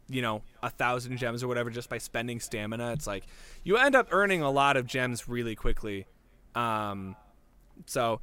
you 0.08 0.20
know, 0.20 0.42
a 0.62 0.68
thousand 0.68 1.16
gems 1.16 1.42
or 1.42 1.48
whatever 1.48 1.70
just 1.70 1.88
by 1.88 1.96
spending 1.98 2.38
stamina, 2.38 2.92
it's 2.92 3.06
like 3.06 3.24
you 3.64 3.76
end 3.76 3.94
up 3.94 4.08
earning 4.10 4.42
a 4.42 4.50
lot 4.50 4.76
of 4.76 4.86
gems 4.86 5.26
really 5.26 5.54
quickly. 5.54 6.06
Um, 6.54 7.16
so 7.86 8.20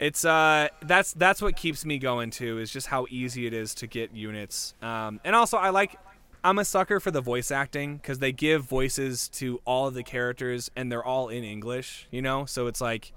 it's 0.00 0.24
uh 0.24 0.68
that's 0.82 1.12
that's 1.14 1.40
what 1.40 1.56
keeps 1.56 1.84
me 1.84 1.98
going 1.98 2.30
too 2.30 2.58
is 2.58 2.70
just 2.70 2.88
how 2.88 3.06
easy 3.10 3.46
it 3.46 3.54
is 3.54 3.74
to 3.76 3.86
get 3.86 4.12
units. 4.12 4.74
Um, 4.82 5.20
and 5.24 5.34
also 5.34 5.56
I 5.56 5.70
like 5.70 5.96
I'm 6.44 6.58
a 6.58 6.64
sucker 6.64 7.00
for 7.00 7.10
the 7.10 7.22
voice 7.22 7.50
acting 7.50 7.96
because 7.96 8.18
they 8.18 8.30
give 8.30 8.64
voices 8.64 9.28
to 9.30 9.62
all 9.64 9.88
of 9.88 9.94
the 9.94 10.02
characters 10.02 10.70
and 10.76 10.92
they're 10.92 11.04
all 11.04 11.30
in 11.30 11.42
English, 11.42 12.06
you 12.10 12.20
know. 12.20 12.44
So 12.44 12.66
it's 12.66 12.82
like 12.82 13.12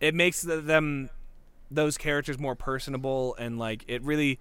it 0.00 0.14
makes 0.14 0.42
them 0.42 1.10
those 1.68 1.98
characters 1.98 2.38
more 2.38 2.54
personable 2.54 3.34
and 3.40 3.58
like 3.58 3.84
it 3.88 4.02
really 4.02 4.38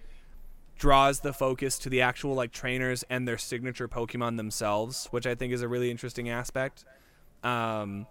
draws 0.78 1.22
the 1.22 1.34
focus 1.34 1.80
to 1.80 1.90
the 1.90 2.02
actual 2.02 2.36
like 2.36 2.52
trainers 2.52 3.04
and 3.10 3.28
their 3.28 3.40
signature 3.40 3.88
Pokemon 3.88 4.38
themselves, 4.38 5.08
which 5.10 5.26
I 5.26 5.34
think 5.34 5.52
is 5.52 5.64
a 5.64 5.68
really 5.68 5.90
interesting 5.90 6.30
aspect. 6.30 6.86
Um, 7.44 8.06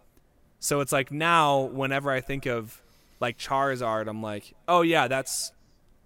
so 0.58 0.80
it's 0.80 0.90
like 0.92 1.12
now 1.12 1.60
whenever 1.60 2.10
I 2.10 2.20
think 2.20 2.46
of 2.46 2.82
like 3.20 3.38
Charizard, 3.38 4.08
I'm 4.08 4.20
like, 4.20 4.54
oh 4.66 4.82
yeah, 4.82 5.06
that's 5.06 5.52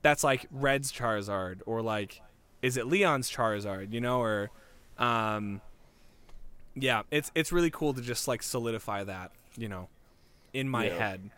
that's 0.02 0.22
like 0.22 0.44
Red's 0.50 0.92
Charizard 0.92 1.60
or 1.64 1.80
like 1.80 2.20
is 2.66 2.76
it 2.76 2.86
Leon's 2.86 3.30
Charizard, 3.30 3.92
you 3.92 4.00
know, 4.00 4.20
or 4.20 4.50
um 4.98 5.60
yeah, 6.74 7.02
it's 7.10 7.30
it's 7.34 7.52
really 7.52 7.70
cool 7.70 7.94
to 7.94 8.02
just 8.02 8.26
like 8.28 8.42
solidify 8.42 9.04
that, 9.04 9.30
you 9.56 9.68
know, 9.68 9.88
in 10.52 10.68
my 10.68 10.86
Yeah. 10.86 10.98
head. 10.98 11.30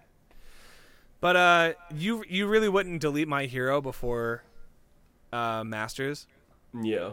But 1.21 1.37
uh 1.37 1.73
you 1.95 2.25
you 2.29 2.47
really 2.47 2.69
wouldn't 2.69 3.01
delete 3.01 3.29
my 3.29 3.45
hero 3.47 3.81
before 3.81 4.43
uh 5.33 5.65
Masters? 5.65 6.27
Yeah. 6.75 7.11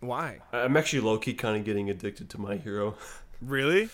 Why? 0.00 0.40
I'm 0.52 0.76
actually 0.76 1.00
low 1.00 1.18
key 1.18 1.34
kind 1.34 1.56
of 1.56 1.64
getting 1.64 1.88
addicted 1.88 2.28
to 2.30 2.40
my 2.40 2.56
hero. 2.56 2.94
Really? 3.40 3.88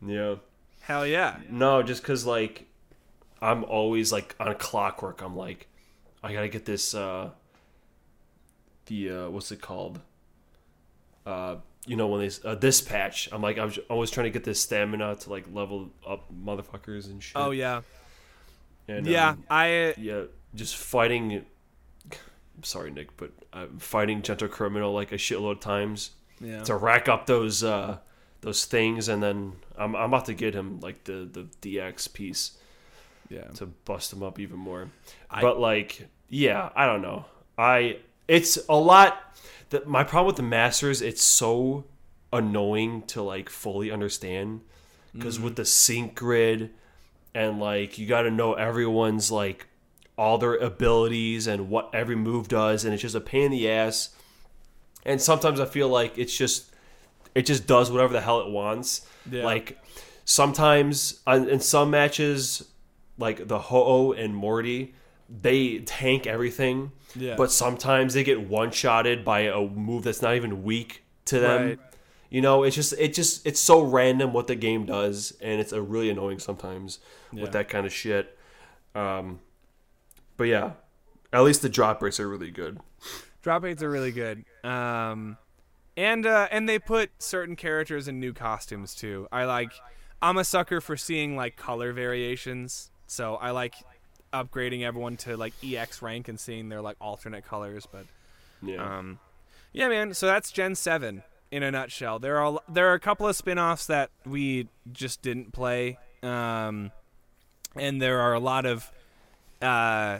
yeah. 0.00 0.36
Hell 0.80 1.06
yeah. 1.06 1.36
No, 1.50 1.82
just 1.82 2.00
because, 2.00 2.24
like, 2.24 2.64
I'm 3.42 3.62
always, 3.64 4.10
like, 4.10 4.34
on 4.40 4.54
clockwork. 4.54 5.20
I'm 5.20 5.36
like, 5.36 5.68
I 6.22 6.32
gotta 6.32 6.48
get 6.48 6.64
this, 6.64 6.94
uh, 6.94 7.28
the, 8.86 9.10
uh, 9.10 9.30
what's 9.30 9.50
it 9.52 9.60
called? 9.60 10.00
Uh, 11.26 11.56
you 11.86 11.96
know, 11.96 12.06
when 12.06 12.20
they, 12.20 12.30
uh, 12.44 12.54
this 12.54 12.80
patch. 12.80 13.28
I'm 13.32 13.42
like, 13.42 13.58
I 13.58 13.64
was 13.64 13.78
always 13.90 14.10
trying 14.10 14.24
to 14.24 14.30
get 14.30 14.44
this 14.44 14.60
stamina 14.60 15.16
to, 15.16 15.30
like, 15.30 15.44
level 15.52 15.90
up 16.06 16.32
motherfuckers 16.32 17.06
and 17.06 17.22
shit. 17.22 17.36
Oh 17.36 17.50
yeah. 17.50 17.82
And, 18.88 19.06
Yeah, 19.06 19.30
um, 19.30 19.44
I 19.50 19.94
yeah, 19.96 20.24
just 20.54 20.76
fighting. 20.76 21.44
I'm 22.12 22.62
sorry, 22.62 22.90
Nick, 22.90 23.16
but 23.16 23.32
I'm 23.52 23.78
fighting 23.78 24.22
Gentle 24.22 24.48
Criminal 24.48 24.92
like 24.92 25.12
a 25.12 25.16
shitload 25.16 25.52
of 25.52 25.60
times 25.60 26.10
yeah. 26.40 26.62
to 26.64 26.76
rack 26.76 27.08
up 27.08 27.26
those 27.26 27.64
uh, 27.64 27.98
those 28.42 28.64
things, 28.64 29.08
and 29.08 29.22
then 29.22 29.54
I'm, 29.76 29.96
I'm 29.96 30.12
about 30.12 30.26
to 30.26 30.34
get 30.34 30.54
him 30.54 30.80
like 30.80 31.04
the 31.04 31.28
the 31.30 31.48
DX 31.62 32.12
piece 32.12 32.58
yeah. 33.28 33.48
to 33.54 33.66
bust 33.66 34.12
him 34.12 34.22
up 34.22 34.38
even 34.38 34.58
more. 34.58 34.90
I- 35.30 35.40
but 35.40 35.58
like, 35.58 36.08
yeah, 36.28 36.70
I 36.76 36.86
don't 36.86 37.02
know. 37.02 37.24
I 37.56 37.98
it's 38.28 38.58
a 38.68 38.76
lot. 38.76 39.36
The, 39.70 39.82
my 39.86 40.04
problem 40.04 40.26
with 40.26 40.36
the 40.36 40.42
Masters, 40.42 41.02
it's 41.02 41.22
so 41.22 41.84
annoying 42.32 43.02
to 43.02 43.22
like 43.22 43.48
fully 43.48 43.90
understand 43.90 44.60
because 45.12 45.38
with 45.38 45.52
mm-hmm. 45.52 45.62
the 45.62 45.64
sync 45.64 46.14
grid 46.16 46.70
and 47.34 47.60
like 47.60 47.98
you 47.98 48.06
got 48.06 48.22
to 48.22 48.30
know 48.30 48.54
everyone's 48.54 49.30
like 49.30 49.68
all 50.16 50.38
their 50.38 50.54
abilities 50.54 51.46
and 51.46 51.68
what 51.68 51.90
every 51.92 52.16
move 52.16 52.48
does, 52.48 52.84
and 52.84 52.92
it's 52.92 53.02
just 53.02 53.14
a 53.14 53.20
pain 53.20 53.46
in 53.46 53.50
the 53.50 53.70
ass. 53.70 54.10
And 55.04 55.20
sometimes 55.20 55.60
I 55.60 55.66
feel 55.66 55.88
like 55.88 56.16
it's 56.18 56.36
just 56.36 56.70
it 57.34 57.46
just 57.46 57.66
does 57.66 57.90
whatever 57.90 58.12
the 58.12 58.20
hell 58.20 58.40
it 58.40 58.50
wants. 58.50 59.06
Yeah. 59.30 59.44
Like 59.44 59.82
sometimes 60.24 61.20
uh, 61.26 61.44
in 61.48 61.60
some 61.60 61.90
matches, 61.90 62.68
like 63.18 63.48
the 63.48 63.58
Ho-Oh 63.58 64.12
and 64.12 64.34
Morty, 64.34 64.94
they 65.28 65.78
tank 65.80 66.26
everything. 66.26 66.92
Yeah. 67.16 67.36
But 67.36 67.50
sometimes 67.50 68.14
they 68.14 68.24
get 68.24 68.48
one 68.48 68.70
shotted 68.70 69.24
by 69.24 69.40
a 69.40 69.60
move 69.60 70.04
that's 70.04 70.22
not 70.22 70.34
even 70.34 70.62
weak 70.64 71.04
to 71.26 71.38
them. 71.40 71.66
Right. 71.68 71.78
You 72.30 72.40
know, 72.40 72.64
it's 72.64 72.74
just 72.74 72.92
it 72.94 73.14
just 73.14 73.46
it's 73.46 73.60
so 73.60 73.80
random 73.82 74.32
what 74.32 74.46
the 74.48 74.56
game 74.56 74.86
does, 74.86 75.36
and 75.40 75.60
it's 75.60 75.72
a 75.72 75.80
really 75.80 76.10
annoying 76.10 76.38
sometimes 76.40 76.98
Yeah. 77.32 77.42
with 77.42 77.52
that 77.52 77.68
kind 77.68 77.86
of 77.86 77.92
shit. 77.92 78.36
Um, 78.94 79.40
but 80.36 80.44
yeah, 80.44 80.72
at 81.32 81.42
least 81.42 81.62
the 81.62 81.68
drop 81.68 82.02
rates 82.02 82.18
are 82.18 82.28
really 82.28 82.50
good. 82.50 82.80
Drop 83.42 83.64
eights 83.64 83.82
are 83.82 83.90
really 83.90 84.10
good. 84.12 84.44
Um, 84.64 85.36
and 85.96 86.26
uh, 86.26 86.48
and 86.50 86.68
they 86.68 86.78
put 86.80 87.10
certain 87.22 87.54
characters 87.56 88.08
in 88.08 88.18
new 88.18 88.32
costumes 88.32 88.94
too. 88.94 89.28
I 89.30 89.44
like. 89.44 89.70
I'm 90.22 90.38
a 90.38 90.44
sucker 90.44 90.80
for 90.80 90.96
seeing 90.96 91.36
like 91.36 91.56
color 91.56 91.92
variations, 91.92 92.90
so 93.06 93.34
I 93.36 93.50
like 93.50 93.74
upgrading 94.34 94.82
everyone 94.82 95.16
to 95.18 95.36
like 95.36 95.54
EX 95.64 96.02
rank 96.02 96.28
and 96.28 96.38
seeing 96.40 96.68
their 96.68 96.82
like 96.82 96.96
alternate 97.00 97.46
colors. 97.46 97.86
But 97.90 98.06
Yeah. 98.62 98.98
um, 98.98 99.20
yeah, 99.72 99.88
man. 99.88 100.12
So 100.14 100.26
that's 100.26 100.50
Gen 100.52 100.74
Seven 100.74 101.22
in 101.50 101.62
a 101.62 101.70
nutshell. 101.70 102.18
There 102.18 102.38
are 102.40 102.58
there 102.68 102.90
are 102.90 102.94
a 102.94 103.00
couple 103.00 103.26
of 103.28 103.36
spin-offs 103.36 103.86
that 103.86 104.10
we 104.26 104.68
just 104.92 105.22
didn't 105.22 105.52
play, 105.52 105.98
um, 106.22 106.90
and 107.76 108.02
there 108.02 108.20
are 108.20 108.34
a 108.34 108.40
lot 108.40 108.66
of 108.66 108.90
uh, 109.62 110.18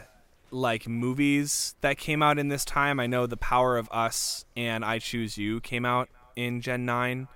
like 0.50 0.86
movies 0.88 1.74
that 1.80 1.98
came 1.98 2.22
out 2.22 2.38
in 2.38 2.48
this 2.48 2.64
time. 2.64 3.00
I 3.00 3.06
know 3.06 3.26
The 3.26 3.36
Power 3.36 3.76
of 3.76 3.88
Us 3.90 4.44
and 4.56 4.84
I 4.84 4.98
Choose 5.00 5.36
You 5.36 5.60
came 5.60 5.84
out 5.84 6.08
in 6.36 6.60
Gen 6.60 6.84
Nine. 6.86 7.28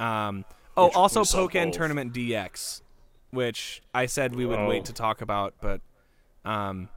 Um, 0.00 0.44
oh, 0.76 0.86
Which 0.86 0.94
also 0.96 1.22
Pokkén. 1.22 1.72
Tournament 1.72 2.12
DX, 2.12 2.82
which 3.30 3.82
I 3.92 4.06
said 4.06 4.34
we 4.34 4.46
would 4.46 4.58
Oh. 4.60 4.68
wait 4.68 4.84
to 4.86 4.92
talk 4.92 5.20
about, 5.20 5.54
but 5.60 5.80
um, 6.48 6.88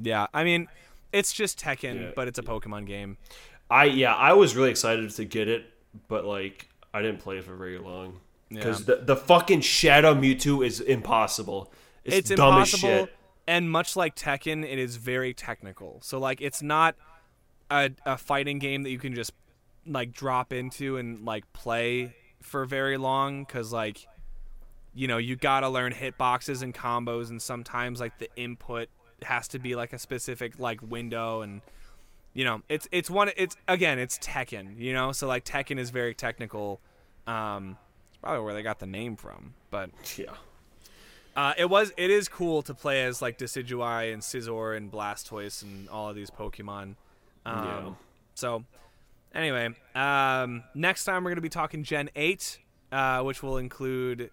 yeah, 0.00 0.26
I 0.32 0.44
mean, 0.44 0.68
it's 1.12 1.32
just 1.32 1.58
Tekken, 1.58 2.00
Yeah. 2.00 2.10
but 2.14 2.28
it's 2.28 2.38
a 2.38 2.42
Pokemon 2.42 2.86
game. 2.86 3.18
I 3.70 3.84
yeah, 3.84 4.14
I 4.14 4.32
was 4.32 4.56
really 4.56 4.70
excited 4.70 5.10
to 5.10 5.24
get 5.24 5.48
it, 5.48 5.64
but 6.08 6.24
like 6.24 6.68
I 6.92 7.02
didn't 7.02 7.20
play 7.20 7.38
it 7.38 7.44
for 7.44 7.54
very 7.54 7.78
long 7.78 8.20
Yeah. 8.50 8.58
because 8.58 8.84
the 8.84 8.96
the 8.96 9.16
fucking 9.16 9.60
Shadow 9.60 10.14
Mewtwo 10.14 10.64
is 10.66 10.80
impossible. 10.80 11.72
It's, 12.04 12.16
it's 12.16 12.30
dumb 12.30 12.54
impossible 12.54 12.88
as 12.88 13.00
shit. 13.02 13.16
and 13.46 13.70
much 13.70 13.94
like 13.94 14.16
tekken 14.16 14.64
it 14.64 14.78
is 14.78 14.96
very 14.96 15.34
technical 15.34 16.00
so 16.02 16.18
like 16.18 16.40
it's 16.40 16.62
not 16.62 16.96
a, 17.70 17.90
a 18.06 18.16
fighting 18.16 18.58
game 18.58 18.84
that 18.84 18.90
you 18.90 18.98
can 18.98 19.14
just 19.14 19.32
like 19.86 20.10
drop 20.10 20.50
into 20.50 20.96
and 20.96 21.26
like 21.26 21.44
play 21.52 22.14
for 22.40 22.64
very 22.64 22.96
long 22.96 23.44
because 23.44 23.70
like 23.70 24.06
you 24.94 25.06
know 25.08 25.18
you 25.18 25.36
gotta 25.36 25.68
learn 25.68 25.92
hitboxes 25.92 26.62
and 26.62 26.74
combos 26.74 27.30
and 27.30 27.40
sometimes 27.40 28.00
like 28.00 28.18
the 28.18 28.28
input 28.36 28.88
has 29.22 29.46
to 29.48 29.58
be 29.58 29.74
like 29.76 29.92
a 29.92 29.98
specific 29.98 30.58
like 30.58 30.80
window 30.82 31.42
and 31.42 31.60
you 32.34 32.44
know 32.44 32.62
it's 32.68 32.88
it's 32.90 33.08
one 33.10 33.30
it's 33.36 33.56
again 33.68 33.98
it's 33.98 34.18
tekken 34.18 34.78
you 34.78 34.92
know 34.92 35.12
so 35.12 35.26
like 35.26 35.44
tekken 35.44 35.78
is 35.78 35.90
very 35.90 36.14
technical 36.14 36.80
um 37.26 37.76
it's 38.08 38.18
probably 38.18 38.42
where 38.44 38.54
they 38.54 38.62
got 38.62 38.78
the 38.78 38.86
name 38.86 39.16
from 39.16 39.54
but 39.70 39.90
Yeah. 40.18 40.32
uh, 41.36 41.54
it 41.56 41.70
was. 41.70 41.92
It 41.96 42.10
is 42.10 42.28
cool 42.28 42.60
to 42.62 42.74
play 42.74 43.04
as 43.04 43.22
like 43.22 43.38
Decidueye 43.38 44.12
and 44.12 44.20
Scizor 44.20 44.76
and 44.76 44.90
Blastoise 44.90 45.62
and 45.62 45.88
all 45.88 46.08
of 46.10 46.16
these 46.16 46.28
Pokemon. 46.30 46.96
Um, 47.46 47.64
Yeah. 47.64 47.90
So, 48.34 48.64
anyway, 49.32 49.68
um, 49.94 50.64
next 50.74 51.04
time 51.04 51.22
we're 51.22 51.30
gonna 51.30 51.40
be 51.40 51.48
talking 51.48 51.84
Gen 51.84 52.10
Eight, 52.16 52.58
uh, 52.90 53.22
which 53.22 53.44
will 53.44 53.58
include 53.58 54.30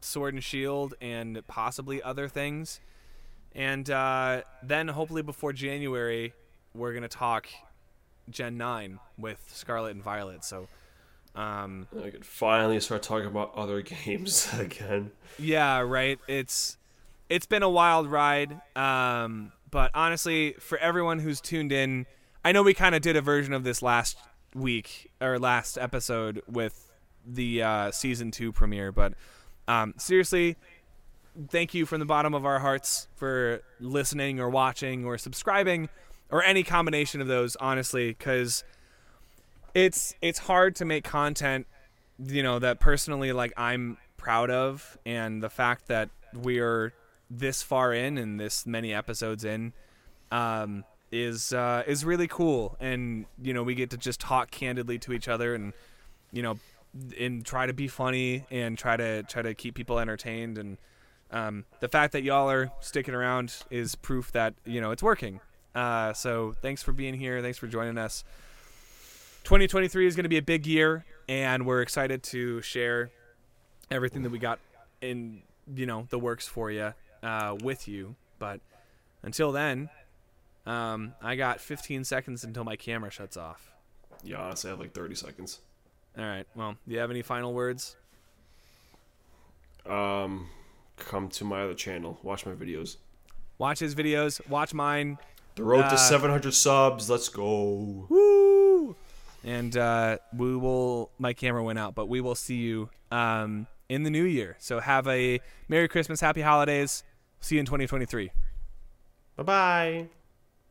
Sword 0.00 0.34
and 0.34 0.42
Shield 0.42 0.94
and 1.00 1.46
possibly 1.46 2.02
other 2.02 2.28
things. 2.28 2.80
And 3.54 3.88
uh, 3.90 4.42
then 4.62 4.88
hopefully 4.88 5.22
before 5.22 5.52
January, 5.52 6.34
we're 6.74 6.92
gonna 6.92 7.08
talk 7.08 7.48
Gen 8.30 8.56
Nine 8.56 8.98
with 9.16 9.50
Scarlet 9.52 9.94
and 9.94 10.02
Violet. 10.02 10.44
So. 10.44 10.68
Um, 11.34 11.86
I 12.04 12.10
could 12.10 12.24
finally 12.24 12.80
start 12.80 13.02
talking 13.02 13.28
about 13.28 13.54
other 13.54 13.80
games 14.04 14.48
again. 14.58 15.12
Yeah, 15.38 15.80
right. 15.80 16.18
It's 16.26 16.78
it's 17.28 17.46
been 17.46 17.62
a 17.62 17.68
wild 17.68 18.10
ride. 18.10 18.60
Um, 18.74 19.52
but 19.70 19.90
honestly, 19.94 20.54
for 20.58 20.78
everyone 20.78 21.18
who's 21.18 21.40
tuned 21.40 21.72
in, 21.72 22.06
I 22.44 22.52
know 22.52 22.62
we 22.62 22.74
kind 22.74 22.94
of 22.94 23.02
did 23.02 23.16
a 23.16 23.20
version 23.20 23.52
of 23.52 23.64
this 23.64 23.82
last 23.82 24.16
week 24.54 25.10
or 25.20 25.38
last 25.38 25.76
episode 25.78 26.42
with 26.48 26.90
the 27.26 27.62
uh, 27.62 27.90
season 27.90 28.30
two 28.30 28.52
premiere. 28.52 28.92
But 28.92 29.14
um, 29.68 29.94
seriously, 29.96 30.56
thank 31.48 31.74
you 31.74 31.86
from 31.86 32.00
the 32.00 32.06
bottom 32.06 32.34
of 32.34 32.44
our 32.44 32.58
hearts 32.58 33.06
for 33.14 33.62
listening 33.78 34.40
or 34.40 34.50
watching 34.50 35.04
or 35.04 35.16
subscribing 35.16 35.88
or 36.30 36.42
any 36.42 36.64
combination 36.64 37.20
of 37.20 37.28
those. 37.28 37.54
Honestly, 37.56 38.08
because 38.08 38.64
it's 39.74 40.14
it's 40.20 40.40
hard 40.40 40.74
to 40.76 40.84
make 40.84 41.04
content 41.04 41.66
you 42.18 42.42
know 42.42 42.58
that 42.58 42.80
personally 42.80 43.30
like 43.30 43.52
i'm 43.56 43.96
proud 44.18 44.50
of, 44.50 44.98
and 45.06 45.42
the 45.42 45.48
fact 45.48 45.88
that 45.88 46.10
we're 46.34 46.92
this 47.30 47.62
far 47.62 47.94
in 47.94 48.18
and 48.18 48.38
this 48.38 48.66
many 48.66 48.92
episodes 48.92 49.44
in 49.44 49.72
um, 50.30 50.84
is 51.10 51.54
uh, 51.54 51.82
is 51.86 52.04
really 52.04 52.28
cool. 52.28 52.76
And 52.78 53.24
you 53.40 53.54
know, 53.54 53.62
we 53.62 53.74
get 53.74 53.88
to 53.90 53.96
just 53.96 54.20
talk 54.20 54.50
candidly 54.50 54.98
to 54.98 55.14
each 55.14 55.28
other, 55.28 55.54
and 55.54 55.72
you 56.30 56.42
know, 56.42 56.58
and 57.18 57.44
try 57.44 57.66
to 57.66 57.72
be 57.72 57.88
funny 57.88 58.44
and 58.50 58.76
try 58.76 58.96
to 58.96 59.22
try 59.24 59.42
to 59.42 59.54
keep 59.54 59.74
people 59.74 59.98
entertained. 59.98 60.58
And 60.58 60.78
um, 61.30 61.64
the 61.80 61.88
fact 61.88 62.12
that 62.12 62.22
y'all 62.22 62.50
are 62.50 62.70
sticking 62.80 63.14
around 63.14 63.54
is 63.70 63.94
proof 63.94 64.32
that 64.32 64.54
you 64.64 64.80
know 64.80 64.90
it's 64.90 65.02
working. 65.02 65.40
Uh, 65.74 66.12
so 66.12 66.54
thanks 66.60 66.82
for 66.82 66.92
being 66.92 67.14
here. 67.14 67.40
Thanks 67.42 67.58
for 67.58 67.66
joining 67.66 67.98
us. 67.98 68.24
2023 69.44 70.06
is 70.06 70.16
going 70.16 70.24
to 70.24 70.28
be 70.28 70.38
a 70.38 70.42
big 70.42 70.66
year, 70.66 71.04
and 71.28 71.64
we're 71.66 71.82
excited 71.82 72.22
to 72.24 72.60
share 72.62 73.10
everything 73.90 74.22
that 74.22 74.30
we 74.30 74.38
got 74.38 74.58
in 75.00 75.42
you 75.74 75.86
know 75.86 76.06
the 76.10 76.18
works 76.18 76.46
for 76.46 76.70
you 76.70 76.94
uh, 77.22 77.56
with 77.62 77.88
you. 77.88 78.16
But 78.38 78.60
until 79.22 79.52
then, 79.52 79.90
um, 80.66 81.14
I 81.22 81.36
got 81.36 81.60
15 81.60 82.04
seconds 82.04 82.44
until 82.44 82.64
my 82.64 82.76
camera 82.76 83.10
shuts 83.10 83.36
off. 83.36 83.72
Yeah, 84.22 84.42
I 84.42 84.68
have 84.68 84.80
like 84.80 84.92
30 84.92 85.14
seconds. 85.14 85.60
All 86.18 86.24
right. 86.24 86.46
Well, 86.54 86.74
do 86.86 86.94
you 86.94 87.00
have 87.00 87.10
any 87.10 87.22
final 87.22 87.54
words? 87.54 87.96
Um, 89.86 90.48
come 90.96 91.28
to 91.30 91.44
my 91.44 91.62
other 91.62 91.74
channel. 91.74 92.18
Watch 92.22 92.44
my 92.44 92.52
videos. 92.52 92.96
Watch 93.58 93.78
his 93.78 93.94
videos. 93.94 94.46
Watch 94.48 94.74
mine. 94.74 95.18
The 95.54 95.62
road 95.64 95.84
Uh, 95.84 95.90
to 95.90 95.98
700 95.98 96.52
subs. 96.54 97.08
Let's 97.08 97.28
go. 97.28 98.06
Woo! 98.08 98.96
And 99.44 99.76
uh, 99.76 100.18
we 100.36 100.56
will. 100.56 101.10
My 101.18 101.32
camera 101.32 101.62
went 101.62 101.78
out, 101.78 101.94
but 101.94 102.06
we 102.08 102.20
will 102.20 102.34
see 102.34 102.56
you 102.56 102.90
um, 103.10 103.66
in 103.88 104.02
the 104.02 104.10
new 104.10 104.24
year. 104.24 104.56
So 104.58 104.80
have 104.80 105.06
a 105.08 105.40
Merry 105.68 105.88
Christmas, 105.88 106.20
Happy 106.20 106.40
Holidays. 106.42 107.04
See 107.40 107.54
you 107.54 107.60
in 107.60 107.66
2023. 107.66 108.30
Bye 109.36 109.42
bye. 109.44 110.06